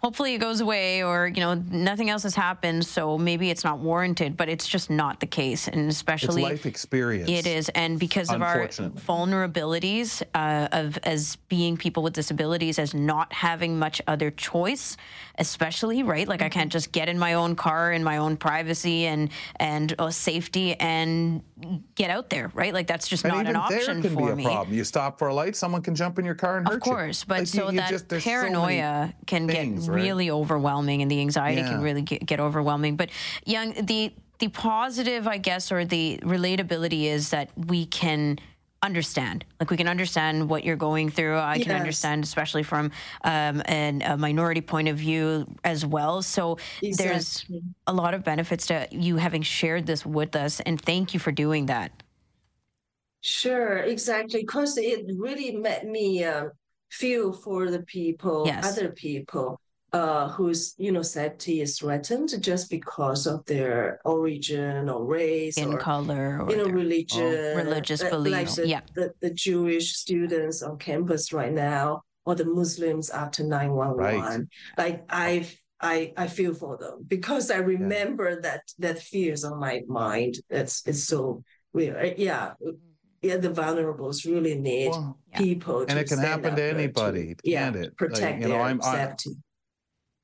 hopefully 0.02 0.34
it 0.34 0.38
goes 0.38 0.60
away 0.60 1.02
or 1.02 1.28
you 1.28 1.40
know 1.40 1.54
nothing 1.54 2.10
else 2.10 2.24
has 2.24 2.34
happened 2.34 2.84
so 2.84 3.16
maybe 3.16 3.50
it's 3.50 3.62
not 3.62 3.78
warranted 3.78 4.36
but 4.36 4.48
it's 4.48 4.66
just 4.66 4.90
not 4.90 5.20
the 5.20 5.26
case. 5.26 5.68
And 5.68 5.88
especially 5.88 6.42
it's 6.42 6.50
life 6.50 6.66
experience. 6.66 7.30
It 7.30 7.46
is. 7.46 7.68
And 7.70 7.98
because 7.98 8.30
of 8.30 8.42
our 8.42 8.66
vulnerabilities 8.66 10.22
uh, 10.34 10.68
of 10.72 10.98
as 11.04 11.36
being 11.48 11.76
people 11.76 12.02
with 12.02 12.14
disabilities 12.14 12.78
as 12.78 12.94
not 12.94 13.32
having 13.32 13.78
much 13.78 14.02
other 14.06 14.30
choice 14.30 14.96
especially 15.38 16.02
right? 16.02 16.28
Like 16.28 16.42
i 16.42 16.48
can't 16.48 16.72
just 16.72 16.92
get 16.92 17.08
in 17.08 17.18
my 17.18 17.34
own 17.34 17.54
car 17.54 17.92
in 17.92 18.02
my 18.02 18.16
own 18.16 18.36
privacy 18.36 19.06
and 19.06 19.30
and 19.56 19.94
uh, 19.98 20.10
safety 20.10 20.74
and 20.74 21.42
get 21.94 22.10
out 22.10 22.28
there 22.28 22.50
right? 22.54 22.74
Like 22.74 22.88
that's 22.88 23.06
just 23.06 23.24
and 23.24 23.34
not 23.34 23.46
an 23.46 23.54
option 23.56 24.00
there 24.00 24.10
can 24.10 24.14
for 24.18 24.26
be 24.26 24.32
a 24.32 24.36
me. 24.36 24.44
problem. 24.44 24.76
You 24.76 24.84
stop 24.84 25.18
for 25.18 25.28
a 25.28 25.34
light 25.34 25.54
someone 25.54 25.82
can 25.82 25.94
jump 25.94 26.18
in 26.18 26.24
your 26.24 26.34
car 26.34 26.58
and 26.58 26.66
hurt 26.66 26.84
you. 26.84 26.92
of 26.92 26.96
course 26.96 27.22
you. 27.22 27.28
but 27.28 27.38
like 27.38 27.46
so 27.46 27.66
you, 27.66 27.70
you 27.72 27.76
that 27.78 27.90
just, 27.90 28.08
paranoia 28.08 29.08
so 29.08 29.24
can 29.26 29.46
things, 29.46 29.86
get 29.86 29.91
right? 29.92 30.04
really 30.04 30.30
overwhelming 30.30 31.02
and 31.02 31.10
the 31.10 31.20
anxiety 31.20 31.62
Yeah. 31.62 31.68
can 31.68 31.80
really 31.80 32.02
get, 32.02 32.24
get 32.26 32.40
overwhelming 32.40 32.96
but 32.96 33.10
Yang 33.46 33.86
the 33.86 34.12
the 34.38 34.48
positive 34.48 35.28
i 35.28 35.38
guess 35.38 35.70
or 35.70 35.84
the 35.84 36.18
relatability 36.22 37.04
is 37.04 37.30
that 37.30 37.50
we 37.56 37.86
can 37.86 38.38
understand 38.82 39.44
like 39.60 39.70
we 39.70 39.76
can 39.76 39.86
understand 39.86 40.48
what 40.50 40.64
you're 40.64 40.74
going 40.76 41.08
through 41.08 41.38
i 41.38 41.58
can 41.58 41.70
Yes. 41.70 41.80
understand 41.80 42.24
especially 42.24 42.64
from 42.64 42.90
um, 43.24 43.62
an, 43.66 44.02
a 44.02 44.16
minority 44.16 44.60
point 44.60 44.88
of 44.88 44.96
view 44.96 45.46
as 45.64 45.86
well 45.86 46.20
so 46.22 46.58
there's 46.90 47.44
a 47.86 47.92
lot 47.92 48.14
of 48.14 48.24
benefits 48.24 48.66
to 48.66 48.88
you 48.90 49.16
having 49.16 49.42
shared 49.42 49.86
this 49.86 50.04
with 50.04 50.34
us 50.34 50.58
and 50.60 50.80
thank 50.80 51.14
you 51.14 51.20
for 51.20 51.30
doing 51.30 51.66
that 51.66 51.92
Sure, 53.20 53.78
exactly. 53.78 54.40
Because 54.40 54.76
it 54.76 55.06
really 55.16 55.56
made 55.56 55.84
me 55.84 56.24
um, 56.24 56.50
feel 56.90 57.32
for 57.32 57.70
the 57.70 57.82
people, 57.84 58.46
Yes. 58.46 58.64
other 58.64 58.90
people, 58.92 59.60
uh, 59.92 60.28
whose 60.28 60.74
you 60.78 60.90
know 60.90 61.02
safety 61.02 61.60
is 61.60 61.78
threatened 61.78 62.30
just 62.40 62.70
because 62.70 63.26
of 63.26 63.44
their 63.44 64.00
origin 64.04 64.88
or 64.88 65.04
race 65.04 65.58
in 65.58 65.74
or 65.74 65.78
color 65.78 66.40
or 66.40 66.50
you 66.50 66.56
know 66.56 66.64
religion, 66.64 67.56
religious 67.56 68.02
uh, 68.02 68.08
belief, 68.10 68.32
like 68.32 68.54
the, 68.54 68.68
yeah. 68.68 68.80
the, 68.94 69.12
the 69.20 69.30
Jewish 69.30 69.94
students 69.96 70.62
on 70.62 70.78
campus 70.78 71.32
right 71.32 71.52
now, 71.52 72.02
or 72.24 72.34
the 72.34 72.44
Muslims 72.46 73.10
after 73.10 73.44
nine 73.44 73.72
one 73.72 73.96
one. 73.96 74.48
Like 74.78 75.04
I've. 75.08 75.54
I, 75.84 76.12
I 76.16 76.28
feel 76.28 76.54
for 76.54 76.76
them 76.76 77.04
because 77.08 77.50
I 77.50 77.56
remember 77.56 78.40
that 78.42 78.60
that 78.78 79.00
fears 79.00 79.42
on 79.42 79.58
my 79.58 79.82
mind. 79.88 80.36
It's 80.48 80.86
it's 80.86 81.02
so 81.02 81.42
real. 81.72 81.96
Uh, 81.96 82.14
Yeah, 82.16 82.52
yeah. 83.20 83.38
The 83.38 83.50
vulnerables 83.50 84.24
really 84.24 84.56
need 84.56 84.90
Well, 84.90 85.18
people, 85.34 85.80
and 85.80 85.90
to 85.90 85.98
it 85.98 86.08
can 86.08 86.20
happen 86.20 86.50
to 86.50 86.54
there 86.54 86.72
anybody, 86.72 87.34
yeah, 87.42 87.64
can't 87.64 87.76
it? 87.76 87.82
Like, 87.82 87.96
protect 87.96 88.42
you 88.42 88.48
know, 88.48 88.54
their 88.54 88.62
I'm- 88.62 88.80
I- 88.80 89.06
safety. 89.08 89.30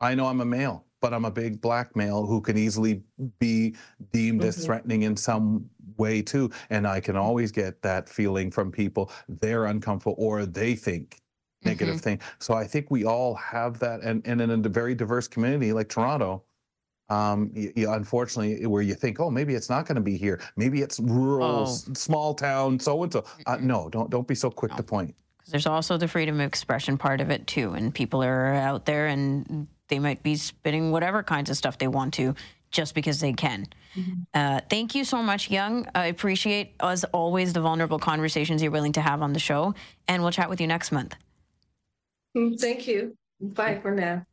I 0.01 0.15
know 0.15 0.27
I'm 0.27 0.41
a 0.41 0.45
male, 0.45 0.85
but 1.01 1.13
I'm 1.13 1.25
a 1.25 1.31
big 1.31 1.61
black 1.61 1.95
male 1.97 2.25
who 2.27 2.41
can 2.41 2.57
easily 2.57 3.03
be 3.39 3.75
deemed 4.13 4.45
as 4.45 4.57
Mhm. 4.59 4.65
threatening 4.67 5.03
in 5.03 5.17
some 5.17 5.69
way 5.97 6.23
too. 6.23 6.51
And 6.71 6.87
I 6.87 7.01
can 7.01 7.17
always 7.17 7.51
get 7.51 7.83
that 7.83 8.09
feeling 8.09 8.51
from 8.51 8.71
people 8.71 9.11
they're 9.29 9.67
uncomfortable 9.67 10.15
or 10.19 10.47
they 10.47 10.75
think 10.77 11.21
negative 11.65 11.97
Mhm. 11.97 12.01
thing. 12.01 12.21
So 12.39 12.55
I 12.55 12.65
think 12.67 12.91
we 12.91 13.05
all 13.05 13.35
have 13.35 13.81
that. 13.81 14.03
And, 14.03 14.25
and 14.27 14.41
in 14.41 14.51
a 14.51 14.69
very 14.69 14.95
diverse 14.95 15.27
community 15.27 15.73
like 15.73 15.89
Toronto, 15.89 16.45
um, 17.11 17.51
you, 17.55 17.73
you, 17.75 17.91
unfortunately, 17.91 18.65
where 18.67 18.83
you 18.83 18.95
think, 18.95 19.19
oh, 19.19 19.31
maybe 19.31 19.55
it's 19.55 19.71
not 19.71 19.87
going 19.87 19.97
to 19.97 20.03
be 20.03 20.17
here. 20.17 20.41
Maybe 20.57 20.83
it's 20.83 21.01
rural, 21.01 21.47
Oh. 21.61 21.63
s- 21.63 21.89
small 21.95 22.35
town, 22.35 22.79
so 22.79 23.03
and 23.03 23.11
so. 23.13 23.25
No, 23.61 23.89
don't 23.89 24.11
don't 24.11 24.29
be 24.29 24.35
so 24.35 24.51
quick 24.51 24.75
to 24.77 24.83
point. 24.83 25.15
there's 25.51 25.67
also 25.67 25.97
the 25.97 26.07
freedom 26.07 26.39
of 26.41 26.47
expression 26.47 26.99
part 26.99 27.23
of 27.23 27.31
it 27.31 27.47
too 27.47 27.73
and 27.73 27.95
people 27.95 28.23
are 28.23 28.53
out 28.53 28.85
there 28.85 29.07
and 29.07 29.67
they 29.89 29.99
might 29.99 30.23
be 30.23 30.37
spitting 30.37 30.91
whatever 30.91 31.23
kinds 31.23 31.51
of 31.51 31.57
stuff 31.57 31.79
they 31.79 31.89
want 31.89 32.15
to 32.15 32.35
just 32.71 32.95
because 32.95 33.19
they 33.21 33.33
can 33.33 33.67
uh, 34.35 34.61
thank 34.71 34.95
you 34.95 35.03
so 35.05 35.23
much 35.23 35.51
Yang 35.51 35.89
i 35.95 36.07
appreciate 36.07 36.75
as 36.81 37.05
always 37.05 37.53
the 37.53 37.61
vulnerable 37.61 37.99
conversations 37.99 38.63
you're 38.63 38.71
willing 38.71 38.93
to 38.93 39.01
have 39.01 39.23
on 39.23 39.33
the 39.33 39.41
show 39.41 39.75
and 40.07 40.23
we'll 40.23 40.33
chat 40.33 40.49
with 40.51 40.61
you 40.61 40.67
next 40.67 40.93
month 40.93 41.15
Mm, 42.37 42.61
Thank 42.61 42.87
you. 42.87 43.17
Bye 43.41 43.79
for 43.81 43.95
now. 43.95 44.25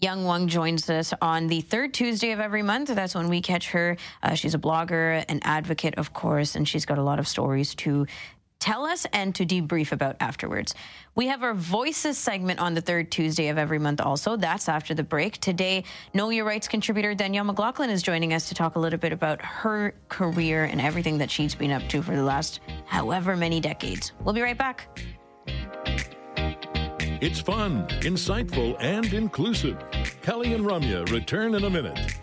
Yang 0.00 0.24
Wang 0.24 0.48
joins 0.48 0.88
us 0.90 1.12
on 1.20 1.48
the 1.48 1.60
third 1.60 1.92
Tuesday 1.94 2.30
of 2.32 2.40
every 2.40 2.62
month. 2.62 2.88
That's 2.88 3.14
when 3.14 3.28
we 3.28 3.40
catch 3.40 3.70
her. 3.70 3.96
Uh, 4.22 4.34
she's 4.34 4.54
a 4.54 4.58
blogger, 4.58 5.24
an 5.28 5.40
advocate, 5.42 5.94
of 5.96 6.12
course, 6.12 6.54
and 6.54 6.68
she's 6.68 6.84
got 6.86 6.98
a 6.98 7.02
lot 7.02 7.18
of 7.18 7.26
stories 7.26 7.74
to 7.76 8.06
tell 8.60 8.84
us 8.84 9.06
and 9.12 9.34
to 9.34 9.46
debrief 9.46 9.92
about 9.92 10.16
afterwards. 10.20 10.74
We 11.14 11.28
have 11.28 11.42
our 11.42 11.54
Voices 11.54 12.18
segment 12.18 12.60
on 12.60 12.74
the 12.74 12.80
third 12.80 13.10
Tuesday 13.10 13.48
of 13.48 13.58
every 13.58 13.78
month 13.78 14.00
also. 14.00 14.36
That's 14.36 14.68
after 14.68 14.94
the 14.94 15.02
break. 15.02 15.38
Today, 15.38 15.84
Know 16.12 16.30
Your 16.30 16.44
Rights 16.44 16.68
contributor 16.68 17.14
Danielle 17.14 17.44
McLaughlin 17.44 17.90
is 17.90 18.02
joining 18.02 18.34
us 18.34 18.48
to 18.48 18.54
talk 18.54 18.76
a 18.76 18.78
little 18.78 18.98
bit 18.98 19.12
about 19.12 19.40
her 19.40 19.94
career 20.08 20.64
and 20.64 20.80
everything 20.80 21.18
that 21.18 21.30
she's 21.30 21.54
been 21.54 21.70
up 21.70 21.82
to 21.88 22.02
for 22.02 22.14
the 22.14 22.22
last 22.22 22.60
however 22.84 23.36
many 23.36 23.60
decades. 23.60 24.12
We'll 24.22 24.34
be 24.34 24.42
right 24.42 24.58
back. 24.58 24.86
It's 27.20 27.40
fun, 27.40 27.88
insightful, 28.02 28.76
and 28.80 29.12
inclusive. 29.12 29.82
Kelly 30.22 30.52
and 30.54 30.64
Ramya 30.64 31.10
return 31.10 31.54
in 31.54 31.64
a 31.64 31.70
minute. 31.70 32.14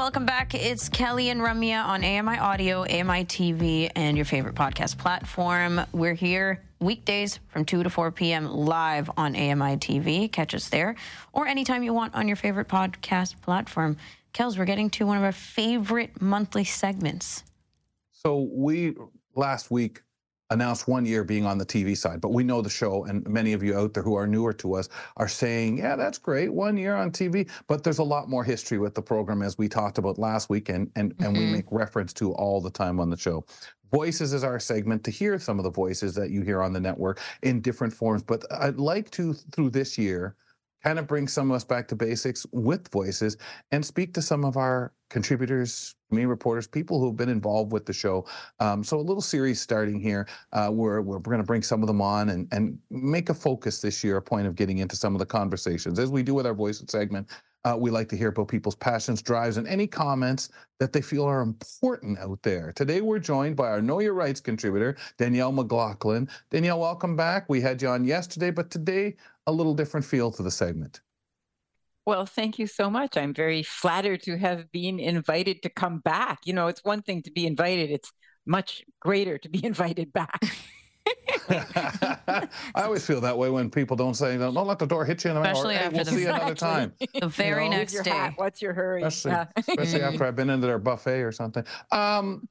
Welcome 0.00 0.24
back. 0.24 0.54
It's 0.54 0.88
Kelly 0.88 1.28
and 1.28 1.42
Ramya 1.42 1.84
on 1.84 2.02
AMI 2.02 2.38
Audio, 2.38 2.84
AMI 2.84 3.26
TV, 3.26 3.90
and 3.94 4.16
your 4.16 4.24
favorite 4.24 4.54
podcast 4.54 4.96
platform. 4.96 5.78
We're 5.92 6.14
here 6.14 6.62
weekdays 6.80 7.38
from 7.48 7.66
2 7.66 7.82
to 7.82 7.90
4 7.90 8.10
p.m. 8.10 8.46
live 8.50 9.10
on 9.18 9.36
AMI 9.36 9.76
TV. 9.76 10.32
Catch 10.32 10.54
us 10.54 10.70
there 10.70 10.96
or 11.34 11.46
anytime 11.46 11.82
you 11.82 11.92
want 11.92 12.14
on 12.14 12.28
your 12.28 12.36
favorite 12.38 12.66
podcast 12.66 13.38
platform. 13.42 13.98
Kels, 14.32 14.56
we're 14.56 14.64
getting 14.64 14.88
to 14.88 15.04
one 15.04 15.18
of 15.18 15.22
our 15.22 15.32
favorite 15.32 16.18
monthly 16.22 16.64
segments. 16.64 17.44
So 18.10 18.48
we 18.50 18.94
last 19.36 19.70
week 19.70 20.00
announced 20.50 20.88
one 20.88 21.06
year 21.06 21.24
being 21.24 21.46
on 21.46 21.58
the 21.58 21.64
TV 21.66 21.96
side, 21.96 22.20
but 22.20 22.32
we 22.32 22.42
know 22.44 22.60
the 22.60 22.70
show, 22.70 23.04
and 23.04 23.26
many 23.28 23.52
of 23.52 23.62
you 23.62 23.76
out 23.76 23.94
there 23.94 24.02
who 24.02 24.14
are 24.14 24.26
newer 24.26 24.52
to 24.54 24.74
us 24.74 24.88
are 25.16 25.28
saying, 25.28 25.78
"Yeah, 25.78 25.96
that's 25.96 26.18
great, 26.18 26.52
one 26.52 26.76
year 26.76 26.94
on 26.96 27.10
TV." 27.12 27.48
But 27.68 27.84
there's 27.84 27.98
a 27.98 28.04
lot 28.04 28.28
more 28.28 28.44
history 28.44 28.78
with 28.78 28.94
the 28.94 29.02
program, 29.02 29.42
as 29.42 29.56
we 29.58 29.68
talked 29.68 29.98
about 29.98 30.18
last 30.18 30.50
week, 30.50 30.68
and 30.68 30.90
and 30.96 31.14
and 31.20 31.36
we 31.36 31.46
Mhm. 31.46 31.52
make 31.52 31.66
reference 31.70 32.12
to 32.14 32.32
all 32.32 32.60
the 32.60 32.70
time 32.70 33.00
on 33.00 33.10
the 33.10 33.16
show. 33.16 33.44
Voices 33.92 34.32
is 34.32 34.44
our 34.44 34.60
segment 34.60 35.04
to 35.04 35.10
hear 35.10 35.38
some 35.38 35.58
of 35.58 35.64
the 35.64 35.70
voices 35.70 36.14
that 36.14 36.30
you 36.30 36.42
hear 36.42 36.62
on 36.62 36.72
the 36.72 36.80
network 36.80 37.20
in 37.42 37.60
different 37.60 37.92
forms. 37.92 38.22
But 38.22 38.44
I'd 38.52 38.78
like 38.78 39.10
to 39.12 39.32
through 39.34 39.70
this 39.70 39.98
year 39.98 40.36
kind 40.84 40.98
of 40.98 41.06
bring 41.06 41.28
some 41.28 41.50
of 41.50 41.56
us 41.56 41.64
back 41.64 41.88
to 41.88 41.96
basics 41.96 42.46
with 42.52 42.88
voices 42.88 43.36
and 43.70 43.84
speak 43.84 44.14
to 44.14 44.22
some 44.22 44.44
of 44.44 44.56
our 44.56 44.92
contributors, 45.10 45.94
community 46.08 46.30
reporters, 46.30 46.66
people 46.66 46.98
who've 46.98 47.16
been 47.16 47.28
involved 47.28 47.72
with 47.72 47.84
the 47.84 47.92
show. 47.92 48.24
Um, 48.60 48.82
so 48.82 48.98
a 48.98 49.02
little 49.02 49.20
series 49.20 49.60
starting 49.60 50.00
here 50.00 50.26
uh, 50.52 50.68
where 50.68 51.02
we're 51.02 51.18
going 51.18 51.38
to 51.38 51.44
bring 51.44 51.62
some 51.62 51.82
of 51.82 51.86
them 51.86 52.00
on 52.00 52.30
and, 52.30 52.48
and 52.52 52.78
make 52.90 53.28
a 53.28 53.34
focus 53.34 53.80
this 53.80 54.02
year, 54.02 54.16
a 54.16 54.22
point 54.22 54.46
of 54.46 54.54
getting 54.54 54.78
into 54.78 54.96
some 54.96 55.14
of 55.14 55.18
the 55.18 55.26
conversations. 55.26 55.98
As 55.98 56.10
we 56.10 56.22
do 56.22 56.34
with 56.34 56.46
our 56.46 56.54
voices 56.54 56.86
segment, 56.88 57.28
uh, 57.64 57.76
we 57.78 57.90
like 57.90 58.08
to 58.08 58.16
hear 58.16 58.28
about 58.28 58.48
people's 58.48 58.74
passions, 58.74 59.20
drives, 59.20 59.58
and 59.58 59.68
any 59.68 59.86
comments 59.86 60.48
that 60.78 60.94
they 60.94 61.02
feel 61.02 61.24
are 61.24 61.42
important 61.42 62.18
out 62.18 62.42
there. 62.42 62.72
Today, 62.74 63.02
we're 63.02 63.18
joined 63.18 63.54
by 63.54 63.68
our 63.68 63.82
Know 63.82 64.00
Your 64.00 64.14
Rights 64.14 64.40
contributor, 64.40 64.96
Danielle 65.18 65.52
McLaughlin. 65.52 66.26
Danielle, 66.50 66.80
welcome 66.80 67.16
back. 67.16 67.50
We 67.50 67.60
had 67.60 67.82
you 67.82 67.88
on 67.88 68.04
yesterday, 68.04 68.50
but 68.50 68.70
today, 68.70 69.16
a 69.46 69.52
little 69.52 69.74
different 69.74 70.06
feel 70.06 70.30
to 70.30 70.42
the 70.42 70.50
segment. 70.50 71.02
Well, 72.06 72.26
thank 72.26 72.58
you 72.58 72.66
so 72.66 72.90
much. 72.90 73.16
I'm 73.16 73.34
very 73.34 73.62
flattered 73.62 74.22
to 74.22 74.36
have 74.38 74.70
been 74.72 74.98
invited 74.98 75.62
to 75.62 75.68
come 75.68 75.98
back. 76.00 76.40
You 76.44 76.54
know, 76.54 76.66
it's 76.68 76.82
one 76.84 77.02
thing 77.02 77.22
to 77.22 77.30
be 77.30 77.46
invited, 77.46 77.90
it's 77.90 78.10
much 78.46 78.82
greater 79.00 79.38
to 79.38 79.48
be 79.48 79.64
invited 79.72 80.12
back. 80.12 80.40
I 81.48 82.48
always 82.76 83.04
feel 83.06 83.20
that 83.22 83.36
way 83.36 83.50
when 83.50 83.70
people 83.70 83.96
don't 83.96 84.14
say, 84.14 84.36
don't 84.38 84.54
let 84.54 84.78
the 84.78 84.86
door 84.86 85.04
hit 85.04 85.24
you 85.24 85.30
in 85.30 85.34
the 85.36 85.42
mouth. 85.42 85.52
Especially 85.52 85.74
or, 85.76 85.78
hey, 85.78 85.84
after 85.84 85.96
we'll 85.96 86.04
the- 86.04 86.10
see 86.12 86.20
you 86.22 86.28
another 86.28 86.54
time. 86.54 86.92
The 87.20 87.28
very 87.28 87.68
know? 87.68 87.78
next 87.78 88.00
day. 88.02 88.10
hat, 88.10 88.32
What's 88.36 88.62
your 88.62 88.72
hurry? 88.72 89.02
especially, 89.02 89.32
Yeah. 89.32 89.46
especially 89.56 90.02
after 90.02 90.24
I've 90.24 90.36
been 90.36 90.50
into 90.50 90.66
their 90.66 90.78
buffet 90.78 91.20
or 91.22 91.32
something. 91.32 91.64
Um, 91.90 92.48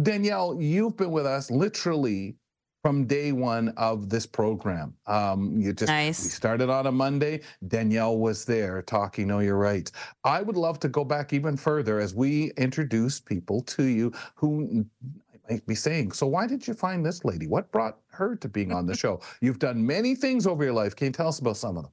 Danielle, 0.00 0.56
you've 0.60 0.96
been 0.96 1.10
with 1.10 1.26
us 1.26 1.50
literally 1.50 2.36
from 2.84 3.06
day 3.06 3.32
one 3.32 3.70
of 3.78 4.10
this 4.10 4.26
program. 4.26 4.92
Um, 5.06 5.58
you 5.58 5.72
just 5.72 5.88
Nice. 5.88 6.22
we 6.22 6.28
started 6.28 6.68
on 6.68 6.86
a 6.86 6.92
Monday. 6.92 7.40
Danielle 7.66 8.18
was 8.18 8.44
there 8.44 8.82
talking 8.82 9.26
Know 9.26 9.38
Your 9.38 9.56
Rights. 9.56 9.92
I 10.24 10.42
would 10.42 10.58
love 10.58 10.78
to 10.80 10.88
go 10.88 11.02
back 11.02 11.32
even 11.32 11.56
further 11.56 11.98
as 11.98 12.14
we 12.14 12.50
introduce 12.58 13.18
people 13.20 13.62
to 13.62 13.84
you 13.84 14.12
who 14.34 14.84
I 15.48 15.52
might 15.54 15.66
be 15.66 15.74
saying, 15.74 16.12
"So 16.12 16.26
why 16.26 16.46
did 16.46 16.68
you 16.68 16.74
find 16.74 17.04
this 17.06 17.24
lady? 17.24 17.46
What 17.46 17.72
brought 17.72 18.00
her 18.08 18.36
to 18.36 18.48
being 18.50 18.70
on 18.70 18.84
the 18.84 18.94
show?" 19.02 19.22
You've 19.40 19.58
done 19.58 19.86
many 19.86 20.14
things 20.14 20.46
over 20.46 20.62
your 20.62 20.74
life. 20.74 20.94
Can 20.94 21.06
you 21.06 21.12
tell 21.12 21.28
us 21.28 21.38
about 21.38 21.56
some 21.56 21.78
of 21.78 21.84
them? 21.84 21.92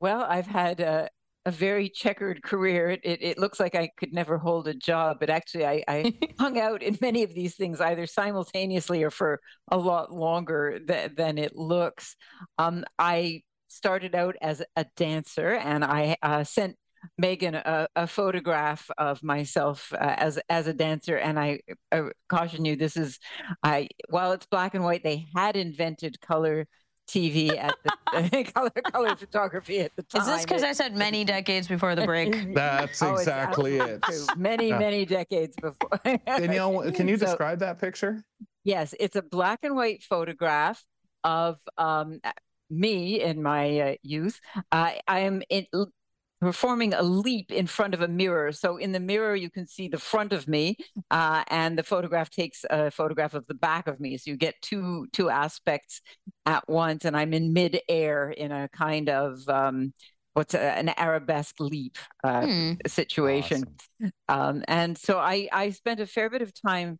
Well, 0.00 0.22
I've 0.28 0.48
had 0.48 0.80
uh, 0.80 1.08
a 1.46 1.50
very 1.50 1.88
checkered 1.88 2.42
career. 2.42 2.90
It, 2.90 3.00
it, 3.04 3.22
it, 3.22 3.38
looks 3.38 3.60
like 3.60 3.74
I 3.74 3.90
could 3.96 4.12
never 4.12 4.38
hold 4.38 4.66
a 4.68 4.74
job, 4.74 5.18
but 5.20 5.30
actually, 5.30 5.66
I, 5.66 5.84
I 5.86 6.14
hung 6.38 6.58
out 6.58 6.82
in 6.82 6.98
many 7.00 7.22
of 7.22 7.34
these 7.34 7.54
things 7.54 7.80
either 7.80 8.06
simultaneously 8.06 9.02
or 9.02 9.10
for 9.10 9.40
a 9.70 9.76
lot 9.76 10.12
longer 10.12 10.78
th- 10.78 11.14
than 11.16 11.38
it 11.38 11.54
looks. 11.54 12.16
Um, 12.58 12.84
I 12.98 13.42
started 13.68 14.14
out 14.14 14.36
as 14.40 14.62
a 14.76 14.86
dancer, 14.96 15.50
and 15.50 15.84
I 15.84 16.16
uh, 16.22 16.44
sent 16.44 16.76
Megan 17.18 17.54
a, 17.54 17.86
a, 17.94 18.06
photograph 18.06 18.90
of 18.96 19.22
myself 19.22 19.92
uh, 19.92 20.14
as 20.16 20.38
as 20.48 20.66
a 20.66 20.72
dancer, 20.72 21.16
and 21.16 21.38
I 21.38 21.60
uh, 21.92 22.08
caution 22.28 22.64
you: 22.64 22.76
this 22.76 22.96
is, 22.96 23.18
I 23.62 23.88
while 24.08 24.32
it's 24.32 24.46
black 24.46 24.74
and 24.74 24.84
white, 24.84 25.04
they 25.04 25.26
had 25.36 25.56
invented 25.56 26.20
color 26.20 26.66
TV 27.08 27.56
at 27.56 27.74
the 27.82 28.44
color 28.54 28.70
color 28.70 29.16
photography 29.16 29.80
at 29.80 29.92
the 29.96 30.02
time. 30.02 30.22
Is 30.22 30.28
this 30.28 30.42
because 30.42 30.62
I 30.62 30.72
said 30.72 30.94
many 30.94 31.24
decades 31.36 31.68
before 31.68 31.94
the 31.94 32.04
break? 32.04 32.54
That's 32.54 33.02
oh, 33.02 33.14
exactly 33.14 33.78
it. 33.78 34.02
Many 34.36 34.68
yeah. 34.68 34.78
many 34.78 35.04
decades 35.04 35.56
before. 35.60 36.00
Danielle, 36.26 36.90
can 36.92 37.08
you 37.08 37.16
so, 37.16 37.26
describe 37.26 37.58
that 37.60 37.78
picture? 37.78 38.22
Yes, 38.64 38.94
it's 38.98 39.16
a 39.16 39.22
black 39.22 39.60
and 39.62 39.76
white 39.76 40.02
photograph 40.02 40.82
of 41.22 41.58
um, 41.76 42.20
me 42.70 43.20
in 43.20 43.42
my 43.42 43.80
uh, 43.80 43.94
youth. 44.02 44.40
Uh, 44.72 44.92
I 45.06 45.20
am 45.20 45.42
in, 45.50 45.66
performing 46.40 46.92
a 46.94 47.02
leap 47.02 47.50
in 47.50 47.66
front 47.66 47.94
of 47.94 48.02
a 48.02 48.08
mirror. 48.08 48.52
So 48.52 48.76
in 48.76 48.92
the 48.92 49.00
mirror, 49.00 49.34
you 49.34 49.50
can 49.50 49.66
see 49.66 49.88
the 49.88 49.98
front 49.98 50.32
of 50.32 50.46
me, 50.46 50.76
uh, 51.10 51.44
and 51.48 51.78
the 51.78 51.82
photograph 51.82 52.30
takes 52.30 52.64
a 52.68 52.90
photograph 52.90 53.34
of 53.34 53.46
the 53.46 53.54
back 53.54 53.86
of 53.86 54.00
me. 54.00 54.16
So 54.18 54.30
you 54.30 54.36
get 54.36 54.54
two 54.62 55.06
two 55.12 55.30
aspects 55.30 56.00
at 56.46 56.68
once, 56.68 57.04
and 57.04 57.16
I'm 57.16 57.32
in 57.32 57.52
midair 57.52 58.30
in 58.30 58.52
a 58.52 58.68
kind 58.68 59.08
of 59.08 59.48
um, 59.48 59.92
what's 60.34 60.54
a, 60.54 60.60
an 60.60 60.92
arabesque 60.96 61.58
leap 61.60 61.96
uh, 62.22 62.46
hmm. 62.46 62.72
situation. 62.86 63.64
Awesome. 64.00 64.12
Um, 64.28 64.64
and 64.68 64.98
so 64.98 65.18
I 65.18 65.48
I 65.52 65.70
spent 65.70 66.00
a 66.00 66.06
fair 66.06 66.28
bit 66.28 66.42
of 66.42 66.52
time 66.60 66.98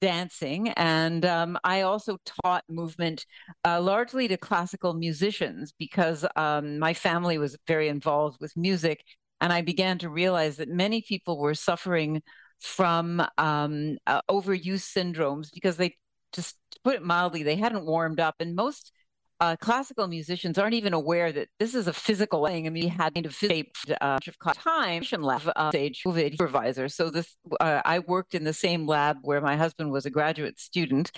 dancing. 0.00 0.68
And 0.70 1.24
um, 1.24 1.58
I 1.64 1.82
also 1.82 2.18
taught 2.42 2.64
movement 2.68 3.26
uh, 3.64 3.80
largely 3.80 4.28
to 4.28 4.36
classical 4.36 4.94
musicians 4.94 5.72
because 5.78 6.24
um, 6.36 6.78
my 6.78 6.94
family 6.94 7.38
was 7.38 7.56
very 7.66 7.88
involved 7.88 8.38
with 8.40 8.56
music. 8.56 9.04
And 9.40 9.52
I 9.52 9.62
began 9.62 9.98
to 9.98 10.10
realize 10.10 10.56
that 10.56 10.68
many 10.68 11.02
people 11.02 11.38
were 11.38 11.54
suffering 11.54 12.22
from 12.60 13.22
um, 13.38 13.96
uh, 14.06 14.20
overuse 14.30 14.84
syndromes 14.84 15.48
because 15.52 15.76
they, 15.76 15.96
just 16.32 16.56
to 16.72 16.80
put 16.84 16.96
it 16.96 17.02
mildly, 17.02 17.42
they 17.42 17.56
hadn't 17.56 17.86
warmed 17.86 18.20
up. 18.20 18.36
And 18.40 18.54
most 18.54 18.92
uh, 19.40 19.56
classical 19.56 20.06
musicians 20.06 20.58
aren't 20.58 20.74
even 20.74 20.92
aware 20.92 21.32
that 21.32 21.48
this 21.58 21.74
is 21.74 21.86
a 21.86 21.92
physical 21.92 22.46
thing. 22.46 22.66
I 22.66 22.70
mean, 22.70 22.82
he 22.82 22.88
had 22.88 23.14
kind 23.14 23.24
of 23.24 23.34
shaped 23.34 23.90
uh, 24.00 24.18
time 24.54 25.02
lab 25.20 25.50
uh, 25.56 25.70
stage 25.70 26.02
COVID 26.04 26.32
supervisor. 26.32 26.88
So 26.88 27.08
this, 27.08 27.36
uh, 27.58 27.80
I 27.84 28.00
worked 28.00 28.34
in 28.34 28.44
the 28.44 28.52
same 28.52 28.86
lab 28.86 29.16
where 29.22 29.40
my 29.40 29.56
husband 29.56 29.90
was 29.90 30.04
a 30.04 30.10
graduate 30.10 30.60
student, 30.60 31.10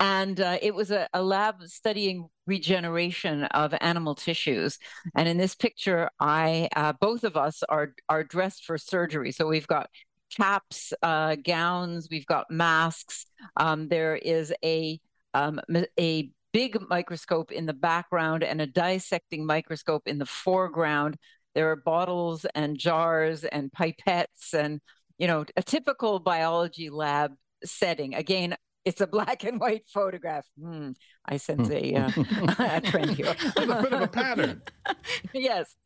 and 0.00 0.40
uh, 0.40 0.58
it 0.60 0.74
was 0.74 0.90
a, 0.90 1.08
a, 1.14 1.22
lab 1.22 1.62
studying 1.66 2.28
regeneration 2.46 3.44
of 3.44 3.72
animal 3.80 4.16
tissues. 4.16 4.78
And 5.14 5.28
in 5.28 5.36
this 5.36 5.54
picture, 5.54 6.10
I 6.18 6.68
uh, 6.74 6.94
both 7.00 7.22
of 7.22 7.36
us 7.36 7.62
are 7.68 7.94
are 8.08 8.24
dressed 8.24 8.64
for 8.64 8.76
surgery. 8.76 9.30
So 9.30 9.46
we've 9.46 9.68
got 9.68 9.88
caps, 10.36 10.92
uh, 11.02 11.36
gowns, 11.36 12.08
we've 12.10 12.26
got 12.26 12.50
masks. 12.50 13.26
Um, 13.56 13.88
there 13.88 14.16
is 14.16 14.52
a 14.64 15.00
um, 15.34 15.60
a 15.98 16.30
big 16.52 16.78
microscope 16.88 17.52
in 17.52 17.66
the 17.66 17.74
background 17.74 18.42
and 18.42 18.60
a 18.60 18.66
dissecting 18.66 19.44
microscope 19.46 20.02
in 20.06 20.18
the 20.18 20.26
foreground. 20.26 21.16
There 21.54 21.70
are 21.70 21.76
bottles 21.76 22.44
and 22.54 22.78
jars 22.78 23.44
and 23.44 23.70
pipettes 23.72 24.54
and, 24.54 24.80
you 25.18 25.26
know, 25.26 25.44
a 25.56 25.62
typical 25.62 26.20
biology 26.20 26.90
lab 26.90 27.32
setting. 27.64 28.14
Again, 28.14 28.56
it's 28.88 29.02
a 29.02 29.06
black 29.06 29.44
and 29.44 29.60
white 29.60 29.84
photograph. 29.86 30.46
Hmm, 30.58 30.92
I 31.26 31.36
sense 31.36 31.68
a, 31.68 31.94
uh, 31.94 32.10
a 32.58 32.80
trend 32.80 33.10
here. 33.10 33.34
a 33.56 33.82
bit 33.82 33.92
of 33.92 34.00
a 34.00 34.08
pattern. 34.08 34.62
yes. 35.34 35.76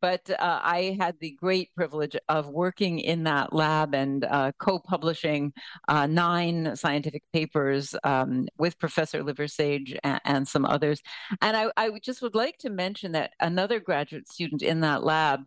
But 0.00 0.30
uh, 0.30 0.60
I 0.62 0.96
had 1.00 1.16
the 1.20 1.32
great 1.32 1.74
privilege 1.74 2.16
of 2.28 2.48
working 2.48 3.00
in 3.00 3.24
that 3.24 3.52
lab 3.52 3.96
and 3.96 4.24
uh, 4.24 4.52
co 4.60 4.78
publishing 4.78 5.54
uh, 5.88 6.06
nine 6.06 6.76
scientific 6.76 7.24
papers 7.32 7.96
um, 8.04 8.46
with 8.58 8.78
Professor 8.78 9.24
Liversage 9.24 9.96
and, 10.04 10.20
and, 10.24 10.46
some 10.46 10.64
others. 10.64 11.02
And 11.42 11.56
I, 11.56 11.70
I, 11.76 11.90
just 12.00 12.22
would 12.22 12.36
like 12.36 12.58
to 12.58 12.70
mention 12.70 13.12
that 13.12 13.32
another 13.40 13.80
graduate 13.80 14.28
student 14.28 14.62
in 14.62 14.82
that 14.82 15.02
lab. 15.02 15.40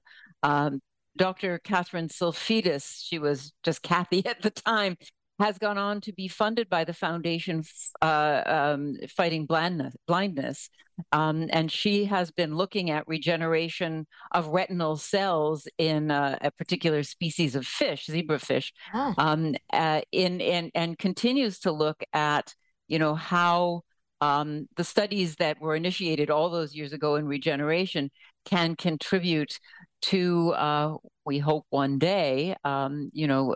Um, 0.43 0.81
Dr. 1.15 1.59
Catherine 1.59 2.07
Tsilfidis, 2.07 3.03
she 3.05 3.19
was 3.19 3.53
just 3.63 3.83
Kathy 3.83 4.25
at 4.25 4.41
the 4.41 4.49
time, 4.49 4.97
has 5.39 5.57
gone 5.57 5.77
on 5.77 6.01
to 6.01 6.13
be 6.13 6.27
funded 6.27 6.69
by 6.69 6.83
the 6.83 6.93
foundation 6.93 7.63
uh, 8.01 8.41
um, 8.45 8.95
fighting 9.07 9.45
blindness, 9.45 9.95
blindness. 10.05 10.69
Um, 11.13 11.47
and 11.51 11.71
she 11.71 12.05
has 12.05 12.29
been 12.29 12.55
looking 12.55 12.91
at 12.91 13.07
regeneration 13.07 14.05
of 14.33 14.47
retinal 14.47 14.97
cells 14.97 15.65
in 15.77 16.11
uh, 16.11 16.37
a 16.41 16.51
particular 16.51 17.03
species 17.03 17.55
of 17.55 17.65
fish, 17.65 18.07
zebrafish, 18.07 18.73
oh. 18.93 19.13
um, 19.17 19.55
uh, 19.71 20.01
in, 20.11 20.41
in, 20.41 20.71
and 20.75 20.97
continues 20.97 21.59
to 21.59 21.71
look 21.71 22.03
at, 22.13 22.53
you 22.89 22.99
know, 22.99 23.15
how 23.15 23.83
um, 24.19 24.67
the 24.75 24.83
studies 24.83 25.37
that 25.37 25.61
were 25.61 25.75
initiated 25.75 26.29
all 26.29 26.49
those 26.49 26.75
years 26.75 26.91
ago 26.91 27.15
in 27.15 27.25
regeneration 27.25 28.11
can 28.43 28.75
contribute 28.75 29.57
to, 30.01 30.51
uh, 30.51 30.97
we 31.25 31.39
hope 31.39 31.65
one 31.69 31.97
day, 31.97 32.55
um, 32.65 33.09
you 33.13 33.27
know, 33.27 33.55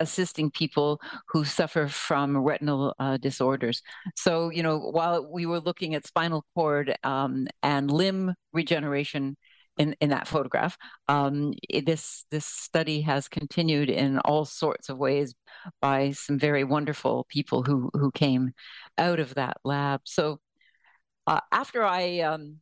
assisting 0.00 0.50
people 0.50 1.00
who 1.28 1.44
suffer 1.44 1.88
from 1.88 2.36
retinal 2.36 2.94
uh, 2.98 3.16
disorders. 3.16 3.82
So, 4.16 4.50
you 4.50 4.62
know, 4.62 4.78
while 4.78 5.30
we 5.30 5.46
were 5.46 5.60
looking 5.60 5.94
at 5.94 6.06
spinal 6.06 6.44
cord 6.54 6.96
um, 7.04 7.46
and 7.62 7.90
limb 7.90 8.34
regeneration 8.52 9.36
in, 9.76 9.94
in 10.00 10.10
that 10.10 10.26
photograph, 10.28 10.76
um, 11.08 11.54
this 11.84 12.24
this 12.30 12.46
study 12.46 13.02
has 13.02 13.28
continued 13.28 13.90
in 13.90 14.18
all 14.20 14.44
sorts 14.44 14.88
of 14.88 14.98
ways 14.98 15.34
by 15.80 16.10
some 16.10 16.38
very 16.38 16.64
wonderful 16.64 17.26
people 17.28 17.62
who 17.62 17.90
who 17.92 18.10
came 18.10 18.52
out 18.96 19.20
of 19.20 19.34
that 19.34 19.58
lab. 19.64 20.00
So, 20.04 20.40
uh, 21.26 21.40
after 21.52 21.84
I 21.84 22.20
um, 22.20 22.60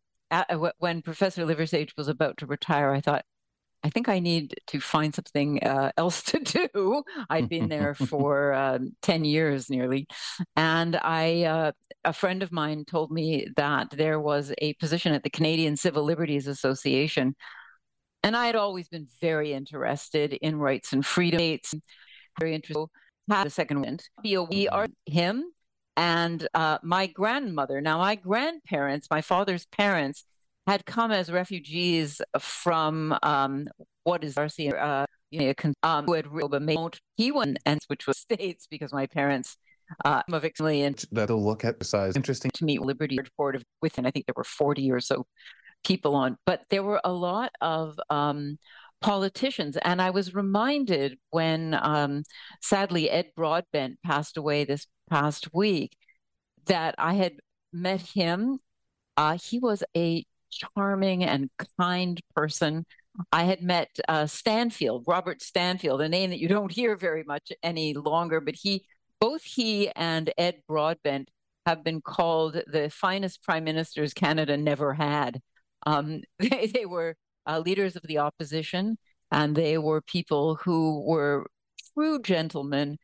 when 0.78 1.02
Professor 1.02 1.44
Liversage 1.44 1.94
was 1.96 2.08
about 2.08 2.38
to 2.38 2.46
retire, 2.46 2.92
I 2.92 3.00
thought, 3.00 3.24
I 3.82 3.90
think 3.90 4.08
I 4.08 4.18
need 4.18 4.54
to 4.68 4.80
find 4.80 5.14
something 5.14 5.62
uh, 5.62 5.92
else 5.96 6.22
to 6.24 6.38
do. 6.40 7.02
I'd 7.30 7.48
been 7.48 7.68
there 7.68 7.94
for 8.10 8.52
uh, 8.52 8.78
10 9.02 9.24
years 9.24 9.70
nearly. 9.70 10.06
And 10.56 10.96
I, 10.96 11.44
uh, 11.44 11.72
a 12.04 12.12
friend 12.12 12.42
of 12.42 12.52
mine 12.52 12.84
told 12.84 13.10
me 13.10 13.48
that 13.56 13.90
there 13.90 14.18
was 14.18 14.52
a 14.58 14.74
position 14.74 15.12
at 15.12 15.22
the 15.22 15.30
Canadian 15.30 15.76
Civil 15.76 16.04
Liberties 16.04 16.46
Association. 16.46 17.36
And 18.22 18.36
I 18.36 18.46
had 18.46 18.56
always 18.56 18.88
been 18.88 19.06
very 19.20 19.52
interested 19.52 20.32
in 20.32 20.56
rights 20.56 20.92
and 20.92 21.06
freedoms. 21.06 21.74
Very 22.40 22.54
interested. 22.54 22.86
Had 23.28 23.46
a 23.46 23.50
second 23.50 23.80
wind. 23.80 24.02
We 24.22 24.68
are 24.68 24.88
him 25.06 25.44
and 25.96 26.46
uh, 26.54 26.78
my 26.82 27.06
grandmother. 27.06 27.80
Now, 27.80 27.98
my 27.98 28.14
grandparents, 28.14 29.08
my 29.10 29.22
father's 29.22 29.66
parents, 29.66 30.24
had 30.66 30.84
come 30.84 31.12
as 31.12 31.30
refugees 31.30 32.20
from 32.38 33.16
um, 33.22 33.66
what 34.04 34.24
is 34.24 34.34
Darcy, 34.34 34.72
uh, 34.72 35.06
you 35.30 35.40
know, 35.40 35.72
um, 35.82 36.06
who 36.06 36.14
had 36.14 36.26
made 36.62 36.78
he 37.16 37.32
went 37.32 37.58
and 37.66 37.80
which 37.88 38.06
was 38.06 38.18
states 38.18 38.66
because 38.70 38.92
my 38.92 39.06
parents 39.06 39.56
uh, 40.04 40.22
of 40.32 40.44
and 40.82 41.04
that'll 41.12 41.44
look 41.44 41.64
at 41.64 41.78
the 41.78 41.84
size. 41.84 42.16
Interesting 42.16 42.50
to 42.54 42.64
meet 42.64 42.82
Liberty 42.82 43.18
Board 43.36 43.54
of 43.54 43.62
within 43.80 44.06
I 44.06 44.10
think 44.10 44.26
there 44.26 44.34
were 44.36 44.44
40 44.44 44.90
or 44.90 45.00
so 45.00 45.26
people 45.84 46.16
on, 46.16 46.36
but 46.44 46.62
there 46.70 46.82
were 46.82 47.00
a 47.04 47.12
lot 47.12 47.52
of 47.60 47.98
um, 48.10 48.58
politicians. 49.00 49.76
And 49.76 50.02
I 50.02 50.10
was 50.10 50.34
reminded 50.34 51.18
when 51.30 51.78
um, 51.80 52.24
sadly 52.60 53.08
Ed 53.10 53.30
Broadbent 53.36 53.98
passed 54.04 54.36
away 54.36 54.64
this 54.64 54.86
past 55.08 55.54
week 55.54 55.96
that 56.66 56.96
I 56.98 57.14
had 57.14 57.34
met 57.72 58.00
him. 58.00 58.58
Uh, 59.16 59.38
he 59.40 59.58
was 59.58 59.84
a 59.96 60.24
charming 60.56 61.24
and 61.24 61.50
kind 61.78 62.20
person. 62.34 62.84
I 63.32 63.44
had 63.44 63.62
met 63.62 63.88
uh, 64.08 64.26
Stanfield, 64.26 65.04
Robert 65.06 65.42
Stanfield, 65.42 66.00
a 66.00 66.08
name 66.08 66.30
that 66.30 66.38
you 66.38 66.48
don't 66.48 66.70
hear 66.72 66.96
very 66.96 67.24
much 67.24 67.50
any 67.62 67.94
longer, 67.94 68.40
but 68.40 68.54
he, 68.54 68.84
both 69.20 69.42
he 69.42 69.90
and 69.90 70.32
Ed 70.36 70.62
Broadbent 70.68 71.30
have 71.64 71.82
been 71.82 72.00
called 72.00 72.60
the 72.66 72.90
finest 72.90 73.42
prime 73.42 73.64
ministers 73.64 74.14
Canada 74.14 74.56
never 74.56 74.94
had. 74.94 75.40
Um, 75.84 76.22
they, 76.38 76.66
they, 76.66 76.86
were 76.86 77.16
uh, 77.46 77.58
leaders 77.58 77.96
of 77.96 78.02
the 78.02 78.18
opposition, 78.18 78.98
and 79.30 79.56
they 79.56 79.78
were 79.78 80.00
people 80.00 80.56
who 80.56 81.04
were 81.06 81.46
true 81.94 82.20
gentlemen 82.20 82.98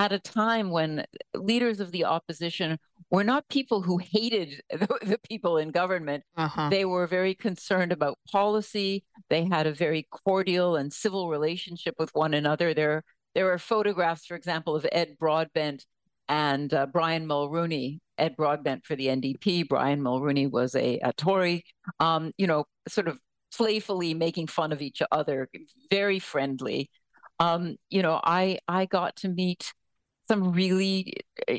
at 0.00 0.12
a 0.12 0.18
time 0.18 0.70
when 0.70 1.04
leaders 1.34 1.78
of 1.78 1.92
the 1.92 2.06
opposition 2.06 2.78
were 3.10 3.22
not 3.22 3.46
people 3.50 3.82
who 3.82 3.98
hated 3.98 4.62
the, 4.70 4.98
the 5.02 5.18
people 5.28 5.58
in 5.58 5.70
government. 5.70 6.24
Uh-huh. 6.38 6.70
They 6.70 6.86
were 6.86 7.06
very 7.06 7.34
concerned 7.34 7.92
about 7.92 8.18
policy. 8.32 9.04
They 9.28 9.44
had 9.44 9.66
a 9.66 9.74
very 9.74 10.08
cordial 10.10 10.76
and 10.76 10.90
civil 10.90 11.28
relationship 11.28 11.96
with 11.98 12.08
one 12.14 12.32
another. 12.32 12.72
There, 12.72 13.04
there 13.34 13.52
are 13.52 13.58
photographs, 13.58 14.24
for 14.24 14.36
example, 14.36 14.74
of 14.74 14.86
Ed 14.90 15.16
Broadbent 15.18 15.84
and 16.30 16.72
uh, 16.72 16.86
Brian 16.86 17.26
Mulroney. 17.26 17.98
Ed 18.16 18.36
Broadbent 18.36 18.86
for 18.86 18.96
the 18.96 19.08
NDP. 19.08 19.68
Brian 19.68 20.00
Mulroney 20.00 20.50
was 20.50 20.74
a, 20.74 20.98
a 21.00 21.12
Tory. 21.12 21.62
Um, 21.98 22.32
you 22.38 22.46
know, 22.46 22.64
sort 22.88 23.06
of 23.06 23.18
playfully 23.54 24.14
making 24.14 24.46
fun 24.46 24.72
of 24.72 24.80
each 24.80 25.02
other, 25.12 25.48
very 25.90 26.18
friendly. 26.18 26.88
Um, 27.38 27.76
you 27.88 28.02
know, 28.02 28.20
I 28.22 28.60
I 28.68 28.84
got 28.84 29.16
to 29.16 29.28
meet 29.28 29.72
some 30.30 30.52
really, 30.52 31.12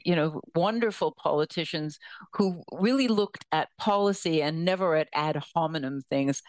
you 0.05 0.15
know, 0.15 0.39
wonderful 0.55 1.11
politicians 1.11 1.99
who 2.31 2.63
really 2.71 3.09
looked 3.09 3.43
at 3.51 3.67
policy 3.77 4.41
and 4.41 4.63
never 4.63 4.95
at 4.95 5.09
ad 5.13 5.43
hominem 5.53 6.01
things. 6.09 6.41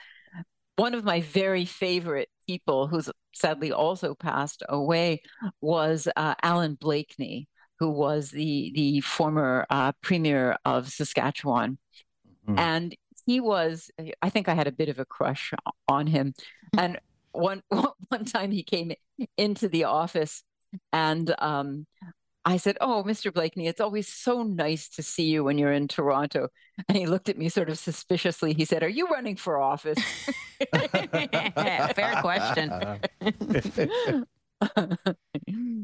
One 0.76 0.94
of 0.94 1.02
my 1.02 1.20
very 1.22 1.64
favorite 1.64 2.28
people, 2.46 2.86
who's 2.86 3.10
sadly 3.34 3.72
also 3.72 4.14
passed 4.14 4.62
away, 4.68 5.22
was 5.60 6.06
uh, 6.14 6.36
Allan 6.44 6.78
Blakeney, 6.80 7.48
who 7.80 7.90
was 7.90 8.30
the 8.30 8.70
the 8.72 9.00
former 9.00 9.66
uh, 9.68 9.90
premier 10.00 10.56
of 10.64 10.88
Saskatchewan, 10.88 11.76
mm-hmm. 12.48 12.56
and 12.56 12.96
he 13.26 13.40
was. 13.40 13.90
I 14.22 14.30
think 14.30 14.48
I 14.48 14.54
had 14.54 14.68
a 14.68 14.78
bit 14.80 14.88
of 14.88 15.00
a 15.00 15.04
crush 15.04 15.52
on 15.88 16.06
him, 16.06 16.34
and 16.78 17.00
one 17.32 17.62
one 18.10 18.24
time 18.26 18.52
he 18.52 18.62
came 18.62 18.92
into 19.36 19.68
the 19.68 19.84
office 19.84 20.44
and 20.92 21.34
um, 21.38 21.86
I 22.44 22.56
said, 22.56 22.76
Oh, 22.80 23.04
Mr. 23.06 23.32
Blakeney, 23.32 23.68
it's 23.68 23.80
always 23.80 24.08
so 24.08 24.42
nice 24.42 24.88
to 24.90 25.02
see 25.02 25.24
you 25.24 25.44
when 25.44 25.58
you're 25.58 25.72
in 25.72 25.88
Toronto. 25.88 26.48
And 26.88 26.98
he 26.98 27.06
looked 27.06 27.28
at 27.28 27.38
me 27.38 27.48
sort 27.48 27.70
of 27.70 27.78
suspiciously. 27.78 28.52
He 28.52 28.64
said, 28.64 28.82
Are 28.82 28.88
you 28.88 29.06
running 29.08 29.36
for 29.36 29.58
office? 29.58 29.98
Fair 30.74 32.18
question. 32.20 32.72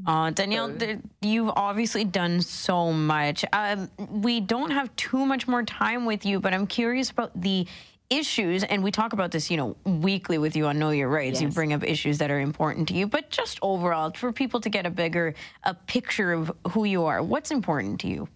uh, 0.06 0.30
Danielle, 0.30 0.72
you've 1.20 1.52
obviously 1.54 2.04
done 2.04 2.40
so 2.40 2.92
much. 2.92 3.44
Um, 3.52 3.88
we 3.98 4.40
don't 4.40 4.70
have 4.70 4.94
too 4.96 5.24
much 5.26 5.46
more 5.46 5.62
time 5.62 6.06
with 6.06 6.26
you, 6.26 6.40
but 6.40 6.52
I'm 6.54 6.66
curious 6.66 7.10
about 7.10 7.40
the 7.40 7.66
issues, 8.10 8.64
and 8.64 8.82
we 8.82 8.90
talk 8.90 9.12
about 9.12 9.30
this, 9.30 9.50
you 9.50 9.56
know, 9.56 9.76
weekly 9.84 10.38
with 10.38 10.56
you 10.56 10.66
on 10.66 10.78
Know 10.78 10.90
Your 10.90 11.08
Rights. 11.08 11.40
Yes. 11.40 11.42
You 11.42 11.48
bring 11.48 11.72
up 11.72 11.84
issues 11.84 12.18
that 12.18 12.30
are 12.30 12.40
important 12.40 12.88
to 12.88 12.94
you, 12.94 13.06
but 13.06 13.30
just 13.30 13.58
overall, 13.62 14.12
for 14.12 14.32
people 14.32 14.60
to 14.60 14.68
get 14.68 14.86
a 14.86 14.90
bigger 14.90 15.34
a 15.64 15.74
picture 15.74 16.32
of 16.32 16.52
who 16.70 16.84
you 16.84 17.04
are, 17.04 17.22
what's 17.22 17.50
important 17.50 18.00
to 18.00 18.08
you? 18.08 18.28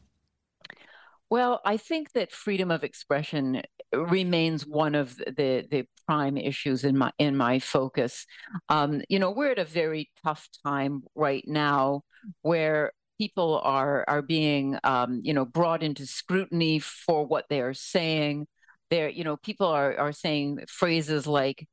Well, 1.30 1.60
I 1.64 1.78
think 1.78 2.12
that 2.12 2.30
freedom 2.30 2.70
of 2.70 2.84
expression 2.84 3.62
remains 3.92 4.66
one 4.66 4.94
of 4.94 5.16
the 5.16 5.66
the 5.70 5.86
prime 6.06 6.36
issues 6.36 6.84
in 6.84 6.96
my 6.98 7.12
in 7.18 7.36
my 7.36 7.58
focus. 7.58 8.26
Um, 8.68 9.02
you 9.08 9.18
know, 9.18 9.30
we're 9.30 9.52
at 9.52 9.58
a 9.58 9.64
very 9.64 10.10
tough 10.24 10.48
time 10.64 11.04
right 11.14 11.44
now, 11.46 12.02
where 12.42 12.92
people 13.18 13.60
are 13.64 14.04
are 14.08 14.20
being 14.20 14.78
um, 14.84 15.20
you 15.22 15.32
know 15.32 15.46
brought 15.46 15.82
into 15.82 16.04
scrutiny 16.04 16.78
for 16.78 17.26
what 17.26 17.46
they 17.48 17.60
are 17.60 17.74
saying 17.74 18.46
there 18.92 19.08
you 19.08 19.24
know 19.24 19.36
people 19.38 19.66
are 19.66 19.96
are 19.96 20.12
saying 20.12 20.58
phrases 20.68 21.26
like 21.26 21.66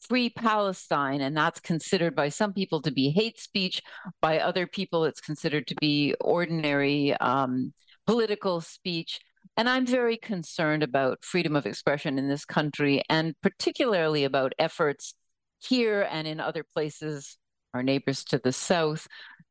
free 0.00 0.30
palestine 0.30 1.20
and 1.20 1.36
that's 1.36 1.60
considered 1.60 2.14
by 2.14 2.28
some 2.28 2.52
people 2.52 2.80
to 2.82 2.90
be 2.90 3.10
hate 3.10 3.38
speech. 3.38 3.82
By 4.20 4.38
other 4.38 4.66
people 4.66 5.04
it's 5.04 5.20
considered 5.20 5.66
to 5.68 5.74
be 5.80 6.14
ordinary 6.20 7.14
um, 7.14 7.72
political 8.06 8.60
speech. 8.60 9.20
And 9.56 9.68
i'm 9.68 9.86
very 9.86 10.16
concerned 10.16 10.82
about 10.82 11.24
freedom 11.24 11.56
of 11.56 11.66
expression 11.66 12.18
in 12.18 12.28
this 12.28 12.44
country 12.44 13.02
and 13.10 13.34
particularly 13.42 14.24
about 14.24 14.54
efforts 14.58 15.14
here 15.58 16.06
and 16.10 16.26
in 16.26 16.40
other 16.40 16.64
places 16.74 17.38
our 17.74 17.82
neighbors 17.82 18.24
to 18.24 18.38
the 18.38 18.52
south 18.52 19.06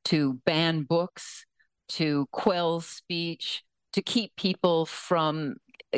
to 0.05 0.39
ban 0.45 0.83
books 0.83 1.45
to 1.89 2.25
quell 2.31 2.81
speech 2.81 3.63
to 3.93 4.01
keep 4.01 4.35
people 4.37 4.85
from 4.85 5.55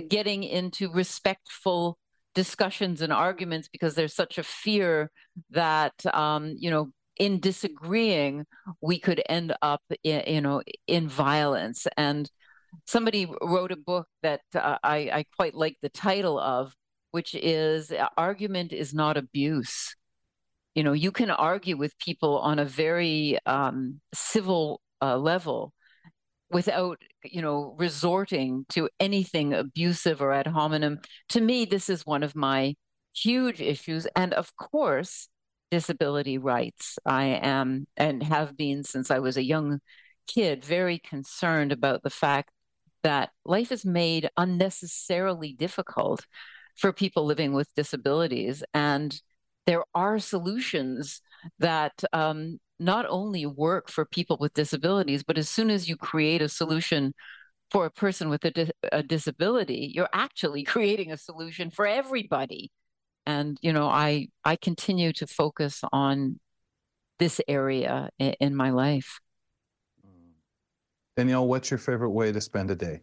getting 0.09 0.43
into 0.43 0.91
respectful 0.91 1.97
discussions 2.35 3.01
and 3.01 3.13
arguments 3.13 3.67
because 3.67 3.95
there's 3.95 4.15
such 4.15 4.37
a 4.37 4.43
fear 4.43 5.11
that 5.51 5.93
um, 6.13 6.53
you 6.57 6.69
know 6.69 6.89
in 7.17 7.39
disagreeing 7.39 8.45
we 8.81 8.99
could 8.99 9.21
end 9.29 9.53
up 9.61 9.81
in, 10.03 10.23
you 10.27 10.41
know 10.41 10.61
in 10.87 11.07
violence. 11.07 11.87
And 11.97 12.29
somebody 12.85 13.31
wrote 13.41 13.71
a 13.71 13.77
book 13.77 14.07
that 14.23 14.41
uh, 14.55 14.77
I, 14.83 14.97
I 14.97 15.25
quite 15.37 15.53
like 15.53 15.77
the 15.81 15.89
title 15.89 16.39
of 16.39 16.73
which 17.11 17.35
is 17.35 17.93
argument 18.17 18.73
is 18.73 18.93
not 18.93 19.17
abuse. 19.17 19.95
You 20.75 20.83
know 20.83 20.93
you 20.93 21.11
can 21.11 21.29
argue 21.29 21.77
with 21.77 21.97
people 21.99 22.39
on 22.39 22.59
a 22.59 22.65
very 22.65 23.37
um, 23.45 24.01
civil 24.13 24.81
uh, 25.01 25.17
level 25.17 25.73
without 26.49 27.01
you 27.23 27.41
know 27.41 27.75
resorting 27.77 28.65
to 28.69 28.89
anything 28.99 29.53
abusive 29.53 30.21
or 30.21 30.31
ad 30.31 30.47
hominem. 30.47 30.99
To 31.29 31.41
me 31.41 31.65
this 31.65 31.89
is 31.89 32.05
one 32.05 32.23
of 32.23 32.35
my 32.35 32.75
huge 33.15 33.61
issues 33.61 34.07
and 34.15 34.33
of 34.33 34.55
course 34.55 35.29
disability 35.71 36.37
rights. 36.37 36.99
I 37.05 37.25
am 37.41 37.87
and 37.97 38.21
have 38.23 38.55
been 38.55 38.83
since 38.83 39.09
i 39.11 39.19
was 39.19 39.37
a 39.37 39.43
young 39.43 39.79
kid 40.27 40.63
very 40.63 40.99
concerned 40.99 41.71
about 41.71 42.03
the 42.03 42.09
fact 42.09 42.51
that 43.03 43.31
life 43.45 43.71
is 43.71 43.85
made 43.85 44.29
unnecessarily 44.37 45.53
difficult 45.53 46.25
for 46.75 46.93
people 46.93 47.25
living 47.25 47.53
with 47.53 47.73
disabilities 47.75 48.63
and 48.73 49.21
there 49.65 49.83
are 49.93 50.19
solutions 50.19 51.21
that 51.59 52.03
um, 52.11 52.59
not 52.83 53.05
only 53.07 53.45
work 53.45 53.89
for 53.89 54.05
people 54.05 54.37
with 54.39 54.53
disabilities, 54.53 55.23
but 55.23 55.37
as 55.37 55.49
soon 55.49 55.69
as 55.69 55.87
you 55.87 55.95
create 55.95 56.41
a 56.41 56.49
solution 56.49 57.13
for 57.71 57.85
a 57.85 57.91
person 57.91 58.29
with 58.29 58.45
a, 58.45 58.51
di- 58.51 58.71
a 58.91 59.01
disability, 59.01 59.91
you're 59.95 60.09
actually 60.13 60.63
creating 60.73 61.11
a 61.11 61.17
solution 61.17 61.69
for 61.71 61.87
everybody. 61.87 62.71
And 63.25 63.57
you 63.61 63.71
know, 63.71 63.87
I 63.87 64.27
I 64.43 64.57
continue 64.57 65.13
to 65.13 65.27
focus 65.27 65.81
on 65.93 66.39
this 67.19 67.39
area 67.47 68.09
in, 68.19 68.35
in 68.41 68.55
my 68.55 68.71
life. 68.71 69.19
Mm. 70.05 70.33
Danielle, 71.15 71.47
what's 71.47 71.71
your 71.71 71.77
favorite 71.77 72.11
way 72.11 72.31
to 72.33 72.41
spend 72.41 72.69
a 72.69 72.75
day? 72.75 73.01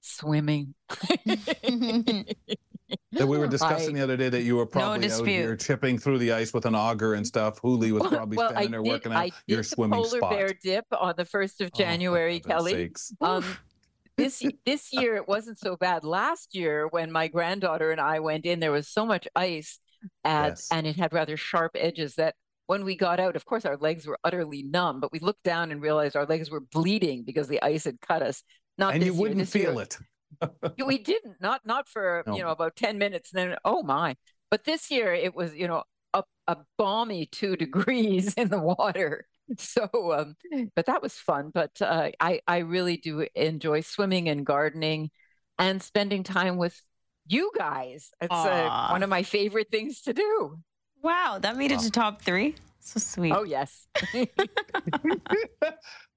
Swimming. 0.00 0.74
that 3.12 3.26
we 3.26 3.38
were 3.38 3.46
discussing 3.48 3.96
I, 3.96 3.98
the 3.98 4.04
other 4.04 4.16
day 4.16 4.28
that 4.28 4.42
you 4.42 4.56
were 4.56 4.66
probably 4.66 5.06
no 5.06 5.14
out 5.14 5.26
here 5.26 5.56
chipping 5.56 5.98
through 5.98 6.18
the 6.18 6.32
ice 6.32 6.52
with 6.52 6.66
an 6.66 6.74
auger 6.74 7.14
and 7.14 7.26
stuff. 7.26 7.58
Hooley 7.60 7.92
was 7.92 8.02
probably 8.08 8.36
well, 8.36 8.50
standing 8.50 8.70
there 8.70 8.82
did, 8.82 8.90
working 8.90 9.12
out 9.12 9.30
your 9.46 9.62
swimming 9.62 10.02
polar 10.02 10.18
spot. 10.18 10.30
bear 10.30 10.52
dip 10.62 10.84
on 10.92 11.14
the 11.16 11.24
first 11.24 11.60
of 11.60 11.70
oh, 11.74 11.78
January, 11.78 12.40
oh, 12.44 12.48
Kelly. 12.48 12.92
Um, 13.20 13.44
this 14.16 14.42
this 14.64 14.92
year 14.92 15.16
it 15.16 15.28
wasn't 15.28 15.58
so 15.58 15.76
bad. 15.76 16.04
Last 16.04 16.54
year, 16.54 16.88
when 16.88 17.10
my 17.10 17.28
granddaughter 17.28 17.90
and 17.90 18.00
I 18.00 18.20
went 18.20 18.46
in, 18.46 18.60
there 18.60 18.72
was 18.72 18.88
so 18.88 19.04
much 19.04 19.26
ice, 19.34 19.78
at, 20.24 20.48
yes. 20.50 20.68
and 20.72 20.86
it 20.86 20.96
had 20.96 21.12
rather 21.12 21.36
sharp 21.36 21.72
edges 21.74 22.14
that 22.14 22.34
when 22.66 22.84
we 22.84 22.96
got 22.96 23.20
out, 23.20 23.36
of 23.36 23.44
course, 23.44 23.64
our 23.64 23.76
legs 23.76 24.06
were 24.06 24.18
utterly 24.24 24.62
numb, 24.62 25.00
but 25.00 25.12
we 25.12 25.20
looked 25.20 25.44
down 25.44 25.70
and 25.70 25.80
realized 25.80 26.16
our 26.16 26.26
legs 26.26 26.50
were 26.50 26.60
bleeding 26.60 27.22
because 27.24 27.46
the 27.46 27.62
ice 27.62 27.84
had 27.84 28.00
cut 28.00 28.22
us. 28.22 28.42
Not 28.76 28.94
and 28.94 29.04
you 29.04 29.14
wouldn't 29.14 29.48
feel 29.48 29.74
year. 29.74 29.82
it 29.82 29.98
we 30.84 30.98
didn't 30.98 31.40
not 31.40 31.64
not 31.64 31.88
for 31.88 32.22
no. 32.26 32.36
you 32.36 32.42
know 32.42 32.50
about 32.50 32.76
10 32.76 32.98
minutes 32.98 33.32
and 33.32 33.52
then 33.52 33.58
oh 33.64 33.82
my. 33.82 34.16
But 34.50 34.64
this 34.64 34.90
year 34.90 35.12
it 35.12 35.34
was 35.34 35.54
you 35.54 35.66
know 35.66 35.84
a, 36.14 36.24
a 36.46 36.58
balmy 36.78 37.26
two 37.26 37.56
degrees 37.64 38.34
in 38.34 38.48
the 38.48 38.60
water. 38.60 39.26
So 39.58 39.88
um 40.12 40.36
but 40.74 40.86
that 40.86 41.02
was 41.02 41.14
fun. 41.14 41.50
But 41.52 41.80
uh, 41.80 42.10
i 42.20 42.40
i 42.46 42.58
really 42.58 42.96
do 42.96 43.26
enjoy 43.34 43.80
swimming 43.80 44.28
and 44.28 44.44
gardening 44.44 45.10
and 45.58 45.82
spending 45.82 46.22
time 46.22 46.56
with 46.56 46.80
you 47.28 47.50
guys. 47.56 48.10
It's 48.20 48.32
uh, 48.32 48.88
one 48.90 49.02
of 49.02 49.08
my 49.08 49.22
favorite 49.22 49.68
things 49.70 50.02
to 50.02 50.12
do. 50.12 50.58
Wow 51.02 51.38
that 51.40 51.56
made 51.56 51.72
it 51.72 51.80
to 51.80 51.90
top 51.90 52.22
three? 52.22 52.56
So 52.80 53.00
sweet. 53.00 53.32
Oh 53.32 53.44
yes 53.44 53.86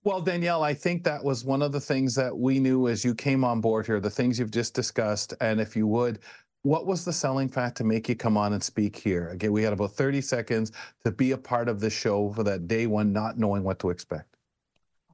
Well, 0.05 0.21
Danielle, 0.21 0.63
I 0.63 0.73
think 0.73 1.03
that 1.03 1.23
was 1.23 1.43
one 1.43 1.61
of 1.61 1.73
the 1.73 1.79
things 1.81 2.15
that 2.15 2.37
we 2.37 2.59
knew 2.59 2.87
as 2.87 3.03
you 3.03 3.13
came 3.13 3.43
on 3.43 3.59
board 3.59 3.85
here, 3.85 3.99
the 3.99 4.09
things 4.09 4.39
you've 4.39 4.49
just 4.49 4.73
discussed. 4.73 5.33
And 5.41 5.59
if 5.59 5.75
you 5.75 5.87
would, 5.87 6.19
what 6.63 6.85
was 6.85 7.03
the 7.03 7.11
selling 7.11 7.49
fact 7.49 7.75
to 7.77 7.83
make 7.83 8.07
you 8.07 8.15
come 8.15 8.37
on 8.37 8.53
and 8.53 8.63
speak 8.63 8.95
here? 8.95 9.27
Again, 9.29 9.51
we 9.51 9.61
had 9.61 9.73
about 9.73 9.91
30 9.91 10.21
seconds 10.21 10.71
to 11.03 11.11
be 11.11 11.31
a 11.31 11.37
part 11.37 11.67
of 11.67 11.81
the 11.81 11.89
show 11.89 12.31
for 12.31 12.43
that 12.43 12.67
day 12.67 12.87
one, 12.87 13.11
not 13.11 13.37
knowing 13.37 13.63
what 13.63 13.79
to 13.79 13.89
expect. 13.89 14.37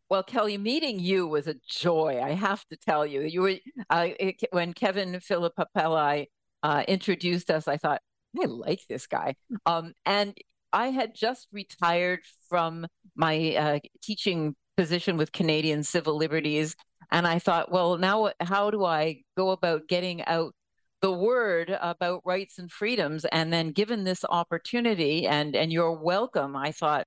Well, 0.07 0.21
Kelly, 0.21 0.59
meeting 0.59 0.99
you 0.99 1.27
was 1.27 1.47
a 1.47 1.55
joy. 1.67 2.21
I 2.23 2.33
have 2.33 2.63
to 2.67 2.77
tell 2.77 3.07
you, 3.07 3.21
you 3.21 3.41
were 3.41 3.55
uh, 3.89 4.09
when 4.51 4.73
Kevin 4.73 5.13
Filippelli 5.13 6.27
uh, 6.61 6.83
introduced 6.87 7.49
us. 7.49 7.67
I 7.67 7.77
thought 7.77 8.01
I 8.39 8.45
like 8.45 8.81
this 8.87 9.07
guy, 9.07 9.35
um, 9.65 9.93
and 10.05 10.37
I 10.71 10.89
had 10.89 11.15
just 11.15 11.47
retired 11.51 12.19
from 12.49 12.85
my 13.15 13.55
uh, 13.55 13.79
teaching 14.03 14.55
position 14.75 15.17
with 15.17 15.31
Canadian 15.31 15.83
Civil 15.83 16.17
Liberties. 16.17 16.75
And 17.11 17.27
I 17.27 17.39
thought, 17.39 17.71
well, 17.71 17.97
now 17.97 18.31
how 18.41 18.71
do 18.71 18.83
I 18.83 19.21
go 19.37 19.51
about 19.51 19.87
getting 19.87 20.23
out 20.25 20.53
the 21.01 21.11
word 21.11 21.75
about 21.81 22.21
rights 22.25 22.57
and 22.57 22.71
freedoms? 22.71 23.25
And 23.25 23.53
then 23.53 23.71
given 23.71 24.03
this 24.03 24.25
opportunity 24.27 25.27
and, 25.27 25.55
and 25.55 25.71
you're 25.71 25.91
welcome, 25.91 26.55
I 26.55 26.71
thought, 26.71 27.05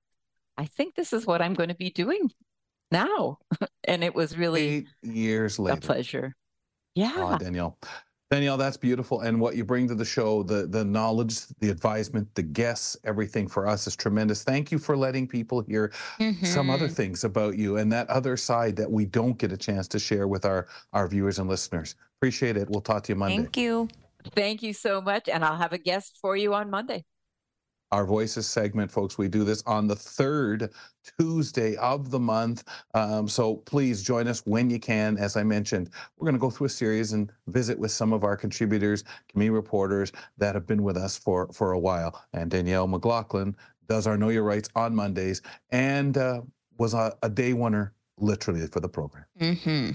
I 0.57 0.67
think 0.67 0.95
this 0.95 1.13
is 1.13 1.27
what 1.27 1.43
I'm 1.43 1.55
going 1.55 1.69
to 1.69 1.75
be 1.75 1.91
doing 1.91 2.31
now. 2.91 3.39
and 3.85 4.03
it 4.05 4.15
was 4.15 4.37
really 4.37 4.69
Eight 4.69 4.87
years 5.03 5.59
later. 5.59 5.79
a 5.79 5.81
pleasure. 5.81 6.35
Yeah. 6.95 7.13
Oh, 7.17 7.39
Danielle. 7.39 7.79
Danielle, 8.31 8.59
that's 8.59 8.77
beautiful. 8.77 9.23
And 9.23 9.41
what 9.41 9.57
you 9.57 9.65
bring 9.65 9.89
to 9.89 9.95
the 9.95 10.05
show, 10.05 10.43
the 10.43 10.67
the 10.67 10.85
knowledge, 10.85 11.47
the 11.61 11.71
advisement, 11.71 12.35
the 12.35 12.43
guests, 12.43 12.97
everything 13.05 13.49
for 13.49 13.67
us 13.67 13.87
is 13.87 13.97
tremendous. 13.97 14.45
Thank 14.45 14.71
you 14.71 14.79
for 14.79 14.97
letting 14.97 15.27
people 15.27 15.63
hear 15.63 15.93
mm-hmm. 16.21 16.45
some 16.45 16.69
other 16.69 16.87
mm-hmm. 16.87 16.95
things 16.95 17.25
about 17.25 17.57
you 17.57 17.79
and 17.79 17.91
that 17.93 18.09
other 18.11 18.37
side 18.37 18.77
that 18.77 18.91
we 18.91 19.07
don't 19.07 19.39
get 19.39 19.51
a 19.51 19.57
chance 19.57 19.89
to 19.89 19.99
share 19.99 20.29
with 20.29 20.45
our, 20.45 20.67
our 20.93 21.09
viewers 21.09 21.39
and 21.39 21.49
listeners. 21.49 21.95
Appreciate 22.19 22.59
it. 22.59 22.69
We'll 22.69 22.83
talk 22.83 23.03
to 23.05 23.13
you 23.13 23.17
Monday. 23.17 23.37
Thank 23.37 23.57
you. 23.57 23.89
Thank 24.35 24.63
you 24.63 24.75
so 24.75 25.01
much. 25.01 25.29
And 25.29 25.43
I'll 25.43 25.57
have 25.57 25.73
a 25.73 25.79
guest 25.79 26.19
for 26.21 26.37
you 26.37 26.53
on 26.53 26.69
Monday 26.69 27.05
our 27.93 28.05
voices 28.05 28.47
segment, 28.47 28.91
folks. 28.91 29.19
We 29.19 29.29
do 29.29 29.45
this 29.45 29.63
on 29.67 29.87
the 29.87 29.97
third 29.97 30.71
Tuesday 31.19 31.77
of 31.77 32.11
the 32.11 32.19
month. 32.19 32.65
Um, 32.95 33.29
so 33.29 33.57
please 33.57 34.03
join 34.03 34.29
us 34.29 34.45
when 34.47 34.69
you 34.71 34.79
can. 34.79 35.17
As 35.17 35.37
I 35.37 35.43
mentioned, 35.43 35.91
we're 36.17 36.27
going 36.27 36.35
to 36.35 36.41
go 36.41 36.51
through 36.51 36.67
a 36.67 36.71
series 36.71 37.13
and 37.13 37.33
visit 37.47 37.79
with 37.79 37.91
some 37.91 38.13
of 38.13 38.25
our 38.25 38.37
contributors, 38.37 39.05
community 39.29 39.55
reporters 39.55 40.13
that 40.37 40.55
have 40.55 40.67
been 40.67 40.83
with 40.83 40.97
us 40.97 41.17
for, 41.17 41.49
for 41.53 41.73
a 41.73 41.79
while. 41.79 42.23
And 42.33 42.51
Danielle 42.51 42.87
McLaughlin 42.87 43.57
does 43.89 44.07
our 44.07 44.19
Know 44.19 44.29
Your 44.29 44.43
Rights 44.43 44.69
on 44.77 44.95
Mondays 44.95 45.41
and 45.71 46.19
uh, 46.19 46.43
was 46.77 46.95
a, 46.95 47.17
a 47.23 47.29
day 47.29 47.55
winner 47.55 47.95
literally 48.21 48.67
for 48.67 48.81
the 48.81 48.89
program. 48.89 49.25
Mm-hmm. 49.41 49.91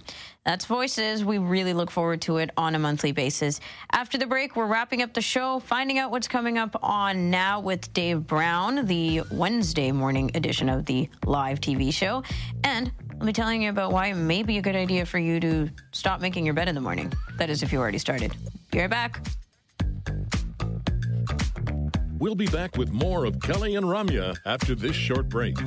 That's 0.46 0.66
Voices. 0.66 1.24
We 1.24 1.38
really 1.38 1.74
look 1.74 1.92
forward 1.92 2.22
to 2.24 2.38
it 2.38 2.50
on 2.58 2.76
a 2.76 2.80
monthly 2.80 3.12
basis. 3.12 3.60
After 3.92 4.18
the 4.18 4.26
break, 4.26 4.56
we're 4.56 4.68
wrapping 4.68 5.02
up 5.02 5.14
the 5.14 5.22
show, 5.22 5.60
finding 5.60 5.98
out 5.98 6.12
what's 6.12 6.28
coming 6.28 6.58
up 6.58 6.76
on 6.84 7.30
Now 7.30 7.60
with 7.60 7.94
Dave 7.94 8.26
Brown, 8.28 8.86
the 8.86 9.22
Wednesday 9.32 9.92
morning 9.92 10.32
edition 10.36 10.70
of 10.70 10.86
the 10.86 11.10
live 11.26 11.60
TV 11.60 11.94
show. 11.94 12.24
And 12.64 12.92
I'll 13.20 13.26
be 13.26 13.34
telling 13.34 13.64
you 13.64 13.70
about 13.70 13.92
why 13.92 14.08
it 14.08 14.16
may 14.16 14.44
be 14.44 14.58
a 14.58 14.62
good 14.62 14.76
idea 14.76 15.06
for 15.06 15.20
you 15.20 15.40
to 15.40 15.70
stop 15.92 16.20
making 16.22 16.46
your 16.46 16.54
bed 16.54 16.68
in 16.68 16.76
the 16.76 16.82
morning. 16.82 17.12
That 17.38 17.50
is, 17.50 17.64
if 17.64 17.72
you 17.72 17.80
already 17.80 17.98
started. 17.98 18.36
Be 18.72 18.80
right 18.80 18.90
back. 18.90 19.26
We'll 22.24 22.36
be 22.36 22.48
back 22.48 22.78
with 22.78 22.90
more 22.90 23.26
of 23.26 23.40
Kelly 23.42 23.76
and 23.76 23.86
Ramya 23.86 24.38
after 24.46 24.76
this 24.76 24.96
short 24.96 25.28
break. 25.28 25.58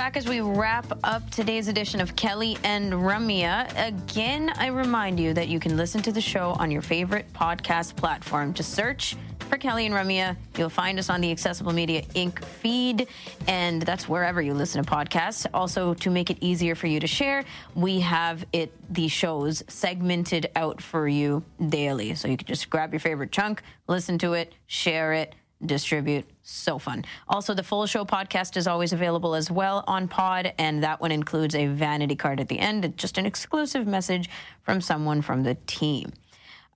Back 0.00 0.16
as 0.16 0.26
we 0.26 0.40
wrap 0.40 0.86
up 1.04 1.28
today's 1.28 1.68
edition 1.68 2.00
of 2.00 2.16
Kelly 2.16 2.56
and 2.64 2.90
Ramya. 2.90 3.70
Again, 3.86 4.50
I 4.56 4.68
remind 4.68 5.20
you 5.20 5.34
that 5.34 5.48
you 5.48 5.60
can 5.60 5.76
listen 5.76 6.00
to 6.00 6.10
the 6.10 6.22
show 6.22 6.52
on 6.58 6.70
your 6.70 6.80
favorite 6.80 7.30
podcast 7.34 7.96
platform. 7.96 8.54
Just 8.54 8.72
search 8.72 9.14
for 9.40 9.58
Kelly 9.58 9.84
and 9.84 9.94
Ramya. 9.94 10.38
You'll 10.56 10.70
find 10.70 10.98
us 10.98 11.10
on 11.10 11.20
the 11.20 11.30
Accessible 11.30 11.72
Media 11.72 12.00
Inc. 12.14 12.42
feed, 12.42 13.08
and 13.46 13.82
that's 13.82 14.08
wherever 14.08 14.40
you 14.40 14.54
listen 14.54 14.82
to 14.82 14.90
podcasts. 14.90 15.44
Also, 15.52 15.92
to 15.92 16.08
make 16.08 16.30
it 16.30 16.38
easier 16.40 16.74
for 16.74 16.86
you 16.86 16.98
to 16.98 17.06
share, 17.06 17.44
we 17.74 18.00
have 18.00 18.46
it 18.54 18.72
the 18.88 19.06
shows 19.08 19.62
segmented 19.68 20.50
out 20.56 20.80
for 20.80 21.08
you 21.08 21.44
daily. 21.68 22.14
So 22.14 22.26
you 22.26 22.38
can 22.38 22.46
just 22.46 22.70
grab 22.70 22.94
your 22.94 23.00
favorite 23.00 23.32
chunk, 23.32 23.60
listen 23.86 24.16
to 24.18 24.32
it, 24.32 24.54
share 24.66 25.12
it 25.12 25.34
distribute. 25.64 26.24
So 26.42 26.78
fun. 26.78 27.04
Also, 27.28 27.54
the 27.54 27.62
full 27.62 27.86
show 27.86 28.04
podcast 28.04 28.56
is 28.56 28.66
always 28.66 28.92
available 28.92 29.34
as 29.34 29.50
well 29.50 29.84
on 29.86 30.08
Pod, 30.08 30.52
and 30.58 30.82
that 30.82 31.00
one 31.00 31.12
includes 31.12 31.54
a 31.54 31.66
vanity 31.66 32.16
card 32.16 32.40
at 32.40 32.48
the 32.48 32.58
end, 32.58 32.96
just 32.96 33.18
an 33.18 33.26
exclusive 33.26 33.86
message 33.86 34.28
from 34.62 34.80
someone 34.80 35.22
from 35.22 35.42
the 35.42 35.56
team. 35.66 36.12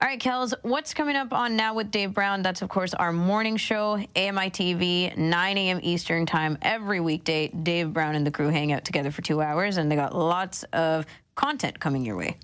All 0.02 0.08
right, 0.08 0.20
Kels, 0.20 0.52
what's 0.62 0.92
coming 0.92 1.16
up 1.16 1.32
on 1.32 1.56
Now 1.56 1.72
with 1.72 1.90
Dave 1.90 2.12
Brown? 2.12 2.42
That's, 2.42 2.60
of 2.62 2.68
course, 2.68 2.92
our 2.94 3.12
morning 3.12 3.56
show, 3.56 3.94
AMI 3.94 4.50
TV, 4.50 5.16
9 5.16 5.58
a.m. 5.58 5.80
Eastern 5.82 6.26
Time, 6.26 6.58
every 6.60 7.00
weekday. 7.00 7.48
Dave 7.48 7.92
Brown 7.92 8.14
and 8.14 8.26
the 8.26 8.30
crew 8.30 8.48
hang 8.48 8.72
out 8.72 8.84
together 8.84 9.10
for 9.10 9.22
two 9.22 9.40
hours, 9.40 9.78
and 9.78 9.90
they 9.90 9.96
got 9.96 10.14
lots 10.14 10.62
of 10.74 11.06
content 11.36 11.80
coming 11.80 12.04
your 12.04 12.16
way. 12.16 12.36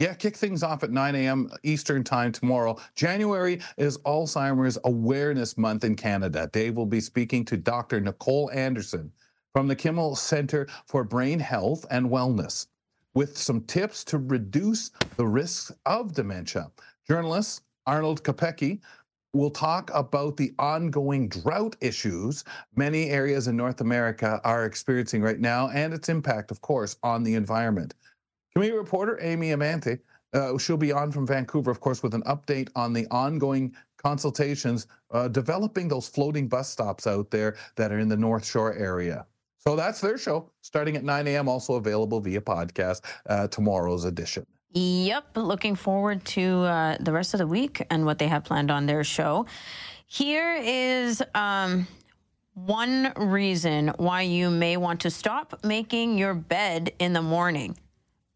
Yeah, 0.00 0.14
kick 0.14 0.34
things 0.34 0.62
off 0.62 0.82
at 0.82 0.90
9 0.90 1.14
a.m. 1.14 1.50
Eastern 1.62 2.02
Time 2.02 2.32
tomorrow. 2.32 2.78
January 2.94 3.60
is 3.76 3.98
Alzheimer's 3.98 4.78
Awareness 4.84 5.58
Month 5.58 5.84
in 5.84 5.94
Canada. 5.94 6.48
Dave 6.54 6.74
will 6.74 6.86
be 6.86 7.02
speaking 7.02 7.44
to 7.44 7.58
Dr. 7.58 8.00
Nicole 8.00 8.50
Anderson 8.54 9.12
from 9.52 9.68
the 9.68 9.76
Kimel 9.76 10.16
Center 10.16 10.66
for 10.86 11.04
Brain 11.04 11.38
Health 11.38 11.84
and 11.90 12.08
Wellness 12.08 12.68
with 13.12 13.36
some 13.36 13.60
tips 13.64 14.02
to 14.04 14.16
reduce 14.16 14.90
the 15.18 15.26
risks 15.26 15.70
of 15.84 16.14
dementia. 16.14 16.70
Journalist 17.06 17.64
Arno 17.86 18.14
Kopecky 18.14 18.80
will 19.34 19.50
talk 19.50 19.90
about 19.92 20.38
the 20.38 20.54
ongoing 20.58 21.28
drought 21.28 21.76
issues 21.82 22.44
many 22.74 23.10
areas 23.10 23.48
in 23.48 23.56
North 23.56 23.82
America 23.82 24.40
are 24.44 24.64
experiencing 24.64 25.20
right 25.20 25.40
now 25.40 25.68
and 25.68 25.92
its 25.92 26.08
impact, 26.08 26.50
of 26.50 26.62
course, 26.62 26.96
on 27.02 27.22
the 27.22 27.34
environment. 27.34 27.92
Community 28.52 28.76
reporter 28.76 29.18
Amy 29.22 29.50
Amantea, 29.50 29.98
uh, 30.32 30.58
she'll 30.58 30.76
be 30.76 30.92
on 30.92 31.10
from 31.12 31.26
Vancouver, 31.26 31.70
of 31.70 31.80
course, 31.80 32.02
with 32.02 32.14
an 32.14 32.22
update 32.22 32.68
on 32.74 32.92
the 32.92 33.06
ongoing 33.10 33.74
consultations 33.96 34.86
uh, 35.10 35.28
developing 35.28 35.88
those 35.88 36.08
floating 36.08 36.48
bus 36.48 36.68
stops 36.68 37.06
out 37.06 37.30
there 37.30 37.56
that 37.76 37.92
are 37.92 37.98
in 37.98 38.08
the 38.08 38.16
North 38.16 38.44
Shore 38.44 38.74
area. 38.74 39.26
So 39.58 39.76
that's 39.76 40.00
their 40.00 40.16
show, 40.16 40.50
starting 40.62 40.96
at 40.96 41.04
9 41.04 41.26
a.m., 41.26 41.48
also 41.48 41.74
available 41.74 42.20
via 42.20 42.40
podcast, 42.40 43.02
uh, 43.28 43.46
tomorrow's 43.48 44.04
edition. 44.06 44.46
Yep, 44.72 45.36
looking 45.36 45.74
forward 45.74 46.24
to 46.26 46.60
uh, 46.60 46.96
the 47.00 47.12
rest 47.12 47.34
of 47.34 47.38
the 47.38 47.46
week 47.46 47.84
and 47.90 48.06
what 48.06 48.18
they 48.18 48.28
have 48.28 48.44
planned 48.44 48.70
on 48.70 48.86
their 48.86 49.04
show. 49.04 49.46
Here 50.06 50.56
is 50.62 51.22
um, 51.34 51.86
one 52.54 53.12
reason 53.16 53.88
why 53.96 54.22
you 54.22 54.48
may 54.48 54.76
want 54.76 55.00
to 55.00 55.10
stop 55.10 55.62
making 55.64 56.16
your 56.16 56.34
bed 56.34 56.92
in 56.98 57.12
the 57.12 57.22
morning. 57.22 57.76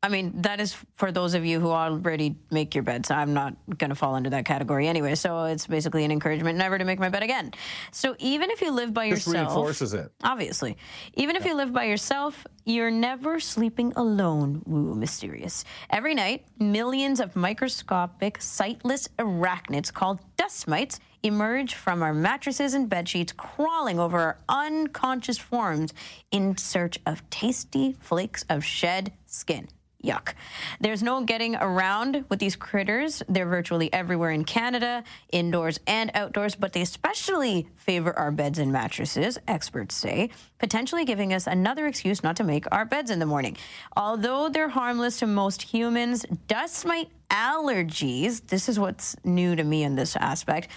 I 0.04 0.08
mean, 0.08 0.42
that 0.42 0.60
is 0.60 0.76
for 0.96 1.10
those 1.10 1.32
of 1.32 1.46
you 1.46 1.60
who 1.60 1.70
already 1.70 2.36
make 2.50 2.74
your 2.74 2.84
beds. 2.84 3.10
I'm 3.10 3.32
not 3.32 3.56
going 3.78 3.88
to 3.88 3.94
fall 3.94 4.14
under 4.14 4.28
that 4.30 4.44
category 4.44 4.86
anyway. 4.86 5.14
So 5.14 5.44
it's 5.44 5.66
basically 5.66 6.04
an 6.04 6.10
encouragement 6.10 6.58
never 6.58 6.76
to 6.76 6.84
make 6.84 6.98
my 6.98 7.08
bed 7.08 7.22
again. 7.22 7.52
So 7.90 8.14
even 8.18 8.50
if 8.50 8.60
you 8.60 8.70
live 8.70 8.92
by 8.92 9.08
Just 9.08 9.26
yourself, 9.26 9.48
reinforces 9.48 9.94
it. 9.94 10.12
Obviously, 10.22 10.76
even 11.14 11.36
if 11.36 11.46
you 11.46 11.54
live 11.54 11.72
by 11.72 11.84
yourself, 11.84 12.46
you're 12.66 12.90
never 12.90 13.40
sleeping 13.40 13.94
alone. 13.96 14.62
Woo, 14.66 14.94
mysterious. 14.94 15.64
Every 15.88 16.14
night, 16.14 16.44
millions 16.58 17.18
of 17.18 17.34
microscopic, 17.34 18.42
sightless 18.42 19.08
arachnids 19.18 19.90
called 19.90 20.20
dust 20.36 20.68
mites 20.68 21.00
emerge 21.22 21.74
from 21.74 22.02
our 22.02 22.12
mattresses 22.12 22.74
and 22.74 22.90
bed 22.90 23.08
sheets, 23.08 23.32
crawling 23.32 23.98
over 23.98 24.18
our 24.18 24.38
unconscious 24.50 25.38
forms 25.38 25.94
in 26.30 26.58
search 26.58 26.98
of 27.06 27.28
tasty 27.30 27.96
flakes 28.00 28.44
of 28.50 28.62
shed 28.62 29.10
skin. 29.24 29.66
Yuck. 30.04 30.34
There's 30.80 31.02
no 31.02 31.24
getting 31.24 31.56
around 31.56 32.24
with 32.28 32.38
these 32.38 32.56
critters. 32.56 33.22
They're 33.28 33.46
virtually 33.46 33.92
everywhere 33.92 34.30
in 34.30 34.44
Canada, 34.44 35.02
indoors 35.32 35.80
and 35.86 36.10
outdoors, 36.14 36.54
but 36.54 36.72
they 36.72 36.82
especially 36.82 37.66
favor 37.76 38.16
our 38.18 38.30
beds 38.30 38.58
and 38.58 38.70
mattresses, 38.72 39.38
experts 39.48 39.94
say, 39.94 40.30
potentially 40.58 41.04
giving 41.04 41.32
us 41.32 41.46
another 41.46 41.86
excuse 41.86 42.22
not 42.22 42.36
to 42.36 42.44
make 42.44 42.66
our 42.70 42.84
beds 42.84 43.10
in 43.10 43.18
the 43.18 43.26
morning. 43.26 43.56
Although 43.96 44.48
they're 44.48 44.68
harmless 44.68 45.18
to 45.20 45.26
most 45.26 45.62
humans, 45.62 46.26
dust 46.46 46.84
mite 46.84 47.08
allergies, 47.30 48.46
this 48.46 48.68
is 48.68 48.78
what's 48.78 49.16
new 49.24 49.56
to 49.56 49.64
me 49.64 49.82
in 49.82 49.96
this 49.96 50.16
aspect, 50.16 50.68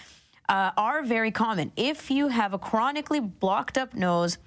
uh, 0.50 0.72
are 0.78 1.04
very 1.04 1.32
common. 1.32 1.72
If 1.76 2.10
you 2.10 2.30
have 2.30 2.54
a 2.54 2.58
chronically 2.58 3.20
blocked 3.20 3.78
up 3.78 3.94
nose, 3.94 4.38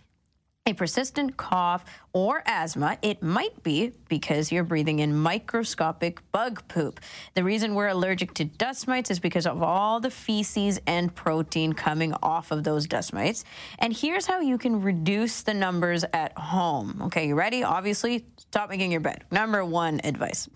a 0.66 0.74
persistent 0.74 1.37
cough 1.37 1.85
or 2.12 2.43
asthma, 2.45 2.99
it 3.03 3.23
might 3.23 3.62
be 3.62 3.93
because 4.09 4.53
you're 4.53 4.65
breathing 4.65 4.99
in 4.99 5.16
microscopic 5.16 6.20
bug 6.32 6.62
poop. 6.69 7.01
The 7.35 7.43
reason 7.43 7.74
we're 7.74 7.89
allergic 7.89 8.35
to 8.35 8.45
dust 8.45 8.87
mites 8.87 9.11
is 9.11 9.19
because 9.19 9.47
of 9.47 9.62
all 9.62 10.01
the 10.01 10.11
feces 10.11 10.78
and 10.87 11.15
protein 11.15 11.73
coming 11.73 12.12
off 12.23 12.51
of 12.51 12.62
those 12.62 12.87
dust 12.87 13.12
mites. 13.12 13.45
And 13.78 13.93
here's 13.93 14.27
how 14.27 14.41
you 14.41 14.59
can 14.59 14.82
reduce 14.82 15.43
the 15.43 15.55
numbers 15.55 16.05
at 16.12 16.37
home. 16.37 17.03
Okay, 17.07 17.28
you 17.28 17.35
ready? 17.35 17.65
Obviously, 17.65 18.27
stop 18.37 18.69
making 18.69 18.93
your 18.93 19.01
bed. 19.01 19.24
Number 19.31 19.65
one 19.65 20.01
advice. 20.05 20.49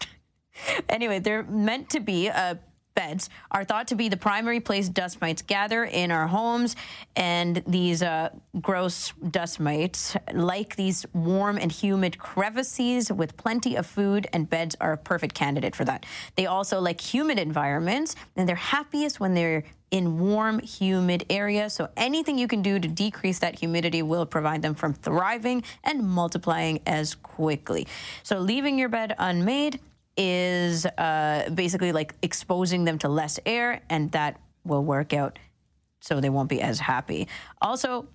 anyway, 0.88 1.18
they're 1.18 1.44
meant 1.44 1.90
to 1.90 2.00
be 2.00 2.28
a 2.28 2.58
beds 2.94 3.28
are 3.50 3.64
thought 3.64 3.88
to 3.88 3.94
be 3.94 4.08
the 4.08 4.16
primary 4.16 4.60
place 4.60 4.88
dust 4.88 5.20
mites 5.20 5.42
gather 5.42 5.84
in 5.84 6.10
our 6.10 6.26
homes. 6.26 6.76
And 7.16 7.62
these 7.66 8.02
uh, 8.02 8.30
gross 8.60 9.12
dust 9.30 9.60
mites, 9.60 10.16
like 10.32 10.76
these 10.76 11.04
warm 11.12 11.58
and 11.58 11.70
humid 11.70 12.18
crevices 12.18 13.10
with 13.12 13.36
plenty 13.36 13.76
of 13.76 13.86
food 13.86 14.26
and 14.32 14.48
beds, 14.48 14.76
are 14.80 14.92
a 14.92 14.96
perfect 14.96 15.34
candidate 15.34 15.74
for 15.74 15.84
that. 15.84 16.06
They 16.36 16.46
also 16.46 16.80
like 16.80 17.00
humid 17.00 17.38
environments, 17.38 18.16
and 18.36 18.48
they're 18.48 18.56
happiest 18.56 19.20
when 19.20 19.34
they're 19.34 19.64
in 19.90 20.18
warm, 20.18 20.58
humid 20.58 21.24
areas. 21.30 21.72
So 21.72 21.88
anything 21.96 22.36
you 22.36 22.48
can 22.48 22.62
do 22.62 22.80
to 22.80 22.88
decrease 22.88 23.38
that 23.40 23.58
humidity 23.58 24.02
will 24.02 24.26
provide 24.26 24.60
them 24.60 24.74
from 24.74 24.92
thriving 24.92 25.62
and 25.84 26.02
multiplying 26.02 26.80
as 26.86 27.14
quickly. 27.14 27.86
So 28.24 28.38
leaving 28.38 28.76
your 28.76 28.88
bed 28.88 29.14
unmade 29.18 29.78
is 30.16 30.86
uh, 30.86 31.50
basically 31.54 31.92
like 31.92 32.14
exposing 32.22 32.84
them 32.84 32.98
to 32.98 33.08
less 33.08 33.38
air, 33.46 33.82
and 33.90 34.10
that 34.12 34.40
will 34.64 34.84
work 34.84 35.12
out 35.12 35.38
so 36.00 36.20
they 36.20 36.30
won't 36.30 36.48
be 36.48 36.60
as 36.60 36.78
happy. 36.78 37.28
Also, 37.62 38.06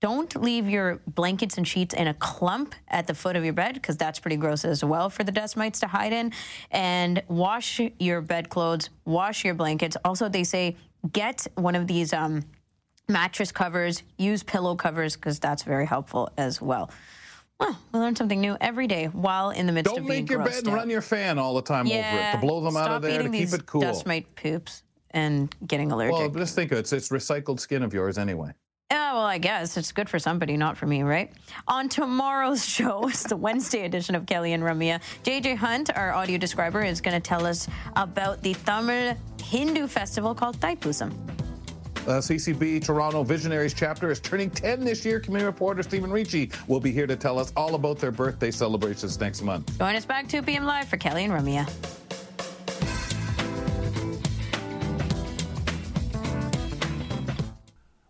don't 0.00 0.34
leave 0.42 0.68
your 0.68 1.00
blankets 1.06 1.58
and 1.58 1.66
sheets 1.66 1.94
in 1.94 2.08
a 2.08 2.14
clump 2.14 2.74
at 2.88 3.06
the 3.06 3.14
foot 3.14 3.36
of 3.36 3.44
your 3.44 3.52
bed 3.52 3.74
because 3.74 3.96
that's 3.96 4.18
pretty 4.18 4.36
gross 4.36 4.64
as 4.64 4.82
well 4.82 5.08
for 5.08 5.22
the 5.22 5.30
dust 5.30 5.56
mites 5.56 5.78
to 5.78 5.86
hide 5.86 6.12
in. 6.12 6.32
And 6.72 7.22
wash 7.28 7.80
your 8.00 8.20
bedclothes, 8.20 8.90
wash 9.04 9.44
your 9.44 9.54
blankets. 9.54 9.96
Also, 10.04 10.28
they 10.28 10.42
say 10.42 10.76
get 11.12 11.46
one 11.54 11.76
of 11.76 11.86
these 11.86 12.12
um, 12.12 12.42
mattress 13.08 13.52
covers, 13.52 14.02
use 14.18 14.42
pillow 14.42 14.74
covers 14.74 15.14
because 15.14 15.38
that's 15.38 15.62
very 15.62 15.86
helpful 15.86 16.30
as 16.36 16.60
well. 16.60 16.90
Well, 17.62 17.78
we 17.92 18.00
learn 18.00 18.16
something 18.16 18.40
new 18.40 18.56
every 18.60 18.88
day 18.88 19.06
while 19.06 19.50
in 19.50 19.66
the 19.66 19.72
midst 19.72 19.94
Don't 19.94 20.02
of 20.02 20.08
being 20.08 20.24
Don't 20.24 20.38
make 20.38 20.44
your 20.44 20.44
bed 20.44 20.64
and 20.64 20.68
out. 20.68 20.74
run 20.74 20.90
your 20.90 21.00
fan 21.00 21.38
all 21.38 21.54
the 21.54 21.62
time 21.62 21.86
over 21.86 21.96
it 21.96 22.32
to 22.32 22.38
blow 22.40 22.60
them 22.60 22.76
out 22.76 22.90
of 22.90 23.02
there 23.02 23.22
to 23.22 23.30
keep 23.30 23.52
it 23.52 23.66
cool. 23.66 23.82
Dust 23.82 24.04
mite 24.04 24.34
poops 24.34 24.82
and 25.12 25.54
getting 25.66 25.92
allergic. 25.92 26.18
Well, 26.18 26.28
just 26.30 26.56
think 26.56 26.72
of 26.72 26.78
it. 26.78 26.80
It's, 26.80 26.92
it's 26.92 27.08
recycled 27.10 27.60
skin 27.60 27.82
of 27.84 27.94
yours 27.94 28.18
anyway. 28.18 28.52
Yeah, 28.90 29.12
well, 29.14 29.22
I 29.22 29.38
guess 29.38 29.76
it's 29.76 29.92
good 29.92 30.10
for 30.10 30.18
somebody, 30.18 30.56
not 30.56 30.76
for 30.76 30.86
me, 30.86 31.02
right? 31.02 31.32
On 31.68 31.88
tomorrow's 31.88 32.66
show, 32.68 33.08
it's 33.08 33.22
the 33.22 33.36
Wednesday 33.36 33.84
edition 33.84 34.14
of 34.14 34.26
Kelly 34.26 34.52
and 34.54 34.62
Ramya. 34.62 35.00
JJ 35.22 35.56
Hunt, 35.56 35.96
our 35.96 36.12
audio 36.12 36.38
describer, 36.38 36.82
is 36.82 37.00
going 37.00 37.14
to 37.14 37.20
tell 37.20 37.46
us 37.46 37.68
about 37.96 38.42
the 38.42 38.54
Tamil 38.66 39.16
Hindu 39.42 39.86
festival 39.86 40.34
called 40.34 40.58
Thaipusam. 40.58 41.12
Uh, 42.02 42.18
CCB 42.18 42.84
Toronto 42.84 43.22
Visionaries 43.22 43.72
chapter 43.72 44.10
is 44.10 44.18
turning 44.18 44.50
10 44.50 44.84
this 44.84 45.04
year. 45.04 45.20
Community 45.20 45.46
reporter 45.46 45.84
Stephen 45.84 46.10
Ricci 46.10 46.50
will 46.66 46.80
be 46.80 46.90
here 46.90 47.06
to 47.06 47.14
tell 47.14 47.38
us 47.38 47.52
all 47.56 47.76
about 47.76 47.98
their 48.00 48.10
birthday 48.10 48.50
celebrations 48.50 49.20
next 49.20 49.40
month. 49.42 49.78
Join 49.78 49.94
us 49.94 50.04
back 50.04 50.26
2 50.28 50.42
p.m. 50.42 50.64
live 50.64 50.88
for 50.88 50.96
Kelly 50.96 51.24
and 51.24 51.32
Ramya. 51.32 51.70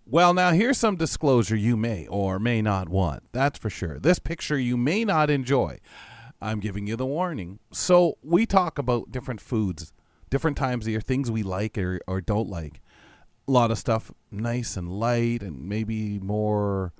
Well, 0.06 0.32
now 0.32 0.52
here's 0.52 0.78
some 0.78 0.96
disclosure 0.96 1.56
you 1.56 1.76
may 1.76 2.06
or 2.06 2.38
may 2.38 2.62
not 2.62 2.88
want. 2.88 3.24
That's 3.32 3.58
for 3.58 3.68
sure. 3.68 3.98
This 3.98 4.18
picture 4.18 4.58
you 4.58 4.78
may 4.78 5.04
not 5.04 5.28
enjoy. 5.28 5.80
I'm 6.40 6.60
giving 6.60 6.86
you 6.86 6.96
the 6.96 7.06
warning. 7.06 7.58
So, 7.72 8.18
we 8.22 8.46
talk 8.46 8.78
about 8.78 9.12
different 9.12 9.40
foods, 9.40 9.92
different 10.28 10.56
times 10.56 10.86
of 10.86 10.90
year, 10.90 11.00
things 11.00 11.30
we 11.30 11.42
like 11.42 11.78
or, 11.78 12.00
or 12.06 12.20
don't 12.20 12.48
like. 12.48 12.80
A 13.48 13.50
lot 13.50 13.70
of 13.70 13.78
stuff 13.78 14.12
nice 14.30 14.76
and 14.76 14.88
light, 14.88 15.42
and 15.42 15.68
maybe 15.68 16.18
more 16.18 16.92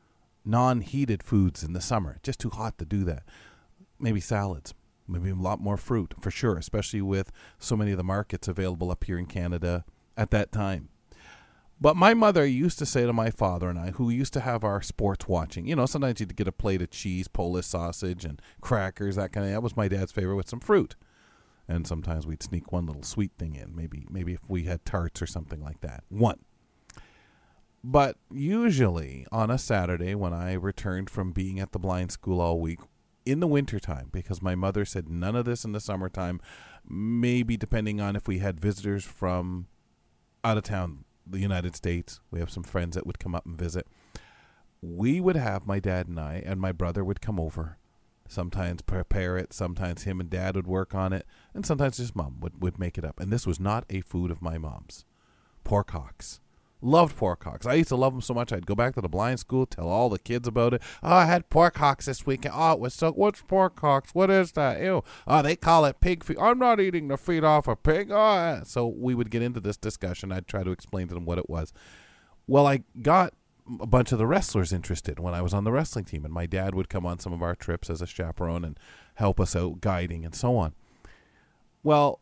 non 0.44 0.80
heated 0.80 1.22
foods 1.22 1.62
in 1.62 1.72
the 1.72 1.80
summer. 1.80 2.18
Just 2.22 2.40
too 2.40 2.50
hot 2.50 2.78
to 2.78 2.84
do 2.84 3.04
that. 3.04 3.22
Maybe 3.98 4.20
salads, 4.20 4.74
maybe 5.06 5.30
a 5.30 5.34
lot 5.34 5.60
more 5.60 5.76
fruit 5.76 6.14
for 6.20 6.30
sure, 6.30 6.56
especially 6.56 7.02
with 7.02 7.30
so 7.58 7.76
many 7.76 7.92
of 7.92 7.96
the 7.96 8.04
markets 8.04 8.48
available 8.48 8.90
up 8.90 9.04
here 9.04 9.18
in 9.18 9.26
Canada 9.26 9.84
at 10.16 10.30
that 10.30 10.50
time. 10.50 10.88
But 11.80 11.96
my 11.96 12.14
mother 12.14 12.46
used 12.46 12.78
to 12.78 12.86
say 12.86 13.06
to 13.06 13.12
my 13.12 13.30
father 13.30 13.68
and 13.68 13.76
I, 13.76 13.90
who 13.90 14.08
used 14.08 14.32
to 14.34 14.40
have 14.40 14.62
our 14.62 14.80
sports 14.82 15.26
watching, 15.26 15.66
you 15.66 15.74
know, 15.74 15.84
sometimes 15.84 16.20
you'd 16.20 16.36
get 16.36 16.46
a 16.46 16.52
plate 16.52 16.80
of 16.80 16.90
cheese, 16.90 17.26
Polish 17.26 17.66
sausage, 17.66 18.24
and 18.24 18.40
crackers, 18.60 19.16
that 19.16 19.32
kind 19.32 19.46
of. 19.46 19.52
That 19.52 19.64
was 19.64 19.76
my 19.76 19.88
dad's 19.88 20.12
favorite 20.12 20.36
with 20.36 20.48
some 20.48 20.60
fruit, 20.60 20.94
and 21.72 21.86
sometimes 21.86 22.26
we'd 22.26 22.42
sneak 22.42 22.70
one 22.70 22.86
little 22.86 23.02
sweet 23.02 23.32
thing 23.38 23.54
in. 23.54 23.74
Maybe, 23.74 24.06
maybe 24.10 24.34
if 24.34 24.48
we 24.48 24.64
had 24.64 24.84
tarts 24.84 25.22
or 25.22 25.26
something 25.26 25.62
like 25.62 25.80
that. 25.80 26.04
One. 26.10 26.40
But 27.82 28.16
usually 28.30 29.26
on 29.32 29.50
a 29.50 29.58
Saturday, 29.58 30.14
when 30.14 30.34
I 30.34 30.52
returned 30.52 31.08
from 31.08 31.32
being 31.32 31.58
at 31.58 31.72
the 31.72 31.78
blind 31.78 32.12
school 32.12 32.40
all 32.40 32.60
week, 32.60 32.80
in 33.24 33.40
the 33.40 33.46
wintertime, 33.46 34.08
because 34.12 34.42
my 34.42 34.54
mother 34.54 34.84
said 34.84 35.08
none 35.08 35.34
of 35.34 35.44
this 35.44 35.64
in 35.64 35.72
the 35.72 35.80
summertime, 35.80 36.40
maybe 36.86 37.56
depending 37.56 38.00
on 38.00 38.16
if 38.16 38.28
we 38.28 38.38
had 38.38 38.60
visitors 38.60 39.04
from 39.04 39.66
out 40.44 40.58
of 40.58 40.64
town 40.64 41.04
the 41.26 41.38
United 41.38 41.74
States. 41.74 42.20
We 42.30 42.40
have 42.40 42.50
some 42.50 42.64
friends 42.64 42.96
that 42.96 43.06
would 43.06 43.18
come 43.18 43.34
up 43.34 43.46
and 43.46 43.56
visit. 43.56 43.86
We 44.82 45.20
would 45.20 45.36
have 45.36 45.66
my 45.66 45.78
dad 45.78 46.08
and 46.08 46.18
I, 46.20 46.42
and 46.44 46.60
my 46.60 46.72
brother 46.72 47.04
would 47.04 47.20
come 47.20 47.40
over. 47.40 47.78
Sometimes 48.28 48.82
prepare 48.82 49.36
it, 49.36 49.52
sometimes 49.52 50.04
him 50.04 50.20
and 50.20 50.30
dad 50.30 50.56
would 50.56 50.66
work 50.66 50.94
on 50.94 51.12
it, 51.12 51.26
and 51.54 51.66
sometimes 51.66 51.98
just 51.98 52.16
mom 52.16 52.40
would, 52.40 52.62
would 52.62 52.78
make 52.78 52.96
it 52.96 53.04
up. 53.04 53.20
And 53.20 53.32
this 53.32 53.46
was 53.46 53.60
not 53.60 53.84
a 53.90 54.00
food 54.00 54.30
of 54.30 54.40
my 54.40 54.58
mom's. 54.58 55.04
Pork 55.64 55.90
hocks. 55.90 56.40
Loved 56.84 57.16
pork 57.16 57.44
hocks. 57.44 57.64
I 57.64 57.74
used 57.74 57.90
to 57.90 57.96
love 57.96 58.12
them 58.12 58.20
so 58.20 58.34
much. 58.34 58.52
I'd 58.52 58.66
go 58.66 58.74
back 58.74 58.94
to 58.94 59.00
the 59.00 59.08
blind 59.08 59.38
school, 59.38 59.66
tell 59.66 59.86
all 59.88 60.08
the 60.08 60.18
kids 60.18 60.48
about 60.48 60.74
it. 60.74 60.82
Oh, 61.00 61.14
I 61.14 61.26
had 61.26 61.48
pork 61.48 61.76
hocks 61.76 62.06
this 62.06 62.26
weekend. 62.26 62.54
Oh, 62.56 62.72
it 62.72 62.80
was 62.80 62.92
so. 62.92 63.12
What's 63.12 63.40
pork 63.40 63.78
hocks? 63.78 64.10
What 64.14 64.30
is 64.30 64.50
that? 64.52 64.80
Ew. 64.82 65.04
Oh, 65.24 65.42
they 65.42 65.54
call 65.54 65.84
it 65.84 66.00
pig 66.00 66.24
feet. 66.24 66.38
I'm 66.40 66.58
not 66.58 66.80
eating 66.80 67.06
the 67.06 67.16
feet 67.16 67.44
off 67.44 67.68
a 67.68 67.76
pig. 67.76 68.10
Oh, 68.10 68.34
eh. 68.34 68.62
so 68.64 68.88
we 68.88 69.14
would 69.14 69.30
get 69.30 69.42
into 69.42 69.60
this 69.60 69.76
discussion. 69.76 70.32
I'd 70.32 70.48
try 70.48 70.64
to 70.64 70.72
explain 70.72 71.06
to 71.06 71.14
them 71.14 71.24
what 71.24 71.38
it 71.38 71.48
was. 71.48 71.72
Well, 72.48 72.66
I 72.66 72.82
got 73.00 73.34
a 73.80 73.86
bunch 73.86 74.12
of 74.12 74.18
the 74.18 74.26
wrestlers 74.26 74.72
interested 74.72 75.18
when 75.18 75.34
I 75.34 75.42
was 75.42 75.54
on 75.54 75.64
the 75.64 75.72
wrestling 75.72 76.04
team, 76.04 76.24
and 76.24 76.32
my 76.32 76.46
dad 76.46 76.74
would 76.74 76.88
come 76.88 77.06
on 77.06 77.18
some 77.18 77.32
of 77.32 77.42
our 77.42 77.54
trips 77.54 77.90
as 77.90 78.02
a 78.02 78.06
chaperone 78.06 78.64
and 78.64 78.78
help 79.14 79.40
us 79.40 79.54
out 79.54 79.80
guiding 79.80 80.24
and 80.24 80.34
so 80.34 80.56
on. 80.56 80.74
Well, 81.82 82.20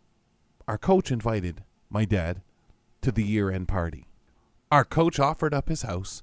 our 0.67 0.79
coach 0.79 1.11
invited 1.11 1.65
my 1.89 2.05
dad 2.05 2.43
to 3.03 3.13
the 3.13 3.25
year 3.25 3.51
end 3.51 3.69
party. 3.69 4.07
Our 4.71 4.85
coach 4.85 5.19
offered 5.19 5.53
up 5.53 5.69
his 5.69 5.83
house 5.83 6.23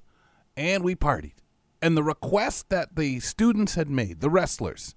and 0.56 0.82
we 0.82 0.94
partied. 0.94 1.34
And 1.80 1.96
the 1.96 2.02
request 2.02 2.70
that 2.70 2.96
the 2.96 3.20
students 3.20 3.76
had 3.76 3.88
made, 3.88 4.20
the 4.20 4.30
wrestlers, 4.30 4.96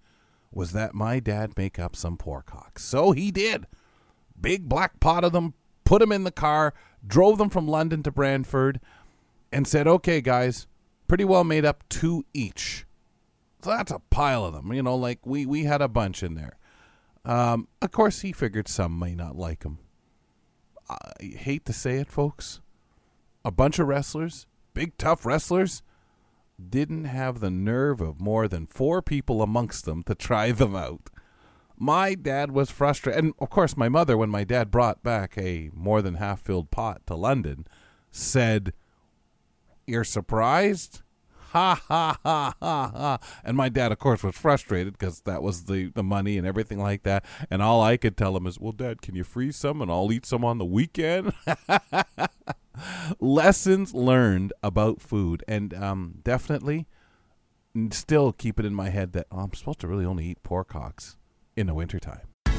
was 0.51 0.71
that 0.71 0.95
my 0.95 1.19
dad 1.19 1.53
make 1.55 1.77
up 1.77 1.95
some 1.95 2.17
pork 2.17 2.49
hocks. 2.49 2.83
So 2.83 3.11
he 3.11 3.29
did. 3.29 3.67
Big 4.39 4.67
black 4.67 4.99
pot 4.99 5.23
of 5.23 5.33
them, 5.33 5.53
put 5.83 5.99
them 5.99 6.11
in 6.11 6.23
the 6.23 6.31
car, 6.31 6.73
drove 7.05 7.37
them 7.37 7.49
from 7.49 7.67
London 7.67 8.01
to 8.03 8.11
Brantford, 8.11 8.79
and 9.51 9.67
said, 9.67 9.87
okay, 9.87 10.21
guys, 10.21 10.67
pretty 11.07 11.25
well 11.25 11.43
made 11.43 11.65
up 11.65 11.83
two 11.89 12.25
each. 12.33 12.85
So 13.61 13.69
that's 13.69 13.91
a 13.91 13.99
pile 14.09 14.45
of 14.45 14.53
them. 14.53 14.73
You 14.73 14.83
know, 14.83 14.95
like 14.95 15.25
we, 15.25 15.45
we 15.45 15.65
had 15.65 15.81
a 15.81 15.87
bunch 15.87 16.23
in 16.23 16.35
there. 16.35 16.57
Um, 17.23 17.67
of 17.81 17.91
course, 17.91 18.21
he 18.21 18.31
figured 18.31 18.67
some 18.67 18.97
may 18.97 19.13
not 19.13 19.35
like 19.35 19.59
them. 19.59 19.79
I 20.89 21.23
hate 21.23 21.65
to 21.65 21.73
say 21.73 21.97
it, 21.97 22.09
folks. 22.09 22.61
A 23.45 23.51
bunch 23.51 23.79
of 23.79 23.87
wrestlers, 23.87 24.47
big 24.73 24.97
tough 24.97 25.25
wrestlers, 25.25 25.83
didn't 26.69 27.05
have 27.05 27.39
the 27.39 27.51
nerve 27.51 28.01
of 28.01 28.21
more 28.21 28.47
than 28.47 28.67
four 28.67 29.01
people 29.01 29.41
amongst 29.41 29.85
them 29.85 30.03
to 30.03 30.15
try 30.15 30.51
them 30.51 30.75
out. 30.75 31.09
My 31.77 32.13
dad 32.13 32.51
was 32.51 32.69
frustrated. 32.69 33.23
And 33.23 33.33
of 33.39 33.49
course, 33.49 33.75
my 33.75 33.89
mother, 33.89 34.15
when 34.15 34.29
my 34.29 34.43
dad 34.43 34.69
brought 34.69 35.01
back 35.01 35.37
a 35.37 35.71
more 35.73 36.01
than 36.01 36.15
half 36.15 36.41
filled 36.41 36.69
pot 36.69 37.01
to 37.07 37.15
London, 37.15 37.65
said, 38.11 38.73
You're 39.87 40.03
surprised? 40.03 41.01
Ha 41.51 41.75
ha 41.87 42.17
ha 42.23 42.55
ha 42.61 42.91
ha. 42.93 43.19
And 43.43 43.57
my 43.57 43.67
dad, 43.67 43.91
of 43.91 43.99
course, 43.99 44.23
was 44.23 44.37
frustrated 44.37 44.93
because 44.93 45.21
that 45.21 45.43
was 45.43 45.65
the, 45.65 45.91
the 45.93 46.03
money 46.03 46.37
and 46.37 46.47
everything 46.47 46.79
like 46.79 47.03
that. 47.03 47.25
And 47.49 47.61
all 47.61 47.81
I 47.81 47.97
could 47.97 48.15
tell 48.15 48.37
him 48.37 48.47
is, 48.47 48.57
Well, 48.57 48.71
Dad, 48.71 49.01
can 49.01 49.15
you 49.15 49.25
freeze 49.25 49.57
some 49.57 49.81
and 49.81 49.91
I'll 49.91 50.11
eat 50.13 50.25
some 50.25 50.45
on 50.45 50.59
the 50.59 50.65
weekend? 50.65 51.33
Lessons 53.19 53.93
learned 53.93 54.53
about 54.63 55.01
food. 55.01 55.43
And 55.45 55.73
um, 55.73 56.19
definitely 56.23 56.87
still 57.91 58.31
keep 58.31 58.59
it 58.59 58.65
in 58.65 58.73
my 58.73 58.89
head 58.89 59.13
that 59.13 59.27
oh, 59.31 59.39
I'm 59.39 59.53
supposed 59.53 59.79
to 59.81 59.87
really 59.87 60.05
only 60.05 60.25
eat 60.27 60.43
pork 60.43 60.71
hocks 60.71 61.17
in 61.55 61.67
the 61.67 61.73
wintertime. 61.73 62.30